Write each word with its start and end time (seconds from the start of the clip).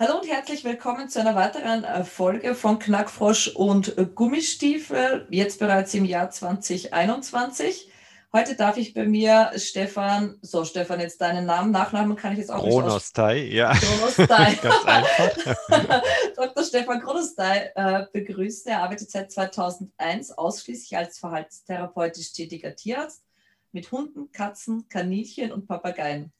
Hallo 0.00 0.20
und 0.20 0.28
herzlich 0.28 0.62
willkommen 0.62 1.08
zu 1.08 1.18
einer 1.18 1.34
weiteren 1.34 1.82
äh, 1.82 2.04
Folge 2.04 2.54
von 2.54 2.78
Knackfrosch 2.78 3.48
und 3.48 3.96
Gummistiefel, 4.14 5.26
jetzt 5.28 5.58
bereits 5.58 5.92
im 5.92 6.04
Jahr 6.04 6.30
2021. 6.30 7.90
Heute 8.32 8.54
darf 8.54 8.76
ich 8.76 8.94
bei 8.94 9.06
mir 9.06 9.50
Stefan, 9.56 10.38
so 10.40 10.64
Stefan, 10.64 11.00
jetzt 11.00 11.20
deinen 11.20 11.46
Namen, 11.46 11.72
Nachnamen 11.72 12.14
kann 12.14 12.30
ich 12.30 12.38
jetzt 12.38 12.52
auch 12.52 12.62
Kronostai, 12.62 13.40
nicht 13.40 13.54
ja. 13.54 13.74
Kronostai. 13.74 14.54
Ganz 14.62 14.84
einfach. 14.84 15.56
Dr. 16.36 16.62
Stefan 16.62 17.00
Kronostai 17.02 17.72
äh, 17.74 18.06
begrüßen. 18.12 18.70
Er 18.70 18.84
arbeitet 18.84 19.10
seit 19.10 19.32
2001 19.32 20.30
ausschließlich 20.30 20.96
als 20.96 21.18
verhaltenstherapeutisch 21.18 22.32
tätiger 22.32 22.76
Tierarzt 22.76 23.24
mit 23.72 23.90
Hunden, 23.90 24.30
Katzen, 24.30 24.88
Kaninchen 24.88 25.50
und 25.50 25.66
Papageien. 25.66 26.32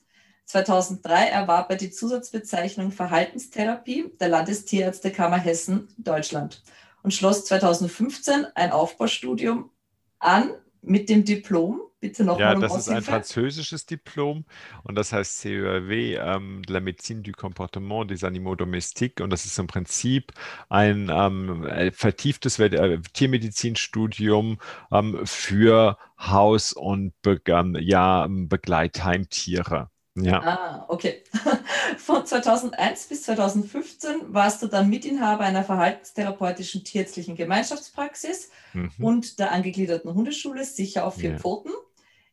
2003 0.49 1.27
erwarb 1.27 1.69
er 1.69 1.75
die 1.75 1.91
Zusatzbezeichnung 1.91 2.91
Verhaltenstherapie 2.91 4.11
der 4.19 4.29
Landestierärztekammer 4.29 5.37
Hessen, 5.37 5.89
Deutschland 5.97 6.63
und 7.03 7.13
schloss 7.13 7.45
2015 7.45 8.47
ein 8.55 8.71
Aufbaustudium 8.71 9.69
an 10.17 10.51
mit 10.81 11.07
dem 11.09 11.23
Diplom. 11.23 11.81
Bitte 11.99 12.23
noch 12.23 12.39
Ja, 12.39 12.55
das 12.55 12.75
ist 12.77 12.89
ein 12.89 13.03
französisches 13.03 13.85
Diplom 13.85 14.45
und 14.83 14.95
das 14.95 15.11
heißt 15.11 15.39
CERW, 15.39 16.15
ähm, 16.15 16.61
La 16.67 16.79
Médecine 16.79 17.21
du 17.21 17.33
Comportement 17.33 18.09
des 18.09 18.23
Animaux 18.23 18.55
Domestiques 18.55 19.21
und 19.21 19.31
das 19.31 19.45
ist 19.45 19.59
im 19.59 19.67
Prinzip 19.67 20.31
ein 20.69 21.11
ähm, 21.13 21.67
äh, 21.67 21.91
vertieftes 21.91 22.57
äh, 22.57 22.99
Tiermedizinstudium 23.13 24.59
ähm, 24.91 25.19
für 25.25 25.97
Haus- 26.17 26.73
und 26.73 27.13
Be 27.21 27.39
ähm, 27.47 27.77
ja, 27.79 28.25
Begleitheimtiere. 28.29 29.91
Ja. 30.23 30.41
Ah, 30.41 30.85
okay. 30.87 31.23
Von 31.97 32.25
2001 32.25 33.07
bis 33.07 33.23
2015 33.23 34.33
warst 34.33 34.61
du 34.61 34.67
dann 34.67 34.89
Mitinhaber 34.89 35.43
einer 35.43 35.63
verhaltenstherapeutischen 35.63 36.83
tierärztlichen 36.83 37.35
Gemeinschaftspraxis 37.35 38.51
mhm. 38.73 38.91
und 38.99 39.39
der 39.39 39.51
angegliederten 39.51 40.13
Hundeschule 40.13 40.63
Sicher 40.63 41.05
auf 41.05 41.15
vier 41.15 41.31
ja. 41.31 41.39
Pfoten 41.39 41.71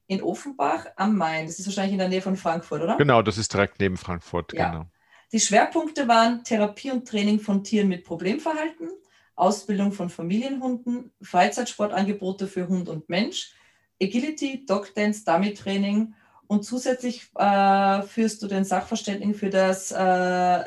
in 0.07 0.23
Offenbach 0.23 0.87
am 0.97 1.17
Main. 1.17 1.47
Das 1.47 1.59
ist 1.59 1.67
wahrscheinlich 1.67 1.93
in 1.93 1.99
der 1.99 2.09
Nähe 2.09 2.23
von 2.23 2.37
Frankfurt, 2.37 2.83
oder? 2.83 2.97
Genau, 2.97 3.23
das 3.23 3.39
ist 3.39 3.53
direkt 3.53 3.81
neben 3.81 3.97
Frankfurt, 3.97 4.53
ja. 4.53 4.71
genau. 4.71 4.87
Die 5.33 5.41
Schwerpunkte 5.41 6.07
waren 6.07 6.45
Therapie 6.45 6.93
und 6.93 7.09
Training 7.09 7.41
von 7.41 7.65
Tieren 7.65 7.89
mit 7.89 8.05
Problemverhalten, 8.05 8.89
Ausbildung 9.35 9.93
von 9.93 10.09
Familienhunden, 10.09 11.13
Freizeitsportangebote 11.21 12.47
für 12.47 12.69
Hund 12.69 12.89
und 12.89 13.09
Mensch, 13.09 13.53
Agility, 14.01 14.65
Dog 14.67 14.95
Dance, 14.95 15.25
Dummy 15.25 15.53
Training 15.55 16.15
und 16.49 16.65
zusätzlich 16.65 17.29
äh, 17.35 18.03
führst 18.03 18.43
du 18.43 18.47
den 18.47 18.65
Sachverständigen 18.65 19.35
für 19.35 19.51
das 19.51 19.93
äh, 19.93 19.97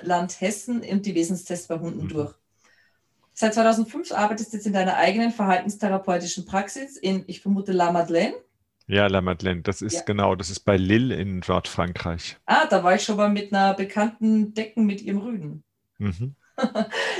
Land 0.05 0.41
Hessen 0.41 0.81
und 0.81 1.05
die 1.05 1.15
Wesenstests 1.15 1.67
bei 1.67 1.79
Hunden 1.79 2.05
mhm. 2.05 2.09
durch. 2.09 2.33
Seit 3.33 3.53
2005 3.53 4.11
arbeitest 4.11 4.51
du 4.51 4.57
jetzt 4.57 4.65
in 4.67 4.73
deiner 4.73 4.97
eigenen 4.97 5.31
verhaltenstherapeutischen 5.31 6.45
Praxis 6.45 6.97
in, 6.97 7.23
ich 7.27 7.41
vermute, 7.41 7.71
La 7.71 7.91
Madeleine. 7.91 8.35
Ja, 8.87 9.07
La 9.07 9.21
Madeleine, 9.21 9.61
das 9.61 9.81
ist 9.81 9.93
ja. 9.93 10.01
genau, 10.01 10.35
das 10.35 10.49
ist 10.49 10.61
bei 10.61 10.75
Lille 10.75 11.15
in 11.15 11.41
Nordfrankreich. 11.47 12.37
Ah, 12.45 12.65
da 12.65 12.83
war 12.83 12.95
ich 12.95 13.03
schon 13.03 13.17
mal 13.17 13.29
mit 13.29 13.53
einer 13.53 13.73
bekannten 13.75 14.53
Decken 14.53 14.85
mit 14.85 15.01
ihrem 15.01 15.19
Rüden. 15.19 15.63
Mhm. 15.99 16.35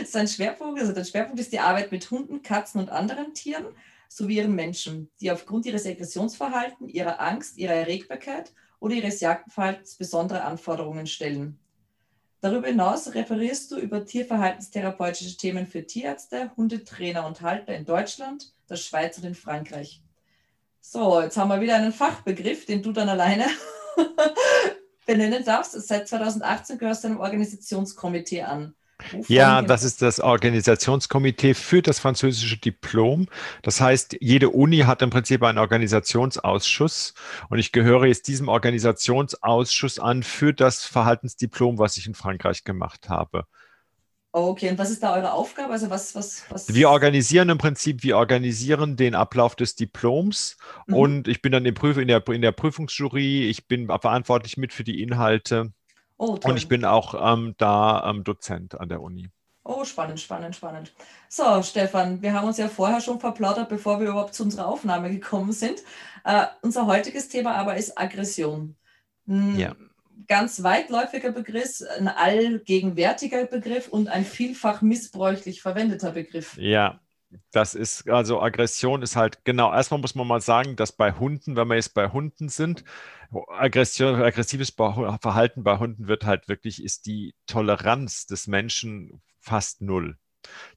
Sein 0.05 0.27
Schwerpunkt, 0.27 0.81
also 0.81 1.03
Schwerpunkt 1.03 1.39
ist 1.39 1.53
die 1.53 1.59
Arbeit 1.59 1.91
mit 1.91 2.11
Hunden, 2.11 2.41
Katzen 2.41 2.81
und 2.81 2.89
anderen 2.89 3.33
Tieren 3.33 3.67
sowie 4.09 4.37
ihren 4.37 4.55
Menschen, 4.55 5.09
die 5.21 5.31
aufgrund 5.31 5.65
ihres 5.65 5.85
Aggressionsverhalten, 5.85 6.89
ihrer 6.89 7.21
Angst, 7.21 7.57
ihrer 7.57 7.75
Erregbarkeit 7.75 8.51
oder 8.79 8.95
ihres 8.95 9.21
Jagdverhaltens 9.21 9.95
besondere 9.95 10.43
Anforderungen 10.43 11.07
stellen. 11.07 11.57
Darüber 12.41 12.67
hinaus 12.67 13.13
referierst 13.13 13.71
du 13.71 13.77
über 13.77 14.05
tierverhaltenstherapeutische 14.05 15.37
Themen 15.37 15.67
für 15.67 15.85
Tierärzte, 15.85 16.51
Hundetrainer 16.57 17.25
und 17.25 17.41
Halter 17.41 17.75
in 17.75 17.85
Deutschland, 17.85 18.53
der 18.69 18.77
Schweiz 18.77 19.17
und 19.17 19.25
in 19.25 19.35
Frankreich. 19.35 20.01
So, 20.81 21.21
jetzt 21.21 21.37
haben 21.37 21.49
wir 21.49 21.61
wieder 21.61 21.75
einen 21.75 21.91
Fachbegriff, 21.91 22.65
den 22.65 22.81
du 22.81 22.93
dann 22.93 23.09
alleine 23.09 23.45
benennen 25.05 25.43
darfst. 25.43 25.73
Seit 25.73 26.07
2018 26.07 26.77
gehörst 26.77 27.03
du 27.03 27.09
einem 27.09 27.19
Organisationskomitee 27.19 28.43
an. 28.43 28.73
Ja, 29.27 29.61
das 29.61 29.83
ist 29.83 30.01
das 30.01 30.19
Organisationskomitee 30.19 31.53
für 31.53 31.81
das 31.81 31.99
französische 31.99 32.57
Diplom. 32.57 33.27
Das 33.61 33.79
heißt, 33.81 34.17
jede 34.19 34.49
Uni 34.49 34.79
hat 34.79 35.01
im 35.01 35.09
Prinzip 35.09 35.43
einen 35.43 35.57
Organisationsausschuss 35.57 37.13
und 37.49 37.59
ich 37.59 37.71
gehöre 37.71 38.05
jetzt 38.05 38.27
diesem 38.27 38.47
Organisationsausschuss 38.47 39.99
an 39.99 40.23
für 40.23 40.53
das 40.53 40.85
Verhaltensdiplom, 40.85 41.79
was 41.79 41.97
ich 41.97 42.07
in 42.07 42.13
Frankreich 42.13 42.63
gemacht 42.63 43.09
habe. 43.09 43.45
Okay, 44.31 44.69
und 44.69 44.77
was 44.77 44.91
ist 44.91 45.01
da 45.01 45.15
eure 45.15 45.33
Aufgabe? 45.33 45.73
Also 45.73 45.89
was, 45.89 46.13
was, 46.13 46.43
was 46.51 46.71
wir 46.71 46.89
organisieren 46.91 47.49
im 47.49 47.57
Prinzip, 47.57 48.03
wir 48.03 48.15
organisieren 48.17 48.95
den 48.95 49.15
Ablauf 49.15 49.55
des 49.55 49.75
Diploms 49.75 50.57
mhm. 50.85 50.93
und 50.93 51.27
ich 51.27 51.41
bin 51.41 51.51
dann 51.51 51.65
in, 51.65 52.07
der, 52.07 52.27
in 52.27 52.41
der 52.41 52.51
Prüfungsjury, 52.51 53.47
ich 53.49 53.67
bin 53.67 53.87
verantwortlich 53.87 54.55
mit 54.57 54.71
für 54.71 54.83
die 54.83 55.01
Inhalte. 55.01 55.73
Oh, 56.19 56.37
und 56.43 56.57
ich 56.57 56.67
bin 56.67 56.83
auch 56.83 57.15
ähm, 57.17 57.55
da 57.57 58.03
ähm, 58.09 58.25
Dozent 58.25 58.77
an 58.77 58.89
der 58.89 59.01
Uni. 59.01 59.29
Oh, 59.63 59.85
spannend, 59.85 60.19
spannend, 60.19 60.53
spannend. 60.53 60.91
So, 61.29 61.63
Stefan, 61.63 62.21
wir 62.21 62.33
haben 62.33 62.45
uns 62.45 62.57
ja 62.57 62.67
vorher 62.67 62.99
schon 62.99 63.21
verplaudert, 63.21 63.69
bevor 63.69 64.01
wir 64.01 64.09
überhaupt 64.09 64.33
zu 64.33 64.43
unserer 64.43 64.67
Aufnahme 64.67 65.09
gekommen 65.11 65.53
sind. 65.53 65.81
Äh, 66.25 66.47
unser 66.61 66.87
heutiges 66.87 67.29
Thema 67.29 67.55
aber 67.55 67.77
ist 67.77 67.97
Aggression. 67.97 68.75
Ein 69.27 69.57
ja. 69.57 69.75
Ganz 70.27 70.61
weitläufiger 70.61 71.31
Begriff, 71.31 71.81
ein 71.97 72.09
allgegenwärtiger 72.09 73.45
Begriff 73.45 73.87
und 73.87 74.09
ein 74.09 74.25
vielfach 74.25 74.81
missbräuchlich 74.81 75.61
verwendeter 75.61 76.11
Begriff. 76.11 76.57
Ja, 76.57 76.99
das 77.51 77.75
ist, 77.75 78.09
also 78.09 78.41
Aggression 78.41 79.01
ist 79.01 79.15
halt, 79.15 79.43
genau, 79.45 79.71
erstmal 79.73 79.99
muss 79.99 80.15
man 80.15 80.27
mal 80.27 80.41
sagen, 80.41 80.75
dass 80.75 80.91
bei 80.91 81.11
Hunden, 81.13 81.55
wenn 81.55 81.67
wir 81.67 81.75
jetzt 81.75 81.93
bei 81.93 82.09
Hunden 82.09 82.49
sind, 82.49 82.83
Aggression, 83.47 84.15
aggressives 84.21 84.71
Verhalten 84.71 85.63
bei 85.63 85.77
Hunden 85.77 86.07
wird 86.07 86.25
halt 86.25 86.47
wirklich, 86.47 86.83
ist 86.83 87.05
die 87.05 87.35
Toleranz 87.45 88.25
des 88.25 88.47
Menschen 88.47 89.21
fast 89.39 89.81
null. 89.81 90.17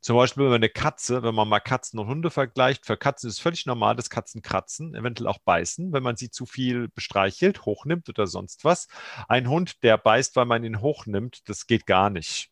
Zum 0.00 0.16
Beispiel, 0.16 0.44
wenn 0.44 0.50
man 0.50 0.56
eine 0.56 0.68
Katze, 0.68 1.22
wenn 1.22 1.34
man 1.34 1.48
mal 1.48 1.60
Katzen 1.60 1.98
und 1.98 2.08
Hunde 2.08 2.30
vergleicht, 2.30 2.84
für 2.84 2.96
Katzen 2.96 3.28
ist 3.28 3.36
es 3.36 3.40
völlig 3.40 3.64
normal, 3.64 3.94
dass 3.94 4.10
Katzen 4.10 4.42
kratzen, 4.42 4.94
eventuell 4.94 5.28
auch 5.28 5.38
beißen, 5.38 5.92
wenn 5.92 6.02
man 6.02 6.16
sie 6.16 6.30
zu 6.30 6.46
viel 6.46 6.88
bestreichelt, 6.88 7.64
hochnimmt 7.64 8.08
oder 8.08 8.26
sonst 8.26 8.64
was. 8.64 8.88
Ein 9.28 9.48
Hund, 9.48 9.82
der 9.82 9.98
beißt, 9.98 10.36
weil 10.36 10.46
man 10.46 10.64
ihn 10.64 10.80
hochnimmt, 10.80 11.48
das 11.48 11.66
geht 11.66 11.86
gar 11.86 12.10
nicht. 12.10 12.50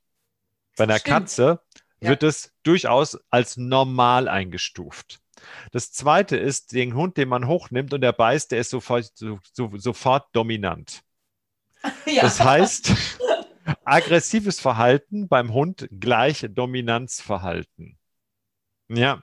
Bei 0.76 0.84
einer 0.84 0.98
Stimmt. 0.98 1.16
Katze 1.16 1.60
wird 2.00 2.22
es 2.22 2.52
durchaus 2.62 3.18
als 3.30 3.56
normal 3.56 4.28
eingestuft. 4.28 5.20
Das 5.72 5.92
zweite 5.92 6.36
ist, 6.36 6.72
den 6.72 6.94
Hund, 6.94 7.16
den 7.16 7.28
man 7.28 7.46
hochnimmt 7.46 7.92
und 7.94 8.00
der 8.00 8.12
beißt, 8.12 8.50
der 8.50 8.60
ist 8.60 8.70
sofort, 8.70 9.10
so, 9.14 9.38
so, 9.52 9.70
sofort 9.76 10.28
dominant. 10.32 11.02
Ja. 12.04 12.20
Das 12.20 12.40
heißt, 12.40 12.92
aggressives 13.84 14.60
Verhalten 14.60 15.28
beim 15.28 15.54
Hund 15.54 15.88
gleich 15.90 16.46
Dominanzverhalten. 16.50 17.98
Ja, 18.88 19.22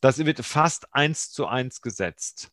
das 0.00 0.16
wird 0.24 0.38
fast 0.44 0.94
eins 0.94 1.30
zu 1.30 1.46
eins 1.46 1.82
gesetzt. 1.82 2.50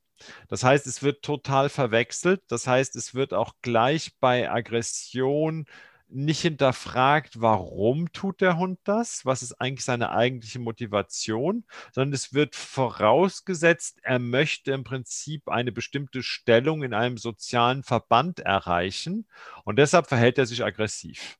Das 0.47 0.63
heißt, 0.63 0.87
es 0.87 1.03
wird 1.03 1.21
total 1.23 1.69
verwechselt. 1.69 2.41
Das 2.47 2.67
heißt, 2.67 2.95
es 2.95 3.13
wird 3.13 3.33
auch 3.33 3.53
gleich 3.61 4.17
bei 4.19 4.49
Aggression 4.49 5.67
nicht 6.07 6.41
hinterfragt, 6.41 7.41
warum 7.41 8.11
tut 8.11 8.41
der 8.41 8.57
Hund 8.57 8.79
das, 8.83 9.25
was 9.25 9.41
ist 9.41 9.53
eigentlich 9.59 9.85
seine 9.85 10.11
eigentliche 10.11 10.59
Motivation, 10.59 11.65
sondern 11.93 12.13
es 12.13 12.33
wird 12.33 12.55
vorausgesetzt, 12.55 13.99
er 14.03 14.19
möchte 14.19 14.71
im 14.71 14.83
Prinzip 14.83 15.49
eine 15.49 15.71
bestimmte 15.71 16.23
Stellung 16.23 16.83
in 16.83 16.93
einem 16.93 17.17
sozialen 17.17 17.83
Verband 17.83 18.39
erreichen 18.39 19.27
und 19.63 19.77
deshalb 19.77 20.07
verhält 20.07 20.37
er 20.37 20.45
sich 20.45 20.63
aggressiv. 20.63 21.37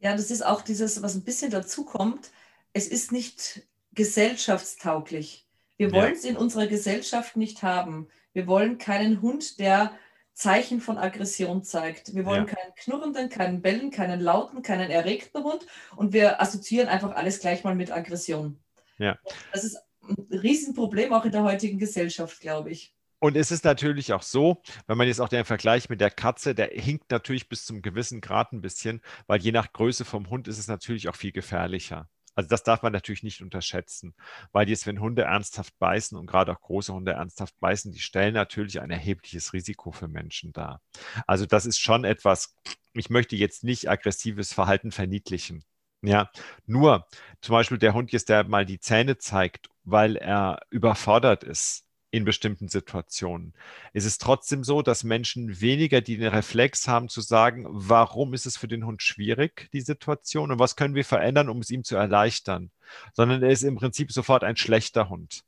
Ja, 0.00 0.12
das 0.12 0.30
ist 0.30 0.44
auch 0.44 0.62
dieses, 0.62 1.02
was 1.02 1.14
ein 1.14 1.24
bisschen 1.24 1.50
dazu 1.50 1.84
kommt, 1.84 2.30
es 2.72 2.88
ist 2.88 3.12
nicht 3.12 3.66
gesellschaftstauglich. 3.92 5.46
Wir 5.76 5.92
wollen 5.92 6.12
es 6.12 6.24
ja. 6.24 6.30
in 6.30 6.36
unserer 6.36 6.66
Gesellschaft 6.66 7.36
nicht 7.36 7.62
haben. 7.62 8.08
Wir 8.32 8.46
wollen 8.46 8.78
keinen 8.78 9.22
Hund, 9.22 9.58
der 9.58 9.92
Zeichen 10.34 10.80
von 10.80 10.98
Aggression 10.98 11.62
zeigt. 11.62 12.14
Wir 12.14 12.24
wollen 12.24 12.46
ja. 12.46 12.54
keinen 12.54 12.74
knurrenden, 12.74 13.28
keinen 13.28 13.62
bellen, 13.62 13.90
keinen 13.90 14.20
lauten, 14.20 14.62
keinen 14.62 14.90
erregten 14.90 15.44
Hund 15.44 15.66
und 15.96 16.12
wir 16.12 16.40
assoziieren 16.40 16.88
einfach 16.88 17.14
alles 17.14 17.40
gleich 17.40 17.64
mal 17.64 17.74
mit 17.74 17.90
Aggression. 17.90 18.58
Ja. 18.98 19.18
Das 19.52 19.64
ist 19.64 19.78
ein 20.02 20.16
Riesenproblem 20.30 21.12
auch 21.12 21.24
in 21.24 21.32
der 21.32 21.42
heutigen 21.42 21.78
Gesellschaft, 21.78 22.40
glaube 22.40 22.70
ich. 22.70 22.94
Und 23.18 23.36
es 23.36 23.52
ist 23.52 23.64
natürlich 23.64 24.12
auch 24.12 24.22
so, 24.22 24.62
wenn 24.88 24.98
man 24.98 25.06
jetzt 25.06 25.20
auch 25.20 25.28
den 25.28 25.44
Vergleich 25.44 25.88
mit 25.88 26.00
der 26.00 26.10
Katze, 26.10 26.56
der 26.56 26.70
hinkt 26.72 27.10
natürlich 27.12 27.48
bis 27.48 27.64
zum 27.64 27.80
gewissen 27.80 28.20
Grad 28.20 28.52
ein 28.52 28.60
bisschen, 28.60 29.00
weil 29.28 29.40
je 29.40 29.52
nach 29.52 29.72
Größe 29.72 30.04
vom 30.04 30.28
Hund 30.28 30.48
ist 30.48 30.58
es 30.58 30.66
natürlich 30.66 31.08
auch 31.08 31.14
viel 31.14 31.30
gefährlicher. 31.30 32.08
Also 32.34 32.48
das 32.48 32.62
darf 32.62 32.82
man 32.82 32.92
natürlich 32.92 33.22
nicht 33.22 33.42
unterschätzen, 33.42 34.14
weil 34.52 34.68
jetzt, 34.68 34.86
wenn 34.86 35.00
Hunde 35.00 35.22
ernsthaft 35.22 35.78
beißen 35.78 36.16
und 36.18 36.26
gerade 36.26 36.52
auch 36.52 36.60
große 36.60 36.92
Hunde 36.92 37.12
ernsthaft 37.12 37.58
beißen, 37.60 37.92
die 37.92 38.00
stellen 38.00 38.34
natürlich 38.34 38.80
ein 38.80 38.90
erhebliches 38.90 39.52
Risiko 39.52 39.92
für 39.92 40.08
Menschen 40.08 40.52
dar. 40.52 40.80
Also 41.26 41.46
das 41.46 41.66
ist 41.66 41.78
schon 41.78 42.04
etwas, 42.04 42.56
ich 42.94 43.10
möchte 43.10 43.36
jetzt 43.36 43.64
nicht 43.64 43.88
aggressives 43.90 44.52
Verhalten 44.52 44.92
verniedlichen. 44.92 45.64
Ja, 46.04 46.30
nur 46.66 47.06
zum 47.40 47.52
Beispiel 47.52 47.78
der 47.78 47.94
Hund 47.94 48.10
jetzt, 48.10 48.28
der 48.28 48.44
mal 48.44 48.66
die 48.66 48.80
Zähne 48.80 49.18
zeigt, 49.18 49.68
weil 49.84 50.16
er 50.16 50.60
überfordert 50.70 51.44
ist 51.44 51.84
in 52.12 52.26
bestimmten 52.26 52.68
Situationen. 52.68 53.54
Es 53.94 54.04
ist 54.04 54.20
trotzdem 54.20 54.64
so, 54.64 54.82
dass 54.82 55.02
Menschen 55.02 55.62
weniger 55.62 56.02
den 56.02 56.22
Reflex 56.22 56.86
haben 56.86 57.08
zu 57.08 57.22
sagen, 57.22 57.64
warum 57.68 58.34
ist 58.34 58.44
es 58.44 58.58
für 58.58 58.68
den 58.68 58.84
Hund 58.84 59.02
schwierig, 59.02 59.70
die 59.72 59.80
Situation 59.80 60.52
und 60.52 60.58
was 60.58 60.76
können 60.76 60.94
wir 60.94 61.06
verändern, 61.06 61.48
um 61.48 61.58
es 61.58 61.70
ihm 61.70 61.84
zu 61.84 61.96
erleichtern, 61.96 62.70
sondern 63.14 63.42
er 63.42 63.50
ist 63.50 63.62
im 63.62 63.76
Prinzip 63.76 64.12
sofort 64.12 64.44
ein 64.44 64.56
schlechter 64.56 65.08
Hund. 65.08 65.42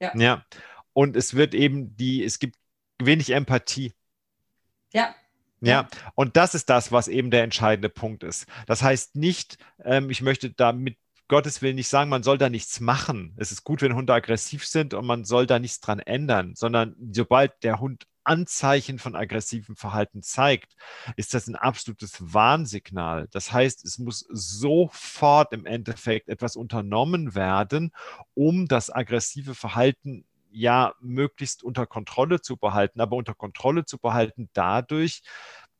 Ja. 0.00 0.12
ja. 0.16 0.44
Und 0.94 1.16
es 1.16 1.34
wird 1.34 1.54
eben 1.54 1.94
die, 1.96 2.24
es 2.24 2.38
gibt 2.38 2.56
wenig 2.98 3.30
Empathie. 3.30 3.92
Ja. 4.94 5.14
Ja, 5.62 5.88
und 6.14 6.36
das 6.36 6.54
ist 6.54 6.68
das, 6.68 6.92
was 6.92 7.08
eben 7.08 7.30
der 7.30 7.42
entscheidende 7.42 7.88
Punkt 7.88 8.22
ist. 8.22 8.46
Das 8.66 8.82
heißt 8.82 9.16
nicht, 9.16 9.58
ähm, 9.82 10.10
ich 10.10 10.20
möchte 10.20 10.50
damit 10.50 10.96
Gottes 11.28 11.60
Willen 11.60 11.76
nicht 11.76 11.88
sagen, 11.88 12.10
man 12.10 12.22
soll 12.22 12.38
da 12.38 12.48
nichts 12.48 12.80
machen. 12.80 13.34
Es 13.36 13.50
ist 13.50 13.64
gut, 13.64 13.82
wenn 13.82 13.94
Hunde 13.94 14.14
aggressiv 14.14 14.66
sind 14.66 14.94
und 14.94 15.06
man 15.06 15.24
soll 15.24 15.46
da 15.46 15.58
nichts 15.58 15.80
dran 15.80 15.98
ändern, 15.98 16.54
sondern 16.54 16.94
sobald 17.12 17.62
der 17.62 17.80
Hund 17.80 18.06
Anzeichen 18.26 18.98
von 18.98 19.14
aggressivem 19.14 19.76
Verhalten 19.76 20.22
zeigt, 20.22 20.74
ist 21.16 21.32
das 21.32 21.46
ein 21.46 21.54
absolutes 21.54 22.16
Warnsignal. 22.18 23.28
Das 23.30 23.52
heißt, 23.52 23.84
es 23.84 23.98
muss 23.98 24.26
sofort 24.28 25.52
im 25.52 25.64
Endeffekt 25.64 26.28
etwas 26.28 26.56
unternommen 26.56 27.34
werden, 27.34 27.92
um 28.34 28.66
das 28.66 28.90
aggressive 28.90 29.54
Verhalten 29.54 30.26
ja 30.50 30.94
möglichst 31.00 31.62
unter 31.62 31.86
Kontrolle 31.86 32.40
zu 32.40 32.56
behalten, 32.56 33.00
aber 33.00 33.16
unter 33.16 33.34
Kontrolle 33.34 33.84
zu 33.84 33.98
behalten 33.98 34.48
dadurch, 34.54 35.22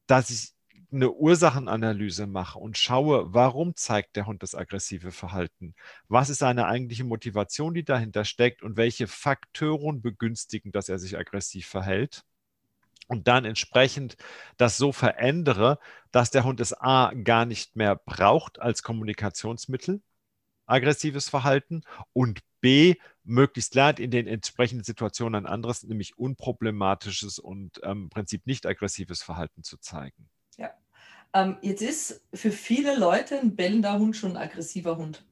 dass 0.07 0.31
ich 0.31 0.56
eine 0.97 1.13
Ursachenanalyse 1.13 2.27
mache 2.27 2.59
und 2.59 2.77
schaue, 2.79 3.33
warum 3.33 3.77
zeigt 3.77 4.17
der 4.17 4.27
Hund 4.27 4.43
das 4.43 4.55
aggressive 4.55 5.13
Verhalten? 5.13 5.75
Was 6.09 6.31
ist 6.31 6.39
seine 6.39 6.67
eigentliche 6.67 7.05
Motivation, 7.05 7.75
die 7.75 7.85
dahinter 7.85 8.25
steckt 8.25 8.63
und 8.63 8.77
welche 8.77 9.07
Faktoren 9.07 10.03
begünstigen, 10.03 10.73
dass 10.73 10.89
er 10.89 10.99
sich 10.99 11.17
aggressiv 11.17 11.67
verhält? 11.67 12.25
Und 13.09 13.29
dann 13.29 13.45
entsprechend 13.45 14.17
das 14.57 14.77
so 14.77 14.93
verändere, 14.93 15.79
dass 16.11 16.31
der 16.31 16.45
Hund 16.45 16.61
es 16.61 16.73
A 16.73 17.13
gar 17.15 17.47
nicht 17.47 17.77
mehr 17.77 17.95
braucht 17.95 18.61
als 18.61 18.83
Kommunikationsmittel, 18.83 20.03
aggressives 20.67 21.29
Verhalten, 21.29 21.83
und 22.13 22.41
B 22.61 22.97
möglichst 23.23 23.75
lernt, 23.75 24.01
in 24.01 24.11
den 24.11 24.27
entsprechenden 24.27 24.85
Situationen 24.85 25.47
ein 25.47 25.53
anderes, 25.53 25.85
nämlich 25.85 26.19
unproblematisches 26.19 27.39
und 27.39 27.81
ähm, 27.85 28.05
im 28.05 28.09
Prinzip 28.11 28.47
nicht 28.47 28.67
aggressives 28.67 29.23
Verhalten 29.23 29.63
zu 29.63 29.79
zeigen. 29.79 30.29
Ähm, 31.37 31.59
jetzt 31.61 31.83
ist 31.83 32.23
für 32.33 32.51
viele 32.51 32.97
Leute 32.97 33.39
ein 33.39 33.57
bellender 33.57 33.99
Hund 33.99 34.17
schon 34.17 34.33
ein 34.33 34.43
aggressiver 34.43 34.97
Hund. 34.97 35.23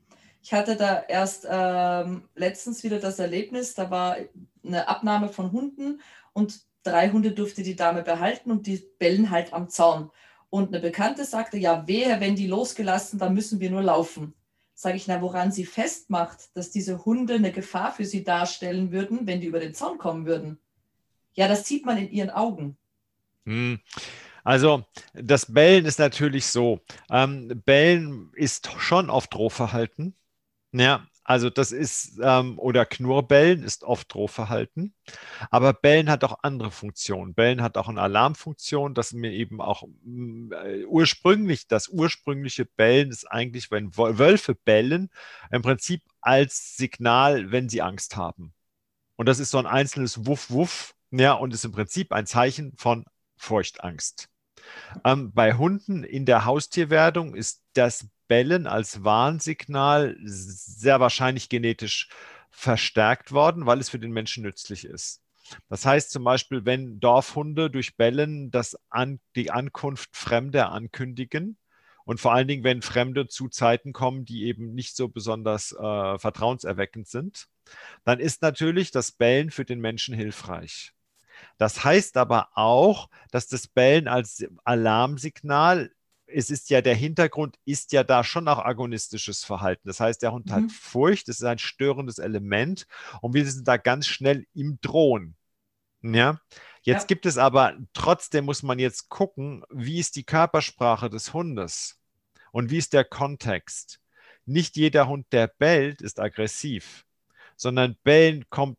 Ich 0.43 0.53
hatte 0.53 0.77
da 0.77 1.03
erst 1.09 1.47
ähm, 1.51 2.29
letztens 2.35 2.85
wieder 2.85 2.99
das 2.99 3.19
Erlebnis, 3.19 3.73
da 3.73 3.91
war 3.91 4.19
eine 4.62 4.87
Abnahme 4.87 5.31
von 5.31 5.51
Hunden 5.51 6.03
und 6.35 6.61
drei 6.83 7.11
Hunde 7.11 7.33
durfte 7.33 7.62
die 7.62 7.75
Dame 7.75 8.03
behalten 8.03 8.51
und 8.51 8.67
die 8.67 8.85
bellen 8.99 9.31
halt 9.31 9.55
am 9.55 9.71
Zaun. 9.71 10.11
Und 10.51 10.69
eine 10.69 10.81
Bekannte 10.81 11.25
sagte, 11.25 11.56
ja, 11.56 11.89
wehe, 11.89 12.21
wenn 12.21 12.37
die 12.37 12.49
losgelassen, 12.49 13.19
dann 13.19 13.33
müssen 13.33 13.59
wir 13.61 13.71
nur 13.71 13.83
laufen. 13.83 14.35
Sage 14.75 14.97
ich, 14.97 15.09
na, 15.09 15.23
woran 15.23 15.53
sie 15.53 15.65
festmacht, 15.65 16.55
dass 16.55 16.71
diese 16.71 17.06
Hunde 17.06 17.37
eine 17.37 17.51
Gefahr 17.51 17.93
für 17.93 18.05
sie 18.05 18.25
darstellen 18.25 18.93
würden, 18.93 19.27
wenn 19.27 19.41
die 19.41 19.47
über 19.47 19.61
den 19.61 19.73
Zaun 19.73 19.97
kommen 19.97 20.27
würden. 20.27 20.59
Ja, 21.33 21.49
das 21.49 21.67
sieht 21.67 21.87
man 21.87 21.97
in 21.97 22.11
ihren 22.11 22.31
Augen. 22.31 22.77
Hm. 23.47 23.81
Also 24.44 24.85
das 25.14 25.52
Bellen 25.52 25.87
ist 25.87 25.99
natürlich 25.99 26.46
so. 26.46 26.81
Ähm, 27.11 27.62
Bellen 27.64 28.31
ist 28.35 28.70
schon 28.79 29.11
oft 29.11 29.32
Drohverhalten. 29.35 30.14
Ja, 30.73 31.06
also 31.25 31.49
das 31.49 31.73
ist, 31.73 32.19
ähm, 32.23 32.58
oder 32.58 32.85
Knurrbellen 32.85 33.62
ist 33.62 33.82
oft 33.82 34.12
Drohverhalten. 34.12 34.94
Aber 35.50 35.73
Bellen 35.73 36.11
hat 36.11 36.23
auch 36.25 36.41
andere 36.43 36.70
Funktionen. 36.70 37.35
Bellen 37.35 37.62
hat 37.62 37.79
auch 37.79 37.88
eine 37.88 38.02
Alarmfunktion, 38.02 38.93
dass 38.93 39.14
mir 39.14 39.32
eben 39.32 39.62
auch 39.62 39.85
äh, 39.85 40.85
ursprünglich, 40.85 41.67
das 41.67 41.88
ursprüngliche 41.88 42.67
Bellen 42.67 43.11
ist 43.11 43.25
eigentlich, 43.25 43.70
wenn 43.70 43.96
Wölfe 43.96 44.55
bellen, 44.55 45.11
im 45.50 45.62
Prinzip 45.62 46.02
als 46.20 46.76
Signal, 46.76 47.50
wenn 47.50 47.70
sie 47.70 47.81
Angst 47.81 48.17
haben. 48.17 48.52
Und 49.17 49.26
das 49.26 49.38
ist 49.38 49.50
so 49.50 49.58
ein 49.58 49.67
einzelnes 49.67 50.26
Wuff, 50.26 50.50
Wuff, 50.50 50.94
ja, 51.11 51.32
und 51.32 51.55
ist 51.55 51.64
im 51.64 51.73
Prinzip 51.73 52.12
ein 52.12 52.26
Zeichen 52.26 52.75
von 52.76 53.05
Furchtangst. 53.37 54.29
Ähm, 55.05 55.33
bei 55.33 55.55
Hunden 55.55 56.05
in 56.05 56.27
der 56.27 56.45
Haustierwerdung 56.45 57.35
ist 57.35 57.63
das 57.75 58.07
Bellen 58.29 58.67
als 58.67 59.05
Warnsignal 59.05 60.17
sehr 60.23 61.01
wahrscheinlich 61.01 61.49
genetisch 61.49 62.09
verstärkt 62.51 63.33
worden, 63.33 63.67
weil 63.67 63.81
es 63.81 63.91
für 63.91 63.99
den 63.99 64.13
Menschen 64.13 64.45
nützlich 64.45 64.85
ist. 64.85 65.21
Das 65.69 65.85
heißt 65.85 66.11
zum 66.11 66.25
Beispiel, 66.25 66.65
wenn 66.65 67.01
Dorfhunde 67.01 67.71
durch 67.71 67.97
Bellen 67.97 68.51
das 68.51 68.79
an, 68.89 69.21
die 69.37 69.51
Ankunft 69.51 70.17
Fremder 70.17 70.73
ankündigen 70.73 71.59
und 72.05 72.21
vor 72.21 72.33
allen 72.33 72.49
Dingen, 72.49 72.65
wenn 72.65 72.81
Fremde 72.81 73.29
zu 73.29 73.49
Zeiten 73.49 73.93
kommen, 73.93 74.25
die 74.25 74.45
eben 74.45 74.75
nicht 74.75 74.97
so 74.97 75.09
besonders 75.09 75.73
äh, 75.73 76.19
vertrauenserweckend 76.19 77.09
sind, 77.09 77.47
dann 78.05 78.21
ist 78.21 78.41
natürlich 78.41 78.91
das 78.91 79.13
Bellen 79.13 79.51
für 79.51 79.65
den 79.65 79.81
Menschen 79.81 80.15
hilfreich. 80.15 80.94
Das 81.58 81.85
heißt 81.85 82.17
aber 82.17 82.49
auch, 82.55 83.08
dass 83.31 83.46
das 83.46 83.69
Bellen 83.69 84.08
als 84.08 84.44
Alarmsignal 84.65 85.91
es 86.27 86.51
ist 86.51 86.70
ja 86.70 86.81
der 86.81 86.94
Hintergrund, 86.94 87.56
ist 87.65 87.93
ja 87.93 88.03
da 88.03 88.24
schon 88.24 88.48
auch 88.48 88.58
agonistisches 88.58 89.44
Verhalten. 89.44 89.86
Das 89.86 90.01
heißt, 90.01 90.22
der 90.22 90.32
Hund 90.32 90.46
mhm. 90.46 90.53
hat 90.53 90.72
Furcht, 90.72 91.29
das 91.29 91.36
ist 91.36 91.44
ein 91.44 91.58
störendes 91.58 92.19
Element 92.19 92.86
und 93.20 93.34
wir 93.34 93.48
sind 93.48 93.69
da 93.69 93.77
ganz 93.77 94.06
schnell 94.06 94.46
im 94.55 94.79
Drohen. 94.81 95.36
Ja, 96.03 96.39
jetzt 96.82 97.03
ja. 97.03 97.06
gibt 97.06 97.24
es 97.24 97.39
aber 97.39 97.79
trotzdem 97.94 98.44
muss 98.44 98.63
man 98.63 98.79
jetzt 98.79 99.08
gucken, 99.08 99.65
wie 99.70 99.98
ist 99.98 100.17
die 100.17 100.24
Körpersprache 100.24 101.08
des 101.08 101.32
Hundes 101.32 101.98
und 102.53 102.70
wie 102.70 102.79
ist 102.79 102.93
der 102.93 103.05
Kontext. 103.05 104.01
Nicht 104.44 104.77
jeder 104.77 105.08
Hund, 105.08 105.27
der 105.32 105.46
bellt, 105.46 106.03
ist 106.03 106.20
aggressiv, 106.20 107.06
sondern 107.56 107.96
Bellen 108.03 108.44
kommt 108.51 108.77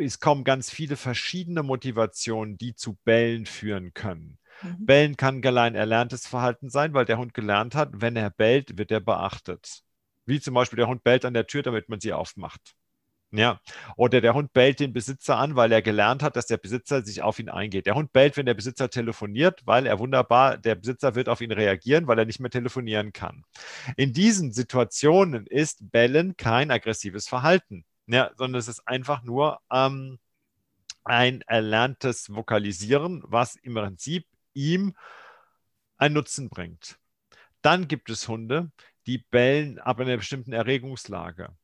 es 0.00 0.20
kommen 0.20 0.44
ganz 0.44 0.70
viele 0.70 0.96
verschiedene 0.96 1.62
Motivationen, 1.62 2.58
die 2.58 2.74
zu 2.74 2.98
Bellen 3.04 3.46
führen 3.46 3.94
können. 3.94 4.38
Mhm. 4.62 4.86
Bellen 4.86 5.16
kann 5.16 5.44
allein 5.44 5.74
erlerntes 5.74 6.26
Verhalten 6.26 6.70
sein, 6.70 6.94
weil 6.94 7.04
der 7.04 7.18
Hund 7.18 7.34
gelernt 7.34 7.74
hat, 7.74 7.90
wenn 7.92 8.16
er 8.16 8.30
bellt, 8.30 8.78
wird 8.78 8.90
er 8.90 9.00
beachtet. 9.00 9.82
Wie 10.26 10.40
zum 10.40 10.54
Beispiel 10.54 10.78
der 10.78 10.88
Hund 10.88 11.04
bellt 11.04 11.24
an 11.24 11.34
der 11.34 11.46
Tür, 11.46 11.62
damit 11.62 11.88
man 11.88 12.00
sie 12.00 12.12
aufmacht. 12.12 12.74
Ja, 13.36 13.60
oder 13.96 14.20
der 14.20 14.34
Hund 14.34 14.52
bellt 14.52 14.78
den 14.78 14.92
Besitzer 14.92 15.36
an, 15.36 15.56
weil 15.56 15.72
er 15.72 15.82
gelernt 15.82 16.22
hat, 16.22 16.36
dass 16.36 16.46
der 16.46 16.56
Besitzer 16.56 17.02
sich 17.02 17.20
auf 17.20 17.40
ihn 17.40 17.48
eingeht. 17.48 17.84
Der 17.84 17.96
Hund 17.96 18.12
bellt, 18.12 18.36
wenn 18.36 18.46
der 18.46 18.54
Besitzer 18.54 18.90
telefoniert, 18.90 19.60
weil 19.64 19.86
er 19.86 19.98
wunderbar, 19.98 20.56
der 20.56 20.76
Besitzer 20.76 21.16
wird 21.16 21.28
auf 21.28 21.40
ihn 21.40 21.50
reagieren, 21.50 22.06
weil 22.06 22.18
er 22.20 22.26
nicht 22.26 22.38
mehr 22.38 22.50
telefonieren 22.50 23.12
kann. 23.12 23.44
In 23.96 24.12
diesen 24.12 24.52
Situationen 24.52 25.48
ist 25.48 25.90
Bellen 25.90 26.36
kein 26.36 26.70
aggressives 26.70 27.26
Verhalten 27.26 27.84
ja, 28.06 28.30
sondern 28.36 28.58
es 28.58 28.68
ist 28.68 28.86
einfach 28.86 29.22
nur 29.22 29.60
ähm, 29.70 30.18
ein 31.04 31.42
erlerntes 31.42 32.34
Vokalisieren, 32.34 33.22
was 33.26 33.56
im 33.56 33.74
Prinzip 33.74 34.26
ihm 34.54 34.94
einen 35.96 36.14
Nutzen 36.14 36.48
bringt. 36.48 36.98
Dann 37.62 37.88
gibt 37.88 38.10
es 38.10 38.28
Hunde, 38.28 38.70
die 39.06 39.18
bellen 39.18 39.78
ab 39.78 40.00
einer 40.00 40.16
bestimmten 40.16 40.52
Erregungslage. 40.52 41.54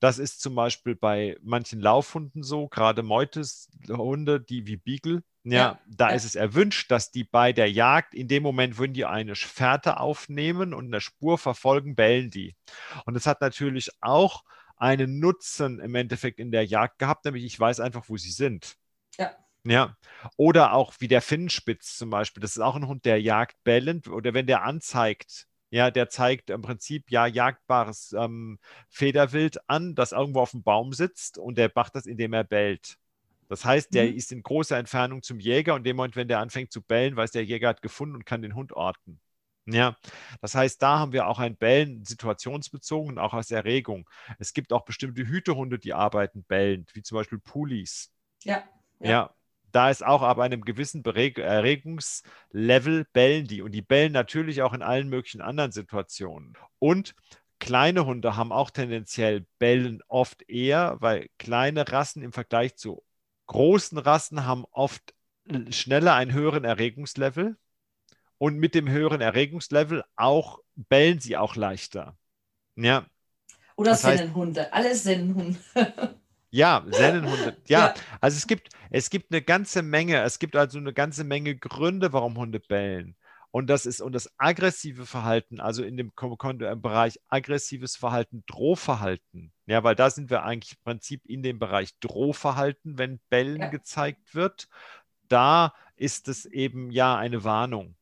Das 0.00 0.18
ist 0.18 0.40
zum 0.40 0.54
Beispiel 0.54 0.94
bei 0.94 1.36
manchen 1.42 1.80
Laufhunden 1.80 2.42
so, 2.44 2.68
gerade 2.68 3.02
Meuteshunde, 3.02 4.40
die 4.40 4.66
wie 4.66 4.76
Beagle. 4.76 5.22
Ja, 5.42 5.56
ja 5.56 5.80
da 5.88 6.10
ja. 6.10 6.14
ist 6.14 6.24
es 6.24 6.36
erwünscht, 6.36 6.90
dass 6.90 7.10
die 7.10 7.24
bei 7.24 7.52
der 7.52 7.70
Jagd, 7.70 8.14
in 8.14 8.28
dem 8.28 8.44
Moment, 8.44 8.78
wenn 8.78 8.92
die 8.92 9.06
eine 9.06 9.34
Fährte 9.34 9.98
aufnehmen 9.98 10.72
und 10.72 10.86
eine 10.86 11.00
Spur 11.00 11.36
verfolgen, 11.36 11.96
bellen 11.96 12.30
die. 12.30 12.54
Und 13.06 13.14
das 13.14 13.26
hat 13.26 13.40
natürlich 13.40 13.90
auch 14.00 14.44
einen 14.78 15.18
Nutzen 15.18 15.80
im 15.80 15.94
Endeffekt 15.94 16.38
in 16.38 16.50
der 16.50 16.64
Jagd 16.64 16.98
gehabt, 16.98 17.24
nämlich 17.24 17.44
ich 17.44 17.58
weiß 17.58 17.80
einfach, 17.80 18.08
wo 18.08 18.16
sie 18.16 18.30
sind. 18.30 18.76
Ja. 19.18 19.36
Ja, 19.64 19.96
oder 20.36 20.72
auch 20.72 20.94
wie 20.98 21.08
der 21.08 21.20
Finnenspitz 21.20 21.96
zum 21.96 22.10
Beispiel. 22.10 22.40
Das 22.40 22.52
ist 22.52 22.62
auch 22.62 22.76
ein 22.76 22.86
Hund, 22.86 23.04
der 23.04 23.20
jagt 23.20 23.62
bellend 23.64 24.08
oder 24.08 24.32
wenn 24.32 24.46
der 24.46 24.62
anzeigt, 24.62 25.46
ja, 25.70 25.90
der 25.90 26.08
zeigt 26.08 26.50
im 26.50 26.62
Prinzip 26.62 27.10
ja 27.10 27.26
jagdbares 27.26 28.14
ähm, 28.18 28.58
Federwild 28.88 29.58
an, 29.68 29.94
das 29.94 30.12
irgendwo 30.12 30.40
auf 30.40 30.52
dem 30.52 30.62
Baum 30.62 30.92
sitzt 30.92 31.38
und 31.38 31.58
der 31.58 31.70
macht 31.74 31.94
das, 31.96 32.06
indem 32.06 32.32
er 32.32 32.44
bellt. 32.44 32.96
Das 33.48 33.64
heißt, 33.64 33.92
der 33.94 34.06
mhm. 34.06 34.16
ist 34.16 34.32
in 34.32 34.42
großer 34.42 34.78
Entfernung 34.78 35.22
zum 35.22 35.40
Jäger 35.40 35.74
und 35.74 35.80
in 35.80 35.84
dem 35.84 35.96
Moment, 35.96 36.16
wenn 36.16 36.28
der 36.28 36.40
anfängt 36.40 36.72
zu 36.72 36.82
bellen, 36.82 37.16
weiß 37.16 37.32
der 37.32 37.44
Jäger 37.44 37.68
hat 37.68 37.82
gefunden 37.82 38.14
und 38.14 38.26
kann 38.26 38.42
den 38.42 38.54
Hund 38.54 38.72
orten. 38.72 39.20
Ja, 39.70 39.96
das 40.40 40.54
heißt, 40.54 40.80
da 40.80 40.98
haben 40.98 41.12
wir 41.12 41.26
auch 41.26 41.38
ein 41.38 41.56
Bellen 41.56 42.04
situationsbezogen 42.04 43.12
und 43.12 43.18
auch 43.18 43.34
als 43.34 43.50
Erregung. 43.50 44.08
Es 44.38 44.54
gibt 44.54 44.72
auch 44.72 44.84
bestimmte 44.84 45.26
Hütehunde, 45.26 45.78
die 45.78 45.92
arbeiten 45.92 46.44
bellend, 46.44 46.94
wie 46.94 47.02
zum 47.02 47.16
Beispiel 47.16 47.38
Pulis. 47.38 48.10
Ja. 48.44 48.64
Ja, 49.00 49.10
ja 49.10 49.34
da 49.70 49.90
ist 49.90 50.04
auch 50.04 50.22
ab 50.22 50.38
einem 50.38 50.62
gewissen 50.62 51.04
Erregungslevel 51.04 53.06
bellen 53.12 53.46
die. 53.46 53.62
Und 53.62 53.72
die 53.72 53.82
bellen 53.82 54.12
natürlich 54.12 54.62
auch 54.62 54.72
in 54.72 54.82
allen 54.82 55.08
möglichen 55.08 55.42
anderen 55.42 55.72
Situationen. 55.72 56.54
Und 56.78 57.14
kleine 57.58 58.06
Hunde 58.06 58.36
haben 58.36 58.52
auch 58.52 58.70
tendenziell 58.70 59.46
bellen 59.58 60.00
oft 60.08 60.48
eher, 60.48 60.96
weil 61.00 61.28
kleine 61.38 61.90
Rassen 61.92 62.22
im 62.22 62.32
Vergleich 62.32 62.76
zu 62.76 63.04
großen 63.46 63.98
Rassen 63.98 64.46
haben 64.46 64.64
oft 64.70 65.14
schneller 65.70 66.14
einen 66.14 66.32
höheren 66.32 66.64
Erregungslevel. 66.64 67.56
Und 68.38 68.56
mit 68.58 68.74
dem 68.74 68.88
höheren 68.88 69.20
Erregungslevel 69.20 70.04
auch 70.16 70.60
bellen 70.76 71.20
sie 71.20 71.36
auch 71.36 71.56
leichter. 71.56 72.16
Ja. 72.76 73.06
Oder 73.76 73.94
Sennenhunde, 73.94 74.72
alle 74.72 74.94
Sennenhunde. 74.94 75.58
Ja, 76.50 76.82
Sennenhunde. 76.88 77.58
Ja, 77.66 77.88
ja, 77.88 77.94
also 78.22 78.38
es 78.38 78.46
gibt, 78.46 78.70
es 78.90 79.10
gibt 79.10 79.30
eine 79.30 79.42
ganze 79.42 79.82
Menge, 79.82 80.22
es 80.22 80.38
gibt 80.38 80.56
also 80.56 80.78
eine 80.78 80.94
ganze 80.94 81.24
Menge 81.24 81.54
Gründe, 81.54 82.14
warum 82.14 82.38
Hunde 82.38 82.58
bellen. 82.58 83.16
Und 83.50 83.68
das 83.68 83.86
ist, 83.86 84.00
und 84.00 84.12
das 84.12 84.30
aggressive 84.38 85.06
Verhalten, 85.06 85.60
also 85.60 85.82
in 85.82 85.96
dem 85.96 86.12
Bereich 86.14 87.18
aggressives 87.28 87.96
Verhalten, 87.96 88.44
Drohverhalten. 88.46 89.52
Ja, 89.66 89.84
weil 89.84 89.94
da 89.94 90.10
sind 90.10 90.30
wir 90.30 90.42
eigentlich 90.42 90.72
im 90.72 90.84
Prinzip 90.84 91.24
in 91.26 91.42
dem 91.42 91.58
Bereich 91.58 91.98
Drohverhalten, 92.00 92.98
wenn 92.98 93.20
Bellen 93.30 93.60
ja. 93.60 93.68
gezeigt 93.68 94.34
wird. 94.34 94.68
Da 95.28 95.74
ist 95.96 96.28
es 96.28 96.46
eben 96.46 96.90
ja 96.90 97.16
eine 97.16 97.44
Warnung. 97.44 97.96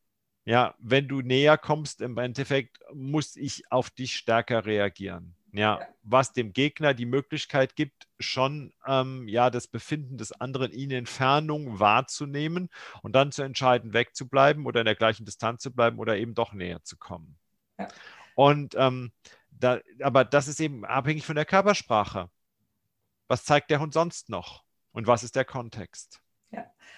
Ja, 0.47 0.75
wenn 0.79 1.09
du 1.09 1.19
näher 1.19 1.57
kommst, 1.57 1.99
im 1.99 2.17
Endeffekt 2.17 2.79
muss 2.93 3.35
ich 3.35 3.69
auf 3.69 3.89
dich 3.89 4.15
stärker 4.15 4.65
reagieren. 4.65 5.35
Ja, 5.51 5.81
was 6.03 6.31
dem 6.31 6.53
Gegner 6.53 6.93
die 6.93 7.05
Möglichkeit 7.05 7.75
gibt, 7.75 8.07
schon 8.17 8.73
ähm, 8.85 9.27
ja, 9.27 9.49
das 9.49 9.67
Befinden 9.67 10.17
des 10.17 10.31
anderen 10.31 10.71
in 10.71 10.91
Entfernung 10.91 11.81
wahrzunehmen 11.81 12.69
und 13.01 13.13
dann 13.13 13.33
zu 13.33 13.41
entscheiden, 13.41 13.91
wegzubleiben 13.91 14.65
oder 14.65 14.79
in 14.79 14.85
der 14.85 14.95
gleichen 14.95 15.25
Distanz 15.25 15.63
zu 15.63 15.75
bleiben 15.75 15.99
oder 15.99 16.15
eben 16.15 16.33
doch 16.33 16.53
näher 16.53 16.81
zu 16.81 16.95
kommen. 16.95 17.37
Ja. 17.77 17.89
Und 18.35 18.73
ähm, 18.77 19.11
da, 19.51 19.81
aber 20.01 20.23
das 20.23 20.47
ist 20.47 20.61
eben 20.61 20.85
abhängig 20.85 21.25
von 21.25 21.35
der 21.35 21.45
Körpersprache. 21.45 22.29
Was 23.27 23.43
zeigt 23.43 23.69
der 23.69 23.81
Hund 23.81 23.93
sonst 23.93 24.29
noch? 24.29 24.63
Und 24.93 25.07
was 25.07 25.23
ist 25.23 25.35
der 25.35 25.43
Kontext? 25.43 26.21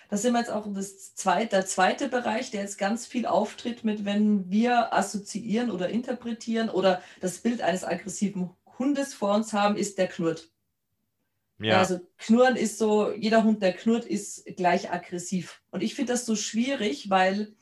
Das 0.09 0.21
sind 0.21 0.33
wir 0.33 0.39
jetzt 0.39 0.51
auch 0.51 0.65
das 0.73 1.13
zweite, 1.15 1.49
der 1.49 1.65
zweite 1.65 2.09
Bereich, 2.09 2.51
der 2.51 2.61
jetzt 2.61 2.77
ganz 2.77 3.05
viel 3.05 3.25
auftritt 3.25 3.83
mit, 3.83 4.05
wenn 4.05 4.49
wir 4.49 4.93
assoziieren 4.93 5.69
oder 5.69 5.89
interpretieren 5.89 6.69
oder 6.69 7.01
das 7.21 7.39
Bild 7.39 7.61
eines 7.61 7.83
aggressiven 7.83 8.49
Hundes 8.79 9.13
vor 9.13 9.35
uns 9.35 9.53
haben, 9.53 9.75
ist 9.75 9.97
der 9.97 10.07
knurrt. 10.07 10.49
Ja. 11.59 11.77
Also 11.77 11.99
knurren 12.17 12.55
ist 12.55 12.77
so, 12.77 13.11
jeder 13.11 13.43
Hund, 13.43 13.61
der 13.61 13.73
knurrt, 13.73 14.05
ist 14.05 14.45
gleich 14.55 14.91
aggressiv. 14.91 15.61
Und 15.71 15.83
ich 15.83 15.93
finde 15.93 16.13
das 16.13 16.25
so 16.25 16.35
schwierig, 16.35 17.09
weil 17.09 17.53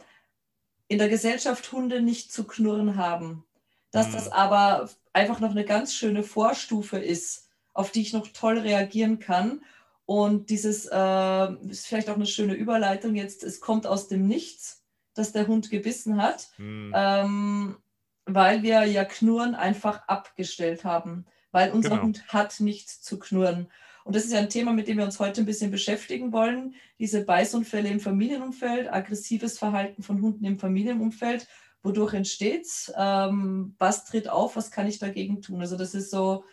in 0.88 1.00
der 1.00 1.10
Gesellschaft 1.10 1.72
Hunde 1.72 2.02
nicht 2.02 2.32
zu 2.32 2.46
knurren 2.46 2.96
haben. 2.96 3.44
Dass 3.92 4.08
hm. 4.08 4.14
das 4.14 4.32
aber 4.32 4.90
einfach 5.14 5.40
noch 5.40 5.52
eine 5.52 5.66
ganz 5.66 5.94
schöne 5.94 6.24
Vorstufe 6.24 7.00
ist, 7.00 7.50
auf 7.74 7.92
die 7.92 8.02
ich 8.02 8.14
noch 8.14 8.28
toll 8.28 8.60
reagieren 8.60 9.20
kann 9.20 9.62
und 10.08 10.50
dieses 10.50 10.86
äh, 10.86 11.54
ist 11.70 11.86
vielleicht 11.86 12.10
auch 12.10 12.16
eine 12.16 12.26
schöne 12.26 12.54
Überleitung 12.54 13.14
jetzt, 13.16 13.44
es 13.44 13.60
kommt 13.60 13.86
aus 13.86 14.08
dem 14.08 14.26
Nichts, 14.26 14.86
dass 15.14 15.34
der 15.34 15.48
Hund 15.48 15.70
gebissen 15.70 16.22
hat, 16.22 16.48
hm. 16.56 16.94
ähm, 16.96 17.78
weil 18.26 18.64
wir 18.64 18.86
ja 18.86 19.04
Knurren 19.04 19.54
einfach 19.54 20.08
abgestellt 20.08 20.86
haben, 20.86 21.26
weil 21.52 21.72
unser 21.72 21.90
genau. 21.90 22.04
Hund 22.04 22.26
hat 22.30 22.62
nichts 22.62 23.02
zu 23.02 23.20
knurren. 23.20 23.70
Und 24.06 24.16
das 24.16 24.24
ist 24.24 24.32
ja 24.32 24.40
ein 24.40 24.50
Thema, 24.50 24.72
mit 24.72 24.88
dem 24.88 24.98
wir 24.98 25.04
uns 25.04 25.20
heute 25.20 25.42
ein 25.42 25.46
bisschen 25.46 25.72
beschäftigen 25.72 26.32
wollen. 26.32 26.76
Diese 27.00 27.26
Beißunfälle 27.26 27.90
im 27.90 28.00
Familienumfeld, 28.00 28.88
aggressives 28.90 29.60
Verhalten 29.60 30.04
von 30.04 30.22
Hunden 30.22 30.46
im 30.46 30.58
Familienumfeld. 30.58 31.50
Wodurch 31.84 32.14
entsteht 32.14 32.66
es? 32.66 32.94
Ähm, 32.96 33.76
was 33.78 34.06
tritt 34.06 34.30
auf? 34.30 34.56
Was 34.56 34.72
kann 34.72 34.88
ich 34.88 35.00
dagegen 35.00 35.42
tun? 35.42 35.60
Also 35.60 35.76
das 35.76 35.94
ist 35.94 36.12
so, 36.12 36.46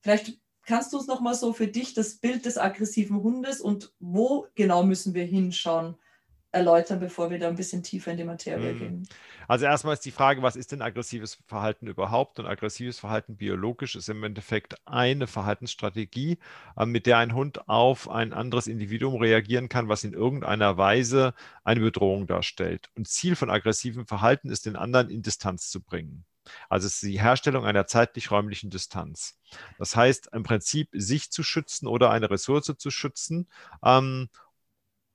vielleicht 0.00 0.38
Kannst 0.68 0.92
du 0.92 0.98
uns 0.98 1.06
noch 1.06 1.22
mal 1.22 1.34
so 1.34 1.54
für 1.54 1.66
dich 1.66 1.94
das 1.94 2.16
Bild 2.16 2.44
des 2.44 2.58
aggressiven 2.58 3.22
Hundes 3.22 3.62
und 3.62 3.90
wo 4.00 4.48
genau 4.54 4.82
müssen 4.82 5.14
wir 5.14 5.24
hinschauen, 5.24 5.96
erläutern, 6.52 7.00
bevor 7.00 7.30
wir 7.30 7.38
da 7.38 7.48
ein 7.48 7.56
bisschen 7.56 7.82
tiefer 7.82 8.10
in 8.10 8.18
die 8.18 8.24
Materie 8.24 8.74
mhm. 8.74 8.78
gehen? 8.78 9.08
Also 9.46 9.64
erstmal 9.64 9.94
ist 9.94 10.04
die 10.04 10.10
Frage, 10.10 10.42
was 10.42 10.56
ist 10.56 10.72
denn 10.72 10.82
aggressives 10.82 11.38
Verhalten 11.46 11.86
überhaupt? 11.86 12.38
Und 12.38 12.44
aggressives 12.44 12.98
Verhalten 12.98 13.38
biologisch 13.38 13.96
ist 13.96 14.10
im 14.10 14.22
Endeffekt 14.22 14.74
eine 14.84 15.26
Verhaltensstrategie, 15.26 16.36
äh, 16.76 16.84
mit 16.84 17.06
der 17.06 17.16
ein 17.16 17.32
Hund 17.32 17.66
auf 17.66 18.10
ein 18.10 18.34
anderes 18.34 18.66
Individuum 18.66 19.22
reagieren 19.22 19.70
kann, 19.70 19.88
was 19.88 20.04
in 20.04 20.12
irgendeiner 20.12 20.76
Weise 20.76 21.32
eine 21.64 21.80
Bedrohung 21.80 22.26
darstellt. 22.26 22.90
Und 22.94 23.08
Ziel 23.08 23.36
von 23.36 23.48
aggressivem 23.48 24.06
Verhalten 24.06 24.50
ist, 24.50 24.66
den 24.66 24.76
anderen 24.76 25.08
in 25.08 25.22
Distanz 25.22 25.70
zu 25.70 25.82
bringen. 25.82 26.26
Also 26.68 26.86
es 26.86 26.94
ist 26.94 27.02
die 27.02 27.20
Herstellung 27.20 27.64
einer 27.64 27.86
zeitlich-räumlichen 27.86 28.70
Distanz. 28.70 29.38
Das 29.78 29.96
heißt 29.96 30.30
im 30.32 30.42
Prinzip, 30.42 30.88
sich 30.92 31.30
zu 31.30 31.42
schützen 31.42 31.86
oder 31.86 32.10
eine 32.10 32.30
Ressource 32.30 32.74
zu 32.76 32.90
schützen, 32.90 33.48
ähm, 33.84 34.28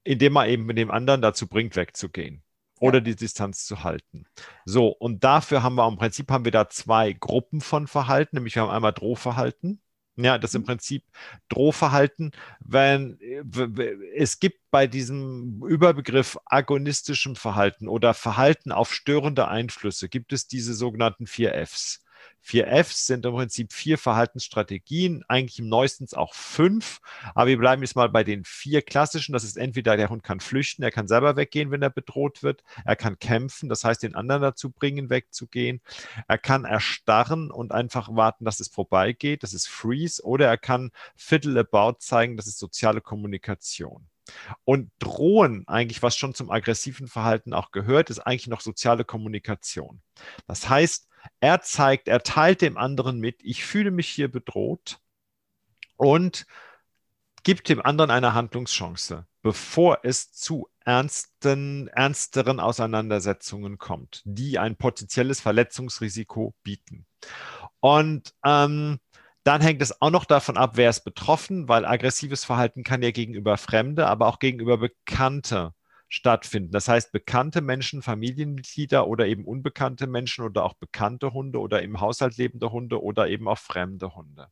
indem 0.04 0.34
man 0.34 0.50
eben 0.50 0.66
mit 0.66 0.78
dem 0.78 0.92
anderen 0.92 1.22
dazu 1.22 1.48
bringt, 1.48 1.76
wegzugehen 1.76 2.44
oder 2.80 3.00
die 3.00 3.16
Distanz 3.16 3.66
zu 3.66 3.84
halten. 3.84 4.26
So, 4.66 4.88
und 4.88 5.24
dafür 5.24 5.64
haben 5.64 5.76
wir 5.76 5.88
im 5.88 5.98
Prinzip 5.98 6.30
haben 6.30 6.46
wir 6.46 6.52
da 6.52 6.70
zwei 6.70 7.14
Gruppen 7.14 7.62
von 7.62 7.88
Verhalten, 7.88 8.36
nämlich 8.36 8.56
wir 8.56 8.64
haben 8.64 8.72
einmal 8.72 8.94
Drohverhalten 8.94 9.82
ja, 10.16 10.38
das 10.38 10.54
im 10.54 10.62
mhm. 10.62 10.66
Prinzip 10.66 11.04
Drohverhalten, 11.50 12.32
wenn 12.60 13.20
es 14.16 14.40
gibt 14.40 14.60
bei 14.70 14.88
diesem 14.88 15.64
Überbegriff 15.66 16.38
agonistischem 16.46 17.36
Verhalten 17.36 17.88
oder 17.88 18.14
Verhalten 18.14 18.72
auf 18.72 18.94
störende 18.94 19.48
Einflüsse, 19.48 20.10
gibt 20.10 20.34
es 20.34 20.48
diese 20.48 20.74
sogenannten 20.74 21.28
vier 21.28 21.54
Fs. 21.54 22.03
Vier 22.46 22.68
Fs 22.68 23.08
sind 23.08 23.26
im 23.26 23.34
Prinzip 23.34 23.72
vier 23.72 23.98
Verhaltensstrategien, 23.98 25.24
eigentlich 25.30 25.60
im 25.60 25.70
neuesten 25.70 26.04
auch 26.14 26.34
fünf, 26.34 27.00
aber 27.34 27.48
wir 27.48 27.58
bleiben 27.58 27.82
jetzt 27.82 27.96
mal 27.96 28.10
bei 28.10 28.26
den 28.26 28.44
vier 28.44 28.82
klassischen. 28.82 29.32
Das 29.32 29.46
ist 29.46 29.56
entweder 29.56 29.96
der 29.96 30.10
Hund 30.10 30.24
kann 30.24 30.42
flüchten, 30.42 30.84
er 30.84 30.92
kann 30.92 31.08
selber 31.08 31.38
weggehen, 31.38 31.72
wenn 31.72 31.82
er 31.82 31.90
bedroht 31.90 32.44
wird, 32.44 32.66
er 32.84 32.98
kann 32.98 33.18
kämpfen, 33.18 33.70
das 33.70 33.86
heißt 33.86 34.04
den 34.04 34.16
anderen 34.16 34.42
dazu 34.42 34.72
bringen, 34.72 35.10
wegzugehen, 35.10 35.80
er 36.28 36.38
kann 36.38 36.66
erstarren 36.66 37.50
und 37.50 37.72
einfach 37.72 38.14
warten, 38.14 38.44
dass 38.44 38.60
es 38.60 38.68
vorbeigeht, 38.68 39.44
das 39.44 39.54
ist 39.54 39.70
Freeze, 39.70 40.22
oder 40.22 40.48
er 40.48 40.58
kann 40.58 40.92
Fiddle 41.16 41.62
About 41.62 42.00
zeigen, 42.00 42.36
das 42.36 42.48
ist 42.48 42.60
soziale 42.60 43.00
Kommunikation. 43.00 44.06
Und 44.66 44.92
drohen, 45.00 45.66
eigentlich, 45.68 46.04
was 46.04 46.18
schon 46.18 46.34
zum 46.34 46.52
aggressiven 46.52 47.08
Verhalten 47.08 47.54
auch 47.54 47.72
gehört, 47.72 48.10
ist 48.10 48.20
eigentlich 48.20 48.48
noch 48.48 48.62
soziale 48.62 49.06
Kommunikation. 49.06 50.02
Das 50.46 50.68
heißt, 50.68 51.08
er 51.40 51.62
zeigt, 51.62 52.08
er 52.08 52.24
teilt 52.24 52.62
dem 52.62 52.78
anderen 52.78 53.20
mit, 53.20 53.42
ich 53.44 53.66
fühle 53.66 53.92
mich 53.92 54.10
hier 54.10 54.32
bedroht 54.32 55.00
und 55.98 56.46
gibt 57.44 57.70
dem 57.70 57.82
anderen 57.82 58.12
eine 58.12 58.34
Handlungschance, 58.34 59.26
bevor 59.42 60.00
es 60.04 60.32
zu 60.32 60.70
ernsten, 60.86 61.88
ernsteren 61.90 62.60
Auseinandersetzungen 62.60 63.78
kommt, 63.78 64.22
die 64.26 64.60
ein 64.60 64.76
potenzielles 64.76 65.42
Verletzungsrisiko 65.42 66.54
bieten. 66.64 67.06
Und 67.80 68.34
ähm, 68.46 69.00
dann 69.44 69.62
hängt 69.62 69.82
es 69.82 70.02
auch 70.02 70.10
noch 70.10 70.26
davon 70.26 70.58
ab, 70.58 70.72
wer 70.76 70.90
ist 70.90 71.04
betroffen, 71.04 71.68
weil 71.68 71.86
aggressives 71.86 72.46
Verhalten 72.46 72.84
kann 72.84 73.02
ja 73.02 73.12
gegenüber 73.12 73.58
Fremde, 73.58 74.08
aber 74.08 74.28
auch 74.28 74.40
gegenüber 74.40 74.78
Bekannte 74.78 75.74
stattfinden. 76.14 76.72
Das 76.72 76.88
heißt, 76.88 77.12
bekannte 77.12 77.62
Menschen, 77.62 78.04
Familienmitglieder 78.04 79.08
oder 79.08 79.26
eben 79.26 79.46
unbekannte 79.46 80.06
Menschen 80.06 80.46
oder 80.46 80.64
auch 80.64 80.76
bekannte 80.76 81.34
Hunde 81.34 81.60
oder 81.60 81.82
im 81.82 82.00
Haushalt 82.00 82.38
lebende 82.38 82.72
Hunde 82.72 83.02
oder 83.02 83.28
eben 83.30 83.48
auch 83.48 83.58
fremde 83.58 84.14
Hunde. 84.14 84.48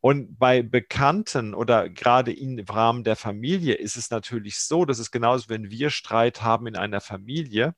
Und 0.00 0.38
bei 0.38 0.62
Bekannten 0.62 1.52
oder 1.52 1.88
gerade 1.88 2.32
im 2.32 2.64
Rahmen 2.68 3.02
der 3.02 3.16
Familie 3.16 3.74
ist 3.74 3.96
es 3.96 4.10
natürlich 4.10 4.60
so, 4.60 4.84
dass 4.84 5.00
es 5.00 5.10
genauso, 5.10 5.48
wenn 5.48 5.68
wir 5.68 5.90
Streit 5.90 6.42
haben 6.42 6.68
in 6.68 6.76
einer 6.76 7.00
Familie, 7.00 7.74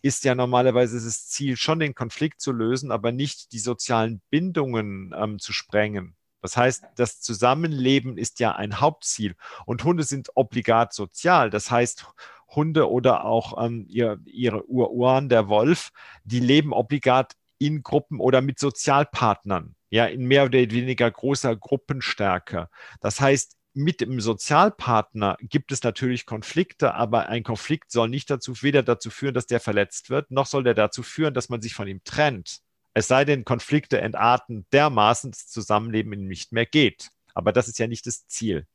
ist 0.00 0.24
ja 0.24 0.34
normalerweise 0.34 0.96
das 0.96 1.28
Ziel, 1.28 1.58
schon 1.58 1.78
den 1.78 1.94
Konflikt 1.94 2.40
zu 2.40 2.52
lösen, 2.52 2.90
aber 2.90 3.12
nicht 3.12 3.52
die 3.52 3.58
sozialen 3.58 4.22
Bindungen 4.30 5.14
ähm, 5.14 5.38
zu 5.38 5.52
sprengen. 5.52 6.16
Das 6.40 6.56
heißt, 6.56 6.84
das 6.94 7.20
Zusammenleben 7.20 8.16
ist 8.16 8.40
ja 8.40 8.54
ein 8.54 8.80
Hauptziel. 8.80 9.34
Und 9.64 9.82
Hunde 9.84 10.04
sind 10.04 10.30
obligat 10.36 10.92
sozial. 10.92 11.50
Das 11.50 11.70
heißt, 11.70 12.06
Hunde 12.48 12.90
oder 12.90 13.24
auch 13.24 13.64
ähm, 13.64 13.86
ihr, 13.88 14.18
ihre 14.24 14.68
Uruan, 14.68 15.28
der 15.28 15.48
Wolf, 15.48 15.90
die 16.24 16.40
leben 16.40 16.72
obligat 16.72 17.32
in 17.58 17.82
Gruppen 17.82 18.20
oder 18.20 18.40
mit 18.40 18.58
Sozialpartnern, 18.58 19.74
ja, 19.90 20.06
in 20.06 20.26
mehr 20.26 20.44
oder 20.44 20.58
weniger 20.58 21.10
großer 21.10 21.56
Gruppenstärke. 21.56 22.68
Das 23.00 23.20
heißt, 23.20 23.56
mit 23.74 24.00
dem 24.00 24.20
Sozialpartner 24.20 25.36
gibt 25.40 25.70
es 25.70 25.82
natürlich 25.82 26.24
Konflikte, 26.24 26.94
aber 26.94 27.28
ein 27.28 27.42
Konflikt 27.42 27.92
soll 27.92 28.08
nicht 28.08 28.30
dazu, 28.30 28.62
weder 28.62 28.82
dazu 28.82 29.10
führen, 29.10 29.34
dass 29.34 29.46
der 29.46 29.60
verletzt 29.60 30.08
wird, 30.08 30.30
noch 30.30 30.46
soll 30.46 30.64
der 30.64 30.74
dazu 30.74 31.02
führen, 31.02 31.34
dass 31.34 31.50
man 31.50 31.60
sich 31.60 31.74
von 31.74 31.86
ihm 31.86 32.02
trennt. 32.02 32.60
Es 32.94 33.08
sei 33.08 33.26
denn, 33.26 33.44
Konflikte 33.44 34.00
entarten 34.00 34.66
dermaßen, 34.72 35.30
dass 35.30 35.42
das 35.44 35.50
Zusammenleben 35.50 36.26
nicht 36.26 36.52
mehr 36.52 36.64
geht. 36.64 37.10
Aber 37.34 37.52
das 37.52 37.68
ist 37.68 37.78
ja 37.78 37.86
nicht 37.86 38.06
das 38.06 38.26
Ziel. 38.26 38.66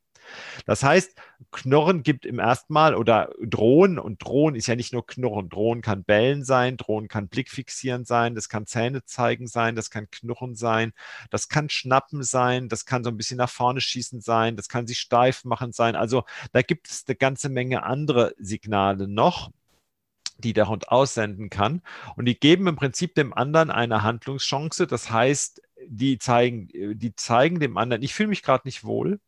Das 0.65 0.83
heißt, 0.83 1.15
Knurren 1.51 2.03
gibt 2.03 2.25
im 2.25 2.39
ersten 2.39 2.73
Mal 2.73 2.95
oder 2.95 3.31
Drohen 3.41 3.99
und 3.99 4.23
Drohen 4.23 4.55
ist 4.55 4.67
ja 4.67 4.75
nicht 4.75 4.93
nur 4.93 5.05
Knurren. 5.05 5.49
Drohen 5.49 5.81
kann 5.81 6.03
Bellen 6.03 6.43
sein, 6.43 6.77
Drohen 6.77 7.07
kann 7.07 7.27
Blickfixieren 7.27 8.05
sein, 8.05 8.35
das 8.35 8.49
kann 8.49 8.65
Zähne 8.65 9.03
zeigen 9.05 9.47
sein, 9.47 9.75
das 9.75 9.89
kann 9.89 10.09
Knurren 10.11 10.55
sein, 10.55 10.93
das 11.29 11.49
kann 11.49 11.69
Schnappen 11.69 12.23
sein, 12.23 12.69
das 12.69 12.85
kann 12.85 13.03
so 13.03 13.09
ein 13.09 13.17
bisschen 13.17 13.37
nach 13.37 13.49
vorne 13.49 13.81
schießen 13.81 14.21
sein, 14.21 14.55
das 14.55 14.69
kann 14.69 14.87
sich 14.87 14.99
steif 14.99 15.43
machen 15.45 15.71
sein. 15.71 15.95
Also 15.95 16.23
da 16.51 16.61
gibt 16.61 16.87
es 16.89 17.03
eine 17.07 17.15
ganze 17.15 17.49
Menge 17.49 17.83
andere 17.83 18.33
Signale 18.37 19.07
noch 19.07 19.51
die 20.41 20.53
der 20.53 20.67
Hund 20.67 20.89
aussenden 20.89 21.49
kann. 21.49 21.81
Und 22.15 22.25
die 22.25 22.39
geben 22.39 22.67
im 22.67 22.75
Prinzip 22.75 23.15
dem 23.15 23.33
anderen 23.33 23.69
eine 23.69 24.03
Handlungschance. 24.03 24.87
Das 24.87 25.11
heißt, 25.11 25.61
die 25.87 26.17
zeigen, 26.17 26.67
die 26.73 27.15
zeigen 27.15 27.59
dem 27.59 27.77
anderen, 27.77 28.03
ich 28.03 28.13
fühle 28.13 28.29
mich 28.29 28.43
gerade 28.43 28.67
nicht 28.67 28.83
wohl. 28.83 29.19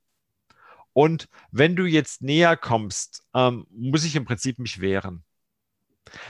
Und 0.94 1.28
wenn 1.52 1.76
du 1.76 1.86
jetzt 1.86 2.22
näher 2.22 2.56
kommst, 2.56 3.24
ähm, 3.34 3.66
muss 3.72 4.04
ich 4.04 4.16
im 4.16 4.26
Prinzip 4.26 4.60
mich 4.60 4.80
wehren. 4.80 5.24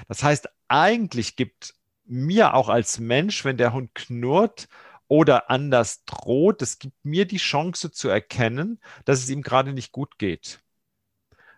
Das 0.07 0.23
heißt, 0.23 0.47
eigentlich 0.67 1.35
gibt 1.35 1.73
mir 2.05 2.53
auch 2.53 2.69
als 2.69 2.99
Mensch, 2.99 3.45
wenn 3.45 3.57
der 3.57 3.73
Hund 3.73 3.93
knurrt 3.95 4.67
oder 5.07 5.49
anders 5.49 6.05
droht, 6.05 6.61
es 6.61 6.79
gibt 6.79 6.95
mir 7.03 7.25
die 7.25 7.37
Chance 7.37 7.91
zu 7.91 8.09
erkennen, 8.09 8.79
dass 9.05 9.19
es 9.19 9.29
ihm 9.29 9.41
gerade 9.41 9.73
nicht 9.73 9.91
gut 9.91 10.17
geht. 10.17 10.59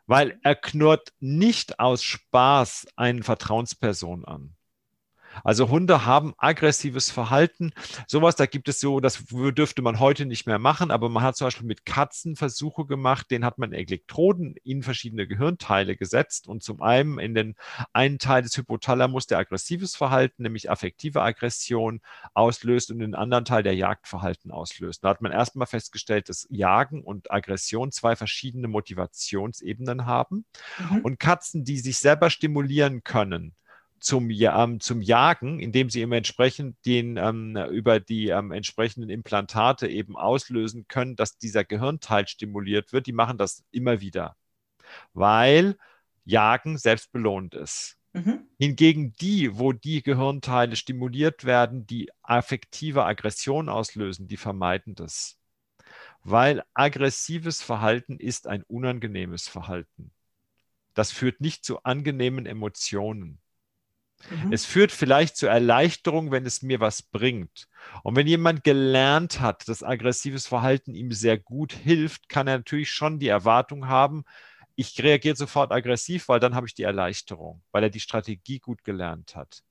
Weil 0.07 0.39
er 0.43 0.55
knurrt 0.55 1.13
nicht 1.19 1.79
aus 1.79 2.03
Spaß 2.03 2.87
eine 2.95 3.23
Vertrauensperson 3.23 4.25
an. 4.25 4.55
Also 5.43 5.69
Hunde 5.69 6.05
haben 6.05 6.33
aggressives 6.37 7.11
Verhalten. 7.11 7.71
Sowas, 8.07 8.35
da 8.35 8.45
gibt 8.45 8.69
es 8.69 8.79
so, 8.79 8.99
das 8.99 9.23
dürfte 9.29 9.81
man 9.81 9.99
heute 9.99 10.25
nicht 10.25 10.45
mehr 10.45 10.59
machen, 10.59 10.91
aber 10.91 11.09
man 11.09 11.23
hat 11.23 11.35
zum 11.35 11.47
Beispiel 11.47 11.67
mit 11.67 11.85
Katzen 11.85 12.35
Versuche 12.35 12.85
gemacht, 12.85 13.29
denen 13.31 13.45
hat 13.45 13.57
man 13.57 13.73
Elektroden 13.73 14.55
in 14.63 14.83
verschiedene 14.83 15.27
Gehirnteile 15.27 15.95
gesetzt 15.95 16.47
und 16.47 16.63
zum 16.63 16.81
einen 16.81 17.19
in 17.19 17.33
den 17.33 17.55
einen 17.93 18.19
Teil 18.19 18.41
des 18.41 18.57
Hypothalamus, 18.57 19.27
der 19.27 19.39
aggressives 19.39 19.95
Verhalten, 19.95 20.43
nämlich 20.43 20.69
affektive 20.69 21.21
Aggression 21.21 22.01
auslöst 22.33 22.91
und 22.91 22.99
den 22.99 23.15
anderen 23.15 23.45
Teil 23.45 23.63
der 23.63 23.75
Jagdverhalten 23.75 24.51
auslöst. 24.51 25.03
Da 25.03 25.09
hat 25.09 25.21
man 25.21 25.31
erstmal 25.31 25.67
festgestellt, 25.67 26.29
dass 26.29 26.47
Jagen 26.49 27.03
und 27.03 27.31
Aggression 27.31 27.91
zwei 27.91 28.15
verschiedene 28.15 28.67
Motivationsebenen 28.67 30.05
haben. 30.05 30.45
Mhm. 30.77 31.01
Und 31.01 31.19
Katzen, 31.19 31.63
die 31.63 31.79
sich 31.79 31.99
selber 31.99 32.29
stimulieren 32.29 33.03
können, 33.03 33.53
zum, 34.05 34.29
ähm, 34.29 34.79
zum 34.79 35.01
Jagen, 35.01 35.59
indem 35.59 35.89
sie 35.89 36.01
eben 36.01 36.11
entsprechend 36.11 36.77
den 36.85 37.17
ähm, 37.17 37.57
über 37.71 37.99
die 37.99 38.29
ähm, 38.29 38.51
entsprechenden 38.51 39.09
Implantate 39.09 39.87
eben 39.87 40.15
auslösen 40.15 40.87
können, 40.87 41.15
dass 41.15 41.37
dieser 41.37 41.63
Gehirnteil 41.65 42.27
stimuliert 42.27 42.93
wird. 42.93 43.07
Die 43.07 43.13
machen 43.13 43.37
das 43.37 43.63
immer 43.71 44.01
wieder, 44.01 44.35
weil 45.13 45.75
Jagen 46.23 46.77
selbst 46.77 47.11
belohnt 47.11 47.55
ist. 47.55 47.97
Mhm. 48.13 48.47
Hingegen 48.59 49.13
die, 49.13 49.57
wo 49.57 49.73
die 49.73 50.03
Gehirnteile 50.03 50.75
stimuliert 50.75 51.43
werden, 51.43 51.87
die 51.87 52.09
affektive 52.21 53.05
Aggression 53.05 53.69
auslösen, 53.69 54.27
die 54.27 54.37
vermeiden 54.37 54.93
das. 54.93 55.37
Weil 56.23 56.63
aggressives 56.73 57.61
Verhalten 57.61 58.19
ist 58.19 58.47
ein 58.47 58.63
unangenehmes 58.63 59.47
Verhalten. 59.47 60.11
Das 60.93 61.11
führt 61.11 61.41
nicht 61.41 61.65
zu 61.65 61.83
angenehmen 61.83 62.45
Emotionen. 62.45 63.39
Mhm. 64.29 64.53
Es 64.53 64.65
führt 64.65 64.91
vielleicht 64.91 65.37
zur 65.37 65.49
Erleichterung, 65.49 66.31
wenn 66.31 66.45
es 66.45 66.61
mir 66.61 66.79
was 66.79 67.03
bringt. 67.03 67.67
Und 68.03 68.15
wenn 68.15 68.27
jemand 68.27 68.63
gelernt 68.63 69.39
hat, 69.39 69.67
dass 69.67 69.83
aggressives 69.83 70.47
Verhalten 70.47 70.95
ihm 70.95 71.11
sehr 71.11 71.37
gut 71.37 71.73
hilft, 71.73 72.29
kann 72.29 72.47
er 72.47 72.57
natürlich 72.57 72.91
schon 72.91 73.19
die 73.19 73.27
Erwartung 73.27 73.87
haben, 73.87 74.23
ich 74.75 75.01
reagiere 75.01 75.35
sofort 75.35 75.71
aggressiv, 75.71 76.27
weil 76.27 76.39
dann 76.39 76.55
habe 76.55 76.67
ich 76.67 76.73
die 76.73 76.83
Erleichterung, 76.83 77.61
weil 77.71 77.83
er 77.83 77.89
die 77.89 77.99
Strategie 77.99 78.59
gut 78.59 78.83
gelernt 78.83 79.35
hat. 79.35 79.63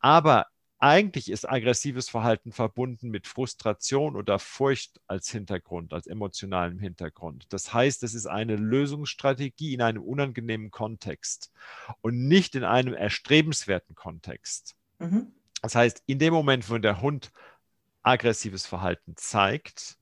Aber 0.00 0.46
eigentlich 0.84 1.30
ist 1.30 1.48
aggressives 1.48 2.10
Verhalten 2.10 2.52
verbunden 2.52 3.08
mit 3.08 3.26
Frustration 3.26 4.16
oder 4.16 4.38
Furcht 4.38 5.00
als 5.06 5.30
Hintergrund, 5.30 5.94
als 5.94 6.06
emotionalem 6.06 6.78
Hintergrund. 6.78 7.46
Das 7.48 7.72
heißt, 7.72 8.02
es 8.02 8.12
ist 8.12 8.26
eine 8.26 8.56
Lösungsstrategie 8.56 9.72
in 9.72 9.80
einem 9.80 10.02
unangenehmen 10.02 10.70
Kontext 10.70 11.50
und 12.02 12.28
nicht 12.28 12.54
in 12.54 12.64
einem 12.64 12.92
erstrebenswerten 12.92 13.94
Kontext. 13.94 14.76
Mhm. 14.98 15.32
Das 15.62 15.74
heißt, 15.74 16.02
in 16.04 16.18
dem 16.18 16.34
Moment, 16.34 16.68
wo 16.68 16.76
der 16.76 17.00
Hund 17.00 17.32
aggressives 18.02 18.66
Verhalten 18.66 19.14
zeigt, 19.16 19.96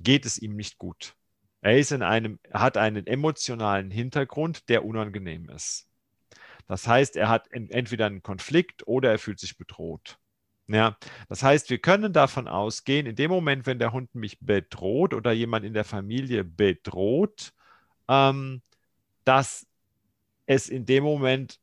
geht 0.00 0.26
es 0.26 0.36
ihm 0.36 0.56
nicht 0.56 0.78
gut. 0.78 1.14
Er 1.60 1.78
ist 1.78 1.92
in 1.92 2.02
einem, 2.02 2.40
hat 2.52 2.76
einen 2.76 3.06
emotionalen 3.06 3.92
Hintergrund, 3.92 4.68
der 4.68 4.84
unangenehm 4.84 5.48
ist. 5.50 5.86
Das 6.72 6.88
heißt, 6.88 7.16
er 7.16 7.28
hat 7.28 7.52
entweder 7.52 8.06
einen 8.06 8.22
Konflikt 8.22 8.86
oder 8.86 9.10
er 9.10 9.18
fühlt 9.18 9.38
sich 9.38 9.58
bedroht. 9.58 10.18
Ja, 10.68 10.96
das 11.28 11.42
heißt, 11.42 11.68
wir 11.68 11.76
können 11.76 12.14
davon 12.14 12.48
ausgehen, 12.48 13.04
in 13.04 13.14
dem 13.14 13.30
Moment, 13.30 13.66
wenn 13.66 13.78
der 13.78 13.92
Hund 13.92 14.14
mich 14.14 14.40
bedroht 14.40 15.12
oder 15.12 15.32
jemand 15.32 15.66
in 15.66 15.74
der 15.74 15.84
Familie 15.84 16.44
bedroht, 16.44 17.52
ähm, 18.08 18.62
dass 19.24 19.66
es 20.46 20.70
in 20.70 20.86
dem 20.86 21.04
Moment 21.04 21.60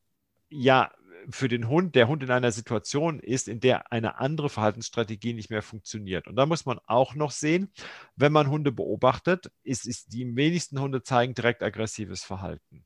ja 0.52 0.92
für 1.32 1.48
den 1.48 1.68
Hund, 1.70 1.96
der 1.96 2.08
Hund 2.08 2.22
in 2.22 2.30
einer 2.30 2.52
Situation 2.52 3.20
ist, 3.20 3.48
in 3.48 3.60
der 3.62 3.92
eine 3.92 4.20
andere 4.20 4.48
Verhaltensstrategie 4.48 5.34
nicht 5.34 5.50
mehr 5.50 5.64
funktioniert. 5.64 6.28
Und 6.28 6.36
da 6.36 6.46
muss 6.46 6.68
man 6.68 6.78
auch 6.86 7.16
noch 7.16 7.32
sehen, 7.32 7.74
wenn 8.16 8.32
man 8.32 8.48
Hunde 8.48 8.72
beobachtet, 8.72 9.52
ist, 9.64 9.88
ist 9.88 10.14
die 10.14 10.36
wenigsten 10.36 10.80
Hunde 10.80 11.02
zeigen 11.02 11.34
direkt 11.34 11.64
aggressives 11.64 12.24
Verhalten 12.24 12.86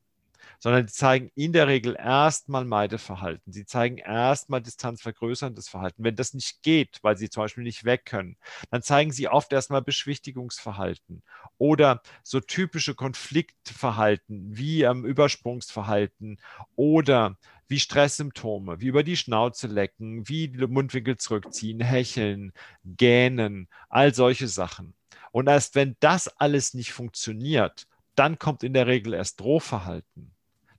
sondern 0.64 0.88
sie 0.88 0.94
zeigen 0.94 1.30
in 1.36 1.52
der 1.52 1.68
Regel 1.68 1.94
erstmal 2.00 2.64
Meideverhalten. 2.64 3.52
Sie 3.52 3.66
zeigen 3.66 3.98
erstmal 3.98 4.62
distanzvergrößerndes 4.62 5.68
Verhalten. 5.68 6.06
Wenn 6.06 6.16
das 6.16 6.34
nicht 6.34 6.64
geht, 6.64 7.00
weil 7.02 7.18
sie 7.18 7.30
zum 7.30 7.44
Beispiel 7.44 7.66
nicht 7.66 7.84
weg 7.84 8.06
können, 8.06 8.38
dann 8.72 8.82
zeigen 8.82 9.12
sie 9.12 9.28
oft 9.28 9.52
erstmal 9.52 9.82
Beschwichtigungsverhalten 9.82 11.22
oder 11.58 12.02
so 12.24 12.40
typische 12.40 12.96
Konfliktverhalten 12.96 14.56
wie 14.56 14.84
ähm, 14.84 15.04
Übersprungsverhalten 15.04 16.40
oder 16.78 17.38
wie 17.68 17.82
Stresssymptome, 17.82 18.80
wie 18.80 18.88
über 18.88 19.04
die 19.04 19.18
Schnauze 19.18 19.68
lecken, 19.68 20.30
wie 20.30 20.48
die 20.48 20.66
Mundwinkel 20.66 21.18
zurückziehen, 21.18 21.82
hecheln, 21.82 22.54
gähnen, 22.86 23.68
all 23.90 24.14
solche 24.14 24.48
Sachen. 24.48 24.94
Und 25.34 25.50
erst 25.50 25.76
wenn 25.76 25.98
das 26.00 26.30
alles 26.30 26.74
nicht 26.74 26.94
funktioniert, 26.94 27.86
dann 28.16 28.40
kommt 28.40 28.64
in 28.64 28.74
der 28.74 28.88
Regel 28.88 29.14
erst 29.14 29.42
Drohverhalten. 29.42 30.33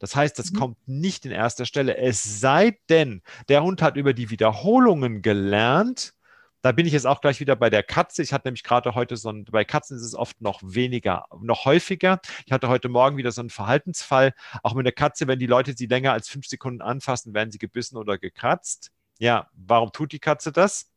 Das 0.05 0.14
heißt, 0.14 0.38
das 0.38 0.53
mhm. 0.53 0.57
kommt 0.59 0.77
nicht 0.87 1.25
in 1.25 1.33
erster 1.33 1.64
Stelle. 1.64 1.97
Es 1.97 2.38
sei 2.38 2.79
denn, 2.90 3.23
der 3.49 3.62
Hund 3.62 3.81
hat 3.81 3.97
über 3.97 4.12
die 4.12 4.29
Wiederholungen 4.29 5.23
gelernt. 5.23 6.12
Da 6.61 6.73
bin 6.73 6.85
ich 6.85 6.93
jetzt 6.93 7.07
auch 7.07 7.23
gleich 7.23 7.40
wieder 7.40 7.57
bei 7.57 7.71
der 7.71 7.83
Katze. 7.83 8.23
Ich 8.23 8.35
hatte 8.35 8.47
nämlich 8.49 8.64
gerade 8.64 8.95
heute 8.95 9.17
so 9.17 9.31
ein, 9.31 9.47
bei 9.47 9.64
Katzen 9.64 9.97
ist 9.97 10.03
es 10.03 10.14
oft 10.14 10.43
noch 10.43 10.61
weniger, 10.62 11.25
noch 11.40 11.64
häufiger. 11.64 12.21
Ich 12.45 12.53
hatte 12.53 12.69
heute 12.69 12.90
Morgen 12.90 13.17
wieder 13.17 13.33
so 13.33 13.40
einen 13.40 13.49
Verhaltensfall. 13.49 14.35
Auch 14.62 14.75
mit 14.75 14.85
der 14.85 14.93
Katze, 14.93 15.27
wenn 15.27 15.38
die 15.38 15.47
Leute 15.47 15.73
sie 15.75 15.87
länger 15.87 16.12
als 16.12 16.29
fünf 16.29 16.49
Sekunden 16.49 16.83
anfassen, 16.83 17.33
werden 17.33 17.51
sie 17.51 17.57
gebissen 17.57 17.97
oder 17.97 18.19
gekratzt. 18.19 18.90
Ja, 19.19 19.49
warum 19.55 19.90
tut 19.90 20.12
die 20.12 20.19
Katze 20.19 20.53
das? 20.53 20.90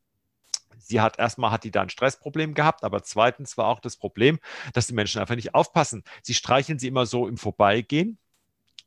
sie 0.79 0.99
hat 0.99 1.17
erstmal 1.17 1.51
hat 1.51 1.63
die 1.63 1.71
da 1.71 1.81
ein 1.81 1.89
Stressproblem 1.89 2.53
gehabt, 2.53 2.83
aber 2.83 3.01
zweitens 3.03 3.57
war 3.57 3.67
auch 3.67 3.79
das 3.79 3.95
Problem, 3.95 4.37
dass 4.73 4.87
die 4.87 4.93
Menschen 4.93 5.19
einfach 5.19 5.35
nicht 5.35 5.55
aufpassen. 5.55 6.03
Sie 6.21 6.33
streicheln 6.33 6.77
sie 6.77 6.87
immer 6.87 7.05
so 7.05 7.27
im 7.27 7.37
Vorbeigehen 7.37 8.19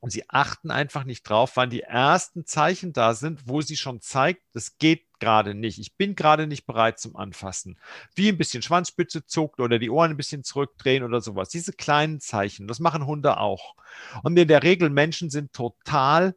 und 0.00 0.10
sie 0.10 0.28
achten 0.28 0.70
einfach 0.70 1.04
nicht 1.04 1.22
drauf, 1.22 1.52
wann 1.54 1.70
die 1.70 1.82
ersten 1.82 2.46
Zeichen 2.46 2.92
da 2.92 3.14
sind, 3.14 3.46
wo 3.46 3.60
sie 3.60 3.76
schon 3.76 4.00
zeigt, 4.00 4.42
das 4.52 4.78
geht 4.78 5.04
gerade 5.20 5.54
nicht. 5.54 5.78
Ich 5.78 5.94
bin 5.94 6.14
gerade 6.14 6.46
nicht 6.46 6.66
bereit 6.66 6.98
zum 6.98 7.16
Anfassen. 7.16 7.78
Wie 8.14 8.28
ein 8.28 8.38
bisschen 8.38 8.62
Schwanzspitze 8.62 9.26
zuckt 9.26 9.60
oder 9.60 9.78
die 9.78 9.90
Ohren 9.90 10.12
ein 10.12 10.16
bisschen 10.16 10.42
zurückdrehen 10.42 11.04
oder 11.04 11.20
sowas. 11.20 11.50
Diese 11.50 11.74
kleinen 11.74 12.20
Zeichen, 12.20 12.66
das 12.66 12.80
machen 12.80 13.06
Hunde 13.06 13.36
auch. 13.36 13.74
Und 14.22 14.38
in 14.38 14.48
der 14.48 14.62
Regel 14.62 14.88
Menschen 14.88 15.28
sind 15.28 15.52
total 15.52 16.34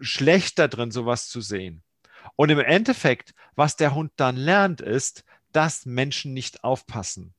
schlechter 0.00 0.68
drin, 0.68 0.92
sowas 0.92 1.28
zu 1.28 1.40
sehen. 1.40 1.82
Und 2.36 2.50
im 2.50 2.60
Endeffekt, 2.60 3.34
was 3.56 3.76
der 3.76 3.94
Hund 3.94 4.12
dann 4.16 4.36
lernt, 4.36 4.80
ist, 4.80 5.24
dass 5.52 5.84
Menschen 5.84 6.32
nicht 6.32 6.62
aufpassen. 6.62 7.34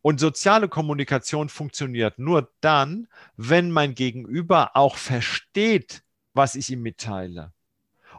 Und 0.00 0.20
soziale 0.20 0.68
Kommunikation 0.68 1.48
funktioniert 1.48 2.18
nur 2.18 2.50
dann, 2.60 3.08
wenn 3.36 3.70
mein 3.70 3.94
Gegenüber 3.94 4.76
auch 4.76 4.96
versteht, 4.96 6.02
was 6.34 6.54
ich 6.54 6.70
ihm 6.70 6.82
mitteile. 6.82 7.52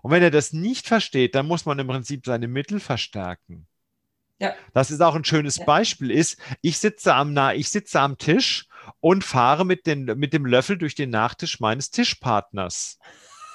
Und 0.01 0.11
wenn 0.11 0.23
er 0.23 0.31
das 0.31 0.53
nicht 0.53 0.87
versteht, 0.87 1.35
dann 1.35 1.47
muss 1.47 1.65
man 1.65 1.79
im 1.79 1.87
Prinzip 1.87 2.25
seine 2.25 2.47
Mittel 2.47 2.79
verstärken. 2.79 3.67
Ja. 4.39 4.53
Das 4.73 4.91
ist 4.91 5.01
auch 5.01 5.15
ein 5.15 5.23
schönes 5.23 5.57
ja. 5.57 5.65
Beispiel 5.65 6.11
ist, 6.11 6.37
ich 6.61 6.77
sitze 6.77 7.13
am, 7.13 7.37
ich 7.55 7.69
sitze 7.69 8.01
am 8.01 8.17
Tisch 8.17 8.67
und 8.99 9.23
fahre 9.23 9.65
mit, 9.65 9.85
den, 9.85 10.05
mit 10.05 10.33
dem 10.33 10.45
Löffel 10.45 10.77
durch 10.77 10.95
den 10.95 11.09
Nachtisch 11.09 11.59
meines 11.59 11.91
Tischpartners. 11.91 12.99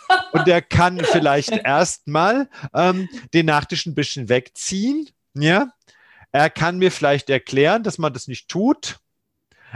Und 0.32 0.46
der 0.46 0.62
kann 0.62 0.98
vielleicht 1.04 1.50
erstmal 1.50 2.48
ähm, 2.72 3.10
den 3.34 3.44
Nachtisch 3.44 3.84
ein 3.84 3.94
bisschen 3.94 4.30
wegziehen. 4.30 5.10
Ja? 5.34 5.68
Er 6.32 6.50
kann 6.50 6.78
mir 6.78 6.92
vielleicht 6.92 7.30
erklären, 7.30 7.82
dass 7.82 7.98
man 7.98 8.12
das 8.12 8.28
nicht 8.28 8.48
tut. 8.48 8.98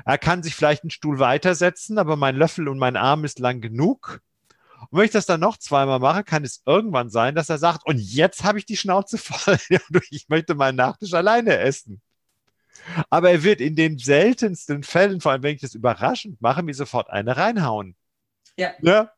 Er 0.04 0.18
kann 0.18 0.42
sich 0.42 0.54
vielleicht 0.54 0.84
einen 0.84 0.90
Stuhl 0.90 1.18
weitersetzen, 1.18 1.98
aber 1.98 2.16
mein 2.16 2.36
Löffel 2.36 2.68
und 2.68 2.78
mein 2.78 2.96
Arm 2.96 3.24
ist 3.24 3.38
lang 3.38 3.60
genug. 3.60 4.20
Und 4.90 4.98
wenn 4.98 5.04
ich 5.04 5.10
das 5.10 5.26
dann 5.26 5.40
noch 5.40 5.58
zweimal 5.58 6.00
mache, 6.00 6.24
kann 6.24 6.44
es 6.44 6.62
irgendwann 6.66 7.08
sein, 7.08 7.34
dass 7.34 7.48
er 7.48 7.58
sagt, 7.58 7.86
und 7.86 7.98
jetzt 7.98 8.44
habe 8.44 8.58
ich 8.58 8.66
die 8.66 8.76
Schnauze 8.76 9.18
voll. 9.18 9.58
ich 10.10 10.28
möchte 10.28 10.54
meinen 10.54 10.76
Nachtisch 10.76 11.14
alleine 11.14 11.58
essen. 11.58 12.00
Aber 13.10 13.30
er 13.30 13.42
wird 13.42 13.60
in 13.60 13.76
den 13.76 13.98
seltensten 13.98 14.82
Fällen, 14.82 15.20
vor 15.20 15.32
allem 15.32 15.42
wenn 15.42 15.54
ich 15.54 15.60
das 15.60 15.74
überraschend 15.74 16.40
mache, 16.40 16.62
mir 16.62 16.74
sofort 16.74 17.10
eine 17.10 17.36
reinhauen. 17.36 17.96
Ja. 18.56 18.72
ja? 18.80 19.12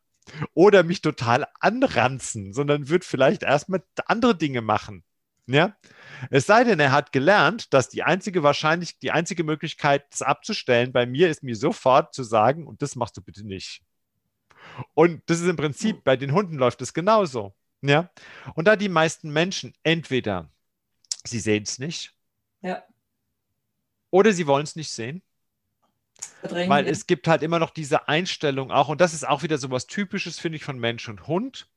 Oder 0.54 0.82
mich 0.82 1.00
total 1.00 1.46
anranzen, 1.60 2.52
sondern 2.52 2.88
wird 2.88 3.04
vielleicht 3.04 3.42
erstmal 3.42 3.82
andere 4.06 4.36
Dinge 4.36 4.60
machen. 4.60 5.04
Ja? 5.46 5.76
Es 6.30 6.46
sei 6.46 6.64
denn, 6.64 6.80
er 6.80 6.92
hat 6.92 7.12
gelernt, 7.12 7.72
dass 7.72 7.88
die 7.88 8.02
einzige 8.02 8.42
wahrscheinlich, 8.42 8.98
die 8.98 9.10
einzige 9.10 9.44
Möglichkeit, 9.44 10.06
das 10.10 10.22
abzustellen 10.22 10.92
bei 10.92 11.06
mir 11.06 11.28
ist, 11.28 11.42
mir 11.42 11.56
sofort 11.56 12.14
zu 12.14 12.22
sagen, 12.22 12.66
und 12.66 12.82
das 12.82 12.96
machst 12.96 13.16
du 13.16 13.22
bitte 13.22 13.46
nicht. 13.46 13.82
Und 14.94 15.22
das 15.26 15.40
ist 15.40 15.48
im 15.48 15.56
Prinzip, 15.56 16.04
bei 16.04 16.16
den 16.16 16.32
Hunden 16.32 16.56
läuft 16.56 16.80
es 16.82 16.94
genauso. 16.94 17.54
Ja? 17.82 18.10
Und 18.54 18.66
da 18.66 18.76
die 18.76 18.88
meisten 18.88 19.30
Menschen 19.30 19.74
entweder 19.82 20.50
sie 21.24 21.40
sehen 21.40 21.64
es 21.64 21.78
nicht, 21.78 22.14
ja. 22.60 22.82
oder 24.10 24.32
sie 24.32 24.46
wollen 24.46 24.64
es 24.64 24.76
nicht 24.76 24.90
sehen. 24.90 25.22
Verdrängen 26.40 26.70
Weil 26.70 26.86
es 26.86 27.06
gibt 27.06 27.26
halt 27.28 27.42
immer 27.42 27.58
noch 27.58 27.70
diese 27.70 28.08
Einstellung 28.08 28.70
auch, 28.70 28.88
und 28.88 29.00
das 29.00 29.14
ist 29.14 29.26
auch 29.26 29.42
wieder 29.42 29.58
so 29.58 29.70
was 29.70 29.86
Typisches, 29.86 30.38
finde 30.38 30.56
ich, 30.56 30.64
von 30.64 30.78
Mensch 30.78 31.08
und 31.08 31.26
Hund. 31.26 31.68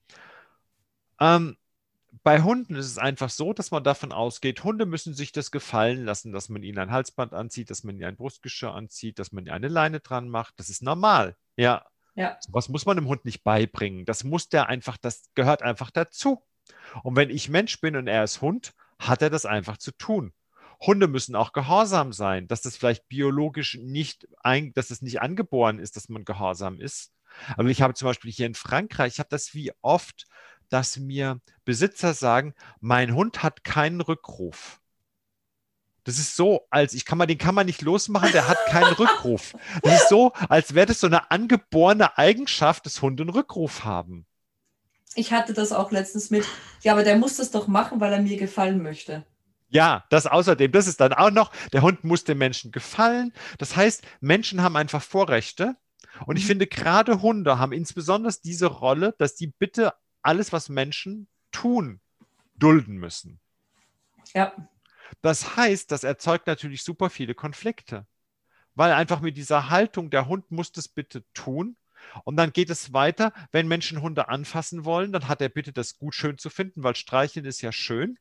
Ähm, 1.19 1.57
bei 2.23 2.41
Hunden 2.41 2.75
ist 2.75 2.85
es 2.85 2.97
einfach 2.97 3.29
so, 3.29 3.53
dass 3.53 3.71
man 3.71 3.83
davon 3.83 4.11
ausgeht, 4.11 4.63
Hunde 4.63 4.85
müssen 4.85 5.13
sich 5.13 5.31
das 5.31 5.51
gefallen 5.51 6.05
lassen, 6.05 6.31
dass 6.31 6.49
man 6.49 6.63
ihnen 6.63 6.79
ein 6.79 6.91
Halsband 6.91 7.33
anzieht, 7.33 7.69
dass 7.69 7.83
man 7.83 7.95
ihnen 7.95 8.05
ein 8.05 8.15
Brustgeschirr 8.15 8.73
anzieht, 8.73 9.19
dass 9.19 9.31
man 9.31 9.45
ihnen 9.45 9.53
eine 9.53 9.67
Leine 9.67 9.99
dran 9.99 10.29
macht. 10.29 10.53
Das 10.57 10.69
ist 10.69 10.81
normal. 10.81 11.35
Ja, 11.55 11.85
ja. 12.15 12.37
Was 12.49 12.69
muss 12.69 12.85
man 12.85 12.97
dem 12.97 13.07
Hund 13.07 13.25
nicht 13.25 13.43
beibringen. 13.43 14.05
Das 14.05 14.23
muss 14.23 14.49
der 14.49 14.67
einfach, 14.69 14.97
das 14.97 15.29
gehört 15.35 15.61
einfach 15.61 15.91
dazu. 15.91 16.43
Und 17.03 17.15
wenn 17.15 17.29
ich 17.29 17.49
Mensch 17.49 17.79
bin 17.79 17.95
und 17.95 18.07
er 18.07 18.23
ist 18.23 18.41
Hund, 18.41 18.73
hat 18.99 19.21
er 19.21 19.29
das 19.29 19.45
einfach 19.45 19.77
zu 19.77 19.91
tun. 19.91 20.33
Hunde 20.79 21.07
müssen 21.07 21.35
auch 21.35 21.53
gehorsam 21.53 22.13
sein, 22.13 22.47
dass 22.47 22.61
das 22.61 22.77
vielleicht 22.77 23.07
biologisch 23.07 23.77
nicht, 23.81 24.27
ein, 24.39 24.73
dass 24.73 24.89
es 24.89 25.01
nicht 25.01 25.21
angeboren 25.21 25.79
ist, 25.79 25.95
dass 25.95 26.09
man 26.09 26.25
gehorsam 26.25 26.79
ist. 26.79 27.13
Aber 27.55 27.69
ich 27.69 27.81
habe 27.81 27.93
zum 27.93 28.07
Beispiel 28.07 28.31
hier 28.31 28.47
in 28.47 28.55
Frankreich, 28.55 29.13
ich 29.13 29.19
habe 29.19 29.29
das 29.29 29.53
wie 29.53 29.71
oft, 29.81 30.25
dass 30.69 30.97
mir 30.97 31.39
Besitzer 31.65 32.13
sagen, 32.13 32.53
mein 32.79 33.15
Hund 33.15 33.43
hat 33.43 33.63
keinen 33.63 34.01
Rückruf. 34.01 34.79
Das 36.03 36.19
ist 36.19 36.37
so, 36.37 36.61
als 36.69 36.93
ich 36.93 37.03
kann 37.03 37.17
mal, 37.17 37.25
den 37.25 37.37
kann 37.37 37.53
man 37.53 37.65
nicht 37.65 37.81
losmachen, 37.81 38.31
der 38.31 38.47
hat 38.47 38.57
keinen 38.67 38.93
Rückruf. 38.93 39.55
Das 39.83 40.03
ist 40.03 40.09
so, 40.09 40.31
als 40.47 40.73
wäre 40.73 40.85
das 40.85 41.01
so 41.01 41.07
eine 41.07 41.31
angeborene 41.31 42.17
Eigenschaft, 42.17 42.85
dass 42.85 43.01
Hunde 43.01 43.23
einen 43.23 43.29
Rückruf 43.29 43.83
haben. 43.83 44.25
Ich 45.15 45.33
hatte 45.33 45.53
das 45.53 45.73
auch 45.73 45.91
letztens 45.91 46.29
mit. 46.29 46.45
Ja, 46.81 46.93
aber 46.93 47.03
der 47.03 47.17
muss 47.17 47.35
das 47.35 47.51
doch 47.51 47.67
machen, 47.67 47.99
weil 47.99 48.13
er 48.13 48.21
mir 48.21 48.37
gefallen 48.37 48.81
möchte. 48.81 49.25
Ja, 49.69 50.05
das 50.09 50.27
außerdem, 50.27 50.71
das 50.71 50.87
ist 50.87 51.01
dann 51.01 51.11
auch 51.11 51.31
noch, 51.31 51.51
der 51.73 51.81
Hund 51.81 52.03
muss 52.03 52.23
dem 52.23 52.37
Menschen 52.37 52.71
gefallen. 52.71 53.33
Das 53.57 53.75
heißt, 53.75 54.01
Menschen 54.21 54.61
haben 54.61 54.77
einfach 54.77 55.01
Vorrechte. 55.01 55.75
Und 56.25 56.37
ich 56.37 56.43
mhm. 56.43 56.47
finde, 56.47 56.67
gerade 56.67 57.21
Hunde 57.21 57.59
haben 57.59 57.73
insbesondere 57.73 58.33
diese 58.43 58.67
Rolle, 58.67 59.13
dass 59.17 59.35
die 59.35 59.47
bitte 59.47 59.93
alles, 60.27 60.51
was 60.51 60.67
Menschen 60.69 61.27
tun, 61.51 62.01
dulden 62.55 62.97
müssen. 62.97 63.39
Ja. 64.33 64.53
Das 65.21 65.55
heißt, 65.55 65.89
das 65.91 66.03
erzeugt 66.03 66.47
natürlich 66.47 66.83
super 66.83 67.09
viele 67.09 67.33
Konflikte, 67.33 68.05
weil 68.75 68.91
einfach 68.91 69.21
mit 69.21 69.37
dieser 69.37 69.69
Haltung, 69.69 70.09
der 70.09 70.27
Hund 70.27 70.51
muss 70.51 70.71
das 70.73 70.89
bitte 70.89 71.23
tun. 71.33 71.77
Und 72.25 72.35
dann 72.35 72.51
geht 72.51 72.69
es 72.69 72.93
weiter, 72.93 73.33
wenn 73.51 73.67
Menschen 73.67 74.01
Hunde 74.01 74.27
anfassen 74.27 74.85
wollen, 74.85 75.11
dann 75.13 75.27
hat 75.27 75.41
er 75.41 75.49
bitte 75.49 75.71
das 75.73 75.97
gut 75.97 76.13
schön 76.13 76.37
zu 76.37 76.49
finden, 76.49 76.83
weil 76.83 76.95
streicheln 76.95 77.45
ist 77.45 77.61
ja 77.61 77.71
schön. 77.71 78.19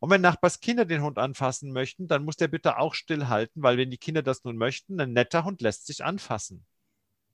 Und 0.00 0.10
wenn 0.10 0.20
Nachbars 0.20 0.60
Kinder 0.60 0.84
den 0.84 1.02
Hund 1.02 1.18
anfassen 1.18 1.72
möchten, 1.72 2.08
dann 2.08 2.24
muss 2.24 2.36
der 2.36 2.48
bitte 2.48 2.78
auch 2.78 2.94
stillhalten, 2.94 3.62
weil 3.62 3.76
wenn 3.76 3.90
die 3.90 3.98
Kinder 3.98 4.22
das 4.22 4.44
nun 4.44 4.56
möchten, 4.56 5.00
ein 5.00 5.12
netter 5.12 5.44
Hund 5.44 5.60
lässt 5.60 5.86
sich 5.86 6.04
anfassen. 6.04 6.64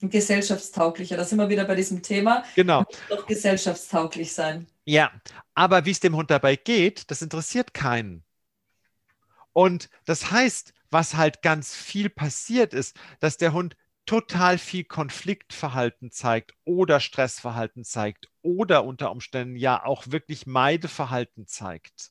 Gesellschaftstauglicher, 0.01 1.17
da 1.17 1.25
sind 1.25 1.39
wir 1.39 1.49
wieder 1.49 1.65
bei 1.65 1.75
diesem 1.75 2.03
Thema. 2.03 2.45
Genau. 2.55 2.85
Doch 3.09 3.27
gesellschaftstauglich 3.27 4.33
sein. 4.33 4.67
Ja, 4.85 5.11
aber 5.55 5.85
wie 5.85 5.91
es 5.91 6.01
dem 6.01 6.17
Hund 6.17 6.31
dabei 6.31 6.57
geht, 6.57 7.11
das 7.11 7.23
interessiert 7.23 7.75
keinen. 7.75 8.25
Und 9.53 9.91
das 10.07 10.31
heißt, 10.31 10.73
was 10.91 11.15
halt 11.15 11.43
ganz 11.43 11.75
viel 11.75 12.09
passiert 12.09 12.73
ist, 12.73 12.99
dass 13.21 13.37
der 13.37 13.53
Hund 13.53 13.77
total 14.07 14.59
viel 14.59 14.85
Konfliktverhalten 14.85 16.11
zeigt 16.11 16.55
oder 16.65 16.99
Stressverhalten 16.99 17.85
zeigt 17.85 18.29
oder 18.43 18.85
unter 18.85 19.13
Umständen 19.13 19.57
ja 19.57 19.85
auch 19.85 20.09
wirklich 20.09 20.47
Meideverhalten 20.47 21.47
zeigt. 21.47 22.11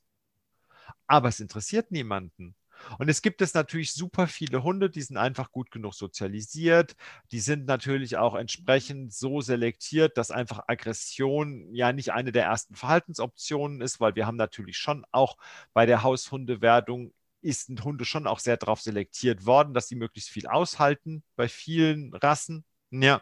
Aber 1.08 1.30
es 1.30 1.40
interessiert 1.40 1.92
niemanden. 1.92 2.56
Und 2.98 3.10
es 3.10 3.22
gibt 3.22 3.42
es 3.42 3.54
natürlich 3.54 3.94
super 3.94 4.28
viele 4.28 4.64
Hunde, 4.64 4.90
die 4.90 5.02
sind 5.02 5.18
einfach 5.18 5.52
gut 5.52 5.72
genug 5.72 5.94
sozialisiert. 5.94 6.96
Die 7.32 7.40
sind 7.40 7.66
natürlich 7.66 8.18
auch 8.18 8.36
entsprechend 8.36 9.14
so 9.14 9.42
selektiert, 9.42 10.18
dass 10.18 10.32
einfach 10.32 10.64
Aggression 10.68 11.74
ja 11.74 11.94
nicht 11.94 12.12
eine 12.14 12.32
der 12.32 12.46
ersten 12.46 12.76
Verhaltensoptionen 12.76 13.82
ist, 13.82 14.00
weil 14.00 14.16
wir 14.16 14.26
haben 14.26 14.38
natürlich 14.38 14.78
schon 14.78 15.06
auch 15.12 15.38
bei 15.74 15.86
der 15.86 16.04
Haushundewertung 16.04 17.14
ist 17.42 17.70
Hunde 17.84 18.06
schon 18.06 18.28
auch 18.28 18.40
sehr 18.40 18.58
darauf 18.58 18.82
selektiert 18.82 19.46
worden, 19.46 19.74
dass 19.74 19.88
sie 19.88 19.96
möglichst 19.96 20.30
viel 20.30 20.48
aushalten 20.48 21.24
bei 21.36 21.48
vielen 21.48 22.14
Rassen. 22.14 22.66
Ja. 22.92 23.22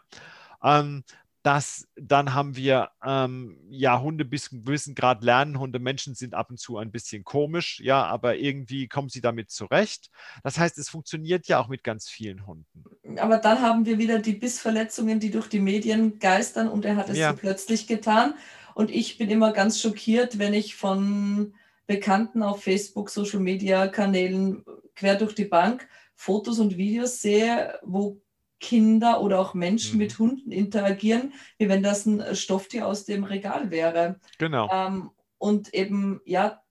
Ähm, 0.64 1.04
das, 1.48 1.88
dann 1.96 2.34
haben 2.34 2.58
wir 2.58 2.90
ähm, 3.02 3.58
ja 3.70 4.02
Hunde 4.02 4.26
bis 4.26 4.50
zum 4.50 4.66
gewissen 4.66 4.96
Grad 4.96 5.24
lernen. 5.24 5.58
Hunde, 5.58 5.80
Menschen 5.80 6.14
sind 6.14 6.34
ab 6.34 6.50
und 6.50 6.60
zu 6.60 6.78
ein 6.78 6.92
bisschen 6.92 7.24
komisch, 7.24 7.80
ja, 7.80 8.04
aber 8.04 8.36
irgendwie 8.36 8.90
kommen 8.90 9.08
sie 9.08 9.22
damit 9.22 9.50
zurecht. 9.50 10.10
Das 10.44 10.60
heißt, 10.60 10.78
es 10.78 10.90
funktioniert 10.90 11.48
ja 11.48 11.62
auch 11.62 11.70
mit 11.70 11.86
ganz 11.86 12.10
vielen 12.10 12.46
Hunden. 12.46 12.84
Aber 13.18 13.38
dann 13.38 13.62
haben 13.62 13.86
wir 13.86 13.98
wieder 13.98 14.20
die 14.20 14.34
Bissverletzungen, 14.34 15.22
die 15.22 15.32
durch 15.32 15.48
die 15.48 15.62
Medien 15.62 16.20
geistern 16.20 16.68
und 16.68 16.84
er 16.84 16.98
hat 16.98 17.08
es 17.08 17.18
ja. 17.18 17.32
so 17.32 17.38
plötzlich 17.38 17.88
getan. 17.88 18.34
Und 18.76 18.92
ich 18.92 19.18
bin 19.18 19.30
immer 19.30 19.54
ganz 19.54 19.80
schockiert, 19.80 20.40
wenn 20.40 20.54
ich 20.54 20.76
von 20.76 21.54
Bekannten 21.86 22.44
auf 22.44 22.62
Facebook, 22.62 23.10
Social 23.10 23.40
Media 23.40 23.88
Kanälen 23.88 24.66
quer 24.96 25.16
durch 25.16 25.34
die 25.34 25.46
Bank 25.46 25.88
Fotos 26.14 26.60
und 26.60 26.76
Videos 26.76 27.22
sehe, 27.22 27.80
wo 27.84 28.20
Kinder 28.60 29.22
oder 29.22 29.40
auch 29.40 29.54
Menschen 29.54 29.94
mhm. 29.94 29.98
mit 30.00 30.20
Hunden 30.20 30.52
interagieren, 30.52 31.34
wie 31.58 31.70
wenn 31.70 31.84
das 31.84 32.06
ein 32.06 32.36
Stofftier 32.36 32.88
aus 32.88 33.06
dem 33.06 33.24
Regal 33.24 33.72
wäre. 33.72 34.20
Genau. 34.38 34.70
Ähm, 34.72 35.12
und 35.38 35.74
eben, 35.74 36.22
ja, 36.26 36.62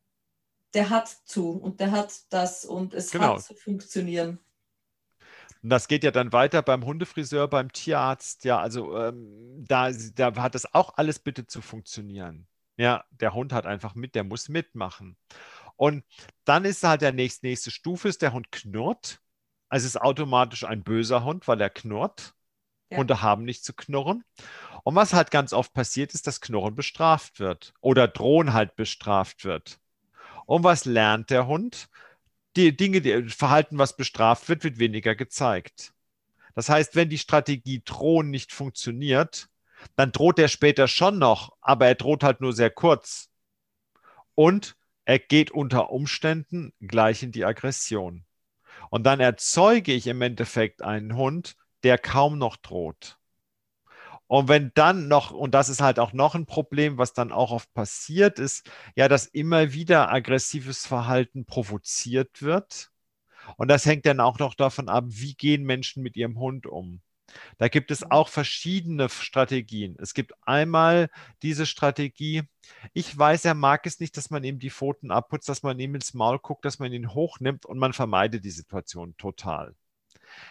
der 0.75 0.91
hat 0.91 1.09
zu 1.09 1.51
und 1.53 1.81
der 1.81 1.93
hat 1.93 2.13
das 2.31 2.65
und 2.65 2.93
es 2.93 3.11
genau. 3.11 3.35
hat 3.35 3.43
zu 3.43 3.55
funktionieren. 3.55 4.39
Und 5.63 5.71
das 5.71 5.89
geht 5.89 6.05
ja 6.05 6.11
dann 6.11 6.33
weiter 6.33 6.63
beim 6.63 6.85
Hundefriseur, 6.85 7.49
beim 7.49 7.73
Tierarzt. 7.73 8.45
Ja, 8.45 8.61
also 8.61 8.97
ähm, 8.97 9.65
da, 9.67 9.91
da 9.91 10.35
hat 10.37 10.55
das 10.55 10.75
auch 10.75 10.97
alles 10.97 11.19
bitte 11.19 11.47
zu 11.47 11.61
funktionieren. 11.61 12.47
Ja, 12.77 13.05
der 13.11 13.33
Hund 13.33 13.53
hat 13.53 13.67
einfach 13.67 13.95
mit, 13.95 14.15
der 14.15 14.25
muss 14.25 14.49
mitmachen. 14.49 15.17
Und 15.77 16.05
dann 16.45 16.65
ist 16.65 16.83
halt 16.83 17.03
der 17.03 17.13
nächste, 17.13 17.47
nächste 17.47 17.71
Stufe, 17.71 18.09
ist 18.09 18.23
der 18.23 18.33
Hund 18.33 18.53
knurrt. 18.53 19.21
Also 19.69 19.87
ist 19.87 20.01
automatisch 20.01 20.65
ein 20.65 20.83
böser 20.85 21.25
Hund, 21.25 21.49
weil 21.49 21.61
er 21.61 21.71
knurrt. 21.71 22.35
Ja. 22.91 22.99
Hunde 22.99 23.23
haben 23.23 23.45
nicht 23.45 23.65
zu 23.65 23.75
knurren. 23.75 24.25
Und 24.85 24.95
was 24.95 25.13
halt 25.15 25.31
ganz 25.31 25.53
oft 25.53 25.73
passiert, 25.75 26.15
ist, 26.15 26.27
dass 26.27 26.41
Knurren 26.41 26.75
bestraft 26.77 27.41
wird 27.41 27.75
oder 27.81 28.09
Drohen 28.09 28.53
halt 28.53 28.77
bestraft 28.77 29.45
wird. 29.45 29.79
Und 30.47 30.65
was 30.65 30.85
lernt 30.85 31.31
der 31.31 31.47
Hund? 31.49 31.89
Die 32.57 32.77
Dinge, 32.77 33.01
die 33.03 33.29
Verhalten, 33.31 33.79
was 33.79 33.97
bestraft 33.97 34.49
wird, 34.49 34.65
wird 34.65 34.79
weniger 34.79 35.15
gezeigt. 35.17 35.95
Das 36.55 36.69
heißt, 36.69 36.97
wenn 36.97 37.11
die 37.11 37.19
Strategie 37.19 37.83
Drohen 37.85 38.31
nicht 38.31 38.53
funktioniert, 38.53 39.49
dann 39.97 40.13
droht 40.13 40.39
er 40.39 40.49
später 40.49 40.89
schon 40.89 41.19
noch, 41.19 41.57
aber 41.63 41.87
er 41.89 41.95
droht 41.97 42.25
halt 42.25 42.41
nur 42.41 42.53
sehr 42.55 42.71
kurz. 42.71 43.31
Und 44.37 44.77
Er 45.09 45.19
geht 45.21 45.53
unter 45.53 45.91
Umständen 45.91 46.75
gleich 46.81 47.23
in 47.23 47.33
die 47.33 47.45
Aggression. 47.47 48.26
Und 48.91 49.05
dann 49.05 49.21
erzeuge 49.21 49.93
ich 49.93 50.07
im 50.07 50.23
Endeffekt 50.23 50.83
einen 50.83 51.17
Hund, 51.17 51.57
der 51.83 51.99
kaum 51.99 52.39
noch 52.39 52.57
droht. 52.57 53.19
Und 54.29 54.49
wenn 54.49 54.73
dann 54.75 55.09
noch, 55.09 55.31
und 55.31 55.53
das 55.53 55.69
ist 55.69 55.81
halt 55.81 55.99
auch 55.99 56.13
noch 56.13 56.35
ein 56.35 56.47
Problem, 56.47 56.99
was 56.99 57.13
dann 57.13 57.31
auch 57.31 57.53
oft 57.53 57.73
passiert, 57.75 58.39
ist 58.39 58.69
ja, 58.97 59.09
dass 59.09 59.27
immer 59.27 59.73
wieder 59.73 60.11
aggressives 60.11 60.87
Verhalten 60.87 61.47
provoziert 61.47 62.43
wird. 62.43 62.91
Und 63.57 63.69
das 63.69 63.87
hängt 63.87 64.07
dann 64.07 64.21
auch 64.21 64.39
noch 64.41 64.55
davon 64.55 64.89
ab, 64.89 65.05
wie 65.09 65.35
gehen 65.35 65.65
Menschen 65.65 66.03
mit 66.03 66.17
ihrem 66.17 66.39
Hund 66.39 66.67
um. 66.67 67.01
Da 67.59 67.69
gibt 67.69 67.91
es 67.91 68.09
auch 68.11 68.29
verschiedene 68.29 69.09
Strategien. 69.09 69.97
Es 69.99 70.15
gibt 70.15 70.33
einmal 70.43 71.11
diese 71.43 71.67
Strategie, 71.67 72.45
ich 72.93 73.17
weiß, 73.17 73.45
er 73.45 73.55
mag 73.55 73.87
es 73.87 74.01
nicht, 74.01 74.17
dass 74.17 74.31
man 74.31 74.45
ihm 74.45 74.59
die 74.59 74.71
Pfoten 74.71 75.11
abputzt, 75.11 75.49
dass 75.49 75.63
man 75.63 75.79
ihm 75.79 75.95
ins 75.95 76.15
Maul 76.15 76.39
guckt, 76.39 76.65
dass 76.65 76.79
man 76.79 76.93
ihn 76.93 77.15
hochnimmt 77.15 77.67
und 77.67 77.79
man 77.79 77.93
vermeidet 77.93 78.45
die 78.45 78.51
Situation 78.51 79.17
total. 79.17 79.75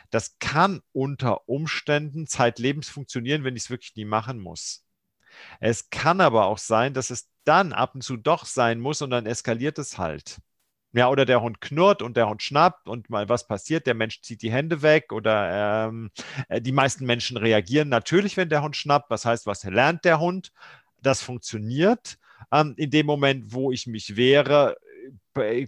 Das 0.10 0.38
kann 0.40 0.82
unter 0.94 1.48
Umständen 1.50 2.28
zeitlebens 2.28 2.90
funktionieren, 2.90 3.44
wenn 3.44 3.56
ich 3.56 3.64
es 3.64 3.70
wirklich 3.70 3.96
nie 3.96 4.06
machen 4.06 4.40
muss. 4.40 4.86
Es 5.60 5.90
kann 5.90 6.22
aber 6.22 6.46
auch 6.46 6.58
sein, 6.58 6.94
dass 6.94 7.10
es 7.10 7.30
dann 7.44 7.74
ab 7.74 7.96
und 7.96 8.02
zu 8.02 8.18
doch 8.18 8.46
sein 8.46 8.80
muss 8.80 9.02
und 9.02 9.10
dann 9.10 9.26
eskaliert 9.26 9.78
es 9.80 9.98
halt. 9.98 10.38
Ja, 10.96 11.10
oder 11.10 11.26
der 11.26 11.42
Hund 11.42 11.60
knurrt 11.60 12.02
und 12.02 12.16
der 12.16 12.30
Hund 12.30 12.42
schnappt 12.42 12.88
und 12.88 13.10
mal 13.10 13.28
was 13.28 13.48
passiert, 13.48 13.86
der 13.86 13.96
Mensch 13.96 14.22
zieht 14.22 14.42
die 14.42 14.52
Hände 14.52 14.82
weg 14.82 15.12
oder 15.12 15.88
ähm, 15.90 16.10
äh, 16.48 16.62
die 16.62 16.72
meisten 16.72 17.06
Menschen 17.06 17.36
reagieren 17.36 17.90
natürlich, 17.90 18.38
wenn 18.38 18.48
der 18.48 18.62
Hund 18.64 18.78
schnappt. 18.78 19.10
Was 19.10 19.26
heißt, 19.26 19.46
was 19.46 19.66
lernt 19.66 20.06
der 20.06 20.22
Hund? 20.22 20.54
Das 21.02 21.22
funktioniert. 21.22 22.18
Ähm, 22.50 22.76
in 22.78 22.92
dem 22.92 23.08
Moment, 23.08 23.54
wo 23.54 23.74
ich 23.74 23.88
mich 23.88 24.16
wehre, 24.16 24.78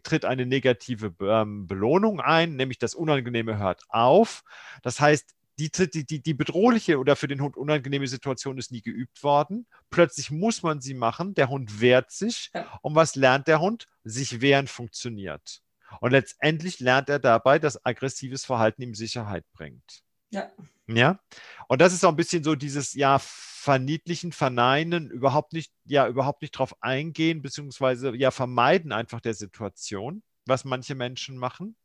tritt 0.03 0.23
eine 0.23 0.45
negative 0.45 1.13
ähm, 1.21 1.67
Belohnung 1.67 2.21
ein, 2.21 2.55
nämlich 2.55 2.79
das 2.79 2.95
Unangenehme 2.95 3.57
hört 3.57 3.83
auf. 3.89 4.43
Das 4.81 5.01
heißt, 5.01 5.35
die, 5.59 5.71
die, 5.71 6.05
die, 6.05 6.21
die 6.21 6.33
bedrohliche 6.33 6.99
oder 6.99 7.15
für 7.15 7.27
den 7.27 7.41
Hund 7.41 7.57
unangenehme 7.57 8.07
Situation 8.07 8.57
ist 8.57 8.71
nie 8.71 8.81
geübt 8.81 9.23
worden. 9.23 9.67
Plötzlich 9.89 10.29
muss 10.29 10.63
man 10.63 10.81
sie 10.81 10.93
machen. 10.93 11.33
Der 11.33 11.49
Hund 11.49 11.81
wehrt 11.81 12.11
sich. 12.11 12.51
Und 12.81 12.95
was 12.95 13.15
lernt 13.15 13.47
der 13.47 13.59
Hund? 13.59 13.87
Sich 14.03 14.41
wehren 14.41 14.67
funktioniert. 14.67 15.61
Und 15.99 16.11
letztendlich 16.11 16.79
lernt 16.79 17.09
er 17.09 17.19
dabei, 17.19 17.59
dass 17.59 17.83
aggressives 17.85 18.45
Verhalten 18.45 18.81
ihm 18.81 18.93
Sicherheit 18.93 19.45
bringt. 19.53 20.01
Ja. 20.29 20.51
Ja. 20.87 21.19
Und 21.67 21.81
das 21.81 21.93
ist 21.93 22.03
auch 22.05 22.09
ein 22.09 22.15
bisschen 22.15 22.43
so 22.43 22.55
dieses, 22.55 22.93
ja, 22.93 23.19
verniedlichen, 23.19 24.31
verneinen, 24.31 25.09
überhaupt 25.09 25.53
nicht, 25.53 25.73
ja, 25.85 26.07
überhaupt 26.07 26.41
nicht 26.41 26.51
drauf 26.51 26.81
eingehen, 26.81 27.41
beziehungsweise 27.41 28.15
ja, 28.15 28.31
vermeiden 28.31 28.91
einfach 28.91 29.19
der 29.19 29.33
Situation, 29.33 30.23
was 30.45 30.63
manche 30.63 30.95
Menschen 30.95 31.37
machen. 31.37 31.75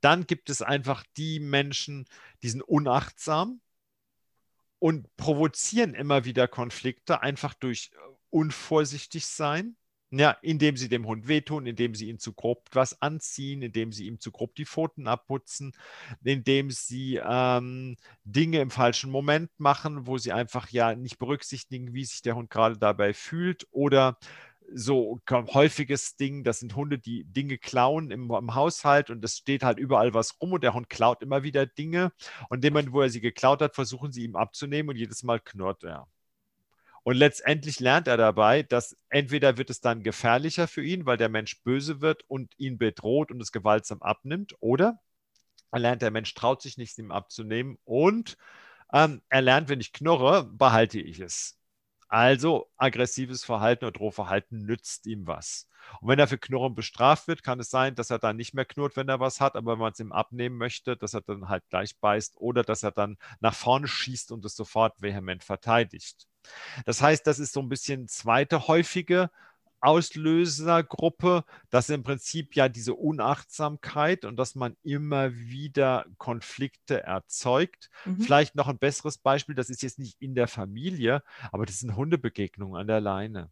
Dann 0.00 0.26
gibt 0.26 0.50
es 0.50 0.62
einfach 0.62 1.04
die 1.16 1.40
Menschen, 1.40 2.06
die 2.42 2.48
sind 2.48 2.62
unachtsam 2.62 3.60
und 4.78 5.14
provozieren 5.16 5.94
immer 5.94 6.24
wieder 6.24 6.48
Konflikte, 6.48 7.22
einfach 7.22 7.54
durch 7.54 7.90
äh, 7.94 7.98
unvorsichtig 8.30 9.26
sein. 9.26 9.76
Ja, 10.10 10.30
indem 10.40 10.78
sie 10.78 10.88
dem 10.88 11.06
Hund 11.06 11.28
wehtun, 11.28 11.66
indem 11.66 11.94
sie 11.94 12.08
ihn 12.08 12.18
zu 12.18 12.32
grob 12.32 12.66
was 12.72 13.02
anziehen, 13.02 13.60
indem 13.60 13.92
sie 13.92 14.06
ihm 14.06 14.20
zu 14.20 14.32
grob 14.32 14.54
die 14.54 14.64
Pfoten 14.64 15.06
abputzen, 15.06 15.74
indem 16.24 16.70
sie 16.70 17.20
ähm, 17.22 17.94
Dinge 18.24 18.60
im 18.60 18.70
falschen 18.70 19.10
Moment 19.10 19.50
machen, 19.58 20.06
wo 20.06 20.16
sie 20.16 20.32
einfach 20.32 20.70
ja 20.70 20.94
nicht 20.94 21.18
berücksichtigen, 21.18 21.92
wie 21.92 22.06
sich 22.06 22.22
der 22.22 22.36
Hund 22.36 22.48
gerade 22.48 22.78
dabei 22.78 23.12
fühlt 23.12 23.66
oder 23.70 24.16
so 24.72 25.20
häufiges 25.30 26.16
Ding, 26.16 26.44
das 26.44 26.60
sind 26.60 26.76
Hunde, 26.76 26.98
die 26.98 27.24
Dinge 27.24 27.58
klauen 27.58 28.10
im, 28.10 28.30
im, 28.30 28.54
Haushalt 28.54 29.10
und 29.10 29.24
es 29.24 29.38
steht 29.38 29.62
halt 29.62 29.78
überall 29.78 30.14
was 30.14 30.40
rum 30.40 30.52
und 30.52 30.62
der 30.62 30.74
Hund 30.74 30.90
klaut 30.90 31.22
immer 31.22 31.42
wieder 31.42 31.66
Dinge 31.66 32.12
und 32.48 32.64
dem 32.64 32.74
Moment, 32.74 32.92
wo 32.92 33.00
er 33.00 33.10
sie 33.10 33.20
geklaut 33.20 33.62
hat, 33.62 33.74
versuchen 33.74 34.12
sie 34.12 34.24
ihm 34.24 34.36
abzunehmen 34.36 34.90
und 34.90 34.96
jedes 34.96 35.22
Mal 35.22 35.40
knurrt 35.40 35.84
er. 35.84 36.06
Und 37.02 37.16
letztendlich 37.16 37.80
lernt 37.80 38.06
er 38.06 38.18
dabei, 38.18 38.62
dass 38.62 38.96
entweder 39.08 39.56
wird 39.56 39.70
es 39.70 39.80
dann 39.80 40.02
gefährlicher 40.02 40.68
für 40.68 40.84
ihn, 40.84 41.06
weil 41.06 41.16
der 41.16 41.30
Mensch 41.30 41.62
böse 41.62 42.00
wird 42.02 42.22
und 42.28 42.52
ihn 42.58 42.76
bedroht 42.76 43.30
und 43.30 43.40
es 43.40 43.52
gewaltsam 43.52 44.02
abnimmt, 44.02 44.54
oder 44.60 44.98
er 45.70 45.78
lernt, 45.78 46.02
der 46.02 46.10
Mensch 46.10 46.34
traut 46.34 46.62
sich 46.62 46.76
nichts 46.76 46.98
ihm 46.98 47.10
abzunehmen 47.10 47.78
und 47.84 48.36
ähm, 48.92 49.22
er 49.28 49.42
lernt, 49.42 49.68
wenn 49.68 49.80
ich 49.80 49.92
knurre, 49.92 50.44
behalte 50.44 51.00
ich 51.00 51.20
es. 51.20 51.57
Also 52.08 52.70
aggressives 52.76 53.44
Verhalten 53.44 53.84
oder 53.84 53.92
Drohverhalten 53.92 54.64
nützt 54.64 55.06
ihm 55.06 55.26
was. 55.26 55.68
Und 56.00 56.08
wenn 56.08 56.18
er 56.18 56.26
für 56.26 56.38
Knurren 56.38 56.74
bestraft 56.74 57.28
wird, 57.28 57.42
kann 57.42 57.60
es 57.60 57.70
sein, 57.70 57.94
dass 57.94 58.10
er 58.10 58.18
dann 58.18 58.36
nicht 58.36 58.54
mehr 58.54 58.64
knurrt, 58.64 58.96
wenn 58.96 59.08
er 59.08 59.20
was 59.20 59.40
hat, 59.40 59.56
aber 59.56 59.72
wenn 59.72 59.78
man 59.80 59.92
es 59.92 60.00
ihm 60.00 60.12
abnehmen 60.12 60.56
möchte, 60.56 60.96
dass 60.96 61.14
er 61.14 61.20
dann 61.20 61.48
halt 61.48 61.68
gleich 61.68 61.98
beißt 61.98 62.36
oder 62.38 62.62
dass 62.62 62.82
er 62.82 62.92
dann 62.92 63.18
nach 63.40 63.54
vorne 63.54 63.88
schießt 63.88 64.32
und 64.32 64.44
es 64.44 64.56
sofort 64.56 65.00
vehement 65.00 65.44
verteidigt. 65.44 66.26
Das 66.86 67.02
heißt, 67.02 67.26
das 67.26 67.38
ist 67.38 67.52
so 67.52 67.60
ein 67.60 67.68
bisschen 67.68 68.08
zweite 68.08 68.68
häufige 68.68 69.30
Auslösergruppe, 69.80 71.44
dass 71.70 71.88
im 71.90 72.02
Prinzip 72.02 72.56
ja 72.56 72.68
diese 72.68 72.94
Unachtsamkeit 72.94 74.24
und 74.24 74.36
dass 74.36 74.54
man 74.54 74.76
immer 74.82 75.32
wieder 75.34 76.06
Konflikte 76.18 77.02
erzeugt. 77.02 77.90
Mhm. 78.04 78.20
Vielleicht 78.20 78.54
noch 78.54 78.68
ein 78.68 78.78
besseres 78.78 79.18
Beispiel, 79.18 79.54
das 79.54 79.70
ist 79.70 79.82
jetzt 79.82 79.98
nicht 79.98 80.20
in 80.20 80.34
der 80.34 80.48
Familie, 80.48 81.22
aber 81.52 81.66
das 81.66 81.78
sind 81.78 81.96
Hundebegegnungen 81.96 82.80
an 82.80 82.86
der 82.86 83.00
Leine. 83.00 83.50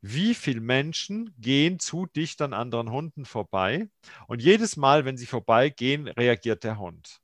Wie 0.00 0.34
viele 0.34 0.60
Menschen 0.60 1.34
gehen 1.38 1.78
zu 1.78 2.06
dicht 2.06 2.42
an 2.42 2.52
anderen 2.52 2.90
Hunden 2.90 3.24
vorbei 3.24 3.88
und 4.26 4.42
jedes 4.42 4.76
Mal, 4.76 5.04
wenn 5.06 5.16
sie 5.16 5.26
vorbeigehen, 5.26 6.08
reagiert 6.08 6.62
der 6.62 6.78
Hund. 6.78 7.20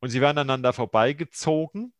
Und 0.00 0.10
sie 0.10 0.20
werden 0.20 0.38
aneinander 0.38 0.72
vorbeigezogen 0.72 1.92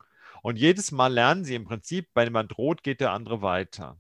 und 0.43 0.57
jedes 0.57 0.93
Mal 0.93 1.13
lernen 1.13 1.45
sie 1.45 1.55
im 1.55 1.65
Prinzip, 1.65 2.09
wenn 2.15 2.33
man 2.33 2.49
droht, 2.49 2.83
geht 2.83 3.01
der 3.01 3.13
andere 3.13 3.43
weiter. 3.43 3.99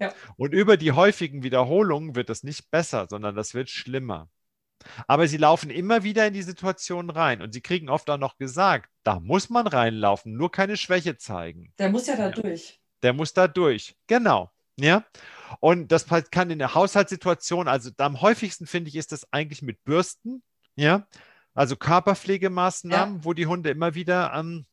Ja. 0.00 0.12
Und 0.36 0.52
über 0.52 0.76
die 0.76 0.92
häufigen 0.92 1.42
Wiederholungen 1.42 2.16
wird 2.16 2.30
das 2.30 2.42
nicht 2.42 2.70
besser, 2.70 3.06
sondern 3.08 3.36
das 3.36 3.54
wird 3.54 3.68
schlimmer. 3.68 4.28
Aber 5.06 5.28
sie 5.28 5.36
laufen 5.36 5.70
immer 5.70 6.02
wieder 6.02 6.26
in 6.26 6.32
die 6.32 6.42
Situation 6.42 7.10
rein 7.10 7.42
und 7.42 7.52
sie 7.52 7.60
kriegen 7.60 7.90
oft 7.90 8.08
auch 8.08 8.18
noch 8.18 8.38
gesagt, 8.38 8.88
da 9.02 9.20
muss 9.20 9.50
man 9.50 9.66
reinlaufen, 9.66 10.32
nur 10.32 10.50
keine 10.50 10.76
Schwäche 10.76 11.18
zeigen. 11.18 11.72
Der 11.78 11.90
muss 11.90 12.06
ja 12.06 12.16
da 12.16 12.30
durch. 12.30 12.80
Der 13.02 13.12
muss 13.12 13.34
da 13.34 13.46
durch, 13.46 13.94
genau. 14.06 14.50
Ja. 14.76 15.04
Und 15.60 15.92
das 15.92 16.06
kann 16.30 16.50
in 16.50 16.58
der 16.58 16.74
Haushaltssituation, 16.74 17.68
also 17.68 17.90
am 17.98 18.20
häufigsten 18.22 18.66
finde 18.66 18.88
ich, 18.88 18.96
ist 18.96 19.12
das 19.12 19.30
eigentlich 19.32 19.62
mit 19.62 19.84
Bürsten, 19.84 20.42
ja. 20.76 21.06
Also 21.52 21.76
Körperpflegemaßnahmen, 21.76 23.16
ja. 23.16 23.24
wo 23.24 23.32
die 23.34 23.46
Hunde 23.46 23.70
immer 23.70 23.94
wieder 23.94 24.32
ähm, 24.34 24.66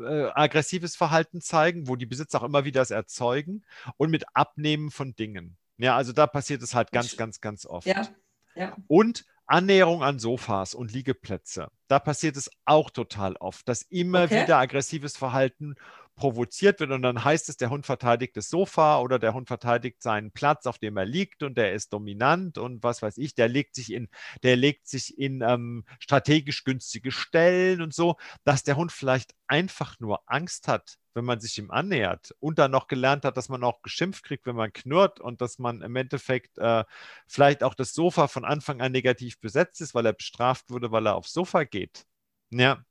äh, 0.00 0.30
aggressives 0.34 0.96
Verhalten 0.96 1.40
zeigen, 1.40 1.88
wo 1.88 1.96
die 1.96 2.06
Besitzer 2.06 2.40
auch 2.40 2.46
immer 2.46 2.64
wieder 2.64 2.82
es 2.82 2.90
erzeugen 2.90 3.64
und 3.96 4.10
mit 4.10 4.24
Abnehmen 4.34 4.90
von 4.90 5.14
Dingen. 5.14 5.56
Ja, 5.76 5.96
also 5.96 6.12
da 6.12 6.26
passiert 6.26 6.62
es 6.62 6.74
halt 6.74 6.92
ganz, 6.92 7.16
ganz, 7.16 7.40
ganz 7.40 7.66
oft. 7.66 7.86
Ja, 7.86 8.06
ja. 8.54 8.76
Und 8.86 9.24
Annäherung 9.46 10.02
an 10.02 10.18
Sofas 10.18 10.74
und 10.74 10.92
Liegeplätze. 10.92 11.68
Da 11.88 11.98
passiert 11.98 12.36
es 12.36 12.50
auch 12.64 12.90
total 12.90 13.36
oft, 13.36 13.68
dass 13.68 13.82
immer 13.82 14.24
okay. 14.24 14.42
wieder 14.42 14.58
aggressives 14.58 15.16
Verhalten 15.16 15.74
provoziert 16.16 16.80
wird 16.80 16.90
und 16.92 17.02
dann 17.02 17.24
heißt 17.24 17.48
es, 17.48 17.56
der 17.56 17.70
Hund 17.70 17.86
verteidigt 17.86 18.36
das 18.36 18.48
Sofa 18.48 19.00
oder 19.00 19.18
der 19.18 19.34
Hund 19.34 19.48
verteidigt 19.48 20.02
seinen 20.02 20.30
Platz, 20.30 20.66
auf 20.66 20.78
dem 20.78 20.96
er 20.96 21.04
liegt 21.04 21.42
und 21.42 21.58
der 21.58 21.72
ist 21.72 21.92
dominant 21.92 22.58
und 22.58 22.82
was 22.82 23.02
weiß 23.02 23.18
ich, 23.18 23.34
der 23.34 23.48
legt 23.48 23.74
sich 23.74 23.92
in, 23.92 24.08
der 24.42 24.56
legt 24.56 24.86
sich 24.86 25.18
in 25.18 25.42
ähm, 25.42 25.84
strategisch 25.98 26.64
günstige 26.64 27.10
Stellen 27.10 27.82
und 27.82 27.94
so, 27.94 28.16
dass 28.44 28.62
der 28.62 28.76
Hund 28.76 28.92
vielleicht 28.92 29.34
einfach 29.46 29.98
nur 29.98 30.20
Angst 30.26 30.68
hat, 30.68 30.98
wenn 31.14 31.24
man 31.24 31.40
sich 31.40 31.58
ihm 31.58 31.70
annähert 31.70 32.34
und 32.40 32.58
dann 32.58 32.70
noch 32.70 32.86
gelernt 32.86 33.24
hat, 33.24 33.36
dass 33.36 33.48
man 33.48 33.64
auch 33.64 33.82
geschimpft 33.82 34.24
kriegt, 34.24 34.46
wenn 34.46 34.56
man 34.56 34.72
knurrt 34.72 35.20
und 35.20 35.40
dass 35.40 35.58
man 35.58 35.82
im 35.82 35.96
Endeffekt 35.96 36.58
äh, 36.58 36.84
vielleicht 37.26 37.62
auch 37.62 37.74
das 37.74 37.92
Sofa 37.92 38.28
von 38.28 38.44
Anfang 38.44 38.80
an 38.80 38.92
negativ 38.92 39.40
besetzt 39.40 39.80
ist, 39.80 39.94
weil 39.94 40.06
er 40.06 40.12
bestraft 40.12 40.70
wurde, 40.70 40.90
weil 40.92 41.06
er 41.06 41.16
aufs 41.16 41.32
Sofa 41.32 41.64
geht. 41.64 42.04
Ja, 42.50 42.84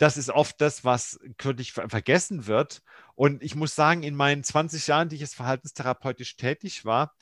das 0.00 0.16
ist 0.16 0.30
oft 0.30 0.62
das, 0.62 0.82
was 0.82 1.20
wirklich 1.36 1.72
vergessen 1.72 2.46
wird. 2.46 2.82
Und 3.16 3.42
ich 3.42 3.54
muss 3.54 3.74
sagen, 3.74 4.02
in 4.02 4.14
meinen 4.14 4.42
20 4.42 4.86
Jahren, 4.86 5.10
die 5.10 5.16
ich 5.16 5.22
als 5.22 5.34
verhaltenstherapeutisch 5.34 6.36
tätig 6.36 6.86
war, 6.86 7.14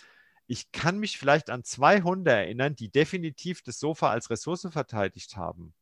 ich 0.46 0.70
kann 0.70 0.98
mich 0.98 1.18
vielleicht 1.18 1.50
an 1.50 1.64
zwei 1.64 2.02
Hunde 2.02 2.30
erinnern, 2.30 2.76
die 2.76 2.88
definitiv 2.88 3.62
das 3.62 3.80
Sofa 3.80 4.10
als 4.10 4.30
Ressource 4.30 4.68
verteidigt 4.70 5.36
haben. 5.36 5.74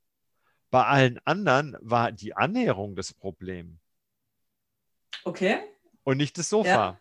Bei 0.70 0.86
allen 0.86 1.20
anderen 1.26 1.76
war 1.80 2.12
die 2.12 2.34
Annäherung 2.34 2.96
das 2.96 3.12
Problem. 3.12 3.78
Okay. 5.24 5.58
Und 6.02 6.16
nicht 6.16 6.38
das 6.38 6.48
Sofa. 6.48 6.98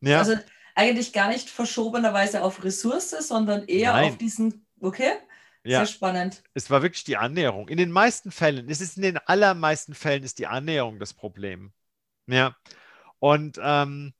Ja. 0.00 0.10
ja. 0.10 0.18
Also 0.18 0.36
eigentlich 0.74 1.12
gar 1.12 1.28
nicht 1.28 1.48
verschobenerweise 1.48 2.42
auf 2.42 2.64
Ressource, 2.64 3.10
sondern 3.10 3.68
eher 3.68 3.92
Nein. 3.92 4.10
auf 4.10 4.18
diesen, 4.18 4.66
okay? 4.80 5.12
Ja. 5.64 5.84
Sehr 5.84 5.94
spannend. 5.94 6.42
Es 6.54 6.70
war 6.70 6.82
wirklich 6.82 7.04
die 7.04 7.16
Annäherung. 7.16 7.68
In 7.68 7.76
den 7.76 7.92
meisten 7.92 8.32
Fällen, 8.32 8.68
es 8.68 8.80
ist 8.80 8.96
in 8.96 9.02
den 9.02 9.18
allermeisten 9.18 9.94
Fällen 9.94 10.24
ist 10.24 10.38
die 10.38 10.46
Annäherung 10.46 10.98
das 10.98 11.14
Problem. 11.14 11.72
Ja. 12.26 12.56
Und 13.20 13.58
ähm, 13.62 14.14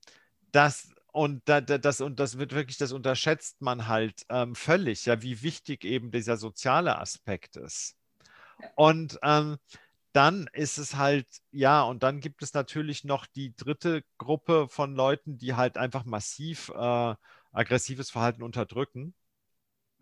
das, 0.52 0.90
und, 1.12 1.42
da, 1.46 1.60
da, 1.60 1.78
das, 1.78 2.00
und 2.00 2.20
das 2.20 2.38
wird 2.38 2.54
wirklich, 2.54 2.78
das 2.78 2.92
unterschätzt 2.92 3.60
man 3.60 3.88
halt 3.88 4.24
ähm, 4.28 4.54
völlig, 4.54 5.06
ja, 5.06 5.20
wie 5.22 5.42
wichtig 5.42 5.84
eben 5.84 6.10
dieser 6.12 6.36
soziale 6.36 6.98
Aspekt 6.98 7.56
ist. 7.56 7.96
Und 8.76 9.18
ähm, 9.22 9.56
dann 10.12 10.48
ist 10.52 10.78
es 10.78 10.96
halt, 10.96 11.26
ja, 11.50 11.82
und 11.82 12.02
dann 12.02 12.20
gibt 12.20 12.42
es 12.42 12.54
natürlich 12.54 13.02
noch 13.02 13.26
die 13.26 13.56
dritte 13.56 14.04
Gruppe 14.18 14.68
von 14.68 14.94
Leuten, 14.94 15.38
die 15.38 15.54
halt 15.54 15.78
einfach 15.78 16.04
massiv 16.04 16.68
äh, 16.68 17.14
aggressives 17.52 18.10
Verhalten 18.10 18.42
unterdrücken. 18.42 19.14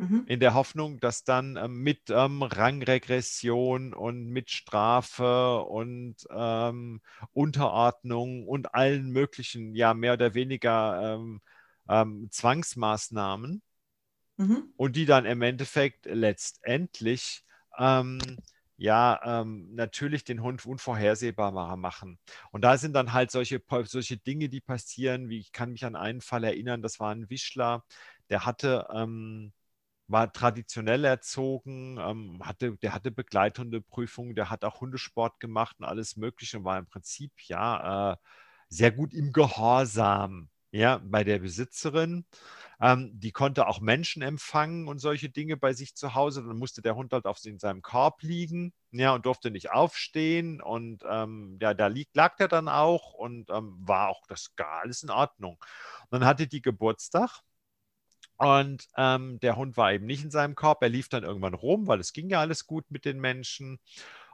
Mhm. 0.01 0.25
In 0.27 0.41
der 0.41 0.55
Hoffnung, 0.55 0.99
dass 0.99 1.25
dann 1.25 1.57
äh, 1.57 1.69
mit 1.69 2.09
ähm, 2.09 2.43
Rangregression 2.43 3.93
und 3.93 4.31
mit 4.31 4.51
Strafe 4.51 5.61
und 5.61 6.17
ähm, 6.31 7.03
Unterordnung 7.33 8.49
und 8.49 8.75
allen 8.75 9.11
möglichen, 9.11 9.75
ja, 9.75 9.93
mehr 9.93 10.15
oder 10.15 10.33
weniger 10.33 11.17
ähm, 11.17 11.43
ähm 11.87 12.29
Zwangsmaßnahmen 12.31 13.61
mhm. 14.39 14.73
und 14.79 14.97
die 14.97 15.05
dann 15.05 15.27
im 15.27 15.43
Endeffekt 15.43 16.07
letztendlich 16.07 17.45
ähm, 17.79 18.19
ja, 18.79 19.21
ähm, 19.43 19.75
natürlich 19.75 20.25
den 20.25 20.43
Hund 20.43 20.65
unvorhersehbarer 20.65 21.77
machen. 21.77 22.19
Und 22.53 22.63
da 22.63 22.79
sind 22.79 22.95
dann 22.95 23.13
halt 23.13 23.31
solche, 23.31 23.63
solche 23.85 24.17
Dinge, 24.17 24.49
die 24.49 24.63
passieren, 24.63 25.29
wie 25.29 25.41
ich 25.41 25.53
kann 25.53 25.73
mich 25.73 25.85
an 25.85 25.95
einen 25.95 26.23
Fall 26.23 26.45
erinnern, 26.45 26.81
das 26.81 26.99
war 27.01 27.15
ein 27.15 27.29
Wischler, 27.29 27.85
der 28.31 28.47
hatte, 28.47 28.89
ähm, 28.95 29.53
war 30.11 30.33
traditionell 30.33 31.05
erzogen, 31.05 31.99
ähm, 31.99 32.41
hatte, 32.45 32.77
der 32.79 32.95
hatte 32.95 33.11
Begleithundeprüfungen, 33.11 34.35
der 34.35 34.51
hat 34.51 34.65
auch 34.65 34.81
Hundesport 34.81 35.41
gemacht 35.41 35.77
und 35.79 35.87
alles 35.87 36.17
Mögliche 36.17 36.59
und 36.59 36.65
war 36.65 36.79
im 36.79 36.87
Prinzip 36.87 37.33
ja 37.45 38.13
äh, 38.13 38.17
sehr 38.69 38.93
gut 38.93 39.15
im 39.15 39.33
Gehorsam 39.33 40.49
ja, 40.73 41.01
bei 41.05 41.25
der 41.25 41.41
Besitzerin. 41.41 42.25
Ähm, 42.81 43.11
die 43.15 43.33
konnte 43.33 43.67
auch 43.67 43.81
Menschen 43.81 44.23
empfangen 44.23 44.89
und 44.89 44.99
solche 45.01 45.29
Dinge 45.29 45.57
bei 45.57 45.73
sich 45.73 45.95
zu 45.97 46.15
Hause. 46.15 46.45
Dann 46.45 46.57
musste 46.59 46.83
der 46.83 46.97
Hund 46.97 47.13
halt 47.13 47.27
auf 47.27 47.45
in 47.45 47.59
seinem 47.59 47.83
Korb 47.83 48.23
liegen, 48.23 48.73
ja, 48.93 49.15
und 49.15 49.27
durfte 49.27 49.51
nicht 49.51 49.73
aufstehen. 49.73 50.61
Und 50.63 51.05
ähm, 51.09 51.59
ja, 51.61 51.75
da 51.75 51.89
liegt, 51.89 52.17
lag 52.17 52.37
der 52.37 52.49
dann 52.49 52.69
auch 52.69 53.15
und 53.15 53.51
ähm, 53.51 53.77
war 53.81 54.09
auch 54.09 54.27
das 54.29 54.55
gar 54.57 54.81
alles 54.83 55.03
in 55.03 55.11
Ordnung. 55.11 55.59
Und 56.09 56.21
dann 56.21 56.25
hatte 56.25 56.47
die 56.47 56.63
Geburtstag. 56.63 57.41
Und 58.41 58.89
ähm, 58.97 59.39
der 59.41 59.57
Hund 59.57 59.77
war 59.77 59.93
eben 59.93 60.07
nicht 60.07 60.25
in 60.25 60.31
seinem 60.31 60.55
Korb. 60.55 60.83
Er 60.83 60.89
lief 60.89 61.11
dann 61.11 61.25
irgendwann 61.25 61.53
rum, 61.53 61.87
weil 61.87 62.01
es 62.01 62.15
ging 62.15 62.31
ja 62.31 62.41
alles 62.41 62.67
gut 62.67 62.91
mit 62.91 63.05
den 63.05 63.21
Menschen. 63.21 63.79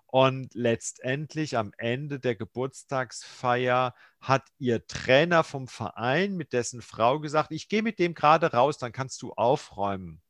Und 0.07 0.55
letztendlich 0.55 1.57
am 1.57 1.73
Ende 1.77 2.21
der 2.21 2.37
Geburtstagsfeier 2.37 3.97
hat 4.21 4.45
ihr 4.59 4.87
Trainer 4.87 5.42
vom 5.42 5.66
Verein 5.66 6.37
mit 6.37 6.53
dessen 6.53 6.83
Frau 6.83 7.19
gesagt, 7.19 7.51
ich 7.51 7.69
gehe 7.69 7.83
mit 7.83 7.99
dem 7.99 8.14
gerade 8.14 8.53
raus, 8.53 8.79
dann 8.79 8.92
kannst 8.92 9.23
du 9.23 9.33
aufräumen. 9.33 10.23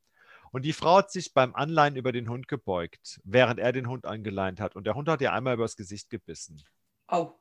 Und 0.53 0.62
die 0.62 0.73
Frau 0.73 0.97
hat 0.97 1.11
sich 1.11 1.35
beim 1.35 1.55
Anleihen 1.55 1.97
über 1.97 2.12
den 2.12 2.31
Hund 2.31 2.49
gebeugt, 2.49 3.21
während 3.25 3.61
er 3.61 3.73
den 3.73 3.89
Hund 3.89 4.07
angeleint 4.07 4.59
hat. 4.59 4.75
Und 4.75 4.85
der 4.85 4.95
Hund 4.95 5.07
hat 5.07 5.21
ihr 5.21 5.35
einmal 5.35 5.53
übers 5.53 5.77
Gesicht 5.77 6.09
gebissen. 6.09 6.65
Au. 7.09 7.39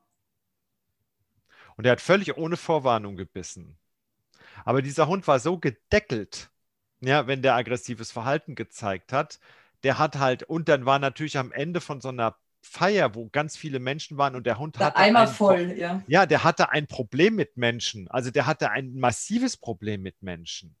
Und 1.78 1.86
er 1.86 1.92
hat 1.92 2.02
völlig 2.02 2.36
ohne 2.36 2.58
Vorwarnung 2.58 3.16
gebissen. 3.16 3.78
Aber 4.64 4.82
dieser 4.82 5.06
Hund 5.06 5.26
war 5.26 5.38
so 5.38 5.58
gedeckelt, 5.58 6.50
ja, 7.00 7.26
wenn 7.26 7.42
der 7.42 7.54
aggressives 7.54 8.10
Verhalten 8.10 8.54
gezeigt 8.54 9.12
hat, 9.12 9.38
der 9.82 9.98
hat 9.98 10.16
halt, 10.18 10.42
und 10.42 10.68
dann 10.68 10.86
war 10.86 10.98
natürlich 10.98 11.38
am 11.38 11.52
Ende 11.52 11.80
von 11.80 12.00
so 12.00 12.08
einer 12.08 12.36
Feier, 12.62 13.14
wo 13.14 13.28
ganz 13.28 13.56
viele 13.56 13.78
Menschen 13.78 14.18
waren 14.18 14.34
und 14.34 14.46
der 14.46 14.58
Hund 14.58 14.78
hatte. 14.78 14.96
Einmal 14.96 15.28
voll, 15.28 15.72
ja. 15.76 16.02
Ja, 16.08 16.26
der 16.26 16.42
hatte 16.42 16.70
ein 16.70 16.86
Problem 16.86 17.36
mit 17.36 17.56
Menschen. 17.56 18.08
Also 18.08 18.30
der 18.30 18.46
hatte 18.46 18.70
ein 18.70 18.94
massives 18.94 19.56
Problem 19.56 20.02
mit 20.02 20.22
Menschen. 20.22 20.74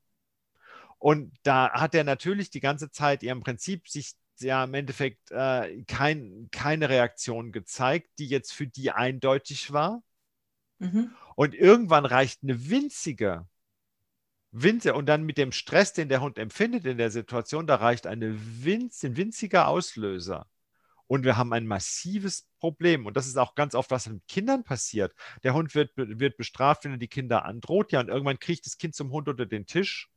Und 0.98 1.32
da 1.42 1.70
hat 1.72 1.94
er 1.94 2.04
natürlich 2.04 2.50
die 2.50 2.60
ganze 2.60 2.90
Zeit 2.90 3.22
ja 3.22 3.32
im 3.32 3.40
Prinzip 3.42 3.88
sich 3.88 4.14
ja 4.40 4.64
im 4.64 4.74
Endeffekt 4.74 5.30
äh, 5.30 5.82
kein, 5.84 6.48
keine 6.50 6.88
Reaktion 6.88 7.52
gezeigt, 7.52 8.08
die 8.18 8.26
jetzt 8.26 8.52
für 8.52 8.66
die 8.66 8.90
eindeutig 8.90 9.72
war. 9.72 10.02
Mhm. 10.78 11.12
Und 11.36 11.54
irgendwann 11.54 12.04
reicht 12.06 12.42
eine 12.42 12.68
winzige 12.68 13.46
winzig 14.62 14.92
und 14.94 15.06
dann 15.06 15.24
mit 15.24 15.38
dem 15.38 15.52
Stress, 15.52 15.92
den 15.92 16.08
der 16.08 16.20
Hund 16.20 16.38
empfindet 16.38 16.84
in 16.86 16.98
der 16.98 17.10
Situation, 17.10 17.66
da 17.66 17.76
reicht 17.76 18.06
eine 18.06 18.36
winz, 18.64 19.04
ein 19.04 19.16
winziger 19.16 19.68
Auslöser. 19.68 20.46
Und 21.08 21.24
wir 21.24 21.36
haben 21.36 21.52
ein 21.52 21.66
massives 21.66 22.48
Problem. 22.58 23.06
Und 23.06 23.16
das 23.16 23.28
ist 23.28 23.36
auch 23.36 23.54
ganz 23.54 23.76
oft, 23.76 23.90
was 23.92 24.08
mit 24.08 24.26
Kindern 24.26 24.64
passiert. 24.64 25.14
Der 25.44 25.54
Hund 25.54 25.74
wird, 25.74 25.92
wird 25.94 26.36
bestraft, 26.36 26.84
wenn 26.84 26.92
er 26.92 26.98
die 26.98 27.06
Kinder 27.06 27.44
androht. 27.44 27.92
Ja, 27.92 28.00
und 28.00 28.08
irgendwann 28.08 28.40
kriegt 28.40 28.66
das 28.66 28.76
Kind 28.76 28.94
zum 28.96 29.12
Hund 29.12 29.28
unter 29.28 29.46
den 29.46 29.66
Tisch 29.66 30.10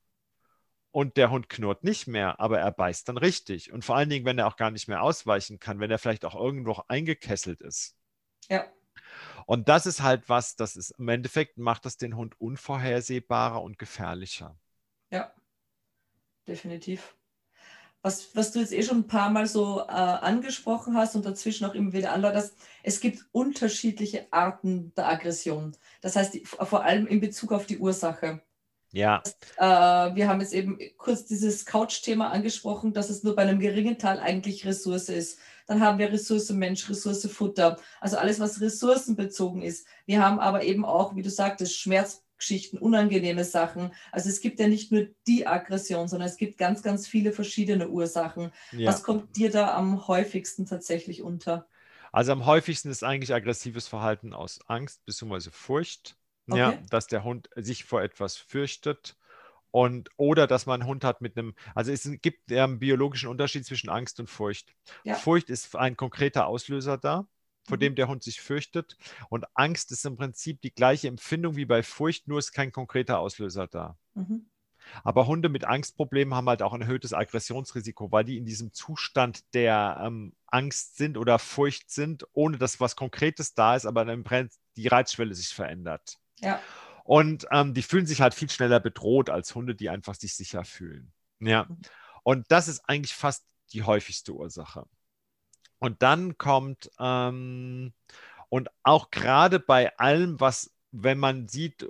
und 0.91 1.17
der 1.17 1.29
Hund 1.29 1.49
knurrt 1.49 1.83
nicht 1.83 2.07
mehr, 2.07 2.39
aber 2.39 2.59
er 2.59 2.71
beißt 2.71 3.07
dann 3.07 3.17
richtig. 3.17 3.71
Und 3.71 3.85
vor 3.85 3.95
allen 3.95 4.09
Dingen, 4.09 4.25
wenn 4.25 4.39
er 4.39 4.47
auch 4.47 4.55
gar 4.55 4.71
nicht 4.71 4.87
mehr 4.87 5.03
ausweichen 5.03 5.59
kann, 5.59 5.79
wenn 5.79 5.91
er 5.91 5.99
vielleicht 5.99 6.25
auch 6.25 6.35
irgendwo 6.35 6.81
eingekesselt 6.87 7.61
ist. 7.61 7.95
Ja. 8.49 8.65
Und 9.45 9.69
das 9.69 9.85
ist 9.85 10.01
halt 10.01 10.29
was, 10.29 10.55
das 10.55 10.75
ist 10.75 10.91
im 10.91 11.07
Endeffekt 11.09 11.57
macht 11.57 11.85
das 11.85 11.97
den 11.97 12.15
Hund 12.15 12.39
unvorhersehbarer 12.39 13.61
und 13.61 13.77
gefährlicher. 13.79 14.55
Ja, 15.11 15.33
definitiv. 16.47 17.15
Was, 18.01 18.33
was 18.33 18.53
du 18.53 18.59
jetzt 18.59 18.71
eh 18.71 18.81
schon 18.81 18.99
ein 18.99 19.07
paar 19.07 19.29
Mal 19.29 19.45
so 19.45 19.81
äh, 19.81 19.91
angesprochen 19.91 20.95
hast 20.95 21.15
und 21.15 21.25
dazwischen 21.25 21.65
auch 21.65 21.73
immer 21.73 21.91
wieder 21.91 22.13
anläuterst, 22.13 22.55
es 22.81 23.01
gibt 23.01 23.25
unterschiedliche 23.33 24.27
Arten 24.31 24.93
der 24.95 25.09
Aggression. 25.09 25.75
Das 25.99 26.15
heißt, 26.15 26.33
die, 26.33 26.45
vor 26.45 26.83
allem 26.83 27.07
in 27.07 27.19
Bezug 27.19 27.51
auf 27.51 27.65
die 27.65 27.77
Ursache. 27.77 28.41
Ja. 28.91 29.21
Äh, 29.57 30.15
wir 30.15 30.29
haben 30.29 30.39
jetzt 30.39 30.53
eben 30.53 30.79
kurz 30.97 31.25
dieses 31.25 31.65
Couch-Thema 31.65 32.31
angesprochen, 32.31 32.93
dass 32.93 33.09
es 33.09 33.23
nur 33.23 33.35
bei 33.35 33.41
einem 33.43 33.59
geringen 33.59 33.97
Teil 33.99 34.19
eigentlich 34.19 34.65
Ressource 34.65 35.09
ist. 35.09 35.39
Dann 35.69 35.81
haben 35.81 35.99
wir 35.99 36.11
Ressource 36.11 36.49
Mensch, 36.49 36.89
Ressource 36.89 37.27
Futter, 37.31 37.77
also 38.01 38.17
alles, 38.17 38.39
was 38.39 38.59
ressourcenbezogen 38.59 39.61
ist. 39.61 39.85
Wir 40.07 40.19
haben 40.19 40.39
aber 40.39 40.63
eben 40.63 40.83
auch, 40.83 41.15
wie 41.15 41.21
du 41.21 41.29
sagtest, 41.29 41.77
Schmerzgeschichten, 41.77 42.79
unangenehme 42.79 43.43
Sachen. 43.43 43.93
Also 44.11 44.29
es 44.29 44.41
gibt 44.41 44.59
ja 44.59 44.67
nicht 44.67 44.91
nur 44.91 45.09
die 45.27 45.45
Aggression, 45.45 46.07
sondern 46.07 46.27
es 46.27 46.37
gibt 46.37 46.57
ganz, 46.57 46.81
ganz 46.81 47.07
viele 47.07 47.33
verschiedene 47.33 47.87
Ursachen. 47.87 48.51
Ja. 48.71 48.89
Was 48.89 49.03
kommt 49.03 49.35
dir 49.35 49.51
da 49.51 49.75
am 49.75 50.07
häufigsten 50.07 50.65
tatsächlich 50.65 51.21
unter? 51.21 51.67
Also 52.11 52.31
am 52.31 52.47
häufigsten 52.47 52.89
ist 52.89 53.03
eigentlich 53.03 53.31
aggressives 53.31 53.87
Verhalten 53.87 54.33
aus 54.33 54.61
Angst 54.65 55.05
bzw. 55.05 55.51
Furcht. 55.51 56.15
Okay. 56.49 56.57
Ja, 56.57 56.73
dass 56.89 57.05
der 57.05 57.23
Hund 57.23 57.47
sich 57.55 57.83
vor 57.83 58.01
etwas 58.01 58.37
fürchtet. 58.37 59.18
Und, 59.71 60.09
oder 60.17 60.47
dass 60.47 60.65
man 60.65 60.81
einen 60.81 60.89
Hund 60.89 61.03
hat 61.03 61.21
mit 61.21 61.37
einem, 61.37 61.53
also 61.75 61.91
es 61.91 62.09
gibt 62.21 62.51
einen 62.51 62.79
biologischen 62.79 63.29
Unterschied 63.29 63.65
zwischen 63.65 63.89
Angst 63.89 64.19
und 64.19 64.27
Furcht. 64.27 64.73
Ja. 65.03 65.15
Furcht 65.15 65.49
ist 65.49 65.75
ein 65.75 65.95
konkreter 65.95 66.47
Auslöser 66.47 66.97
da, 66.97 67.27
vor 67.67 67.77
mhm. 67.77 67.81
dem 67.81 67.95
der 67.95 68.07
Hund 68.07 68.23
sich 68.23 68.41
fürchtet. 68.41 68.97
Und 69.29 69.45
Angst 69.53 69.91
ist 69.91 70.05
im 70.05 70.17
Prinzip 70.17 70.61
die 70.61 70.73
gleiche 70.73 71.07
Empfindung 71.07 71.55
wie 71.55 71.65
bei 71.65 71.83
Furcht, 71.83 72.27
nur 72.27 72.39
ist 72.39 72.51
kein 72.51 72.71
konkreter 72.71 73.19
Auslöser 73.19 73.67
da. 73.67 73.97
Mhm. 74.15 74.49
Aber 75.03 75.27
Hunde 75.27 75.49
mit 75.49 75.65
Angstproblemen 75.65 76.33
haben 76.33 76.49
halt 76.49 76.61
auch 76.61 76.73
ein 76.73 76.81
erhöhtes 76.81 77.13
Aggressionsrisiko, 77.13 78.11
weil 78.11 78.23
die 78.23 78.37
in 78.37 78.45
diesem 78.45 78.73
Zustand 78.73 79.53
der 79.53 80.01
ähm, 80.03 80.33
Angst 80.47 80.97
sind 80.97 81.17
oder 81.17 81.37
Furcht 81.37 81.91
sind, 81.91 82.25
ohne 82.33 82.57
dass 82.57 82.79
was 82.79 82.95
Konkretes 82.95 83.53
da 83.53 83.75
ist, 83.75 83.85
aber 83.85 84.05
dann 84.05 84.23
die 84.75 84.87
Reizschwelle 84.87 85.35
sich 85.35 85.49
verändert. 85.49 86.17
Ja. 86.39 86.59
Und 87.09 87.47
ähm, 87.49 87.73
die 87.73 87.81
fühlen 87.81 88.05
sich 88.05 88.21
halt 88.21 88.35
viel 88.35 88.51
schneller 88.51 88.79
bedroht 88.79 89.31
als 89.31 89.55
Hunde, 89.55 89.73
die 89.73 89.89
einfach 89.89 90.13
sich 90.13 90.35
sicher 90.35 90.63
fühlen. 90.63 91.11
Ja. 91.39 91.67
Und 92.21 92.45
das 92.51 92.67
ist 92.67 92.87
eigentlich 92.87 93.15
fast 93.15 93.47
die 93.73 93.81
häufigste 93.81 94.31
Ursache. 94.31 94.85
Und 95.79 96.03
dann 96.03 96.37
kommt, 96.37 96.91
ähm, 96.99 97.93
und 98.49 98.69
auch 98.83 99.09
gerade 99.09 99.59
bei 99.59 99.97
allem, 99.97 100.39
was, 100.39 100.71
wenn 100.91 101.17
man 101.17 101.47
sieht, 101.47 101.83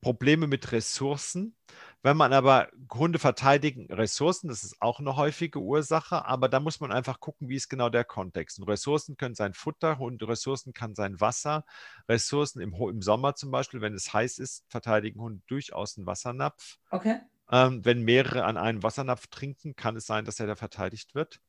Probleme 0.00 0.48
mit 0.48 0.72
Ressourcen, 0.72 1.54
wenn 2.02 2.16
man 2.16 2.32
aber 2.32 2.68
Hunde 2.92 3.18
verteidigen, 3.18 3.92
Ressourcen, 3.92 4.48
das 4.48 4.62
ist 4.62 4.80
auch 4.80 5.00
eine 5.00 5.16
häufige 5.16 5.58
Ursache, 5.58 6.24
aber 6.24 6.48
da 6.48 6.60
muss 6.60 6.80
man 6.80 6.92
einfach 6.92 7.20
gucken, 7.20 7.48
wie 7.48 7.56
ist 7.56 7.68
genau 7.68 7.88
der 7.88 8.04
Kontext. 8.04 8.58
Und 8.58 8.68
Ressourcen 8.68 9.16
können 9.16 9.34
sein 9.34 9.52
Futter, 9.54 10.00
und 10.00 10.22
Ressourcen 10.22 10.72
kann 10.72 10.94
sein 10.94 11.20
Wasser. 11.20 11.64
Ressourcen 12.08 12.60
im, 12.60 12.72
im 12.74 13.02
Sommer 13.02 13.34
zum 13.34 13.50
Beispiel, 13.50 13.80
wenn 13.80 13.94
es 13.94 14.12
heiß 14.12 14.38
ist, 14.38 14.64
verteidigen 14.68 15.20
Hunde 15.20 15.42
durchaus 15.48 15.96
einen 15.96 16.06
Wassernapf. 16.06 16.78
Okay. 16.90 17.20
Ähm, 17.50 17.84
wenn 17.84 18.02
mehrere 18.02 18.44
an 18.44 18.56
einem 18.56 18.82
Wassernapf 18.82 19.26
trinken, 19.28 19.74
kann 19.74 19.96
es 19.96 20.06
sein, 20.06 20.24
dass 20.24 20.38
er 20.38 20.46
da 20.46 20.54
verteidigt 20.54 21.14
wird. 21.14 21.40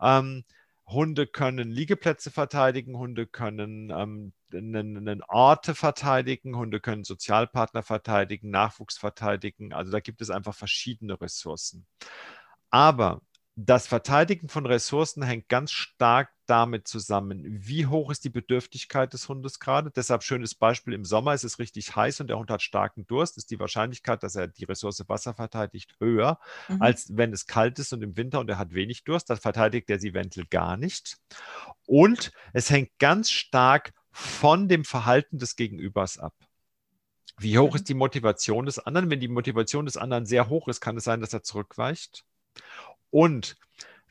Ähm, 0.00 0.44
Hunde 0.88 1.26
können 1.26 1.70
Liegeplätze 1.70 2.30
verteidigen, 2.30 2.96
Hunde 2.96 3.26
können 3.26 3.90
ähm, 3.90 5.20
Orte 5.28 5.74
verteidigen, 5.74 6.56
Hunde 6.56 6.80
können 6.80 7.02
Sozialpartner 7.02 7.82
verteidigen, 7.82 8.50
Nachwuchs 8.50 8.96
verteidigen. 8.96 9.72
Also 9.72 9.90
da 9.90 10.00
gibt 10.00 10.20
es 10.22 10.30
einfach 10.30 10.54
verschiedene 10.54 11.20
Ressourcen. 11.20 11.86
Aber 12.70 13.20
das 13.58 13.86
Verteidigen 13.86 14.50
von 14.50 14.66
Ressourcen 14.66 15.22
hängt 15.22 15.48
ganz 15.48 15.72
stark 15.72 16.30
damit 16.44 16.86
zusammen, 16.86 17.42
wie 17.46 17.86
hoch 17.86 18.10
ist 18.10 18.22
die 18.24 18.30
Bedürftigkeit 18.30 19.14
des 19.14 19.30
Hundes 19.30 19.58
gerade. 19.60 19.90
Deshalb 19.90 20.22
schönes 20.22 20.54
Beispiel, 20.54 20.92
im 20.92 21.06
Sommer 21.06 21.32
ist 21.32 21.42
es 21.42 21.58
richtig 21.58 21.96
heiß 21.96 22.20
und 22.20 22.26
der 22.26 22.36
Hund 22.36 22.50
hat 22.50 22.60
starken 22.60 23.06
Durst, 23.06 23.38
ist 23.38 23.50
die 23.50 23.58
Wahrscheinlichkeit, 23.58 24.22
dass 24.22 24.34
er 24.34 24.48
die 24.48 24.64
Ressource 24.64 25.02
Wasser 25.08 25.32
verteidigt, 25.32 25.96
höher, 26.00 26.38
mhm. 26.68 26.82
als 26.82 27.16
wenn 27.16 27.32
es 27.32 27.46
kalt 27.46 27.78
ist 27.78 27.94
und 27.94 28.02
im 28.02 28.18
Winter 28.18 28.40
und 28.40 28.50
er 28.50 28.58
hat 28.58 28.74
wenig 28.74 29.04
Durst, 29.04 29.30
dann 29.30 29.38
verteidigt 29.38 29.88
er 29.88 29.98
sie 29.98 30.08
eventuell 30.08 30.46
gar 30.46 30.76
nicht. 30.76 31.16
Und 31.86 32.32
es 32.52 32.68
hängt 32.68 32.90
ganz 32.98 33.30
stark 33.30 33.94
von 34.12 34.68
dem 34.68 34.84
Verhalten 34.84 35.38
des 35.38 35.56
Gegenübers 35.56 36.18
ab. 36.18 36.34
Wie 37.38 37.58
hoch 37.58 37.70
mhm. 37.70 37.76
ist 37.76 37.88
die 37.88 37.94
Motivation 37.94 38.66
des 38.66 38.78
anderen? 38.78 39.10
Wenn 39.10 39.20
die 39.20 39.28
Motivation 39.28 39.86
des 39.86 39.96
anderen 39.96 40.26
sehr 40.26 40.50
hoch 40.50 40.68
ist, 40.68 40.82
kann 40.82 40.98
es 40.98 41.04
sein, 41.04 41.22
dass 41.22 41.32
er 41.32 41.42
zurückweicht. 41.42 42.26
Und 43.16 43.56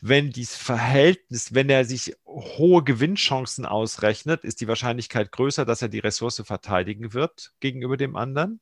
wenn 0.01 0.31
dieses 0.31 0.55
Verhältnis, 0.55 1.53
wenn 1.53 1.69
er 1.69 1.85
sich 1.85 2.15
hohe 2.25 2.83
Gewinnchancen 2.83 3.67
ausrechnet, 3.67 4.43
ist 4.43 4.61
die 4.61 4.67
Wahrscheinlichkeit 4.67 5.31
größer, 5.31 5.63
dass 5.63 5.83
er 5.83 5.89
die 5.89 5.99
Ressource 5.99 6.41
verteidigen 6.43 7.13
wird 7.13 7.53
gegenüber 7.59 7.97
dem 7.97 8.15
anderen. 8.15 8.59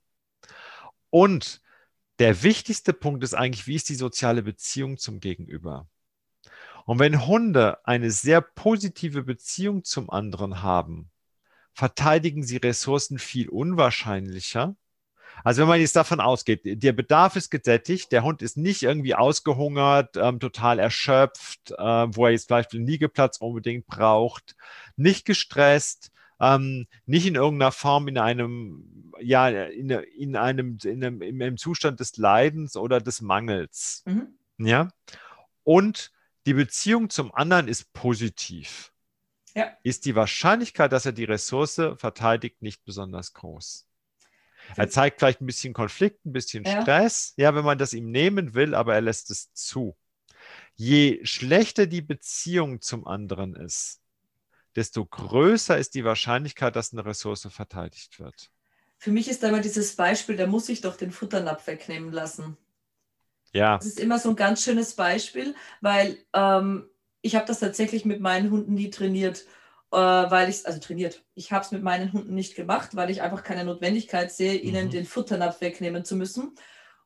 Und 1.09 1.61
der 2.19 2.43
wichtigste 2.43 2.91
Punkt 2.91 3.23
ist 3.23 3.35
eigentlich, 3.35 3.67
wie 3.67 3.75
ist 3.75 3.87
die 3.87 3.95
soziale 3.95 4.43
Beziehung 4.43 4.97
zum 4.97 5.21
Gegenüber? 5.21 5.87
Und 6.83 6.99
wenn 6.99 7.25
Hunde 7.25 7.77
eine 7.87 8.11
sehr 8.11 8.41
positive 8.41 9.23
Beziehung 9.23 9.85
zum 9.85 10.09
anderen 10.09 10.61
haben, 10.61 11.09
verteidigen 11.73 12.43
sie 12.43 12.57
Ressourcen 12.57 13.17
viel 13.17 13.47
unwahrscheinlicher, 13.47 14.75
also 15.43 15.61
wenn 15.61 15.67
man 15.67 15.79
jetzt 15.79 15.95
davon 15.95 16.19
ausgeht, 16.19 16.61
der 16.63 16.93
Bedarf 16.93 17.35
ist 17.35 17.49
gesättigt, 17.49 18.11
der 18.11 18.23
Hund 18.23 18.41
ist 18.41 18.57
nicht 18.57 18.83
irgendwie 18.83 19.15
ausgehungert, 19.15 20.15
ähm, 20.17 20.39
total 20.39 20.79
erschöpft, 20.79 21.71
äh, 21.71 21.75
wo 21.77 22.25
er 22.25 22.31
jetzt 22.31 22.47
vielleicht 22.47 22.73
einen 22.73 22.87
Liegeplatz 22.87 23.37
unbedingt 23.37 23.87
braucht, 23.87 24.55
nicht 24.95 25.25
gestresst, 25.25 26.11
ähm, 26.39 26.87
nicht 27.05 27.25
in 27.25 27.35
irgendeiner 27.35 27.71
Form 27.71 28.07
in 28.07 28.17
einem, 28.17 29.13
ja, 29.19 29.49
in, 29.49 29.89
in 29.89 30.35
einem, 30.35 30.77
in 30.83 31.03
einem, 31.03 31.21
in 31.21 31.41
einem 31.41 31.57
Zustand 31.57 31.99
des 31.99 32.17
Leidens 32.17 32.75
oder 32.75 32.99
des 32.99 33.21
Mangels. 33.21 34.03
Mhm. 34.05 34.27
Ja. 34.57 34.89
Und 35.63 36.11
die 36.45 36.53
Beziehung 36.53 37.09
zum 37.09 37.33
anderen 37.33 37.67
ist 37.67 37.93
positiv. 37.93 38.91
Ja. 39.55 39.71
Ist 39.83 40.05
die 40.05 40.15
Wahrscheinlichkeit, 40.15 40.91
dass 40.91 41.05
er 41.05 41.11
die 41.11 41.23
Ressource 41.25 41.79
verteidigt, 41.97 42.61
nicht 42.61 42.83
besonders 42.83 43.33
groß. 43.33 43.85
Er 44.75 44.89
zeigt 44.89 45.19
vielleicht 45.19 45.41
ein 45.41 45.45
bisschen 45.45 45.73
Konflikt, 45.73 46.25
ein 46.25 46.33
bisschen 46.33 46.63
ja. 46.63 46.81
Stress, 46.81 47.33
ja, 47.37 47.53
wenn 47.55 47.65
man 47.65 47.77
das 47.77 47.93
ihm 47.93 48.11
nehmen 48.11 48.53
will, 48.53 48.75
aber 48.75 48.95
er 48.95 49.01
lässt 49.01 49.29
es 49.29 49.53
zu. 49.53 49.95
Je 50.75 51.23
schlechter 51.23 51.85
die 51.85 52.01
Beziehung 52.01 52.81
zum 52.81 53.05
anderen 53.07 53.55
ist, 53.55 54.01
desto 54.75 55.05
größer 55.05 55.77
ist 55.77 55.93
die 55.95 56.03
Wahrscheinlichkeit, 56.03 56.75
dass 56.75 56.93
eine 56.93 57.05
Ressource 57.05 57.47
verteidigt 57.49 58.19
wird. 58.19 58.49
Für 58.97 59.11
mich 59.11 59.27
ist 59.29 59.43
da 59.43 59.49
immer 59.49 59.61
dieses 59.61 59.95
Beispiel, 59.95 60.37
der 60.37 60.47
muss 60.47 60.65
sich 60.65 60.81
doch 60.81 60.95
den 60.95 61.11
Futternapf 61.11 61.67
wegnehmen 61.67 62.11
lassen. 62.11 62.57
Ja. 63.51 63.77
Das 63.77 63.85
ist 63.85 63.99
immer 63.99 64.17
so 64.17 64.29
ein 64.29 64.35
ganz 64.35 64.63
schönes 64.63 64.95
Beispiel, 64.95 65.55
weil 65.81 66.17
ähm, 66.33 66.89
ich 67.21 67.35
habe 67.35 67.45
das 67.45 67.59
tatsächlich 67.59 68.05
mit 68.05 68.19
meinen 68.19 68.49
Hunden 68.49 68.73
nie 68.73 68.89
trainiert 68.89 69.45
weil 69.97 70.49
ich 70.49 70.55
es, 70.55 70.65
also 70.65 70.79
trainiert. 70.79 71.23
Ich 71.35 71.51
habe 71.51 71.63
es 71.63 71.71
mit 71.71 71.83
meinen 71.83 72.11
Hunden 72.13 72.33
nicht 72.33 72.55
gemacht, 72.55 72.95
weil 72.95 73.09
ich 73.09 73.21
einfach 73.21 73.43
keine 73.43 73.63
Notwendigkeit 73.63 74.31
sehe, 74.31 74.55
ihnen 74.55 74.87
mhm. 74.87 74.91
den 74.91 75.05
Futternapf 75.05 75.61
wegnehmen 75.61 76.03
zu 76.03 76.15
müssen. 76.15 76.55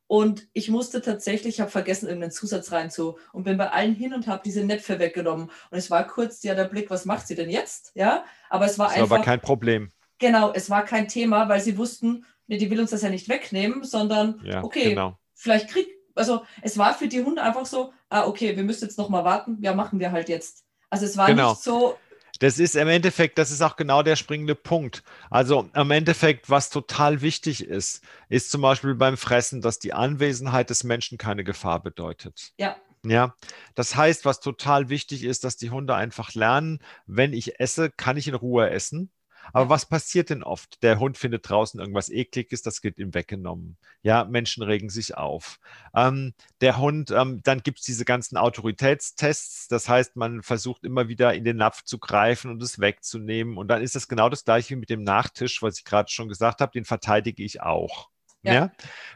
Und 0.07 0.47
ich 0.53 0.69
musste 0.69 1.01
tatsächlich, 1.01 1.55
ich 1.55 1.59
habe 1.59 1.69
vergessen, 1.69 2.05
irgendeinen 2.07 2.31
Zusatz 2.31 2.71
rein 2.71 2.89
zu 2.89 3.19
und 3.33 3.43
bin 3.43 3.57
bei 3.57 3.69
allen 3.71 3.93
hin 3.93 4.13
und 4.13 4.27
habe 4.27 4.41
diese 4.45 4.63
Näpfe 4.63 4.99
weggenommen. 4.99 5.51
Und 5.69 5.77
es 5.77 5.91
war 5.91 6.07
kurz 6.07 6.43
ja 6.43 6.55
der 6.55 6.63
Blick, 6.63 6.89
was 6.89 7.03
macht 7.03 7.27
sie 7.27 7.35
denn 7.35 7.49
jetzt? 7.49 7.91
Ja, 7.93 8.23
aber 8.49 8.65
es 8.65 8.79
war 8.79 8.87
das 8.87 8.97
einfach. 8.97 9.17
aber 9.17 9.25
kein 9.25 9.41
Problem. 9.41 9.91
Genau, 10.17 10.53
es 10.53 10.69
war 10.69 10.85
kein 10.85 11.09
Thema, 11.09 11.49
weil 11.49 11.59
sie 11.59 11.77
wussten, 11.77 12.25
nee, 12.47 12.57
die 12.57 12.69
will 12.71 12.79
uns 12.79 12.91
das 12.91 13.01
ja 13.01 13.09
nicht 13.09 13.27
wegnehmen, 13.27 13.83
sondern 13.83 14.39
ja, 14.45 14.63
okay, 14.63 14.91
genau. 14.91 15.19
vielleicht 15.33 15.69
kriegt, 15.69 15.91
also 16.15 16.43
es 16.61 16.77
war 16.77 16.93
für 16.93 17.09
die 17.09 17.21
Hunde 17.21 17.43
einfach 17.43 17.65
so, 17.65 17.91
ah, 18.09 18.25
okay, 18.25 18.55
wir 18.55 18.63
müssen 18.63 18.85
jetzt 18.85 18.97
nochmal 18.97 19.25
warten, 19.25 19.57
ja, 19.61 19.75
machen 19.75 19.99
wir 19.99 20.13
halt 20.13 20.29
jetzt. 20.29 20.63
Also 20.89 21.05
es 21.05 21.17
war 21.17 21.27
genau. 21.27 21.49
nicht 21.49 21.63
so, 21.63 21.97
das 22.39 22.59
ist 22.59 22.75
im 22.75 22.87
Endeffekt, 22.87 23.37
das 23.37 23.51
ist 23.51 23.61
auch 23.61 23.75
genau 23.75 24.03
der 24.03 24.15
springende 24.15 24.55
Punkt. 24.55 25.03
Also 25.29 25.69
im 25.73 25.91
Endeffekt, 25.91 26.49
was 26.49 26.69
total 26.69 27.21
wichtig 27.21 27.63
ist, 27.65 28.03
ist 28.29 28.51
zum 28.51 28.61
Beispiel 28.61 28.95
beim 28.95 29.17
Fressen, 29.17 29.61
dass 29.61 29.79
die 29.79 29.93
Anwesenheit 29.93 30.69
des 30.69 30.83
Menschen 30.83 31.17
keine 31.17 31.43
Gefahr 31.43 31.81
bedeutet. 31.81 32.53
Ja. 32.57 32.75
Ja, 33.05 33.35
das 33.75 33.95
heißt, 33.95 34.25
was 34.25 34.39
total 34.39 34.89
wichtig 34.89 35.23
ist, 35.23 35.43
dass 35.43 35.55
die 35.55 35.69
Hunde 35.69 35.95
einfach 35.95 36.33
lernen, 36.33 36.79
wenn 37.05 37.31
ich 37.31 37.59
esse, 37.59 37.89
kann 37.89 38.17
ich 38.17 38.27
in 38.27 38.33
Ruhe 38.33 38.69
essen. 38.69 39.11
Aber 39.53 39.69
was 39.69 39.85
passiert 39.85 40.29
denn 40.29 40.43
oft? 40.43 40.81
Der 40.83 40.99
Hund 40.99 41.17
findet 41.17 41.49
draußen 41.49 41.79
irgendwas 41.79 42.09
Ekliges, 42.09 42.61
das 42.61 42.83
wird 42.83 42.99
ihm 42.99 43.13
weggenommen. 43.13 43.77
Ja, 44.01 44.25
Menschen 44.25 44.63
regen 44.63 44.89
sich 44.89 45.17
auf. 45.17 45.59
Ähm, 45.95 46.33
der 46.61 46.77
Hund, 46.77 47.11
ähm, 47.11 47.41
dann 47.43 47.63
gibt 47.63 47.79
es 47.79 47.85
diese 47.85 48.05
ganzen 48.05 48.37
Autoritätstests. 48.37 49.67
Das 49.67 49.89
heißt, 49.89 50.15
man 50.15 50.43
versucht 50.43 50.83
immer 50.83 51.07
wieder 51.07 51.33
in 51.33 51.43
den 51.43 51.57
Napf 51.57 51.83
zu 51.83 51.99
greifen 51.99 52.51
und 52.51 52.61
es 52.61 52.79
wegzunehmen. 52.79 53.57
Und 53.57 53.67
dann 53.67 53.81
ist 53.81 53.95
das 53.95 54.07
genau 54.07 54.29
das 54.29 54.45
gleiche 54.45 54.75
wie 54.75 54.79
mit 54.79 54.89
dem 54.89 55.03
Nachtisch, 55.03 55.61
was 55.61 55.79
ich 55.79 55.85
gerade 55.85 56.09
schon 56.11 56.27
gesagt 56.27 56.61
habe, 56.61 56.71
den 56.71 56.85
verteidige 56.85 57.43
ich 57.43 57.61
auch. 57.61 58.09
Ja. 58.43 58.53
ja. 58.53 58.71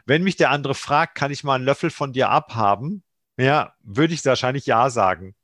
Wenn 0.06 0.22
mich 0.22 0.36
der 0.36 0.50
andere 0.50 0.74
fragt, 0.74 1.14
kann 1.14 1.30
ich 1.30 1.44
mal 1.44 1.54
einen 1.54 1.64
Löffel 1.64 1.90
von 1.90 2.12
dir 2.12 2.30
abhaben? 2.30 3.02
Ja, 3.38 3.74
würde 3.80 4.14
ich 4.14 4.24
wahrscheinlich 4.24 4.66
ja 4.66 4.90
sagen. 4.90 5.34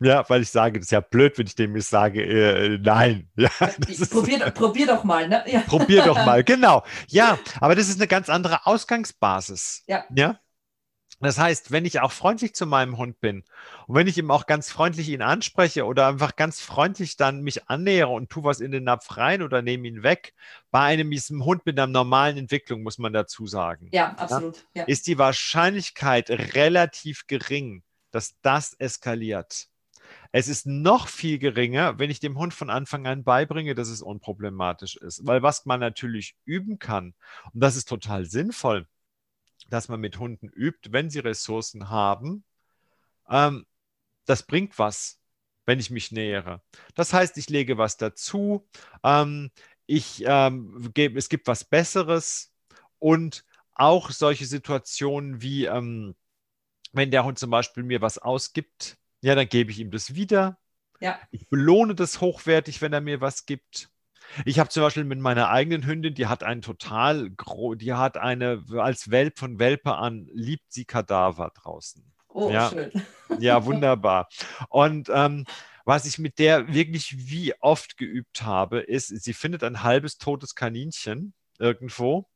Ja, 0.00 0.28
weil 0.28 0.42
ich 0.42 0.50
sage, 0.50 0.78
das 0.78 0.86
ist 0.86 0.90
ja 0.90 1.00
blöd, 1.00 1.38
wenn 1.38 1.46
ich 1.46 1.54
dem 1.54 1.74
jetzt 1.74 1.88
sage, 1.88 2.22
äh, 2.22 2.78
nein. 2.78 3.30
Ja, 3.36 3.48
probier, 4.10 4.38
probier, 4.50 4.86
doch 4.86 5.04
mal, 5.04 5.28
ne? 5.28 5.42
Ja. 5.46 5.60
Probier 5.60 6.04
doch 6.04 6.16
mal, 6.16 6.44
genau. 6.44 6.84
Ja, 7.08 7.38
aber 7.60 7.74
das 7.74 7.88
ist 7.88 7.98
eine 7.98 8.06
ganz 8.06 8.28
andere 8.28 8.66
Ausgangsbasis. 8.66 9.84
Ja. 9.86 10.04
ja. 10.14 10.38
Das 11.20 11.38
heißt, 11.38 11.70
wenn 11.70 11.86
ich 11.86 12.00
auch 12.00 12.12
freundlich 12.12 12.54
zu 12.54 12.66
meinem 12.66 12.98
Hund 12.98 13.20
bin 13.20 13.42
und 13.86 13.94
wenn 13.94 14.06
ich 14.06 14.18
ihm 14.18 14.30
auch 14.30 14.44
ganz 14.44 14.70
freundlich 14.70 15.08
ihn 15.08 15.22
anspreche 15.22 15.86
oder 15.86 16.08
einfach 16.08 16.36
ganz 16.36 16.60
freundlich 16.60 17.16
dann 17.16 17.40
mich 17.40 17.70
annähere 17.70 18.10
und 18.10 18.28
tu 18.28 18.44
was 18.44 18.60
in 18.60 18.70
den 18.70 18.84
Napf 18.84 19.16
rein 19.16 19.40
oder 19.40 19.62
nehme 19.62 19.88
ihn 19.88 20.02
weg, 20.02 20.34
bei 20.70 20.80
einem 20.80 21.10
diesem 21.10 21.42
Hund 21.46 21.64
mit 21.64 21.78
einer 21.78 21.90
normalen 21.90 22.36
Entwicklung, 22.36 22.82
muss 22.82 22.98
man 22.98 23.14
dazu 23.14 23.46
sagen. 23.46 23.88
Ja, 23.92 24.12
absolut. 24.18 24.66
Ja, 24.74 24.84
ist 24.84 25.06
die 25.06 25.16
Wahrscheinlichkeit 25.16 26.28
relativ 26.28 27.26
gering, 27.26 27.82
dass 28.10 28.34
das 28.42 28.74
eskaliert. 28.74 29.68
Es 30.32 30.48
ist 30.48 30.66
noch 30.66 31.08
viel 31.08 31.38
geringer, 31.38 31.98
wenn 31.98 32.10
ich 32.10 32.20
dem 32.20 32.38
Hund 32.38 32.54
von 32.54 32.70
Anfang 32.70 33.06
an 33.06 33.24
beibringe, 33.24 33.74
dass 33.74 33.88
es 33.88 34.02
unproblematisch 34.02 34.96
ist. 34.96 35.26
Weil 35.26 35.42
was 35.42 35.66
man 35.66 35.80
natürlich 35.80 36.36
üben 36.44 36.78
kann, 36.78 37.14
und 37.52 37.60
das 37.60 37.76
ist 37.76 37.88
total 37.88 38.24
sinnvoll, 38.24 38.86
dass 39.68 39.88
man 39.88 40.00
mit 40.00 40.18
Hunden 40.18 40.48
übt, 40.48 40.92
wenn 40.92 41.10
sie 41.10 41.20
Ressourcen 41.20 41.88
haben, 41.90 42.44
ähm, 43.28 43.66
das 44.26 44.44
bringt 44.44 44.78
was, 44.78 45.20
wenn 45.64 45.80
ich 45.80 45.90
mich 45.90 46.12
nähere. 46.12 46.62
Das 46.94 47.12
heißt, 47.12 47.36
ich 47.38 47.48
lege 47.48 47.78
was 47.78 47.96
dazu, 47.96 48.68
ähm, 49.02 49.50
ich, 49.86 50.22
ähm, 50.26 50.90
gebe, 50.94 51.18
es 51.18 51.28
gibt 51.28 51.46
was 51.46 51.64
Besseres 51.64 52.52
und 52.98 53.44
auch 53.74 54.10
solche 54.10 54.46
Situationen 54.46 55.42
wie, 55.42 55.66
ähm, 55.66 56.14
wenn 56.92 57.10
der 57.10 57.24
Hund 57.24 57.38
zum 57.38 57.50
Beispiel 57.50 57.82
mir 57.82 58.00
was 58.00 58.18
ausgibt, 58.18 58.96
ja, 59.26 59.34
dann 59.34 59.48
gebe 59.48 59.72
ich 59.72 59.80
ihm 59.80 59.90
das 59.90 60.14
wieder. 60.14 60.56
Ja. 61.00 61.18
Ich 61.32 61.48
belohne 61.48 61.96
das 61.96 62.20
hochwertig, 62.20 62.80
wenn 62.80 62.92
er 62.92 63.00
mir 63.00 63.20
was 63.20 63.44
gibt. 63.44 63.90
Ich 64.44 64.60
habe 64.60 64.70
zum 64.70 64.84
Beispiel 64.84 65.02
mit 65.02 65.18
meiner 65.18 65.50
eigenen 65.50 65.84
Hündin, 65.84 66.14
die 66.14 66.28
hat 66.28 66.44
einen 66.44 66.62
total, 66.62 67.30
die 67.74 67.92
hat 67.92 68.18
eine, 68.18 68.62
als 68.76 69.10
Welp 69.10 69.36
von 69.36 69.58
Welpe 69.58 69.96
an, 69.96 70.28
liebt 70.32 70.72
sie 70.72 70.84
Kadaver 70.84 71.50
draußen. 71.60 72.04
Oh, 72.28 72.50
ja. 72.52 72.70
schön. 72.70 72.92
Ja, 73.40 73.64
wunderbar. 73.64 74.28
Und 74.68 75.10
ähm, 75.12 75.44
was 75.84 76.04
ich 76.04 76.18
mit 76.18 76.38
der 76.38 76.72
wirklich 76.72 77.28
wie 77.28 77.52
oft 77.60 77.96
geübt 77.96 78.42
habe, 78.42 78.78
ist, 78.78 79.08
sie 79.08 79.32
findet 79.32 79.64
ein 79.64 79.82
halbes 79.82 80.18
totes 80.18 80.54
Kaninchen 80.54 81.34
irgendwo 81.58 82.28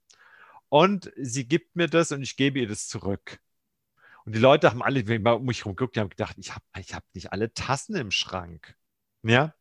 und 0.68 1.12
sie 1.16 1.46
gibt 1.46 1.76
mir 1.76 1.86
das 1.86 2.10
und 2.10 2.22
ich 2.22 2.34
gebe 2.34 2.58
ihr 2.58 2.66
das 2.66 2.88
zurück. 2.88 3.38
Und 4.30 4.36
die 4.36 4.40
Leute 4.42 4.70
haben 4.70 4.80
alle 4.80 5.02
um 5.34 5.44
mich 5.44 5.64
herum 5.64 5.74
geguckt, 5.74 5.96
die 5.96 6.00
haben 6.00 6.08
gedacht, 6.08 6.36
ich 6.38 6.54
habe 6.54 6.64
ich 6.78 6.94
hab 6.94 7.02
nicht 7.14 7.32
alle 7.32 7.52
Tassen 7.52 7.96
im 7.96 8.12
Schrank. 8.12 8.76
Ja. 9.24 9.56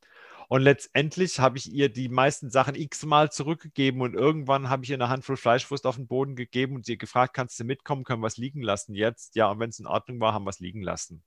Und 0.48 0.62
letztendlich 0.62 1.40
habe 1.40 1.58
ich 1.58 1.74
ihr 1.74 1.90
die 1.90 2.08
meisten 2.08 2.52
Sachen 2.52 2.76
x-mal 2.76 3.32
zurückgegeben 3.32 4.00
und 4.02 4.14
irgendwann 4.14 4.70
habe 4.70 4.84
ich 4.84 4.92
ihr 4.92 4.98
eine 4.98 5.10
Handvoll 5.10 5.38
Fleischwurst 5.38 5.88
auf 5.88 5.96
den 5.96 6.06
Boden 6.06 6.36
gegeben 6.36 6.76
und 6.76 6.86
sie 6.86 7.00
gefragt, 7.00 7.34
kannst 7.34 7.60
du 7.60 7.64
mitkommen, 7.64 8.04
können 8.04 8.22
wir 8.22 8.28
es 8.28 8.38
liegen 8.38 8.62
lassen 8.62 8.94
jetzt? 8.94 9.36
Ja, 9.36 9.50
und 9.50 9.60
wenn 9.60 9.72
es 9.72 9.80
in 9.80 9.88
Ordnung 9.88 10.20
war, 10.20 10.34
haben 10.36 10.46
wir 10.46 10.52
es 10.52 10.60
liegen 10.60 10.84
lassen. 10.84 11.24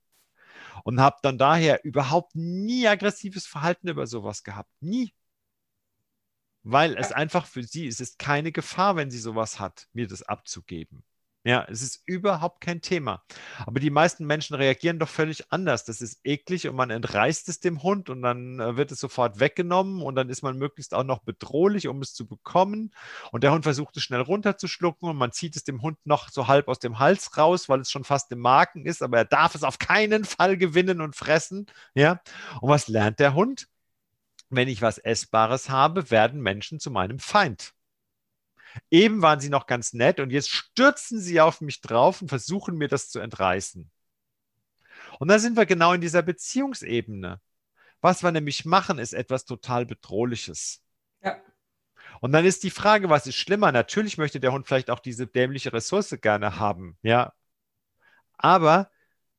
Und 0.84 1.00
habe 1.00 1.16
dann 1.22 1.36
daher 1.36 1.84
überhaupt 1.84 2.36
nie 2.36 2.86
aggressives 2.86 3.48
Verhalten 3.48 3.88
über 3.88 4.06
sowas 4.06 4.44
gehabt. 4.44 4.70
Nie. 4.78 5.14
Weil 6.62 6.96
es 6.96 7.10
einfach 7.10 7.46
für 7.46 7.64
sie, 7.64 7.88
es 7.88 7.98
ist 7.98 8.20
keine 8.20 8.52
Gefahr, 8.52 8.94
wenn 8.94 9.10
sie 9.10 9.18
sowas 9.18 9.58
hat, 9.58 9.88
mir 9.92 10.06
das 10.06 10.22
abzugeben. 10.22 11.02
Ja, 11.44 11.66
es 11.68 11.82
ist 11.82 12.02
überhaupt 12.06 12.60
kein 12.60 12.82
Thema. 12.82 13.24
Aber 13.66 13.80
die 13.80 13.90
meisten 13.90 14.24
Menschen 14.26 14.54
reagieren 14.54 15.00
doch 15.00 15.08
völlig 15.08 15.50
anders. 15.52 15.84
Das 15.84 16.00
ist 16.00 16.20
eklig 16.22 16.68
und 16.68 16.76
man 16.76 16.90
entreißt 16.90 17.48
es 17.48 17.58
dem 17.58 17.82
Hund 17.82 18.08
und 18.10 18.22
dann 18.22 18.60
äh, 18.60 18.76
wird 18.76 18.92
es 18.92 19.00
sofort 19.00 19.40
weggenommen 19.40 20.02
und 20.02 20.14
dann 20.14 20.28
ist 20.28 20.42
man 20.42 20.56
möglichst 20.56 20.94
auch 20.94 21.02
noch 21.02 21.18
bedrohlich, 21.24 21.88
um 21.88 22.00
es 22.00 22.14
zu 22.14 22.28
bekommen. 22.28 22.94
Und 23.32 23.42
der 23.42 23.50
Hund 23.50 23.64
versucht 23.64 23.96
es 23.96 24.04
schnell 24.04 24.20
runterzuschlucken 24.20 25.08
und 25.08 25.16
man 25.16 25.32
zieht 25.32 25.56
es 25.56 25.64
dem 25.64 25.82
Hund 25.82 25.98
noch 26.04 26.28
so 26.30 26.46
halb 26.46 26.68
aus 26.68 26.78
dem 26.78 27.00
Hals 27.00 27.36
raus, 27.36 27.68
weil 27.68 27.80
es 27.80 27.90
schon 27.90 28.04
fast 28.04 28.30
im 28.30 28.38
Magen 28.38 28.86
ist, 28.86 29.02
aber 29.02 29.18
er 29.18 29.24
darf 29.24 29.56
es 29.56 29.64
auf 29.64 29.80
keinen 29.80 30.24
Fall 30.24 30.56
gewinnen 30.56 31.00
und 31.00 31.16
fressen. 31.16 31.66
Ja. 31.94 32.20
Und 32.60 32.70
was 32.70 32.86
lernt 32.86 33.18
der 33.18 33.34
Hund? 33.34 33.68
Wenn 34.48 34.68
ich 34.68 34.80
was 34.80 34.98
Essbares 34.98 35.70
habe, 35.70 36.10
werden 36.12 36.40
Menschen 36.40 36.78
zu 36.78 36.92
meinem 36.92 37.18
Feind. 37.18 37.74
Eben 38.90 39.22
waren 39.22 39.40
sie 39.40 39.50
noch 39.50 39.66
ganz 39.66 39.92
nett 39.92 40.20
und 40.20 40.30
jetzt 40.30 40.50
stürzen 40.50 41.20
sie 41.20 41.40
auf 41.40 41.60
mich 41.60 41.80
drauf 41.80 42.22
und 42.22 42.28
versuchen 42.28 42.76
mir 42.76 42.88
das 42.88 43.08
zu 43.10 43.18
entreißen. 43.18 43.90
Und 45.18 45.28
da 45.28 45.38
sind 45.38 45.56
wir 45.56 45.66
genau 45.66 45.92
in 45.92 46.00
dieser 46.00 46.22
Beziehungsebene. 46.22 47.40
Was 48.00 48.22
wir 48.22 48.32
nämlich 48.32 48.64
machen, 48.64 48.98
ist 48.98 49.12
etwas 49.12 49.44
total 49.44 49.86
Bedrohliches. 49.86 50.82
Ja. 51.22 51.40
Und 52.20 52.32
dann 52.32 52.44
ist 52.44 52.62
die 52.64 52.70
Frage, 52.70 53.08
was 53.08 53.26
ist 53.26 53.36
schlimmer? 53.36 53.72
Natürlich 53.72 54.18
möchte 54.18 54.40
der 54.40 54.52
Hund 54.52 54.66
vielleicht 54.66 54.90
auch 54.90 55.00
diese 55.00 55.26
dämliche 55.26 55.72
Ressource 55.72 56.16
gerne 56.20 56.58
haben, 56.58 56.98
ja. 57.02 57.32
Aber 58.36 58.90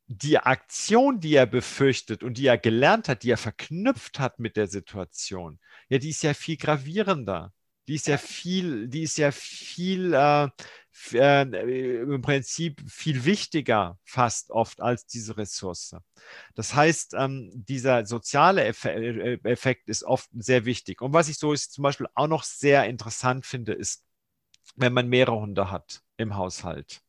die 0.08 0.38
Aktion, 0.38 1.20
die 1.20 1.36
er 1.36 1.46
befürchtet 1.46 2.24
und 2.24 2.38
die 2.38 2.48
er 2.48 2.58
gelernt 2.58 3.10
hat, 3.10 3.24
die 3.24 3.32
er 3.32 3.38
verknüpft 3.38 4.20
hat 4.20 4.40
mit 4.40 4.58
der 4.58 4.68
Situation, 4.68 5.60
ja, 5.90 5.98
die 5.98 6.10
ist 6.10 6.24
ja 6.24 6.34
viel 6.34 6.58
gravierender. 6.58 7.54
Die 7.88 7.96
ist 7.96 8.08
ja 8.08 8.18
viel, 8.18 8.88
die 8.88 9.04
ist 9.04 9.18
ja 9.18 9.32
viel 9.32 10.14
äh, 10.14 10.50
äh, 11.14 12.02
im 12.02 12.22
Prinzip 12.22 12.82
viel 12.90 13.26
wichtiger 13.26 13.98
fast 14.04 14.52
oft 14.52 14.80
als 14.82 15.06
diese 15.06 15.38
Ressource. 15.38 15.96
Das 16.56 16.76
heißt, 16.76 17.16
ähm, 17.18 17.52
dieser 17.54 18.06
soziale 18.06 18.64
äh, 18.66 19.40
Effekt 19.44 19.90
ist 19.90 20.04
oft 20.04 20.30
sehr 20.34 20.66
wichtig. 20.66 21.02
Und 21.02 21.14
was 21.14 21.30
ich 21.30 21.38
so 21.38 21.52
ist 21.52 21.74
zum 21.74 21.84
Beispiel 21.84 22.08
auch 22.16 22.28
noch 22.28 22.44
sehr 22.44 22.86
interessant 22.86 23.46
finde, 23.46 23.74
ist, 23.74 24.04
wenn 24.76 24.94
man 24.94 25.10
mehrere 25.10 25.40
Hunde 25.40 25.72
hat 25.72 26.04
im 26.18 26.36
Haushalt. 26.36 27.02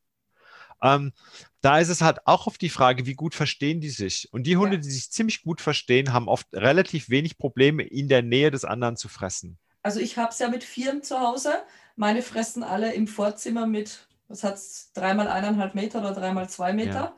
Ähm, 0.83 1.13
da 1.61 1.79
ist 1.79 1.89
es 1.89 2.03
halt 2.03 2.27
auch 2.27 2.47
auf 2.47 2.59
die 2.59 2.69
Frage, 2.69 3.07
wie 3.07 3.15
gut 3.15 3.35
verstehen 3.35 3.81
die 3.81 3.91
sich. 3.91 4.29
Und 4.33 4.47
die 4.47 4.57
Hunde, 4.57 4.77
ja. 4.77 4.83
die 4.83 4.91
sich 4.91 5.11
ziemlich 5.11 5.43
gut 5.43 5.61
verstehen, 5.61 6.13
haben 6.13 6.29
oft 6.29 6.47
relativ 6.53 7.09
wenig 7.09 7.39
Probleme, 7.39 7.85
in 7.85 8.09
der 8.09 8.23
Nähe 8.23 8.51
des 8.51 8.65
anderen 8.65 8.97
zu 8.97 9.09
fressen. 9.09 9.59
Also 9.85 10.01
ich 10.01 10.17
habe 10.17 10.31
es 10.31 10.39
ja 10.39 10.49
mit 10.49 10.65
Vieren 10.65 11.03
zu 11.03 11.21
Hause. 11.21 11.53
Meine 11.95 12.23
fressen 12.23 12.63
alle 12.63 12.95
im 12.95 13.07
Vorzimmer 13.07 13.67
mit, 13.67 14.09
was 14.29 14.43
hat 14.43 14.55
es, 14.55 14.91
dreimal 14.95 15.29
eineinhalb 15.29 15.75
Meter 15.75 16.01
oder 16.01 16.13
dreimal 16.13 16.49
zwei 16.49 16.73
Meter. 16.73 17.15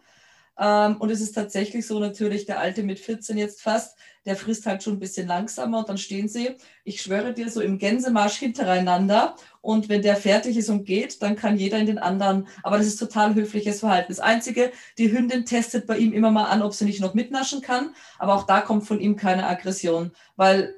Ja. 0.58 0.86
Ähm, 0.88 0.96
und 0.96 1.10
es 1.10 1.20
ist 1.20 1.32
tatsächlich 1.32 1.86
so 1.86 2.00
natürlich, 2.00 2.44
der 2.44 2.58
Alte 2.58 2.82
mit 2.82 2.98
14 2.98 3.38
jetzt 3.38 3.62
fast, 3.62 3.96
der 4.24 4.34
frisst 4.34 4.66
halt 4.66 4.82
schon 4.82 4.94
ein 4.94 4.98
bisschen 4.98 5.28
langsamer 5.28 5.78
und 5.78 5.88
dann 5.88 5.96
stehen 5.96 6.28
sie, 6.28 6.56
ich 6.82 7.02
schwöre 7.02 7.32
dir, 7.32 7.50
so 7.50 7.60
im 7.60 7.78
Gänsemarsch 7.78 8.38
hintereinander. 8.38 9.36
Und 9.60 9.88
wenn 9.88 10.02
der 10.02 10.16
fertig 10.16 10.56
ist 10.56 10.68
und 10.68 10.84
geht, 10.84 11.22
dann 11.22 11.36
kann 11.36 11.56
jeder 11.56 11.78
in 11.78 11.86
den 11.86 11.98
anderen. 11.98 12.48
Aber 12.64 12.78
das 12.78 12.88
ist 12.88 12.96
total 12.96 13.36
höfliches 13.36 13.78
Verhalten. 13.78 14.08
Das 14.08 14.18
Einzige, 14.18 14.72
die 14.98 15.12
Hündin 15.12 15.44
testet 15.44 15.86
bei 15.86 15.98
ihm 15.98 16.12
immer 16.12 16.32
mal 16.32 16.46
an, 16.46 16.62
ob 16.62 16.74
sie 16.74 16.84
nicht 16.84 17.00
noch 17.00 17.14
mitnaschen 17.14 17.60
kann. 17.60 17.94
Aber 18.18 18.34
auch 18.34 18.44
da 18.44 18.60
kommt 18.60 18.88
von 18.88 18.98
ihm 18.98 19.14
keine 19.14 19.46
Aggression, 19.46 20.10
weil 20.34 20.74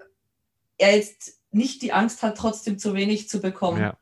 er 0.76 0.94
jetzt 0.94 1.37
nicht 1.50 1.82
die 1.82 1.92
Angst 1.92 2.22
hat, 2.22 2.36
trotzdem 2.36 2.78
zu 2.78 2.94
wenig 2.94 3.28
zu 3.28 3.40
bekommen. 3.40 3.80
Ja. 3.80 3.96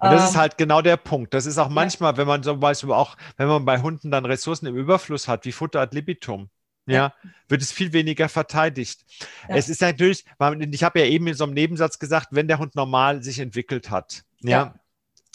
Und 0.00 0.12
das 0.12 0.22
ähm, 0.22 0.28
ist 0.28 0.36
halt 0.36 0.58
genau 0.58 0.80
der 0.80 0.96
Punkt. 0.96 1.34
Das 1.34 1.46
ist 1.46 1.58
auch 1.58 1.68
manchmal, 1.68 2.12
ja. 2.12 2.16
wenn 2.18 2.26
man 2.26 2.42
zum 2.42 2.60
Beispiel 2.60 2.92
auch, 2.92 3.16
wenn 3.36 3.48
man 3.48 3.64
bei 3.64 3.80
Hunden 3.80 4.10
dann 4.10 4.24
Ressourcen 4.24 4.66
im 4.66 4.76
Überfluss 4.76 5.28
hat, 5.28 5.44
wie 5.44 5.52
Futter 5.52 5.80
ad 5.80 5.94
libitum, 5.94 6.50
ja, 6.86 6.94
ja, 6.94 7.14
wird 7.48 7.62
es 7.62 7.72
viel 7.72 7.92
weniger 7.92 8.28
verteidigt. 8.28 9.04
Ja. 9.48 9.56
Es 9.56 9.68
ist 9.68 9.80
natürlich, 9.80 10.24
ich 10.70 10.84
habe 10.84 11.00
ja 11.00 11.06
eben 11.06 11.26
in 11.26 11.34
so 11.34 11.44
einem 11.44 11.54
Nebensatz 11.54 11.98
gesagt, 11.98 12.28
wenn 12.30 12.48
der 12.48 12.58
Hund 12.58 12.74
normal 12.74 13.22
sich 13.22 13.38
entwickelt 13.38 13.90
hat, 13.90 14.24
ja, 14.40 14.74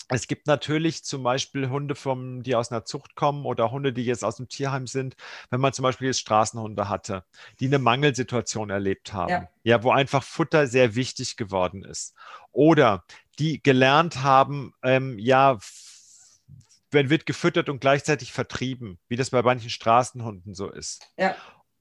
es 0.09 0.27
gibt 0.27 0.47
natürlich 0.47 1.03
zum 1.03 1.23
Beispiel 1.23 1.69
Hunde, 1.69 1.95
vom, 1.95 2.41
die 2.43 2.55
aus 2.55 2.71
einer 2.71 2.85
Zucht 2.85 3.15
kommen 3.15 3.45
oder 3.45 3.71
Hunde, 3.71 3.91
die 3.91 4.05
jetzt 4.05 4.23
aus 4.23 4.37
dem 4.37 4.47
Tierheim 4.47 4.87
sind. 4.87 5.15
Wenn 5.49 5.59
man 5.59 5.73
zum 5.73 5.83
Beispiel 5.83 6.07
jetzt 6.07 6.19
Straßenhunde 6.19 6.87
hatte, 6.87 7.25
die 7.59 7.67
eine 7.67 7.79
Mangelsituation 7.79 8.69
erlebt 8.69 9.13
haben, 9.13 9.29
ja, 9.29 9.49
ja 9.63 9.83
wo 9.83 9.91
einfach 9.91 10.23
Futter 10.23 10.67
sehr 10.67 10.95
wichtig 10.95 11.35
geworden 11.35 11.83
ist. 11.83 12.13
Oder 12.51 13.03
die 13.39 13.61
gelernt 13.61 14.23
haben, 14.23 14.73
ähm, 14.81 15.19
ja, 15.19 15.59
wenn 16.91 17.09
wird 17.09 17.25
gefüttert 17.25 17.67
und 17.67 17.81
gleichzeitig 17.81 18.31
vertrieben, 18.31 18.97
wie 19.09 19.17
das 19.17 19.31
bei 19.31 19.41
manchen 19.41 19.69
Straßenhunden 19.69 20.53
so 20.53 20.69
ist. 20.69 21.11
Ja. 21.17 21.35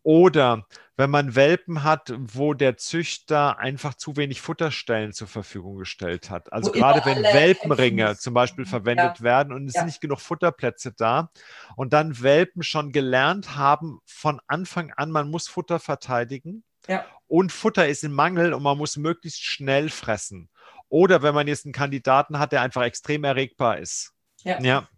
Oder 0.07 0.65
wenn 0.97 1.11
man 1.11 1.35
Welpen 1.35 1.83
hat, 1.83 2.15
wo 2.17 2.55
der 2.55 2.77
Züchter 2.77 3.59
einfach 3.59 3.95
zu 3.95 4.17
wenig 4.17 4.41
Futterstellen 4.41 5.13
zur 5.13 5.27
Verfügung 5.27 5.79
gestellt 5.79 6.31
hat. 6.31 6.53
Also 6.53 6.69
wo 6.69 6.79
gerade 6.79 7.05
wenn 7.05 7.25
Welpenringe 7.25 8.17
zum 8.17 8.33
Beispiel 8.33 8.67
verwendet 8.67 9.19
ja. 9.19 9.25
werden 9.25 9.53
und 9.53 9.67
es 9.67 9.75
ja. 9.75 9.81
sind 9.81 9.87
nicht 9.87 10.01
genug 10.01 10.21
Futterplätze 10.21 10.93
da 10.93 11.33
und 11.75 11.93
dann 11.93 12.23
Welpen 12.23 12.63
schon 12.63 12.93
gelernt 12.93 13.57
haben 13.57 13.99
von 14.05 14.41
Anfang 14.47 14.93
an, 14.93 15.11
man 15.11 15.29
muss 15.29 15.49
Futter 15.49 15.81
verteidigen 15.81 16.63
ja. 16.87 17.05
und 17.27 17.51
Futter 17.51 17.89
ist 17.89 18.05
im 18.05 18.13
Mangel 18.13 18.55
und 18.55 18.63
man 18.63 18.79
muss 18.79 18.97
möglichst 18.97 19.43
schnell 19.43 19.91
fressen. 19.91 20.51
Oder 20.89 21.21
wenn 21.23 21.35
man 21.35 21.49
jetzt 21.49 21.67
einen 21.67 21.73
Kandidaten 21.73 22.39
hat, 22.39 22.53
der 22.53 22.61
einfach 22.61 22.83
extrem 22.83 23.25
erregbar 23.25 23.79
ist. 23.79 24.13
Ja. 24.45 24.61
ja 24.61 24.89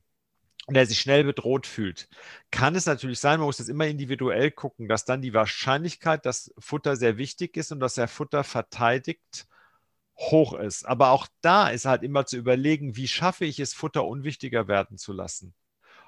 und 0.68 0.74
der 0.74 0.84
sich 0.84 1.00
schnell 1.00 1.24
bedroht 1.24 1.66
fühlt, 1.66 2.10
kann 2.50 2.74
es 2.74 2.84
natürlich 2.84 3.20
sein, 3.20 3.38
man 3.40 3.46
muss 3.46 3.56
das 3.56 3.70
immer 3.70 3.86
individuell 3.86 4.50
gucken, 4.50 4.86
dass 4.86 5.06
dann 5.06 5.22
die 5.22 5.32
Wahrscheinlichkeit, 5.32 6.26
dass 6.26 6.52
Futter 6.58 6.94
sehr 6.94 7.16
wichtig 7.16 7.56
ist 7.56 7.72
und 7.72 7.80
dass 7.80 7.96
er 7.96 8.06
Futter 8.06 8.44
verteidigt, 8.44 9.46
hoch 10.18 10.52
ist. 10.52 10.84
Aber 10.84 11.08
auch 11.10 11.26
da 11.40 11.68
ist 11.70 11.86
halt 11.86 12.02
immer 12.02 12.26
zu 12.26 12.36
überlegen, 12.36 12.96
wie 12.96 13.08
schaffe 13.08 13.46
ich 13.46 13.60
es, 13.60 13.72
Futter 13.72 14.04
unwichtiger 14.04 14.68
werden 14.68 14.98
zu 14.98 15.14
lassen? 15.14 15.54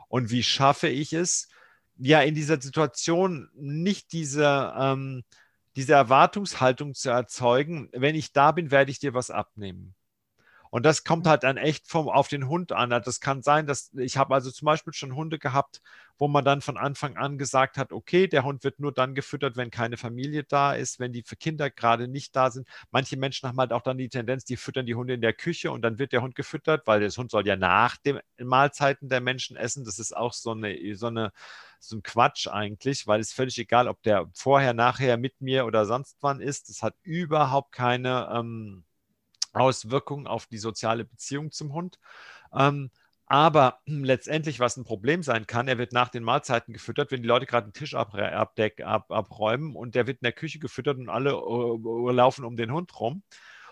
Und 0.08 0.30
wie 0.30 0.42
schaffe 0.42 0.88
ich 0.88 1.14
es, 1.14 1.48
ja, 1.96 2.20
in 2.20 2.34
dieser 2.34 2.60
Situation 2.60 3.48
nicht 3.54 4.12
diese, 4.12 4.74
ähm, 4.76 5.24
diese 5.74 5.94
Erwartungshaltung 5.94 6.94
zu 6.94 7.08
erzeugen, 7.08 7.88
wenn 7.92 8.14
ich 8.14 8.34
da 8.34 8.52
bin, 8.52 8.70
werde 8.70 8.90
ich 8.90 8.98
dir 8.98 9.14
was 9.14 9.30
abnehmen. 9.30 9.94
Und 10.70 10.84
das 10.86 11.04
kommt 11.04 11.26
halt 11.26 11.42
dann 11.42 11.56
echt 11.56 11.88
vom, 11.88 12.08
auf 12.08 12.28
den 12.28 12.48
Hund 12.48 12.72
an. 12.72 12.90
Das 12.90 13.20
kann 13.20 13.42
sein, 13.42 13.66
dass 13.66 13.92
ich 13.94 14.16
habe 14.16 14.34
also 14.34 14.50
zum 14.50 14.66
Beispiel 14.66 14.92
schon 14.92 15.16
Hunde 15.16 15.38
gehabt, 15.38 15.82
wo 16.16 16.28
man 16.28 16.44
dann 16.44 16.60
von 16.60 16.76
Anfang 16.76 17.16
an 17.16 17.38
gesagt 17.38 17.76
hat, 17.76 17.92
okay, 17.92 18.28
der 18.28 18.44
Hund 18.44 18.62
wird 18.62 18.78
nur 18.78 18.92
dann 18.92 19.14
gefüttert, 19.14 19.56
wenn 19.56 19.70
keine 19.70 19.96
Familie 19.96 20.44
da 20.44 20.74
ist, 20.74 21.00
wenn 21.00 21.12
die 21.12 21.22
Kinder 21.22 21.70
gerade 21.70 22.08
nicht 22.08 22.36
da 22.36 22.50
sind. 22.50 22.68
Manche 22.90 23.16
Menschen 23.16 23.48
haben 23.48 23.58
halt 23.58 23.72
auch 23.72 23.82
dann 23.82 23.98
die 23.98 24.08
Tendenz, 24.08 24.44
die 24.44 24.56
füttern 24.56 24.86
die 24.86 24.94
Hunde 24.94 25.14
in 25.14 25.20
der 25.22 25.32
Küche 25.32 25.72
und 25.72 25.82
dann 25.82 25.98
wird 25.98 26.12
der 26.12 26.22
Hund 26.22 26.34
gefüttert, 26.36 26.86
weil 26.86 27.00
der 27.00 27.10
Hund 27.10 27.30
soll 27.30 27.46
ja 27.46 27.56
nach 27.56 27.96
den 27.96 28.20
Mahlzeiten 28.38 29.08
der 29.08 29.20
Menschen 29.20 29.56
essen. 29.56 29.84
Das 29.84 29.98
ist 29.98 30.16
auch 30.16 30.32
so 30.32 30.52
eine, 30.52 30.94
so 30.94 31.06
eine 31.06 31.32
so 31.80 31.96
ein 31.96 32.02
Quatsch 32.02 32.46
eigentlich, 32.46 33.06
weil 33.06 33.20
es 33.20 33.32
völlig 33.32 33.58
egal, 33.58 33.88
ob 33.88 34.02
der 34.02 34.28
vorher, 34.34 34.74
nachher 34.74 35.16
mit 35.16 35.40
mir 35.40 35.64
oder 35.66 35.86
sonst 35.86 36.18
wann 36.20 36.40
ist. 36.40 36.68
Das 36.68 36.82
hat 36.82 36.94
überhaupt 37.02 37.72
keine 37.72 38.28
ähm, 38.34 38.84
Auswirkungen 39.52 40.26
auf 40.26 40.46
die 40.46 40.58
soziale 40.58 41.04
Beziehung 41.04 41.50
zum 41.50 41.72
Hund. 41.72 41.98
Ähm, 42.54 42.90
aber 43.26 43.78
letztendlich, 43.86 44.58
was 44.58 44.76
ein 44.76 44.84
Problem 44.84 45.22
sein 45.22 45.46
kann, 45.46 45.68
er 45.68 45.78
wird 45.78 45.92
nach 45.92 46.08
den 46.08 46.24
Mahlzeiten 46.24 46.74
gefüttert, 46.74 47.12
wenn 47.12 47.22
die 47.22 47.28
Leute 47.28 47.46
gerade 47.46 47.68
den 47.68 47.72
Tisch 47.72 47.94
abdeck, 47.94 48.80
ab, 48.82 49.10
abräumen 49.10 49.76
und 49.76 49.94
der 49.94 50.06
wird 50.06 50.18
in 50.18 50.24
der 50.24 50.32
Küche 50.32 50.58
gefüttert 50.58 50.98
und 50.98 51.08
alle 51.08 51.40
uh, 51.40 52.10
laufen 52.10 52.44
um 52.44 52.56
den 52.56 52.72
Hund 52.72 52.98
rum. 52.98 53.22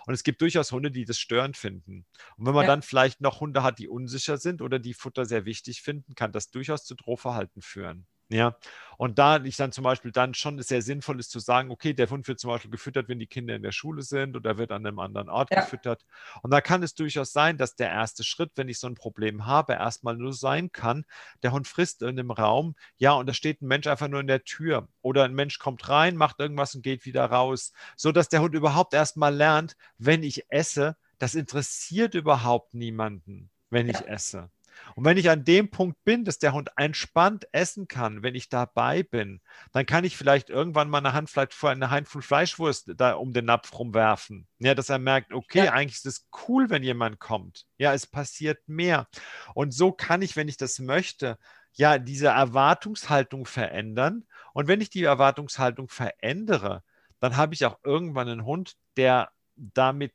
Und 0.06 0.14
es 0.14 0.22
gibt 0.22 0.40
durchaus 0.40 0.72
Hunde, 0.72 0.90
die 0.90 1.04
das 1.04 1.18
störend 1.18 1.58
finden. 1.58 2.06
Und 2.38 2.46
wenn 2.46 2.54
man 2.54 2.62
ja. 2.62 2.68
dann 2.68 2.82
vielleicht 2.82 3.20
noch 3.20 3.40
Hunde 3.40 3.62
hat, 3.62 3.78
die 3.78 3.88
unsicher 3.88 4.38
sind 4.38 4.62
oder 4.62 4.78
die 4.78 4.94
Futter 4.94 5.26
sehr 5.26 5.44
wichtig 5.44 5.82
finden, 5.82 6.14
kann 6.14 6.32
das 6.32 6.50
durchaus 6.50 6.84
zu 6.84 6.94
Drohverhalten 6.94 7.60
führen. 7.60 8.06
Ja, 8.30 8.56
und 8.98 9.18
da 9.18 9.42
ich 9.42 9.56
dann 9.56 9.70
zum 9.70 9.84
Beispiel 9.84 10.10
dann 10.10 10.34
schon 10.34 10.60
sehr 10.60 10.82
sinnvoll 10.82 11.20
ist 11.20 11.30
zu 11.30 11.38
sagen, 11.38 11.70
okay, 11.70 11.94
der 11.94 12.10
Hund 12.10 12.26
wird 12.26 12.40
zum 12.40 12.50
Beispiel 12.50 12.70
gefüttert, 12.70 13.08
wenn 13.08 13.20
die 13.20 13.28
Kinder 13.28 13.54
in 13.54 13.62
der 13.62 13.72
Schule 13.72 14.02
sind 14.02 14.36
oder 14.36 14.58
wird 14.58 14.72
an 14.72 14.84
einem 14.84 14.98
anderen 14.98 15.28
Ort 15.28 15.50
ja. 15.52 15.60
gefüttert. 15.60 16.04
Und 16.42 16.50
da 16.50 16.60
kann 16.60 16.82
es 16.82 16.94
durchaus 16.94 17.32
sein, 17.32 17.56
dass 17.58 17.76
der 17.76 17.90
erste 17.90 18.24
Schritt, 18.24 18.52
wenn 18.56 18.68
ich 18.68 18.80
so 18.80 18.88
ein 18.88 18.96
Problem 18.96 19.46
habe, 19.46 19.74
erstmal 19.74 20.16
nur 20.16 20.32
sein 20.32 20.72
kann, 20.72 21.04
der 21.44 21.52
Hund 21.52 21.68
frisst 21.68 22.02
in 22.02 22.08
einem 22.08 22.32
Raum, 22.32 22.74
ja, 22.96 23.12
und 23.12 23.26
da 23.26 23.34
steht 23.34 23.62
ein 23.62 23.68
Mensch 23.68 23.86
einfach 23.86 24.08
nur 24.08 24.20
in 24.20 24.26
der 24.26 24.42
Tür 24.42 24.88
oder 25.00 25.24
ein 25.24 25.34
Mensch 25.34 25.60
kommt 25.60 25.88
rein, 25.88 26.16
macht 26.16 26.40
irgendwas 26.40 26.74
und 26.74 26.82
geht 26.82 27.06
wieder 27.06 27.24
raus, 27.24 27.72
so 27.96 28.10
dass 28.10 28.28
der 28.28 28.42
Hund 28.42 28.54
überhaupt 28.54 28.94
erstmal 28.94 29.32
lernt, 29.32 29.76
wenn 29.98 30.24
ich 30.24 30.44
esse, 30.50 30.96
das 31.18 31.36
interessiert 31.36 32.14
überhaupt 32.14 32.74
niemanden, 32.74 33.48
wenn 33.70 33.86
ja. 33.86 33.94
ich 33.94 34.08
esse. 34.08 34.50
Und 34.94 35.04
wenn 35.04 35.16
ich 35.16 35.30
an 35.30 35.44
dem 35.44 35.70
Punkt 35.70 36.02
bin, 36.04 36.24
dass 36.24 36.38
der 36.38 36.52
Hund 36.52 36.70
entspannt 36.76 37.46
essen 37.52 37.88
kann, 37.88 38.22
wenn 38.22 38.34
ich 38.34 38.48
dabei 38.48 39.02
bin, 39.02 39.40
dann 39.72 39.86
kann 39.86 40.04
ich 40.04 40.16
vielleicht 40.16 40.50
irgendwann 40.50 40.90
mal 40.90 40.98
eine 40.98 41.12
Handfleisch, 41.12 41.62
eine 41.64 41.90
Handvoll 41.90 42.22
Fleischwurst 42.22 42.92
da 42.96 43.12
um 43.12 43.32
den 43.32 43.44
Napf 43.44 43.78
rumwerfen. 43.78 44.46
Ja, 44.58 44.74
dass 44.74 44.88
er 44.88 44.98
merkt, 44.98 45.32
okay, 45.32 45.66
ja. 45.66 45.72
eigentlich 45.72 45.98
ist 45.98 46.06
es 46.06 46.28
cool, 46.48 46.70
wenn 46.70 46.82
jemand 46.82 47.20
kommt. 47.20 47.66
Ja, 47.76 47.94
es 47.94 48.06
passiert 48.06 48.68
mehr. 48.68 49.08
Und 49.54 49.72
so 49.72 49.92
kann 49.92 50.22
ich, 50.22 50.36
wenn 50.36 50.48
ich 50.48 50.56
das 50.56 50.78
möchte, 50.78 51.38
ja, 51.72 51.98
diese 51.98 52.28
Erwartungshaltung 52.28 53.46
verändern. 53.46 54.26
Und 54.52 54.66
wenn 54.66 54.80
ich 54.80 54.90
die 54.90 55.04
Erwartungshaltung 55.04 55.88
verändere, 55.88 56.82
dann 57.20 57.36
habe 57.36 57.54
ich 57.54 57.64
auch 57.64 57.78
irgendwann 57.84 58.28
einen 58.28 58.44
Hund, 58.44 58.76
der 58.96 59.30
damit 59.58 60.12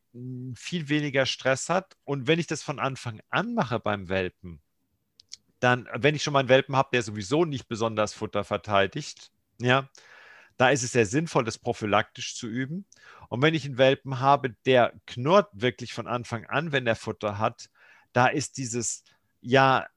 viel 0.55 0.89
weniger 0.89 1.25
Stress 1.25 1.69
hat. 1.69 1.95
Und 2.03 2.27
wenn 2.27 2.39
ich 2.39 2.47
das 2.47 2.63
von 2.63 2.79
Anfang 2.79 3.21
an 3.29 3.53
mache 3.53 3.79
beim 3.79 4.09
Welpen, 4.09 4.61
dann, 5.59 5.87
wenn 5.93 6.15
ich 6.15 6.23
schon 6.23 6.33
mal 6.33 6.39
einen 6.39 6.49
Welpen 6.49 6.75
habe, 6.75 6.89
der 6.93 7.03
sowieso 7.03 7.45
nicht 7.45 7.67
besonders 7.67 8.13
Futter 8.13 8.43
verteidigt, 8.43 9.31
ja, 9.61 9.89
da 10.57 10.69
ist 10.69 10.83
es 10.83 10.91
sehr 10.91 11.05
sinnvoll, 11.05 11.43
das 11.43 11.57
prophylaktisch 11.57 12.35
zu 12.35 12.47
üben. 12.47 12.85
Und 13.29 13.41
wenn 13.41 13.53
ich 13.53 13.65
einen 13.65 13.77
Welpen 13.77 14.19
habe, 14.19 14.51
der 14.65 14.93
knurrt 15.07 15.49
wirklich 15.53 15.93
von 15.93 16.07
Anfang 16.07 16.45
an, 16.45 16.71
wenn 16.71 16.85
er 16.85 16.95
Futter 16.95 17.37
hat, 17.37 17.69
da 18.11 18.27
ist 18.27 18.57
dieses, 18.57 19.03
ja, 19.41 19.87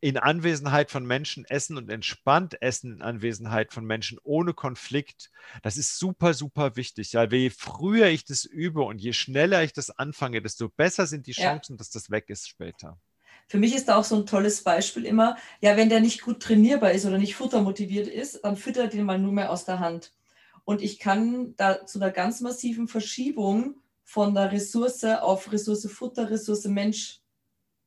in 0.00 0.16
Anwesenheit 0.18 0.92
von 0.92 1.04
Menschen 1.04 1.44
essen 1.44 1.76
und 1.76 1.90
entspannt 1.90 2.62
essen 2.62 2.92
in 2.92 3.02
Anwesenheit 3.02 3.72
von 3.72 3.84
Menschen 3.84 4.20
ohne 4.22 4.54
Konflikt, 4.54 5.32
das 5.62 5.76
ist 5.76 5.98
super, 5.98 6.32
super 6.32 6.76
wichtig. 6.76 7.12
Ja, 7.12 7.24
je 7.24 7.50
früher 7.50 8.06
ich 8.06 8.24
das 8.24 8.44
übe 8.44 8.82
und 8.82 8.98
je 8.98 9.12
schneller 9.12 9.64
ich 9.64 9.72
das 9.72 9.90
anfange, 9.90 10.40
desto 10.42 10.68
besser 10.68 11.08
sind 11.08 11.26
die 11.26 11.32
Chancen, 11.32 11.72
ja. 11.72 11.78
dass 11.78 11.90
das 11.90 12.08
weg 12.08 12.26
ist 12.28 12.48
später. 12.48 13.00
Für 13.48 13.58
mich 13.58 13.74
ist 13.74 13.88
da 13.88 13.96
auch 13.96 14.04
so 14.04 14.14
ein 14.14 14.26
tolles 14.26 14.62
Beispiel 14.62 15.04
immer, 15.04 15.36
ja, 15.60 15.76
wenn 15.76 15.88
der 15.88 16.00
nicht 16.00 16.22
gut 16.22 16.40
trainierbar 16.40 16.92
ist 16.92 17.04
oder 17.04 17.18
nicht 17.18 17.34
futtermotiviert 17.34 18.06
ist, 18.06 18.44
dann 18.44 18.56
füttert 18.56 18.92
den 18.92 19.06
mal 19.06 19.18
nur 19.18 19.32
mehr 19.32 19.50
aus 19.50 19.64
der 19.64 19.80
Hand. 19.80 20.12
Und 20.64 20.82
ich 20.82 21.00
kann 21.00 21.56
da 21.56 21.84
zu 21.84 21.98
einer 21.98 22.12
ganz 22.12 22.40
massiven 22.42 22.86
Verschiebung 22.86 23.80
von 24.04 24.34
der 24.34 24.52
Ressource 24.52 25.02
auf 25.02 25.50
Ressource 25.50 25.90
Futter, 25.90 26.30
Ressource 26.30 26.66
Mensch 26.66 27.20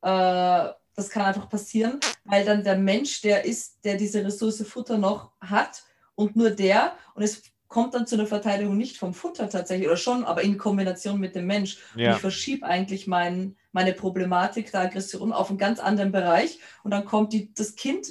äh, 0.02 0.70
das 0.96 1.10
kann 1.10 1.26
einfach 1.26 1.50
passieren, 1.50 2.00
weil 2.26 2.46
dann 2.46 2.64
der 2.64 2.78
Mensch, 2.78 3.22
der 3.22 3.46
ist, 3.46 3.84
der 3.84 3.96
diese 3.96 4.24
Ressource 4.24 4.64
Futter 4.68 4.98
noch 4.98 5.32
hat 5.40 5.84
und 6.16 6.36
nur 6.36 6.52
der, 6.52 6.94
und 7.16 7.24
es 7.24 7.44
kommt 7.68 7.94
dann 7.94 8.06
zu 8.06 8.16
einer 8.16 8.28
Verteidigung 8.28 8.78
nicht 8.78 8.98
vom 8.98 9.14
Futter 9.14 9.50
tatsächlich 9.50 9.88
oder 9.88 9.98
schon, 9.98 10.26
aber 10.26 10.42
in 10.42 10.58
Kombination 10.58 11.20
mit 11.20 11.36
dem 11.36 11.48
Mensch. 11.48 11.78
Ja. 11.96 12.10
Und 12.10 12.16
ich 12.16 12.22
verschiebe 12.22 12.66
eigentlich 12.66 13.08
mein, 13.08 13.56
meine 13.72 13.94
Problematik 13.94 14.72
der 14.72 14.82
Aggression 14.82 15.32
auf 15.32 15.50
einen 15.50 15.58
ganz 15.58 15.80
anderen 15.80 16.12
Bereich 16.12 16.60
und 16.84 16.92
dann 16.92 17.06
kommt 17.06 17.32
die, 17.34 17.54
das 17.54 17.76
Kind 17.76 18.08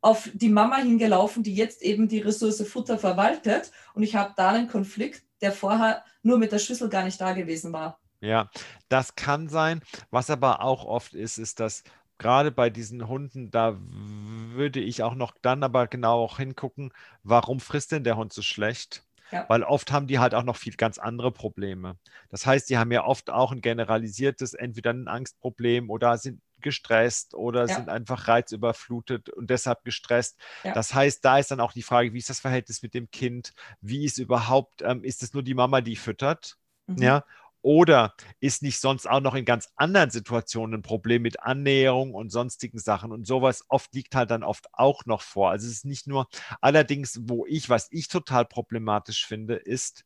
auf 0.00 0.30
die 0.32 0.48
Mama 0.48 0.76
hingelaufen, 0.76 1.42
die 1.42 1.54
jetzt 1.54 1.82
eben 1.82 2.08
die 2.08 2.20
Ressource 2.20 2.62
Futter 2.62 2.98
verwaltet 2.98 3.72
und 3.94 4.02
ich 4.02 4.14
habe 4.14 4.32
da 4.36 4.50
einen 4.50 4.68
Konflikt, 4.68 5.24
der 5.42 5.52
vorher 5.52 6.04
nur 6.22 6.38
mit 6.38 6.52
der 6.52 6.58
Schüssel 6.58 6.88
gar 6.88 7.04
nicht 7.04 7.20
da 7.20 7.32
gewesen 7.32 7.72
war. 7.72 7.98
Ja, 8.20 8.50
das 8.88 9.14
kann 9.14 9.48
sein. 9.48 9.80
Was 10.10 10.28
aber 10.30 10.62
auch 10.62 10.84
oft 10.84 11.14
ist, 11.14 11.38
ist, 11.38 11.58
dass 11.58 11.82
gerade 12.20 12.52
bei 12.52 12.70
diesen 12.70 13.08
Hunden, 13.08 13.50
da 13.50 13.76
würde 13.80 14.78
ich 14.78 15.02
auch 15.02 15.14
noch 15.14 15.34
dann 15.42 15.64
aber 15.64 15.88
genau 15.88 16.22
auch 16.22 16.36
hingucken, 16.36 16.92
warum 17.24 17.58
frisst 17.58 17.92
denn 17.92 18.04
der 18.04 18.16
Hund 18.16 18.32
so 18.32 18.42
schlecht? 18.42 19.02
Ja. 19.32 19.46
Weil 19.48 19.62
oft 19.62 19.90
haben 19.90 20.06
die 20.06 20.18
halt 20.18 20.34
auch 20.34 20.42
noch 20.42 20.56
viel 20.56 20.74
ganz 20.74 20.98
andere 20.98 21.32
Probleme. 21.32 21.96
Das 22.28 22.46
heißt, 22.46 22.68
die 22.68 22.78
haben 22.78 22.92
ja 22.92 23.04
oft 23.04 23.30
auch 23.30 23.52
ein 23.52 23.60
generalisiertes, 23.60 24.54
entweder 24.54 24.90
ein 24.90 25.08
Angstproblem 25.08 25.88
oder 25.88 26.18
sind 26.18 26.42
gestresst 26.60 27.34
oder 27.34 27.66
ja. 27.66 27.74
sind 27.74 27.88
einfach 27.88 28.28
reizüberflutet 28.28 29.30
und 29.30 29.48
deshalb 29.48 29.84
gestresst. 29.84 30.36
Ja. 30.62 30.74
Das 30.74 30.92
heißt, 30.92 31.24
da 31.24 31.38
ist 31.38 31.50
dann 31.50 31.60
auch 31.60 31.72
die 31.72 31.82
Frage, 31.82 32.12
wie 32.12 32.18
ist 32.18 32.28
das 32.28 32.40
Verhältnis 32.40 32.82
mit 32.82 32.92
dem 32.92 33.10
Kind? 33.10 33.54
Wie 33.80 34.04
ist 34.04 34.18
überhaupt, 34.18 34.82
ähm, 34.82 35.04
ist 35.04 35.22
es 35.22 35.32
nur 35.32 35.42
die 35.42 35.54
Mama, 35.54 35.80
die 35.80 35.96
füttert? 35.96 36.58
Mhm. 36.86 37.02
Ja, 37.02 37.24
oder 37.62 38.14
ist 38.40 38.62
nicht 38.62 38.80
sonst 38.80 39.08
auch 39.08 39.20
noch 39.20 39.34
in 39.34 39.44
ganz 39.44 39.68
anderen 39.76 40.10
Situationen 40.10 40.80
ein 40.80 40.82
Problem 40.82 41.22
mit 41.22 41.42
Annäherung 41.42 42.14
und 42.14 42.30
sonstigen 42.30 42.78
Sachen? 42.78 43.12
Und 43.12 43.26
sowas 43.26 43.64
oft 43.68 43.94
liegt 43.94 44.14
halt 44.14 44.30
dann 44.30 44.42
oft 44.42 44.66
auch 44.72 45.04
noch 45.06 45.22
vor. 45.22 45.50
Also 45.50 45.66
es 45.66 45.72
ist 45.72 45.84
nicht 45.84 46.06
nur, 46.06 46.28
allerdings, 46.60 47.20
wo 47.22 47.46
ich, 47.46 47.68
was 47.68 47.88
ich 47.90 48.08
total 48.08 48.44
problematisch 48.46 49.26
finde, 49.26 49.56
ist, 49.56 50.04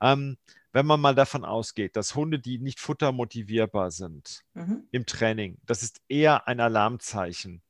ähm, 0.00 0.36
wenn 0.72 0.86
man 0.86 1.00
mal 1.00 1.14
davon 1.14 1.44
ausgeht, 1.44 1.96
dass 1.96 2.14
Hunde, 2.14 2.38
die 2.38 2.58
nicht 2.58 2.80
futtermotivierbar 2.80 3.90
sind 3.90 4.42
mhm. 4.54 4.86
im 4.90 5.06
Training, 5.06 5.58
das 5.64 5.82
ist 5.82 6.02
eher 6.08 6.48
ein 6.48 6.60
Alarmzeichen. 6.60 7.62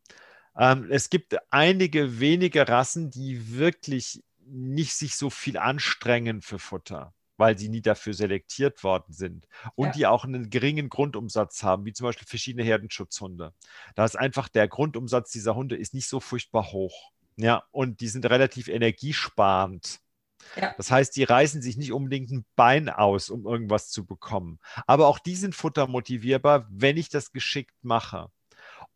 Ähm, 0.56 0.88
es 0.90 1.10
gibt 1.10 1.36
einige 1.50 2.18
wenige 2.18 2.66
Rassen, 2.68 3.10
die 3.10 3.56
wirklich 3.56 4.24
nicht 4.44 4.94
sich 4.94 5.16
so 5.16 5.30
viel 5.30 5.56
anstrengen 5.56 6.40
für 6.40 6.58
Futter 6.58 7.14
weil 7.36 7.58
sie 7.58 7.68
nie 7.68 7.82
dafür 7.82 8.14
selektiert 8.14 8.82
worden 8.84 9.12
sind 9.12 9.46
und 9.74 9.88
ja. 9.88 9.92
die 9.92 10.06
auch 10.06 10.24
einen 10.24 10.50
geringen 10.50 10.88
Grundumsatz 10.88 11.62
haben, 11.62 11.84
wie 11.84 11.92
zum 11.92 12.06
Beispiel 12.06 12.26
verschiedene 12.26 12.64
Herdenschutzhunde. 12.64 13.52
Da 13.94 14.04
ist 14.04 14.16
einfach 14.16 14.48
der 14.48 14.68
Grundumsatz 14.68 15.30
dieser 15.30 15.54
Hunde 15.54 15.76
ist 15.76 15.94
nicht 15.94 16.08
so 16.08 16.20
furchtbar 16.20 16.72
hoch. 16.72 17.12
Ja, 17.36 17.64
und 17.70 18.00
die 18.00 18.08
sind 18.08 18.24
relativ 18.26 18.68
energiesparend. 18.68 20.00
Ja. 20.54 20.74
Das 20.76 20.90
heißt, 20.90 21.16
die 21.16 21.24
reißen 21.24 21.60
sich 21.60 21.76
nicht 21.76 21.92
unbedingt 21.92 22.30
ein 22.30 22.46
Bein 22.56 22.88
aus, 22.88 23.30
um 23.30 23.46
irgendwas 23.46 23.90
zu 23.90 24.06
bekommen. 24.06 24.58
Aber 24.86 25.06
auch 25.08 25.18
die 25.18 25.36
sind 25.36 25.54
futtermotivierbar, 25.54 26.66
wenn 26.70 26.96
ich 26.96 27.08
das 27.08 27.32
geschickt 27.32 27.74
mache. 27.82 28.30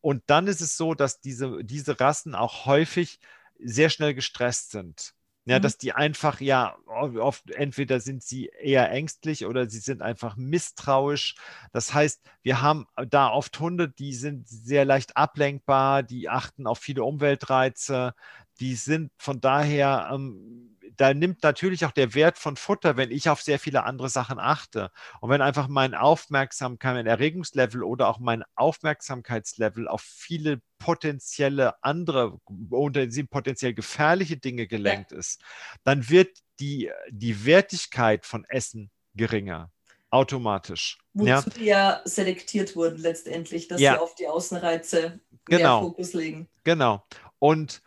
Und 0.01 0.22
dann 0.26 0.47
ist 0.47 0.61
es 0.61 0.76
so, 0.76 0.95
dass 0.95 1.20
diese, 1.20 1.62
diese 1.62 2.01
Rassen 2.01 2.34
auch 2.34 2.66
häufig 2.66 3.18
sehr 3.59 3.91
schnell 3.91 4.14
gestresst 4.14 4.70
sind. 4.70 5.12
Ja, 5.47 5.59
mhm. 5.59 5.62
dass 5.62 5.78
die 5.78 5.93
einfach, 5.93 6.41
ja, 6.41 6.76
oft 6.86 7.51
entweder 7.51 8.01
sind 8.01 8.22
sie 8.22 8.51
eher 8.61 8.91
ängstlich 8.91 9.47
oder 9.47 9.68
sie 9.70 9.78
sind 9.78 10.03
einfach 10.03 10.36
misstrauisch. 10.36 11.34
Das 11.72 11.95
heißt, 11.95 12.20
wir 12.43 12.61
haben 12.61 12.86
da 13.09 13.30
oft 13.30 13.59
Hunde, 13.59 13.88
die 13.88 14.12
sind 14.12 14.47
sehr 14.49 14.84
leicht 14.84 15.16
ablenkbar, 15.16 16.03
die 16.03 16.28
achten 16.28 16.66
auf 16.66 16.78
viele 16.78 17.05
Umweltreize, 17.05 18.14
die 18.61 18.74
sind 18.74 19.11
von 19.16 19.41
daher 19.41 20.11
ähm, 20.12 20.76
da 21.01 21.14
nimmt 21.14 21.42
natürlich 21.42 21.86
auch 21.86 21.92
der 21.92 22.12
Wert 22.12 22.36
von 22.36 22.57
Futter, 22.57 22.98
wenn 22.98 23.11
ich 23.11 23.30
auf 23.30 23.40
sehr 23.40 23.59
viele 23.59 23.84
andere 23.84 24.11
Sachen 24.11 24.38
achte. 24.38 24.90
Und 25.22 25.30
wenn 25.30 25.40
einfach 25.40 25.66
mein 25.66 25.94
Aufmerksamkeit, 25.94 26.92
mein 26.92 27.07
Erregungslevel 27.07 27.82
oder 27.82 28.09
auch 28.09 28.18
mein 28.18 28.44
Aufmerksamkeitslevel 28.55 29.88
auf 29.88 30.03
viele 30.03 30.61
potenzielle 30.78 31.82
andere 31.82 32.38
oder 32.68 33.07
potenziell 33.30 33.72
gefährliche 33.72 34.36
Dinge 34.36 34.66
gelenkt 34.66 35.12
ist, 35.12 35.40
dann 35.84 36.11
wird 36.11 36.36
die, 36.59 36.90
die 37.09 37.46
Wertigkeit 37.46 38.26
von 38.26 38.44
Essen 38.44 38.90
geringer 39.14 39.72
automatisch. 40.11 40.98
Wozu 41.14 41.28
ja? 41.28 41.44
die 41.57 41.64
ja 41.64 42.01
selektiert 42.05 42.76
wurden 42.76 42.98
letztendlich, 42.98 43.68
dass 43.68 43.80
ja. 43.80 43.94
sie 43.94 44.01
auf 44.01 44.14
die 44.16 44.28
Außenreize 44.28 45.18
genau. 45.46 45.80
mehr 45.80 45.88
Fokus 45.88 46.12
legen. 46.12 46.51
Genau. 46.64 47.07
Und 47.38 47.80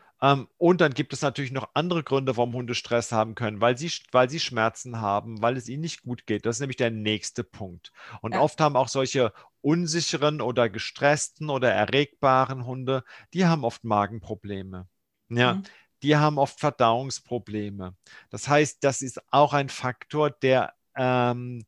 und 0.57 0.79
dann 0.79 0.93
gibt 0.93 1.11
es 1.11 1.21
natürlich 1.21 1.51
noch 1.51 1.71
andere 1.73 2.01
Gründe, 2.01 2.37
warum 2.37 2.53
Hunde 2.53 2.75
Stress 2.75 3.11
haben 3.11 3.35
können, 3.35 3.59
weil 3.59 3.77
sie, 3.77 3.91
weil 4.13 4.29
sie 4.29 4.39
Schmerzen 4.39 5.01
haben, 5.01 5.41
weil 5.41 5.57
es 5.57 5.67
ihnen 5.67 5.81
nicht 5.81 6.03
gut 6.03 6.25
geht. 6.25 6.45
Das 6.45 6.55
ist 6.55 6.59
nämlich 6.61 6.77
der 6.77 6.91
nächste 6.91 7.43
Punkt. 7.43 7.91
Und 8.21 8.33
ja. 8.33 8.39
oft 8.39 8.61
haben 8.61 8.77
auch 8.77 8.87
solche 8.87 9.33
unsicheren 9.59 10.39
oder 10.39 10.69
gestressten 10.69 11.49
oder 11.49 11.73
erregbaren 11.73 12.65
Hunde, 12.65 13.03
die 13.33 13.45
haben 13.45 13.65
oft 13.65 13.83
Magenprobleme. 13.83 14.87
Ja. 15.27 15.55
Mhm. 15.55 15.63
Die 16.03 16.15
haben 16.15 16.37
oft 16.37 16.57
Verdauungsprobleme. 16.57 17.93
Das 18.29 18.47
heißt, 18.47 18.81
das 18.81 19.01
ist 19.01 19.21
auch 19.29 19.51
ein 19.51 19.67
Faktor, 19.67 20.29
der 20.29 20.73
ähm, 20.95 21.65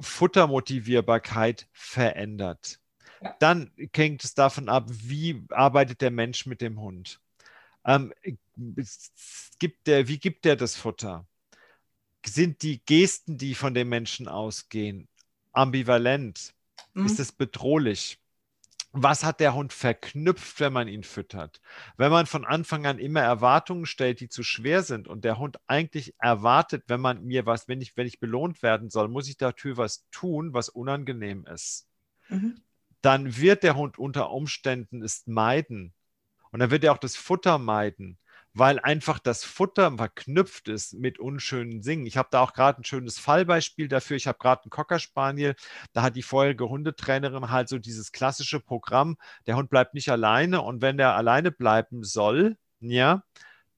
Futtermotivierbarkeit 0.00 1.68
verändert. 1.70 2.80
Ja. 3.22 3.36
Dann 3.38 3.70
hängt 3.94 4.24
es 4.24 4.34
davon 4.34 4.68
ab, 4.68 4.86
wie 4.88 5.44
arbeitet 5.50 6.00
der 6.00 6.10
Mensch 6.10 6.44
mit 6.44 6.60
dem 6.60 6.80
Hund. 6.80 7.20
Ähm, 7.88 8.12
gibt 9.58 9.86
der, 9.86 10.08
wie 10.08 10.18
gibt 10.18 10.44
der 10.44 10.56
das 10.56 10.76
Futter? 10.76 11.26
Sind 12.24 12.62
die 12.62 12.84
Gesten, 12.84 13.38
die 13.38 13.54
von 13.54 13.72
dem 13.72 13.88
Menschen 13.88 14.28
ausgehen, 14.28 15.08
ambivalent? 15.52 16.52
Mhm. 16.92 17.06
Ist 17.06 17.18
es 17.18 17.32
bedrohlich? 17.32 18.20
Was 18.92 19.24
hat 19.24 19.40
der 19.40 19.54
Hund 19.54 19.72
verknüpft, 19.72 20.60
wenn 20.60 20.72
man 20.72 20.86
ihn 20.86 21.02
füttert? 21.02 21.62
Wenn 21.96 22.10
man 22.10 22.26
von 22.26 22.44
Anfang 22.44 22.84
an 22.84 22.98
immer 22.98 23.20
Erwartungen 23.20 23.86
stellt, 23.86 24.20
die 24.20 24.28
zu 24.28 24.42
schwer 24.42 24.82
sind 24.82 25.08
und 25.08 25.24
der 25.24 25.38
Hund 25.38 25.58
eigentlich 25.66 26.14
erwartet, 26.18 26.84
wenn 26.88 27.00
man 27.00 27.24
mir 27.24 27.46
was, 27.46 27.68
wenn 27.68 27.80
ich, 27.80 27.96
wenn 27.96 28.06
ich 28.06 28.20
belohnt 28.20 28.62
werden 28.62 28.90
soll, 28.90 29.08
muss 29.08 29.28
ich 29.28 29.38
dafür 29.38 29.78
was 29.78 30.06
tun, 30.10 30.52
was 30.52 30.68
unangenehm 30.68 31.46
ist. 31.46 31.88
Mhm. 32.28 32.60
Dann 33.00 33.36
wird 33.36 33.62
der 33.62 33.76
Hund 33.76 33.98
unter 33.98 34.30
Umständen 34.30 35.02
es 35.02 35.26
meiden, 35.26 35.94
und 36.52 36.60
dann 36.60 36.70
wird 36.70 36.84
er 36.84 36.92
auch 36.92 36.98
das 36.98 37.16
Futter 37.16 37.58
meiden, 37.58 38.18
weil 38.54 38.78
einfach 38.80 39.18
das 39.18 39.44
Futter 39.44 39.96
verknüpft 39.96 40.68
ist 40.68 40.94
mit 40.94 41.18
unschönen 41.18 41.82
Singen. 41.82 42.06
Ich 42.06 42.16
habe 42.16 42.28
da 42.30 42.40
auch 42.40 42.52
gerade 42.52 42.80
ein 42.80 42.84
schönes 42.84 43.18
Fallbeispiel 43.18 43.88
dafür. 43.88 44.16
Ich 44.16 44.26
habe 44.26 44.38
gerade 44.38 44.62
einen 44.64 44.70
Cocker 44.70 44.98
Spaniel, 44.98 45.54
da 45.92 46.02
hat 46.02 46.16
die 46.16 46.22
vorherige 46.22 46.68
Hundetrainerin 46.68 47.50
halt 47.50 47.68
so 47.68 47.78
dieses 47.78 48.12
klassische 48.12 48.60
Programm, 48.60 49.16
der 49.46 49.56
Hund 49.56 49.70
bleibt 49.70 49.94
nicht 49.94 50.10
alleine 50.10 50.62
und 50.62 50.82
wenn 50.82 50.96
der 50.96 51.14
alleine 51.14 51.50
bleiben 51.50 52.04
soll, 52.04 52.56
ja, 52.80 53.22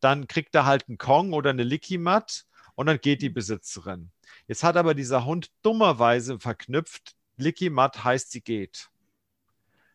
dann 0.00 0.26
kriegt 0.28 0.54
er 0.54 0.66
halt 0.66 0.88
einen 0.88 0.98
Kong 0.98 1.32
oder 1.32 1.50
eine 1.50 1.64
Licky-Mat 1.64 2.46
und 2.74 2.86
dann 2.86 3.00
geht 3.00 3.22
die 3.22 3.30
Besitzerin. 3.30 4.10
Jetzt 4.46 4.64
hat 4.64 4.76
aber 4.76 4.94
dieser 4.94 5.24
Hund 5.24 5.50
dummerweise 5.62 6.38
verknüpft, 6.38 7.14
Licky-Mat 7.36 8.04
heißt, 8.04 8.30
sie 8.30 8.42
geht. 8.42 8.89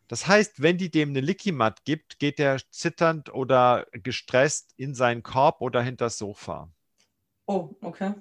Das 0.08 0.26
heißt, 0.26 0.62
wenn 0.62 0.78
die 0.78 0.90
dem 0.90 1.10
eine 1.10 1.20
Licky-Mat 1.20 1.84
gibt, 1.84 2.18
geht 2.18 2.38
der 2.38 2.58
zitternd 2.70 3.32
oder 3.32 3.86
gestresst 3.92 4.72
in 4.76 4.94
seinen 4.94 5.22
Korb 5.22 5.60
oder 5.60 5.82
hinter 5.82 6.06
das 6.06 6.18
Sofa. 6.18 6.70
Oh, 7.46 7.74
okay. 7.80 8.14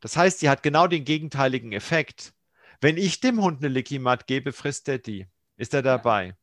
Das 0.00 0.16
heißt, 0.16 0.40
sie 0.40 0.48
hat 0.48 0.62
genau 0.62 0.86
den 0.86 1.04
gegenteiligen 1.04 1.72
Effekt. 1.72 2.32
Wenn 2.80 2.96
ich 2.96 3.20
dem 3.20 3.42
Hund 3.42 3.58
eine 3.58 3.68
Licky-Mat 3.68 4.26
gebe, 4.26 4.52
frisst 4.52 4.88
er 4.88 4.98
die. 4.98 5.26
Ist 5.56 5.74
er 5.74 5.82
dabei? 5.82 6.36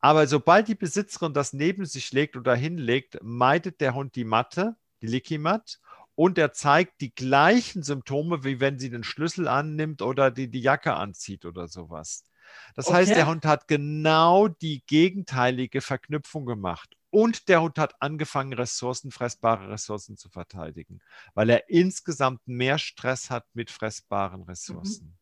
Aber 0.00 0.26
sobald 0.26 0.68
die 0.68 0.74
Besitzerin 0.74 1.32
das 1.32 1.52
neben 1.52 1.86
sich 1.86 2.12
legt 2.12 2.36
oder 2.36 2.54
hinlegt, 2.54 3.18
meidet 3.22 3.80
der 3.80 3.94
Hund 3.94 4.14
die 4.14 4.24
Matte, 4.24 4.76
die 5.00 5.06
Licky-Mat, 5.06 5.80
und 6.14 6.36
er 6.38 6.52
zeigt 6.52 7.00
die 7.00 7.14
gleichen 7.14 7.82
Symptome, 7.82 8.44
wie 8.44 8.60
wenn 8.60 8.78
sie 8.78 8.90
den 8.90 9.04
Schlüssel 9.04 9.48
annimmt 9.48 10.02
oder 10.02 10.30
die, 10.30 10.50
die 10.50 10.60
Jacke 10.60 10.94
anzieht 10.94 11.46
oder 11.46 11.68
sowas. 11.68 12.24
Das 12.74 12.86
okay. 12.86 12.96
heißt, 12.96 13.10
der 13.10 13.26
Hund 13.26 13.44
hat 13.44 13.68
genau 13.68 14.48
die 14.48 14.82
gegenteilige 14.86 15.80
Verknüpfung 15.80 16.46
gemacht. 16.46 16.96
Und 17.10 17.48
der 17.48 17.60
Hund 17.60 17.78
hat 17.78 18.00
angefangen, 18.00 18.54
Ressourcen, 18.54 19.10
fressbare 19.10 19.68
Ressourcen 19.68 20.16
zu 20.16 20.30
verteidigen, 20.30 21.02
weil 21.34 21.50
er 21.50 21.68
insgesamt 21.68 22.40
mehr 22.46 22.78
Stress 22.78 23.28
hat 23.28 23.44
mit 23.52 23.70
fressbaren 23.70 24.42
Ressourcen. 24.44 25.08
Mhm. 25.08 25.18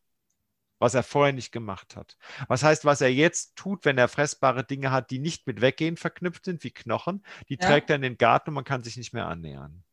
Was 0.79 0.93
er 0.93 1.03
vorher 1.03 1.33
nicht 1.33 1.51
gemacht 1.51 1.95
hat. 1.95 2.17
Was 2.47 2.63
heißt, 2.63 2.85
was 2.85 3.01
er 3.01 3.13
jetzt 3.13 3.55
tut, 3.55 3.85
wenn 3.85 3.97
er 3.97 4.07
fressbare 4.07 4.63
Dinge 4.63 4.91
hat, 4.91 5.11
die 5.11 5.19
nicht 5.19 5.45
mit 5.45 5.61
Weggehen 5.61 5.97
verknüpft 5.97 6.45
sind, 6.45 6.63
wie 6.63 6.71
Knochen, 6.71 7.23
die 7.49 7.57
ja. 7.61 7.67
trägt 7.67 7.89
er 7.89 7.97
in 7.97 8.01
den 8.01 8.17
Garten 8.17 8.51
und 8.51 8.55
man 8.55 8.63
kann 8.63 8.83
sich 8.83 8.95
nicht 8.95 9.13
mehr 9.13 9.27
annähern. 9.27 9.83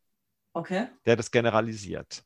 Okay. 0.53 0.86
Der 1.05 1.16
das 1.16 1.30
generalisiert. 1.30 2.24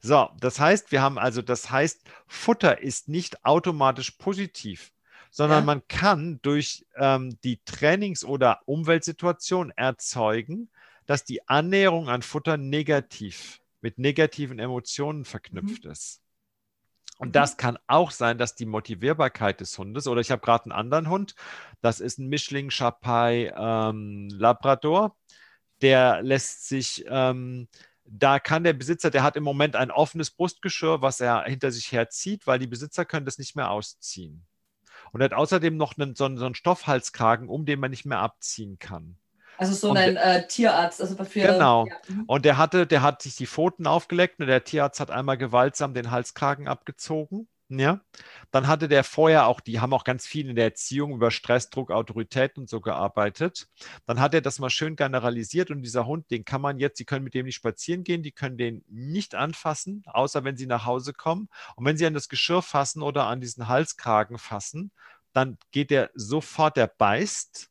So, 0.00 0.30
das 0.40 0.58
heißt, 0.58 0.92
wir 0.92 1.02
haben 1.02 1.18
also, 1.18 1.42
das 1.42 1.70
heißt, 1.70 2.02
Futter 2.26 2.80
ist 2.80 3.08
nicht 3.08 3.44
automatisch 3.44 4.12
positiv, 4.12 4.92
sondern 5.30 5.60
ja. 5.60 5.66
man 5.66 5.86
kann 5.88 6.40
durch 6.42 6.86
ähm, 6.96 7.36
die 7.44 7.62
Trainings- 7.64 8.24
oder 8.24 8.60
Umweltsituation 8.64 9.70
erzeugen, 9.70 10.70
dass 11.06 11.24
die 11.24 11.48
Annäherung 11.48 12.08
an 12.08 12.22
Futter 12.22 12.56
negativ 12.56 13.60
mit 13.80 13.98
negativen 13.98 14.58
Emotionen 14.58 15.24
verknüpft 15.24 15.84
mhm. 15.84 15.90
ist. 15.90 16.20
Und 17.18 17.28
mhm. 17.28 17.32
das 17.32 17.56
kann 17.56 17.78
auch 17.86 18.10
sein, 18.10 18.38
dass 18.38 18.54
die 18.54 18.66
Motivierbarkeit 18.66 19.60
des 19.60 19.76
Hundes, 19.76 20.06
oder 20.06 20.22
ich 20.22 20.30
habe 20.30 20.42
gerade 20.42 20.64
einen 20.64 20.72
anderen 20.72 21.10
Hund, 21.10 21.34
das 21.82 22.00
ist 22.00 22.18
ein 22.18 22.28
Mischling 22.28 22.70
Chapai 22.70 23.52
ähm, 23.54 24.28
Labrador, 24.30 25.16
der 25.82 26.22
lässt 26.22 26.68
sich 26.68 27.04
ähm, 27.08 27.68
da 28.12 28.40
kann 28.40 28.64
der 28.64 28.72
Besitzer, 28.72 29.10
der 29.10 29.22
hat 29.22 29.36
im 29.36 29.44
Moment 29.44 29.76
ein 29.76 29.90
offenes 29.90 30.30
Brustgeschirr, 30.30 31.00
was 31.00 31.20
er 31.20 31.44
hinter 31.44 31.70
sich 31.70 31.92
herzieht, 31.92 32.46
weil 32.46 32.58
die 32.58 32.66
Besitzer 32.66 33.04
können 33.04 33.24
das 33.24 33.38
nicht 33.38 33.54
mehr 33.54 33.70
ausziehen. 33.70 34.44
Und 35.12 35.20
er 35.20 35.26
hat 35.26 35.34
außerdem 35.34 35.76
noch 35.76 35.96
einen, 35.96 36.14
so, 36.14 36.24
einen, 36.24 36.36
so 36.36 36.44
einen 36.44 36.54
Stoffhalskragen, 36.54 37.48
um 37.48 37.64
den 37.64 37.80
man 37.80 37.90
nicht 37.90 38.04
mehr 38.04 38.18
abziehen 38.18 38.78
kann. 38.78 39.16
Also 39.58 39.74
so 39.74 39.92
ein 39.92 40.16
äh, 40.16 40.46
Tierarzt, 40.46 41.00
also 41.00 41.22
für, 41.24 41.40
Genau. 41.40 41.86
Ja. 41.86 41.94
Mhm. 42.08 42.24
Und 42.26 42.44
der 42.44 42.56
hatte, 42.56 42.86
der 42.86 43.02
hat 43.02 43.22
sich 43.22 43.36
die 43.36 43.46
Pfoten 43.46 43.86
aufgeleckt 43.86 44.40
und 44.40 44.46
der 44.46 44.64
Tierarzt 44.64 45.00
hat 45.00 45.10
einmal 45.10 45.36
gewaltsam 45.36 45.94
den 45.94 46.10
Halskragen 46.10 46.66
abgezogen. 46.66 47.46
Ja, 47.72 48.00
dann 48.50 48.66
hatte 48.66 48.88
der 48.88 49.04
vorher 49.04 49.46
auch, 49.46 49.60
die 49.60 49.78
haben 49.78 49.92
auch 49.92 50.02
ganz 50.02 50.26
viel 50.26 50.48
in 50.48 50.56
der 50.56 50.64
Erziehung 50.64 51.12
über 51.14 51.30
Stress, 51.30 51.70
Druck, 51.70 51.92
Autorität 51.92 52.58
und 52.58 52.68
so 52.68 52.80
gearbeitet. 52.80 53.68
Dann 54.06 54.18
hat 54.18 54.34
er 54.34 54.40
das 54.40 54.58
mal 54.58 54.70
schön 54.70 54.96
generalisiert 54.96 55.70
und 55.70 55.82
dieser 55.82 56.04
Hund, 56.04 56.28
den 56.32 56.44
kann 56.44 56.60
man 56.60 56.80
jetzt, 56.80 56.98
Sie 56.98 57.04
können 57.04 57.22
mit 57.22 57.34
dem 57.34 57.46
nicht 57.46 57.54
spazieren 57.54 58.02
gehen, 58.02 58.24
die 58.24 58.32
können 58.32 58.56
den 58.56 58.84
nicht 58.88 59.36
anfassen, 59.36 60.02
außer 60.06 60.42
wenn 60.42 60.56
sie 60.56 60.66
nach 60.66 60.84
Hause 60.84 61.12
kommen. 61.12 61.48
Und 61.76 61.84
wenn 61.84 61.96
sie 61.96 62.06
an 62.06 62.14
das 62.14 62.28
Geschirr 62.28 62.60
fassen 62.60 63.02
oder 63.02 63.26
an 63.26 63.40
diesen 63.40 63.68
Halskragen 63.68 64.38
fassen, 64.38 64.90
dann 65.32 65.56
geht 65.70 65.90
der 65.90 66.10
sofort, 66.14 66.76
der 66.76 66.88
beißt. 66.88 67.70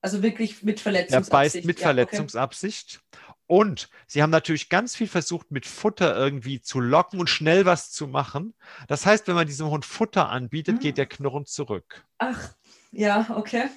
Also 0.00 0.22
wirklich 0.22 0.64
mit 0.64 0.80
Verletzungsabsicht. 0.80 1.32
Er 1.32 1.38
beißt 1.38 1.64
mit 1.64 1.78
ja, 1.78 1.86
Verletzungsabsicht. 1.86 3.00
Okay. 3.12 3.27
Und 3.48 3.88
sie 4.06 4.22
haben 4.22 4.30
natürlich 4.30 4.68
ganz 4.68 4.94
viel 4.94 5.08
versucht, 5.08 5.50
mit 5.50 5.66
Futter 5.66 6.14
irgendwie 6.14 6.60
zu 6.60 6.80
locken 6.80 7.18
und 7.18 7.30
schnell 7.30 7.64
was 7.64 7.90
zu 7.90 8.06
machen. 8.06 8.54
Das 8.88 9.06
heißt, 9.06 9.26
wenn 9.26 9.34
man 9.34 9.46
diesem 9.46 9.68
Hund 9.68 9.86
Futter 9.86 10.28
anbietet, 10.28 10.74
hm. 10.74 10.80
geht 10.80 10.98
der 10.98 11.06
Knurren 11.06 11.46
zurück. 11.46 12.04
Ach, 12.18 12.54
ja, 12.92 13.26
okay. 13.34 13.70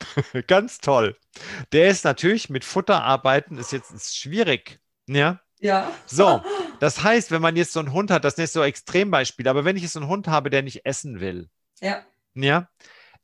ganz 0.48 0.78
toll. 0.78 1.16
Der 1.72 1.88
ist 1.88 2.04
natürlich 2.04 2.50
mit 2.50 2.64
Futter 2.64 3.04
arbeiten, 3.04 3.56
ist 3.56 3.72
jetzt 3.72 3.92
ist 3.92 4.18
schwierig. 4.18 4.80
Ja. 5.06 5.40
Ja. 5.60 5.90
So, 6.06 6.42
das 6.80 7.04
heißt, 7.04 7.30
wenn 7.30 7.40
man 7.40 7.54
jetzt 7.54 7.72
so 7.72 7.78
einen 7.78 7.92
Hund 7.92 8.10
hat, 8.10 8.24
das 8.24 8.34
ist 8.34 8.38
nicht 8.38 8.52
so 8.52 8.62
Extrembeispiel, 8.62 9.46
aber 9.46 9.64
wenn 9.64 9.76
ich 9.76 9.84
jetzt 9.84 9.92
so 9.92 10.00
einen 10.00 10.08
Hund 10.08 10.26
habe, 10.26 10.50
der 10.50 10.62
nicht 10.62 10.84
essen 10.84 11.20
will. 11.20 11.48
Ja. 11.80 12.04
Ja 12.34 12.68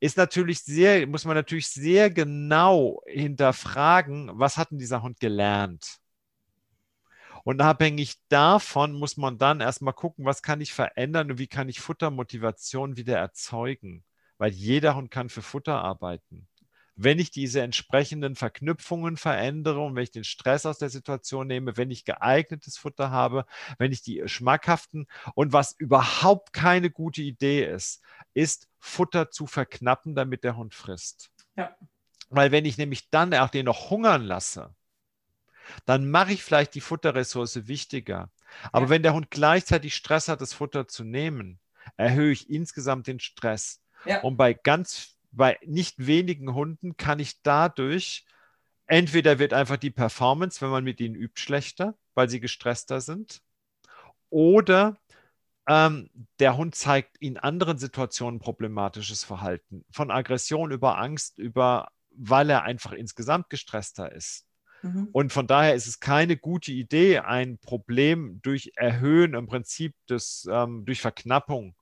ist 0.00 0.16
natürlich 0.16 0.60
sehr, 0.62 1.06
muss 1.06 1.24
man 1.24 1.36
natürlich 1.36 1.68
sehr 1.68 2.10
genau 2.10 3.02
hinterfragen, 3.06 4.30
was 4.32 4.56
hat 4.56 4.70
denn 4.70 4.78
dieser 4.78 5.02
Hund 5.02 5.20
gelernt? 5.20 6.00
Und 7.44 7.60
abhängig 7.60 8.16
davon 8.28 8.92
muss 8.92 9.16
man 9.16 9.38
dann 9.38 9.60
erstmal 9.60 9.94
gucken, 9.94 10.24
was 10.24 10.42
kann 10.42 10.60
ich 10.60 10.72
verändern 10.72 11.30
und 11.32 11.38
wie 11.38 11.46
kann 11.46 11.68
ich 11.68 11.80
Futtermotivation 11.80 12.96
wieder 12.96 13.16
erzeugen. 13.18 14.04
Weil 14.38 14.52
jeder 14.52 14.94
Hund 14.94 15.10
kann 15.10 15.28
für 15.28 15.42
Futter 15.42 15.82
arbeiten. 15.82 16.48
Wenn 17.02 17.18
ich 17.18 17.30
diese 17.30 17.62
entsprechenden 17.62 18.36
Verknüpfungen 18.36 19.16
verändere 19.16 19.80
und 19.80 19.96
wenn 19.96 20.02
ich 20.02 20.10
den 20.10 20.24
Stress 20.24 20.66
aus 20.66 20.78
der 20.78 20.90
Situation 20.90 21.46
nehme, 21.46 21.76
wenn 21.78 21.90
ich 21.90 22.04
geeignetes 22.04 22.76
Futter 22.76 23.10
habe, 23.10 23.46
wenn 23.78 23.90
ich 23.90 24.02
die 24.02 24.22
schmackhaften 24.26 25.06
und 25.34 25.54
was 25.54 25.72
überhaupt 25.72 26.52
keine 26.52 26.90
gute 26.90 27.22
Idee 27.22 27.64
ist, 27.64 28.02
ist 28.34 28.68
Futter 28.78 29.30
zu 29.30 29.46
verknappen, 29.46 30.14
damit 30.14 30.44
der 30.44 30.56
Hund 30.56 30.74
frisst. 30.74 31.30
Ja. 31.56 31.74
Weil 32.28 32.52
wenn 32.52 32.66
ich 32.66 32.76
nämlich 32.76 33.08
dann 33.08 33.32
auch 33.34 33.48
den 33.48 33.64
noch 33.64 33.88
hungern 33.88 34.22
lasse, 34.22 34.74
dann 35.86 36.10
mache 36.10 36.32
ich 36.32 36.42
vielleicht 36.42 36.74
die 36.74 36.80
Futterressource 36.80 37.66
wichtiger. 37.66 38.30
Aber 38.72 38.86
ja. 38.86 38.90
wenn 38.90 39.02
der 39.02 39.14
Hund 39.14 39.30
gleichzeitig 39.30 39.94
Stress 39.94 40.28
hat, 40.28 40.40
das 40.40 40.52
Futter 40.52 40.86
zu 40.86 41.04
nehmen, 41.04 41.60
erhöhe 41.96 42.32
ich 42.32 42.50
insgesamt 42.50 43.06
den 43.06 43.20
Stress. 43.20 43.80
Ja. 44.04 44.20
Und 44.20 44.36
bei 44.36 44.52
ganz, 44.54 45.16
bei 45.32 45.58
nicht 45.64 46.06
wenigen 46.06 46.54
Hunden 46.54 46.96
kann 46.96 47.18
ich 47.18 47.42
dadurch, 47.42 48.24
entweder 48.86 49.38
wird 49.38 49.52
einfach 49.52 49.76
die 49.76 49.90
Performance, 49.90 50.60
wenn 50.60 50.70
man 50.70 50.84
mit 50.84 51.00
ihnen 51.00 51.14
übt, 51.14 51.40
schlechter, 51.40 51.94
weil 52.14 52.28
sie 52.28 52.40
gestresster 52.40 53.00
sind, 53.00 53.40
oder 54.28 54.96
ähm, 55.68 56.10
der 56.38 56.56
Hund 56.56 56.74
zeigt 56.74 57.16
in 57.18 57.36
anderen 57.36 57.78
Situationen 57.78 58.40
problematisches 58.40 59.24
Verhalten. 59.24 59.84
Von 59.92 60.10
Aggression 60.10 60.72
über 60.72 60.98
Angst, 60.98 61.38
über, 61.38 61.90
weil 62.10 62.50
er 62.50 62.62
einfach 62.62 62.92
insgesamt 62.92 63.50
gestresster 63.50 64.10
ist. 64.10 64.46
Mhm. 64.82 65.08
Und 65.12 65.32
von 65.32 65.46
daher 65.46 65.74
ist 65.74 65.86
es 65.86 66.00
keine 66.00 66.36
gute 66.36 66.72
Idee, 66.72 67.18
ein 67.18 67.58
Problem 67.58 68.40
durch 68.42 68.72
Erhöhen 68.76 69.34
im 69.34 69.46
Prinzip 69.46 69.94
des, 70.08 70.48
ähm, 70.50 70.84
durch 70.84 71.00
Verknappung 71.00 71.76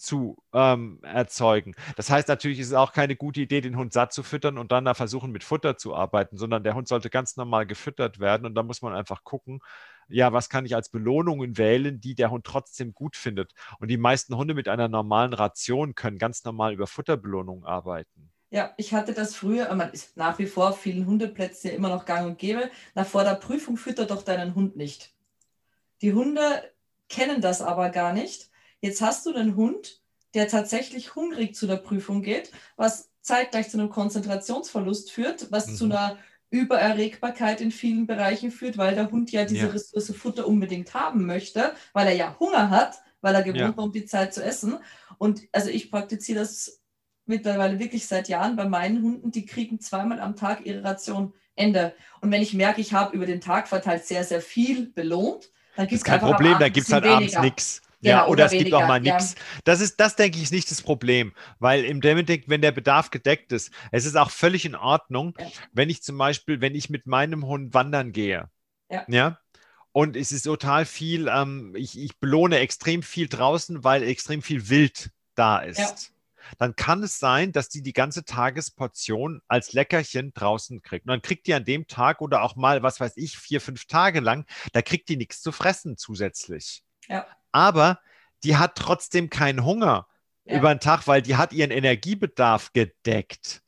zu 0.00 0.42
ähm, 0.52 1.00
erzeugen. 1.02 1.74
Das 1.96 2.10
heißt 2.10 2.28
natürlich, 2.28 2.58
ist 2.58 2.68
es 2.68 2.74
auch 2.74 2.92
keine 2.92 3.16
gute 3.16 3.40
Idee, 3.40 3.60
den 3.60 3.76
Hund 3.76 3.92
satt 3.92 4.12
zu 4.12 4.22
füttern 4.22 4.58
und 4.58 4.72
dann 4.72 4.84
da 4.84 4.94
versuchen, 4.94 5.30
mit 5.30 5.44
Futter 5.44 5.76
zu 5.76 5.94
arbeiten, 5.94 6.36
sondern 6.36 6.64
der 6.64 6.74
Hund 6.74 6.88
sollte 6.88 7.10
ganz 7.10 7.36
normal 7.36 7.66
gefüttert 7.66 8.18
werden 8.18 8.46
und 8.46 8.54
da 8.54 8.62
muss 8.62 8.82
man 8.82 8.94
einfach 8.94 9.24
gucken, 9.24 9.60
ja, 10.08 10.32
was 10.32 10.48
kann 10.48 10.66
ich 10.66 10.74
als 10.74 10.88
Belohnungen 10.88 11.56
wählen, 11.56 12.00
die 12.00 12.14
der 12.14 12.30
Hund 12.30 12.44
trotzdem 12.44 12.92
gut 12.94 13.16
findet. 13.16 13.52
Und 13.78 13.88
die 13.88 13.96
meisten 13.96 14.36
Hunde 14.36 14.54
mit 14.54 14.68
einer 14.68 14.88
normalen 14.88 15.32
Ration 15.32 15.94
können 15.94 16.18
ganz 16.18 16.44
normal 16.44 16.72
über 16.72 16.86
Futterbelohnungen 16.86 17.64
arbeiten. 17.64 18.30
Ja, 18.50 18.74
ich 18.76 18.92
hatte 18.92 19.14
das 19.14 19.36
früher, 19.36 19.72
man 19.74 19.92
ist 19.92 20.16
nach 20.16 20.40
wie 20.40 20.46
vor 20.46 20.72
vielen 20.72 21.06
Hundeplätzen 21.06 21.70
ja 21.70 21.76
immer 21.76 21.88
noch 21.88 22.04
gang 22.04 22.26
und 22.26 22.38
gäbe. 22.38 22.68
Nach 22.94 23.06
vor 23.06 23.22
der 23.22 23.36
Prüfung 23.36 23.76
fütter 23.76 24.06
doch 24.06 24.22
deinen 24.22 24.56
Hund 24.56 24.76
nicht. 24.76 25.14
Die 26.02 26.12
Hunde 26.12 26.42
kennen 27.08 27.40
das 27.40 27.62
aber 27.62 27.90
gar 27.90 28.12
nicht. 28.12 28.49
Jetzt 28.80 29.00
hast 29.00 29.26
du 29.26 29.34
einen 29.34 29.56
Hund, 29.56 30.00
der 30.34 30.48
tatsächlich 30.48 31.14
hungrig 31.14 31.54
zu 31.54 31.66
der 31.66 31.76
Prüfung 31.76 32.22
geht, 32.22 32.50
was 32.76 33.10
zeitgleich 33.20 33.68
zu 33.68 33.78
einem 33.78 33.90
Konzentrationsverlust 33.90 35.10
führt, 35.10 35.50
was 35.50 35.68
mhm. 35.68 35.74
zu 35.74 35.84
einer 35.86 36.18
Übererregbarkeit 36.50 37.60
in 37.60 37.70
vielen 37.70 38.06
Bereichen 38.06 38.50
führt, 38.50 38.78
weil 38.78 38.94
der 38.94 39.10
Hund 39.10 39.30
ja 39.30 39.44
diese 39.44 39.66
ja. 39.66 39.72
Ressource 39.72 40.12
Futter 40.16 40.46
unbedingt 40.46 40.94
haben 40.94 41.26
möchte, 41.26 41.74
weil 41.92 42.08
er 42.08 42.14
ja 42.14 42.36
Hunger 42.40 42.70
hat, 42.70 43.00
weil 43.20 43.34
er 43.34 43.42
gewohnt 43.42 43.76
war, 43.76 43.84
um 43.84 43.92
die 43.92 44.06
Zeit 44.06 44.34
zu 44.34 44.42
essen. 44.42 44.78
Und 45.18 45.42
also 45.52 45.68
ich 45.68 45.90
praktiziere 45.90 46.40
das 46.40 46.80
mittlerweile 47.26 47.78
wirklich 47.78 48.06
seit 48.06 48.28
Jahren 48.28 48.56
bei 48.56 48.68
meinen 48.68 49.02
Hunden, 49.02 49.30
die 49.30 49.46
kriegen 49.46 49.80
zweimal 49.80 50.20
am 50.20 50.34
Tag 50.34 50.66
ihre 50.66 50.82
Ration. 50.82 51.32
Ende. 51.56 51.94
Und 52.20 52.30
wenn 52.30 52.42
ich 52.42 52.54
merke, 52.54 52.80
ich 52.80 52.92
habe 52.92 53.14
über 53.14 53.26
den 53.26 53.40
Tag 53.40 53.68
verteilt 53.68 54.06
sehr, 54.06 54.24
sehr 54.24 54.40
viel 54.40 54.86
belohnt, 54.86 55.50
dann 55.76 55.86
gibt 55.86 55.98
es 55.98 56.04
kein 56.04 56.20
Problem, 56.20 56.58
da 56.58 56.68
gibt 56.68 56.86
es 56.86 56.92
halt 56.92 57.04
abends 57.04 57.38
nichts. 57.38 57.82
Genau, 58.02 58.16
ja, 58.16 58.22
oder, 58.22 58.30
oder 58.30 58.44
es 58.46 58.52
weniger, 58.52 58.64
gibt 58.64 58.74
auch 58.76 58.88
mal 58.88 59.00
nichts. 59.00 59.34
Ja. 59.34 59.40
Das 59.64 59.80
ist, 59.80 60.00
das 60.00 60.16
denke 60.16 60.38
ich, 60.38 60.44
ist 60.44 60.52
nicht 60.52 60.70
das 60.70 60.82
Problem, 60.82 61.34
weil 61.58 61.84
im 61.84 62.00
Endeffekt, 62.02 62.48
wenn 62.48 62.62
der 62.62 62.72
Bedarf 62.72 63.10
gedeckt 63.10 63.52
ist, 63.52 63.70
es 63.92 64.06
ist 64.06 64.16
auch 64.16 64.30
völlig 64.30 64.64
in 64.64 64.74
Ordnung, 64.74 65.34
ja. 65.38 65.46
wenn 65.72 65.90
ich 65.90 66.02
zum 66.02 66.16
Beispiel, 66.16 66.60
wenn 66.60 66.74
ich 66.74 66.88
mit 66.88 67.06
meinem 67.06 67.46
Hund 67.46 67.74
wandern 67.74 68.12
gehe, 68.12 68.48
ja, 68.90 69.04
ja 69.08 69.38
und 69.92 70.16
es 70.16 70.32
ist 70.32 70.44
total 70.44 70.86
viel, 70.86 71.28
ähm, 71.28 71.74
ich, 71.76 71.98
ich 71.98 72.18
belohne 72.18 72.58
extrem 72.58 73.02
viel 73.02 73.28
draußen, 73.28 73.84
weil 73.84 74.02
extrem 74.02 74.40
viel 74.40 74.68
Wild 74.68 75.10
da 75.34 75.58
ist 75.58 76.12
dann 76.58 76.76
kann 76.76 77.02
es 77.02 77.18
sein, 77.18 77.52
dass 77.52 77.68
die 77.68 77.82
die 77.82 77.92
ganze 77.92 78.24
Tagesportion 78.24 79.40
als 79.48 79.72
Leckerchen 79.72 80.32
draußen 80.34 80.82
kriegt. 80.82 81.06
Und 81.06 81.10
dann 81.10 81.22
kriegt 81.22 81.46
die 81.46 81.54
an 81.54 81.64
dem 81.64 81.86
Tag 81.86 82.20
oder 82.20 82.42
auch 82.42 82.56
mal, 82.56 82.82
was 82.82 83.00
weiß 83.00 83.16
ich, 83.16 83.38
vier, 83.38 83.60
fünf 83.60 83.86
Tage 83.86 84.20
lang, 84.20 84.46
da 84.72 84.82
kriegt 84.82 85.08
die 85.08 85.16
nichts 85.16 85.42
zu 85.42 85.52
fressen 85.52 85.96
zusätzlich. 85.96 86.82
Ja. 87.08 87.26
Aber 87.52 88.00
die 88.44 88.56
hat 88.56 88.76
trotzdem 88.76 89.30
keinen 89.30 89.64
Hunger 89.64 90.06
ja. 90.44 90.58
über 90.58 90.74
den 90.74 90.80
Tag, 90.80 91.06
weil 91.06 91.22
die 91.22 91.36
hat 91.36 91.52
ihren 91.52 91.70
Energiebedarf 91.70 92.72
gedeckt. 92.72 93.62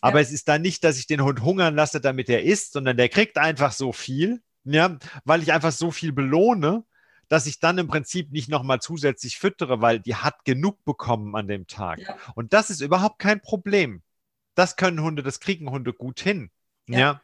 Aber 0.00 0.18
ja. 0.18 0.22
es 0.22 0.32
ist 0.32 0.48
dann 0.48 0.62
nicht, 0.62 0.84
dass 0.84 0.98
ich 0.98 1.06
den 1.06 1.22
Hund 1.22 1.42
hungern 1.42 1.74
lasse, 1.74 2.00
damit 2.00 2.28
er 2.28 2.42
isst, 2.42 2.72
sondern 2.72 2.96
der 2.96 3.08
kriegt 3.08 3.36
einfach 3.36 3.72
so 3.72 3.92
viel, 3.92 4.42
ja, 4.64 4.96
weil 5.24 5.42
ich 5.42 5.52
einfach 5.52 5.72
so 5.72 5.90
viel 5.90 6.12
belohne, 6.12 6.84
dass 7.28 7.46
ich 7.46 7.60
dann 7.60 7.78
im 7.78 7.88
Prinzip 7.88 8.32
nicht 8.32 8.48
nochmal 8.48 8.80
zusätzlich 8.80 9.38
füttere, 9.38 9.80
weil 9.80 10.00
die 10.00 10.14
hat 10.14 10.44
genug 10.44 10.84
bekommen 10.84 11.36
an 11.36 11.46
dem 11.46 11.66
Tag. 11.66 11.98
Ja. 12.00 12.16
Und 12.34 12.52
das 12.52 12.70
ist 12.70 12.80
überhaupt 12.80 13.18
kein 13.18 13.40
Problem. 13.40 14.02
Das 14.54 14.76
können 14.76 15.02
Hunde, 15.02 15.22
das 15.22 15.40
kriegen 15.40 15.70
Hunde 15.70 15.92
gut 15.92 16.20
hin. 16.20 16.50
Ja. 16.88 16.98
ja. 16.98 17.22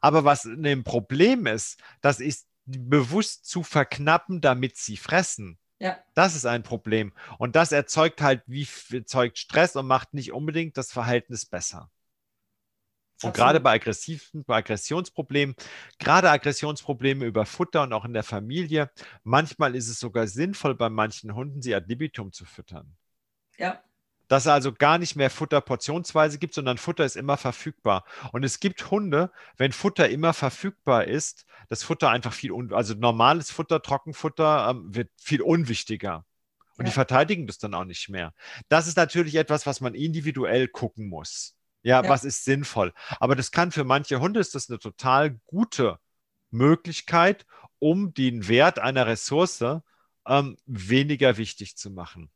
Aber 0.00 0.24
was 0.24 0.44
ein 0.44 0.84
Problem 0.84 1.46
ist, 1.46 1.80
das 2.00 2.20
ist 2.20 2.46
bewusst 2.66 3.46
zu 3.46 3.62
verknappen, 3.62 4.40
damit 4.40 4.76
sie 4.76 4.96
fressen. 4.96 5.58
Ja. 5.78 5.98
Das 6.14 6.34
ist 6.34 6.46
ein 6.46 6.62
Problem. 6.62 7.12
Und 7.38 7.56
das 7.56 7.72
erzeugt 7.72 8.20
halt, 8.22 8.42
wie 8.46 8.66
erzeugt 8.92 9.38
Stress 9.38 9.76
und 9.76 9.86
macht 9.86 10.14
nicht 10.14 10.32
unbedingt 10.32 10.76
das 10.76 10.92
Verhältnis 10.92 11.46
besser. 11.46 11.90
Und 13.22 13.34
gerade 13.34 13.60
bei 13.60 13.72
aggressiven, 13.72 14.44
bei 14.44 14.56
Aggressionsproblemen, 14.56 15.54
gerade 15.98 16.30
Aggressionsprobleme 16.30 17.24
über 17.24 17.46
Futter 17.46 17.82
und 17.82 17.92
auch 17.94 18.04
in 18.04 18.12
der 18.12 18.22
Familie, 18.22 18.90
manchmal 19.22 19.74
ist 19.74 19.88
es 19.88 19.98
sogar 19.98 20.26
sinnvoll, 20.26 20.74
bei 20.74 20.90
manchen 20.90 21.34
Hunden 21.34 21.62
sie 21.62 21.74
ad 21.74 21.86
libitum 21.88 22.32
zu 22.32 22.44
füttern. 22.44 22.94
Ja. 23.56 23.82
Dass 24.28 24.44
es 24.44 24.48
also 24.48 24.72
gar 24.72 24.98
nicht 24.98 25.16
mehr 25.16 25.30
Futter 25.30 25.60
portionsweise 25.60 26.38
gibt, 26.38 26.54
sondern 26.54 26.78
Futter 26.78 27.04
ist 27.04 27.16
immer 27.16 27.36
verfügbar. 27.36 28.04
Und 28.32 28.44
es 28.44 28.60
gibt 28.60 28.90
Hunde, 28.90 29.30
wenn 29.56 29.72
Futter 29.72 30.08
immer 30.08 30.32
verfügbar 30.32 31.04
ist, 31.04 31.46
das 31.68 31.82
Futter 31.82 32.10
einfach 32.10 32.32
viel, 32.32 32.52
also 32.72 32.94
normales 32.94 33.50
Futter, 33.50 33.82
Trockenfutter 33.82 34.68
ähm, 34.70 34.94
wird 34.94 35.10
viel 35.16 35.42
unwichtiger. 35.42 36.24
Und 36.76 36.84
ja. 36.84 36.90
die 36.90 36.94
verteidigen 36.94 37.46
das 37.46 37.58
dann 37.58 37.74
auch 37.74 37.84
nicht 37.84 38.08
mehr. 38.08 38.34
Das 38.68 38.86
ist 38.86 38.96
natürlich 38.96 39.36
etwas, 39.36 39.66
was 39.66 39.80
man 39.80 39.94
individuell 39.94 40.68
gucken 40.68 41.08
muss. 41.08 41.56
Ja, 41.82 42.02
ja, 42.02 42.08
was 42.08 42.24
ist 42.24 42.44
sinnvoll? 42.44 42.92
Aber 43.20 43.36
das 43.36 43.52
kann 43.52 43.70
für 43.70 43.84
manche 43.84 44.20
Hunde 44.20 44.40
ist 44.40 44.54
das 44.54 44.68
eine 44.68 44.78
total 44.78 45.38
gute 45.46 45.98
Möglichkeit, 46.50 47.46
um 47.78 48.12
den 48.12 48.48
Wert 48.48 48.78
einer 48.78 49.06
Ressource 49.06 49.64
ähm, 50.26 50.56
weniger 50.66 51.36
wichtig 51.36 51.76
zu 51.76 51.90
machen. 51.90 52.30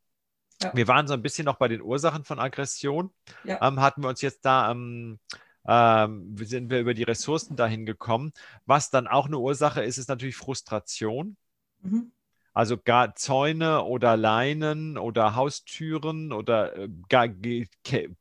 Ja. 0.62 0.72
Wir 0.74 0.88
waren 0.88 1.06
so 1.06 1.14
ein 1.14 1.22
bisschen 1.22 1.44
noch 1.44 1.56
bei 1.56 1.68
den 1.68 1.80
Ursachen 1.80 2.24
von 2.24 2.38
Aggression. 2.38 3.10
Ja. 3.44 3.66
Ähm, 3.66 3.80
hatten 3.80 4.02
wir 4.02 4.08
uns 4.08 4.20
jetzt 4.20 4.44
da, 4.44 4.70
ähm, 4.70 5.18
ähm, 5.66 6.36
sind 6.38 6.70
wir 6.70 6.80
über 6.80 6.94
die 6.94 7.02
Ressourcen 7.02 7.56
dahin 7.56 7.86
gekommen. 7.86 8.32
Was 8.66 8.90
dann 8.90 9.06
auch 9.06 9.26
eine 9.26 9.38
Ursache 9.38 9.82
ist, 9.82 9.98
ist 9.98 10.08
natürlich 10.08 10.36
Frustration. 10.36 11.36
Mhm. 11.82 12.12
Also 12.60 12.76
gar 12.76 13.14
Zäune 13.14 13.84
oder 13.84 14.18
Leinen 14.18 14.98
oder 14.98 15.34
Haustüren 15.34 16.30
oder 16.30 16.76
äh, 16.76 16.90
gar 17.08 17.26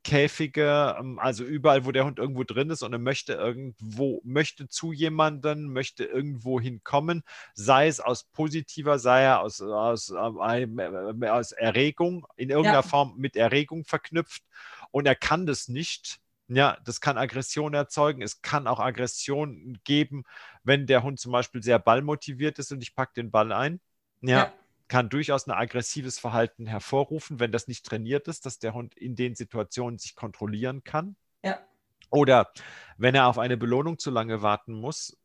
Käfige, 0.02 0.96
ähm, 0.98 1.18
also 1.18 1.44
überall, 1.44 1.84
wo 1.84 1.92
der 1.92 2.06
Hund 2.06 2.18
irgendwo 2.18 2.44
drin 2.44 2.70
ist 2.70 2.82
und 2.82 2.94
er 2.94 2.98
möchte 2.98 3.34
irgendwo, 3.34 4.22
möchte 4.24 4.66
zu 4.66 4.94
jemandem, 4.94 5.74
möchte 5.74 6.04
irgendwo 6.04 6.58
hinkommen, 6.58 7.22
sei 7.52 7.86
es 7.86 8.00
aus 8.00 8.24
positiver, 8.32 8.98
sei 8.98 9.24
er 9.24 9.42
aus, 9.42 9.60
aus, 9.60 10.08
äh, 10.08 11.28
aus 11.28 11.52
Erregung, 11.52 12.26
in 12.36 12.48
irgendeiner 12.48 12.78
ja. 12.78 12.82
Form 12.82 13.16
mit 13.18 13.36
Erregung 13.36 13.84
verknüpft 13.84 14.42
und 14.90 15.04
er 15.04 15.16
kann 15.16 15.44
das 15.44 15.68
nicht. 15.68 16.18
Ja, 16.48 16.78
das 16.86 17.02
kann 17.02 17.18
Aggression 17.18 17.74
erzeugen. 17.74 18.22
Es 18.22 18.40
kann 18.40 18.66
auch 18.66 18.80
Aggression 18.80 19.78
geben, 19.84 20.24
wenn 20.64 20.86
der 20.86 21.02
Hund 21.02 21.20
zum 21.20 21.30
Beispiel 21.30 21.62
sehr 21.62 21.78
ballmotiviert 21.78 22.58
ist 22.58 22.72
und 22.72 22.82
ich 22.82 22.94
packe 22.94 23.12
den 23.16 23.30
Ball 23.30 23.52
ein 23.52 23.80
ja, 24.22 24.36
ja. 24.38 24.52
Kann 24.88 25.08
durchaus 25.08 25.46
ein 25.46 25.52
aggressives 25.52 26.18
Verhalten 26.18 26.66
hervorrufen, 26.66 27.38
wenn 27.38 27.52
das 27.52 27.68
nicht 27.68 27.86
trainiert 27.86 28.26
ist, 28.26 28.44
dass 28.44 28.58
der 28.58 28.74
Hund 28.74 28.96
in 28.96 29.14
den 29.14 29.36
Situationen 29.36 29.98
sich 29.98 30.16
kontrollieren 30.16 30.82
kann. 30.82 31.14
Ja. 31.44 31.60
Oder 32.10 32.52
wenn 32.96 33.14
er 33.14 33.28
auf 33.28 33.38
eine 33.38 33.56
Belohnung 33.56 33.98
zu 33.98 34.10
lange 34.10 34.42
warten 34.42 34.72
muss, 34.72 35.16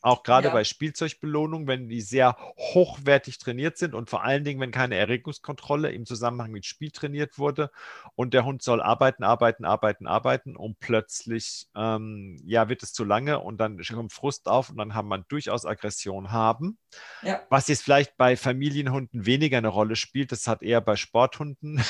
auch 0.00 0.22
gerade 0.22 0.48
ja. 0.48 0.52
bei 0.52 0.64
Spielzeugbelohnungen, 0.64 1.66
wenn 1.66 1.88
die 1.88 2.00
sehr 2.00 2.36
hochwertig 2.56 3.38
trainiert 3.38 3.78
sind 3.78 3.94
und 3.94 4.08
vor 4.08 4.24
allen 4.24 4.44
Dingen, 4.44 4.60
wenn 4.60 4.70
keine 4.70 4.96
Erregungskontrolle 4.96 5.90
im 5.92 6.06
Zusammenhang 6.06 6.50
mit 6.50 6.66
Spiel 6.66 6.90
trainiert 6.90 7.38
wurde 7.38 7.70
und 8.14 8.34
der 8.34 8.44
Hund 8.44 8.62
soll 8.62 8.80
arbeiten, 8.80 9.24
arbeiten, 9.24 9.64
arbeiten, 9.64 10.06
arbeiten 10.06 10.56
und 10.56 10.78
plötzlich 10.80 11.68
ähm, 11.74 12.40
ja, 12.44 12.68
wird 12.68 12.82
es 12.82 12.92
zu 12.92 13.04
lange 13.04 13.40
und 13.40 13.58
dann 13.58 13.78
kommt 13.78 14.12
Frust 14.12 14.48
auf 14.48 14.70
und 14.70 14.78
dann 14.78 14.90
kann 14.90 15.06
man 15.06 15.24
durchaus 15.28 15.66
Aggression 15.66 16.30
haben. 16.30 16.78
Ja. 17.22 17.42
Was 17.50 17.68
jetzt 17.68 17.82
vielleicht 17.82 18.16
bei 18.16 18.36
Familienhunden 18.36 19.26
weniger 19.26 19.58
eine 19.58 19.68
Rolle 19.68 19.96
spielt, 19.96 20.32
das 20.32 20.46
hat 20.46 20.62
eher 20.62 20.80
bei 20.80 20.96
Sporthunden. 20.96 21.82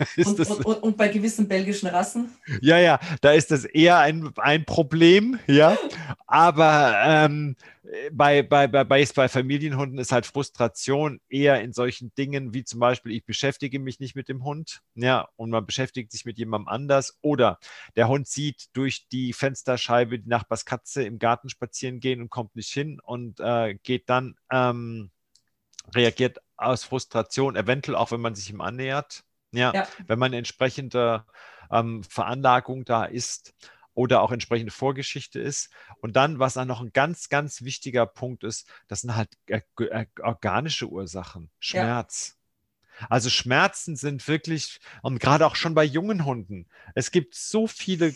und, 0.16 0.40
und, 0.40 0.64
und, 0.64 0.82
und, 0.82 0.96
bei 0.96 1.08
gewissen 1.08 1.48
belgischen 1.48 1.88
Rassen? 1.88 2.30
Ja, 2.60 2.78
ja, 2.78 2.98
da 3.20 3.32
ist 3.32 3.50
das 3.50 3.64
eher 3.64 3.98
ein, 3.98 4.30
ein 4.36 4.64
Problem, 4.64 5.38
ja. 5.46 5.76
Aber 6.26 6.94
ähm, 7.04 7.56
bei, 8.12 8.42
bei, 8.42 8.66
bei, 8.66 8.84
bei, 8.84 9.04
bei 9.04 9.28
Familienhunden 9.28 9.98
ist 9.98 10.12
halt 10.12 10.26
Frustration 10.26 11.20
eher 11.28 11.60
in 11.60 11.72
solchen 11.72 12.14
Dingen, 12.14 12.54
wie 12.54 12.64
zum 12.64 12.80
Beispiel, 12.80 13.12
ich 13.12 13.24
beschäftige 13.24 13.78
mich 13.78 14.00
nicht 14.00 14.14
mit 14.14 14.28
dem 14.28 14.44
Hund, 14.44 14.80
ja, 14.94 15.28
und 15.36 15.50
man 15.50 15.66
beschäftigt 15.66 16.12
sich 16.12 16.24
mit 16.24 16.38
jemandem 16.38 16.68
anders. 16.68 17.18
Oder 17.20 17.58
der 17.96 18.08
Hund 18.08 18.28
sieht 18.28 18.68
durch 18.74 19.08
die 19.08 19.32
Fensterscheibe 19.32 20.18
die 20.18 20.28
Nachbarskatze 20.28 21.02
im 21.02 21.18
Garten 21.18 21.48
spazieren 21.48 22.00
gehen 22.00 22.20
und 22.20 22.30
kommt 22.30 22.54
nicht 22.56 22.72
hin 22.72 23.00
und 23.02 23.40
äh, 23.40 23.74
geht 23.82 24.08
dann, 24.08 24.36
ähm, 24.50 25.10
reagiert 25.94 26.38
aus 26.56 26.84
Frustration, 26.84 27.56
eventuell 27.56 27.96
auch, 27.96 28.12
wenn 28.12 28.20
man 28.20 28.34
sich 28.34 28.50
ihm 28.50 28.60
annähert. 28.60 29.24
Ja, 29.52 29.72
ja. 29.74 29.88
wenn 30.06 30.18
man 30.18 30.32
entsprechende 30.32 31.24
ähm, 31.70 32.02
Veranlagung 32.04 32.84
da 32.84 33.04
ist 33.04 33.54
oder 33.94 34.22
auch 34.22 34.32
entsprechende 34.32 34.72
Vorgeschichte 34.72 35.40
ist. 35.40 35.70
Und 36.00 36.16
dann, 36.16 36.38
was 36.38 36.54
dann 36.54 36.68
noch 36.68 36.80
ein 36.80 36.92
ganz, 36.92 37.28
ganz 37.28 37.62
wichtiger 37.62 38.06
Punkt 38.06 38.44
ist, 38.44 38.68
das 38.88 39.00
sind 39.02 39.16
halt 39.16 39.36
organische 40.20 40.88
Ursachen. 40.88 41.50
Schmerz. 41.58 42.36
Ja. 43.00 43.06
Also 43.08 43.30
Schmerzen 43.30 43.96
sind 43.96 44.26
wirklich, 44.28 44.78
und 45.02 45.20
gerade 45.20 45.46
auch 45.46 45.56
schon 45.56 45.74
bei 45.74 45.84
jungen 45.84 46.24
Hunden, 46.24 46.68
es 46.94 47.10
gibt 47.10 47.34
so 47.34 47.66
viele 47.66 48.14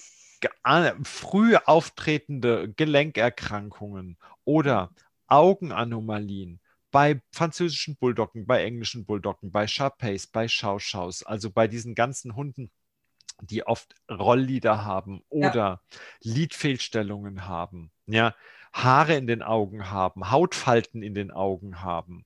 früh 1.05 1.57
auftretende 1.57 2.71
Gelenkerkrankungen 2.77 4.19
oder 4.45 4.91
Augenanomalien 5.27 6.61
bei 6.95 7.21
französischen 7.33 7.97
Bulldoggen, 7.97 8.47
bei 8.47 8.63
englischen 8.63 9.05
Bulldoggen, 9.05 9.51
bei 9.51 9.67
Sharpeis, 9.67 10.29
bei 10.29 10.47
Schauschaus, 10.47 11.25
also 11.25 11.51
bei 11.51 11.67
diesen 11.67 11.97
ganzen 11.97 12.37
Hunden, 12.37 12.71
die 13.41 13.67
oft 13.67 13.97
Rolllieder 14.09 14.85
haben 14.85 15.25
oder 15.29 15.55
ja. 15.91 15.99
Lidfehlstellungen 16.23 17.49
haben, 17.49 17.91
ja, 18.07 18.33
Haare 18.73 19.17
in 19.17 19.27
den 19.27 19.43
Augen 19.43 19.91
haben, 19.91 20.31
Hautfalten 20.31 21.03
in 21.03 21.15
den 21.15 21.33
Augen 21.33 21.83
haben. 21.83 22.25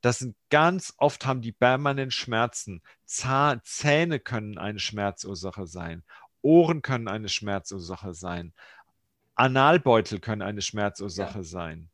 Das 0.00 0.18
sind 0.18 0.34
ganz 0.48 0.92
oft 0.96 1.24
haben 1.24 1.40
die 1.40 1.52
permanent 1.52 2.12
Schmerzen. 2.12 2.82
Zahn, 3.04 3.60
Zähne 3.62 4.18
können 4.18 4.58
eine 4.58 4.80
Schmerzursache 4.80 5.68
sein. 5.68 6.02
Ohren 6.42 6.82
können 6.82 7.06
eine 7.06 7.28
Schmerzursache 7.28 8.12
sein. 8.12 8.54
Analbeutel 9.36 10.18
können 10.18 10.42
eine 10.42 10.62
Schmerzursache 10.62 11.38
ja. 11.38 11.44
sein. 11.44 11.90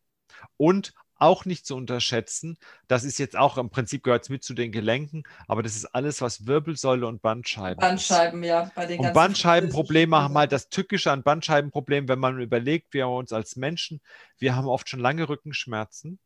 Und 0.56 0.94
auch 1.18 1.44
nicht 1.44 1.66
zu 1.66 1.76
unterschätzen. 1.76 2.58
Das 2.88 3.04
ist 3.04 3.18
jetzt 3.18 3.36
auch 3.36 3.58
im 3.58 3.70
Prinzip 3.70 4.02
gehört 4.02 4.24
es 4.24 4.28
mit 4.28 4.44
zu 4.44 4.54
den 4.54 4.72
Gelenken, 4.72 5.24
aber 5.48 5.62
das 5.62 5.76
ist 5.76 5.86
alles, 5.86 6.20
was 6.20 6.46
Wirbelsäule 6.46 7.06
und 7.06 7.22
Bandscheiben. 7.22 7.80
Bandscheiben, 7.80 8.42
ist. 8.42 8.48
ja. 8.48 8.70
Bei 8.74 8.86
den 8.86 9.00
und 9.00 9.12
Bandscheibenprobleme 9.12 10.16
haben 10.16 10.36
halt 10.36 10.52
das 10.52 10.68
Tückische 10.68 11.10
an 11.10 11.22
Bandscheibenproblemen, 11.22 12.08
wenn 12.08 12.18
man 12.18 12.40
überlegt, 12.40 12.92
wir 12.92 13.08
uns 13.08 13.32
als 13.32 13.56
Menschen, 13.56 14.00
wir 14.38 14.54
haben 14.54 14.66
oft 14.66 14.88
schon 14.88 15.00
lange 15.00 15.28
Rückenschmerzen, 15.28 16.18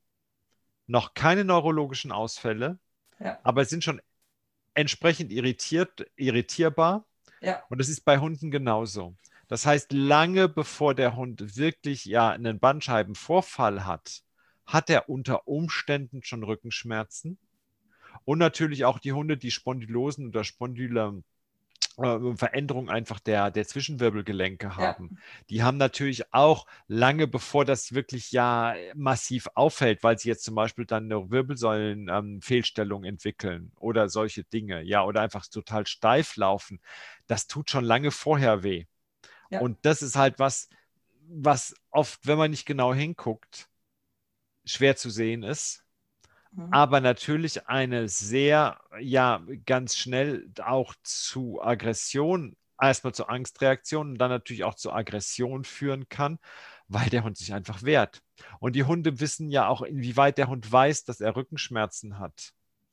noch 0.86 1.14
keine 1.14 1.44
neurologischen 1.44 2.12
Ausfälle, 2.12 2.78
ja. 3.20 3.38
aber 3.42 3.64
sind 3.64 3.84
schon 3.84 4.00
entsprechend 4.74 5.32
irritiert, 5.32 6.06
irritierbar. 6.16 7.04
Ja. 7.40 7.62
Und 7.68 7.78
das 7.78 7.88
ist 7.88 8.04
bei 8.04 8.18
Hunden 8.18 8.50
genauso. 8.50 9.14
Das 9.48 9.66
heißt, 9.66 9.92
lange 9.92 10.48
bevor 10.48 10.94
der 10.94 11.16
Hund 11.16 11.56
wirklich 11.56 12.04
ja 12.04 12.30
einen 12.30 12.60
Bandscheibenvorfall 12.60 13.84
hat, 13.84 14.22
hat 14.72 14.88
er 14.88 15.08
unter 15.08 15.48
Umständen 15.48 16.22
schon 16.22 16.44
Rückenschmerzen. 16.44 17.38
Und 18.24 18.38
natürlich 18.38 18.84
auch 18.84 18.98
die 18.98 19.12
Hunde, 19.12 19.36
die 19.36 19.50
Spondylosen 19.50 20.28
oder 20.28 20.44
Spondyler 20.44 21.14
äh, 21.98 22.36
Veränderung 22.36 22.88
einfach 22.88 23.18
der, 23.18 23.50
der 23.50 23.66
Zwischenwirbelgelenke 23.66 24.76
haben. 24.76 25.10
Ja. 25.10 25.18
Die 25.50 25.62
haben 25.62 25.76
natürlich 25.76 26.32
auch 26.32 26.66
lange 26.86 27.26
bevor 27.26 27.64
das 27.64 27.94
wirklich 27.94 28.32
ja 28.32 28.74
massiv 28.94 29.48
auffällt, 29.54 30.02
weil 30.02 30.18
sie 30.18 30.28
jetzt 30.28 30.44
zum 30.44 30.54
Beispiel 30.54 30.86
dann 30.86 31.04
eine 31.04 31.30
Wirbelsäulenfehlstellung 31.30 33.04
ähm, 33.04 33.08
entwickeln 33.08 33.72
oder 33.78 34.08
solche 34.08 34.44
Dinge, 34.44 34.82
ja, 34.82 35.04
oder 35.04 35.20
einfach 35.20 35.46
total 35.46 35.86
steif 35.86 36.36
laufen. 36.36 36.80
Das 37.26 37.46
tut 37.46 37.70
schon 37.70 37.84
lange 37.84 38.10
vorher 38.10 38.62
weh. 38.62 38.84
Ja. 39.50 39.60
Und 39.60 39.78
das 39.82 40.02
ist 40.02 40.16
halt 40.16 40.38
was, 40.38 40.68
was 41.28 41.74
oft, 41.90 42.26
wenn 42.26 42.38
man 42.38 42.50
nicht 42.50 42.66
genau 42.66 42.94
hinguckt, 42.94 43.69
schwer 44.64 44.96
zu 44.96 45.10
sehen 45.10 45.42
ist. 45.42 45.84
Mhm. 46.52 46.72
aber 46.72 47.00
natürlich 47.00 47.68
eine 47.68 48.08
sehr, 48.08 48.80
ja, 48.98 49.40
ganz 49.66 49.96
schnell 49.96 50.50
auch 50.62 50.94
zu 51.02 51.62
Aggression, 51.62 52.56
erstmal 52.80 53.14
zu 53.14 53.26
Angstreaktion 53.28 54.10
und 54.10 54.18
dann 54.18 54.30
natürlich 54.30 54.64
auch 54.64 54.74
zu 54.74 54.92
Aggression 54.92 55.64
führen 55.64 56.08
kann, 56.08 56.38
weil 56.88 57.08
der 57.08 57.22
Hund 57.22 57.36
sich 57.36 57.52
einfach 57.52 57.82
wehrt. 57.82 58.22
Und 58.58 58.74
die 58.74 58.84
Hunde 58.84 59.20
wissen 59.20 59.50
ja 59.50 59.68
auch, 59.68 59.82
inwieweit 59.82 60.38
der 60.38 60.48
Hund 60.48 60.70
weiß, 60.70 61.04
dass 61.04 61.20
er 61.20 61.36
Rückenschmerzen 61.36 62.18
hat. 62.18 62.52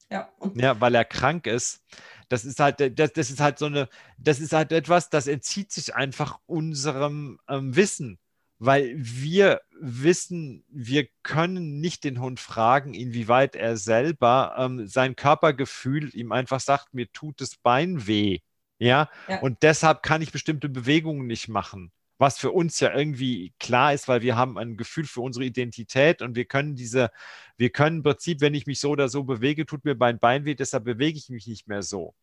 Ja, 0.10 0.30
ja, 0.54 0.80
weil 0.80 0.96
er 0.96 1.04
krank 1.04 1.48
ist. 1.48 1.84
Das 2.30 2.46
ist 2.46 2.60
halt, 2.60 3.00
das, 3.00 3.12
das 3.12 3.30
ist 3.30 3.40
halt 3.40 3.58
so 3.58 3.66
eine, 3.66 3.90
das 4.18 4.40
ist 4.40 4.54
halt 4.54 4.72
etwas, 4.72 5.10
das 5.10 5.28
entzieht 5.28 5.72
sich 5.72 5.96
einfach 5.96 6.40
unserem 6.46 7.40
ähm, 7.50 7.76
Wissen 7.76 8.20
weil 8.60 8.94
wir 8.98 9.62
wissen, 9.80 10.64
wir 10.70 11.08
können 11.24 11.80
nicht 11.80 12.04
den 12.04 12.20
Hund 12.20 12.40
fragen, 12.40 12.94
inwieweit 12.94 13.56
er 13.56 13.78
selber 13.78 14.56
ähm, 14.58 14.88
sein 14.88 15.16
Körpergefühl 15.16 16.16
ihm 16.16 16.32
einfach 16.32 16.60
sagt, 16.60 16.94
mir 16.94 17.12
tut 17.12 17.42
das 17.42 17.56
Bein 17.58 18.08
weh. 18.08 18.40
Ja? 18.80 19.10
ja? 19.28 19.40
und 19.40 19.64
deshalb 19.64 20.04
kann 20.04 20.22
ich 20.22 20.32
bestimmte 20.32 20.70
Bewegungen 20.70 21.28
nicht 21.28 21.48
machen 21.48 21.92
was 22.18 22.38
für 22.40 22.52
uns 22.52 22.80
ja 22.80 22.94
irgendwie 22.94 23.54
klar 23.60 23.94
ist, 23.94 24.08
weil 24.08 24.22
wir 24.22 24.36
haben 24.36 24.58
ein 24.58 24.78
Gefühl 24.78 25.06
für 25.06 25.22
unsere 25.22 25.46
Identität 25.46 26.22
und 26.22 26.36
wir 26.36 26.46
können 26.46 26.76
diese, 26.76 27.12
wir 27.58 27.70
können 27.70 27.98
im 27.98 28.04
Prinzip, 28.04 28.42
wenn 28.42 28.54
ich 28.54 28.66
mich 28.66 28.80
so 28.80 28.90
oder 28.92 29.10
so 29.10 29.24
bewege, 29.24 29.66
tut 29.66 29.86
mir 29.86 29.96
mein 29.96 30.20
Bein 30.20 30.46
weh, 30.46 30.56
deshalb 30.56 30.86
bewege 30.86 31.18
ich 31.18 31.30
mich 31.30 31.48
nicht 31.48 31.68
mehr 31.68 31.84
so. 31.84 32.16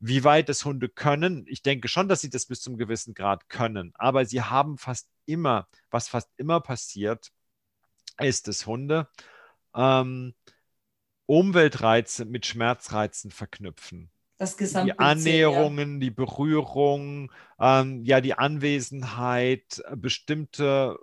Wie 0.00 0.24
weit 0.24 0.48
das 0.48 0.64
Hunde 0.64 0.88
können, 0.88 1.44
ich 1.48 1.62
denke 1.62 1.88
schon, 1.88 2.08
dass 2.08 2.20
sie 2.20 2.30
das 2.30 2.46
bis 2.46 2.60
zum 2.60 2.76
gewissen 2.76 3.14
Grad 3.14 3.48
können, 3.48 3.92
aber 3.94 4.24
sie 4.26 4.42
haben 4.42 4.78
fast 4.78 5.08
immer, 5.26 5.68
was 5.90 6.08
fast 6.08 6.30
immer 6.36 6.60
passiert, 6.60 7.30
ist, 8.20 8.48
dass 8.48 8.66
Hunde 8.66 9.08
ähm, 9.74 10.34
Umweltreize 11.26 12.24
mit 12.24 12.46
Schmerzreizen 12.46 13.30
verknüpfen 13.30 14.10
das 14.38 14.56
Gesamtbild 14.56 14.98
die 14.98 15.04
Annäherungen, 15.04 15.94
ja. 15.94 15.98
die 16.00 16.10
Berührung, 16.10 17.32
ähm, 17.60 18.04
ja, 18.04 18.20
die 18.20 18.34
Anwesenheit, 18.34 19.82
äh, 19.84 19.96
bestimmte 19.96 20.98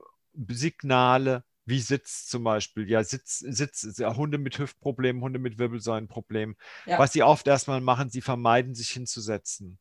Signale, 0.48 1.44
wie 1.66 1.80
Sitz 1.80 2.28
zum 2.28 2.44
Beispiel, 2.44 2.90
ja, 2.90 3.04
Sitz, 3.04 3.40
Sitz, 3.40 3.98
ja, 3.98 4.16
Hunde 4.16 4.38
mit 4.38 4.58
Hüftproblemen, 4.58 5.22
Hunde 5.22 5.40
mit 5.40 5.58
Wirbelsäulenproblemen. 5.58 6.56
Ja. 6.86 7.00
Was 7.00 7.14
sie 7.14 7.24
oft 7.24 7.48
erstmal 7.48 7.82
machen, 7.82 8.10
sie 8.10 8.22
vermeiden, 8.22 8.76
sich 8.76 8.90
hinzusetzen 8.90 9.80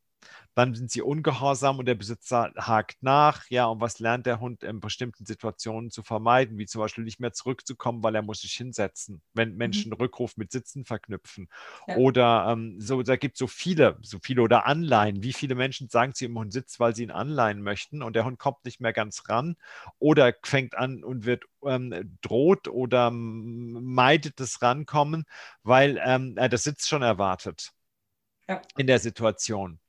dann 0.54 0.74
sind 0.74 0.90
sie 0.90 1.02
ungehorsam 1.02 1.78
und 1.78 1.86
der 1.86 1.94
Besitzer 1.96 2.52
hakt 2.56 3.02
nach. 3.02 3.44
Ja, 3.50 3.66
und 3.66 3.80
was 3.80 3.98
lernt 3.98 4.26
der 4.26 4.40
Hund 4.40 4.62
in 4.62 4.80
bestimmten 4.80 5.26
Situationen 5.26 5.90
zu 5.90 6.02
vermeiden, 6.02 6.58
wie 6.58 6.66
zum 6.66 6.80
Beispiel 6.80 7.04
nicht 7.04 7.20
mehr 7.20 7.32
zurückzukommen, 7.32 8.02
weil 8.02 8.14
er 8.14 8.22
muss 8.22 8.40
sich 8.40 8.52
hinsetzen, 8.52 9.20
wenn 9.34 9.52
mhm. 9.52 9.56
Menschen 9.56 9.90
mhm. 9.90 9.96
Rückruf 9.96 10.36
mit 10.36 10.52
Sitzen 10.52 10.84
verknüpfen. 10.84 11.48
Ja. 11.88 11.96
Oder 11.96 12.46
ähm, 12.50 12.80
so, 12.80 13.02
da 13.02 13.16
gibt 13.16 13.34
es 13.34 13.38
so 13.40 13.46
viele, 13.46 13.98
so 14.02 14.18
viele 14.22 14.42
oder 14.42 14.66
Anleihen. 14.66 15.22
Wie 15.22 15.32
viele 15.32 15.54
Menschen 15.54 15.88
sagen 15.88 16.14
zu 16.14 16.24
ihrem 16.24 16.38
Hund 16.38 16.52
Sitz, 16.52 16.78
weil 16.78 16.94
sie 16.94 17.02
ihn 17.02 17.10
anleihen 17.10 17.62
möchten 17.62 18.02
und 18.02 18.14
der 18.14 18.24
Hund 18.24 18.38
kommt 18.38 18.64
nicht 18.64 18.80
mehr 18.80 18.92
ganz 18.92 19.28
ran 19.28 19.56
oder 19.98 20.34
fängt 20.44 20.76
an 20.76 21.02
und 21.02 21.24
wird 21.26 21.44
ähm, 21.64 22.16
droht 22.20 22.68
oder 22.68 23.10
meidet 23.10 24.38
das 24.38 24.62
Rankommen, 24.62 25.24
weil 25.62 26.00
ähm, 26.04 26.34
er 26.36 26.48
das 26.48 26.62
Sitz 26.62 26.86
schon 26.86 27.02
erwartet 27.02 27.72
ja. 28.48 28.62
in 28.76 28.86
der 28.86 28.98
Situation. 28.98 29.80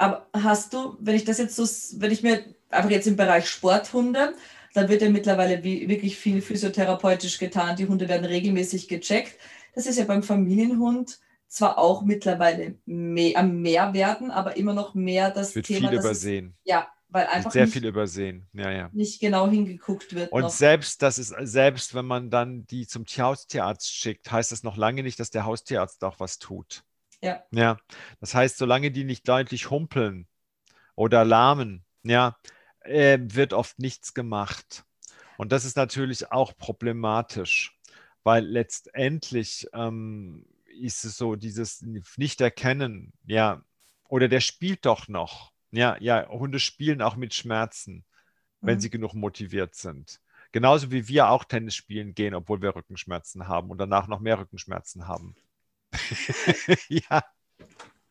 Aber 0.00 0.26
hast 0.32 0.72
du, 0.72 0.96
wenn 0.98 1.14
ich 1.14 1.26
das 1.26 1.36
jetzt 1.36 1.54
so, 1.54 1.64
wenn 2.00 2.10
ich 2.10 2.22
mir 2.22 2.42
einfach 2.70 2.88
jetzt 2.88 3.06
im 3.06 3.16
Bereich 3.16 3.46
Sporthunde, 3.50 4.34
dann 4.72 4.88
wird 4.88 5.02
ja 5.02 5.10
mittlerweile 5.10 5.62
wirklich 5.62 6.16
viel 6.16 6.40
physiotherapeutisch 6.40 7.38
getan. 7.38 7.76
Die 7.76 7.86
Hunde 7.86 8.08
werden 8.08 8.24
regelmäßig 8.24 8.88
gecheckt. 8.88 9.38
Das 9.74 9.84
ist 9.84 9.98
ja 9.98 10.06
beim 10.06 10.22
Familienhund 10.22 11.18
zwar 11.48 11.76
auch 11.76 12.02
mittlerweile 12.02 12.76
mehr, 12.86 13.36
am 13.36 13.60
mehr 13.60 13.92
werden, 13.92 14.30
aber 14.30 14.56
immer 14.56 14.72
noch 14.72 14.94
mehr 14.94 15.30
das 15.30 15.54
wird 15.54 15.66
Thema. 15.66 15.90
Viel 15.90 15.98
übersehen. 15.98 16.54
Es, 16.64 16.70
ja, 16.70 16.88
weil 17.10 17.26
einfach 17.26 17.50
sehr 17.50 17.64
nicht, 17.66 17.74
viel 17.74 17.84
übersehen. 17.84 18.48
Ja, 18.54 18.70
ja. 18.70 18.88
nicht 18.94 19.20
genau 19.20 19.50
hingeguckt 19.50 20.14
wird. 20.14 20.32
Und 20.32 20.42
noch. 20.42 20.50
selbst, 20.50 21.02
das 21.02 21.18
ist 21.18 21.34
selbst, 21.42 21.94
wenn 21.94 22.06
man 22.06 22.30
dann 22.30 22.66
die 22.68 22.86
zum 22.86 23.04
Haustierarzt 23.04 23.92
schickt, 23.92 24.32
heißt 24.32 24.50
das 24.50 24.62
noch 24.62 24.78
lange 24.78 25.02
nicht, 25.02 25.20
dass 25.20 25.30
der 25.30 25.44
Haustierarzt 25.44 26.02
auch 26.04 26.20
was 26.20 26.38
tut. 26.38 26.84
Ja. 27.22 27.44
Ja. 27.50 27.78
Das 28.20 28.34
heißt, 28.34 28.58
solange 28.58 28.90
die 28.90 29.04
nicht 29.04 29.28
deutlich 29.28 29.70
humpeln 29.70 30.26
oder 30.94 31.24
lahmen, 31.24 31.84
ja, 32.02 32.36
äh, 32.80 33.18
wird 33.20 33.52
oft 33.52 33.78
nichts 33.78 34.14
gemacht. 34.14 34.84
Und 35.36 35.52
das 35.52 35.64
ist 35.64 35.76
natürlich 35.76 36.32
auch 36.32 36.56
problematisch, 36.56 37.78
weil 38.24 38.44
letztendlich 38.44 39.68
ähm, 39.72 40.44
ist 40.80 41.04
es 41.04 41.16
so, 41.16 41.36
dieses 41.36 41.82
Nicht-Erkennen, 42.16 43.12
ja, 43.24 43.62
oder 44.08 44.28
der 44.28 44.40
spielt 44.40 44.86
doch 44.86 45.08
noch. 45.08 45.52
Ja, 45.70 45.96
ja, 46.00 46.28
Hunde 46.28 46.58
spielen 46.58 47.00
auch 47.00 47.16
mit 47.16 47.32
Schmerzen, 47.32 48.04
wenn 48.60 48.76
mhm. 48.76 48.80
sie 48.80 48.90
genug 48.90 49.14
motiviert 49.14 49.74
sind. 49.74 50.20
Genauso 50.52 50.90
wie 50.90 51.06
wir 51.06 51.28
auch 51.30 51.44
Tennis 51.44 51.76
spielen 51.76 52.14
gehen, 52.14 52.34
obwohl 52.34 52.60
wir 52.60 52.74
Rückenschmerzen 52.74 53.46
haben 53.46 53.70
und 53.70 53.78
danach 53.78 54.08
noch 54.08 54.18
mehr 54.18 54.38
Rückenschmerzen 54.38 55.06
haben. 55.06 55.36
ja. 56.88 57.22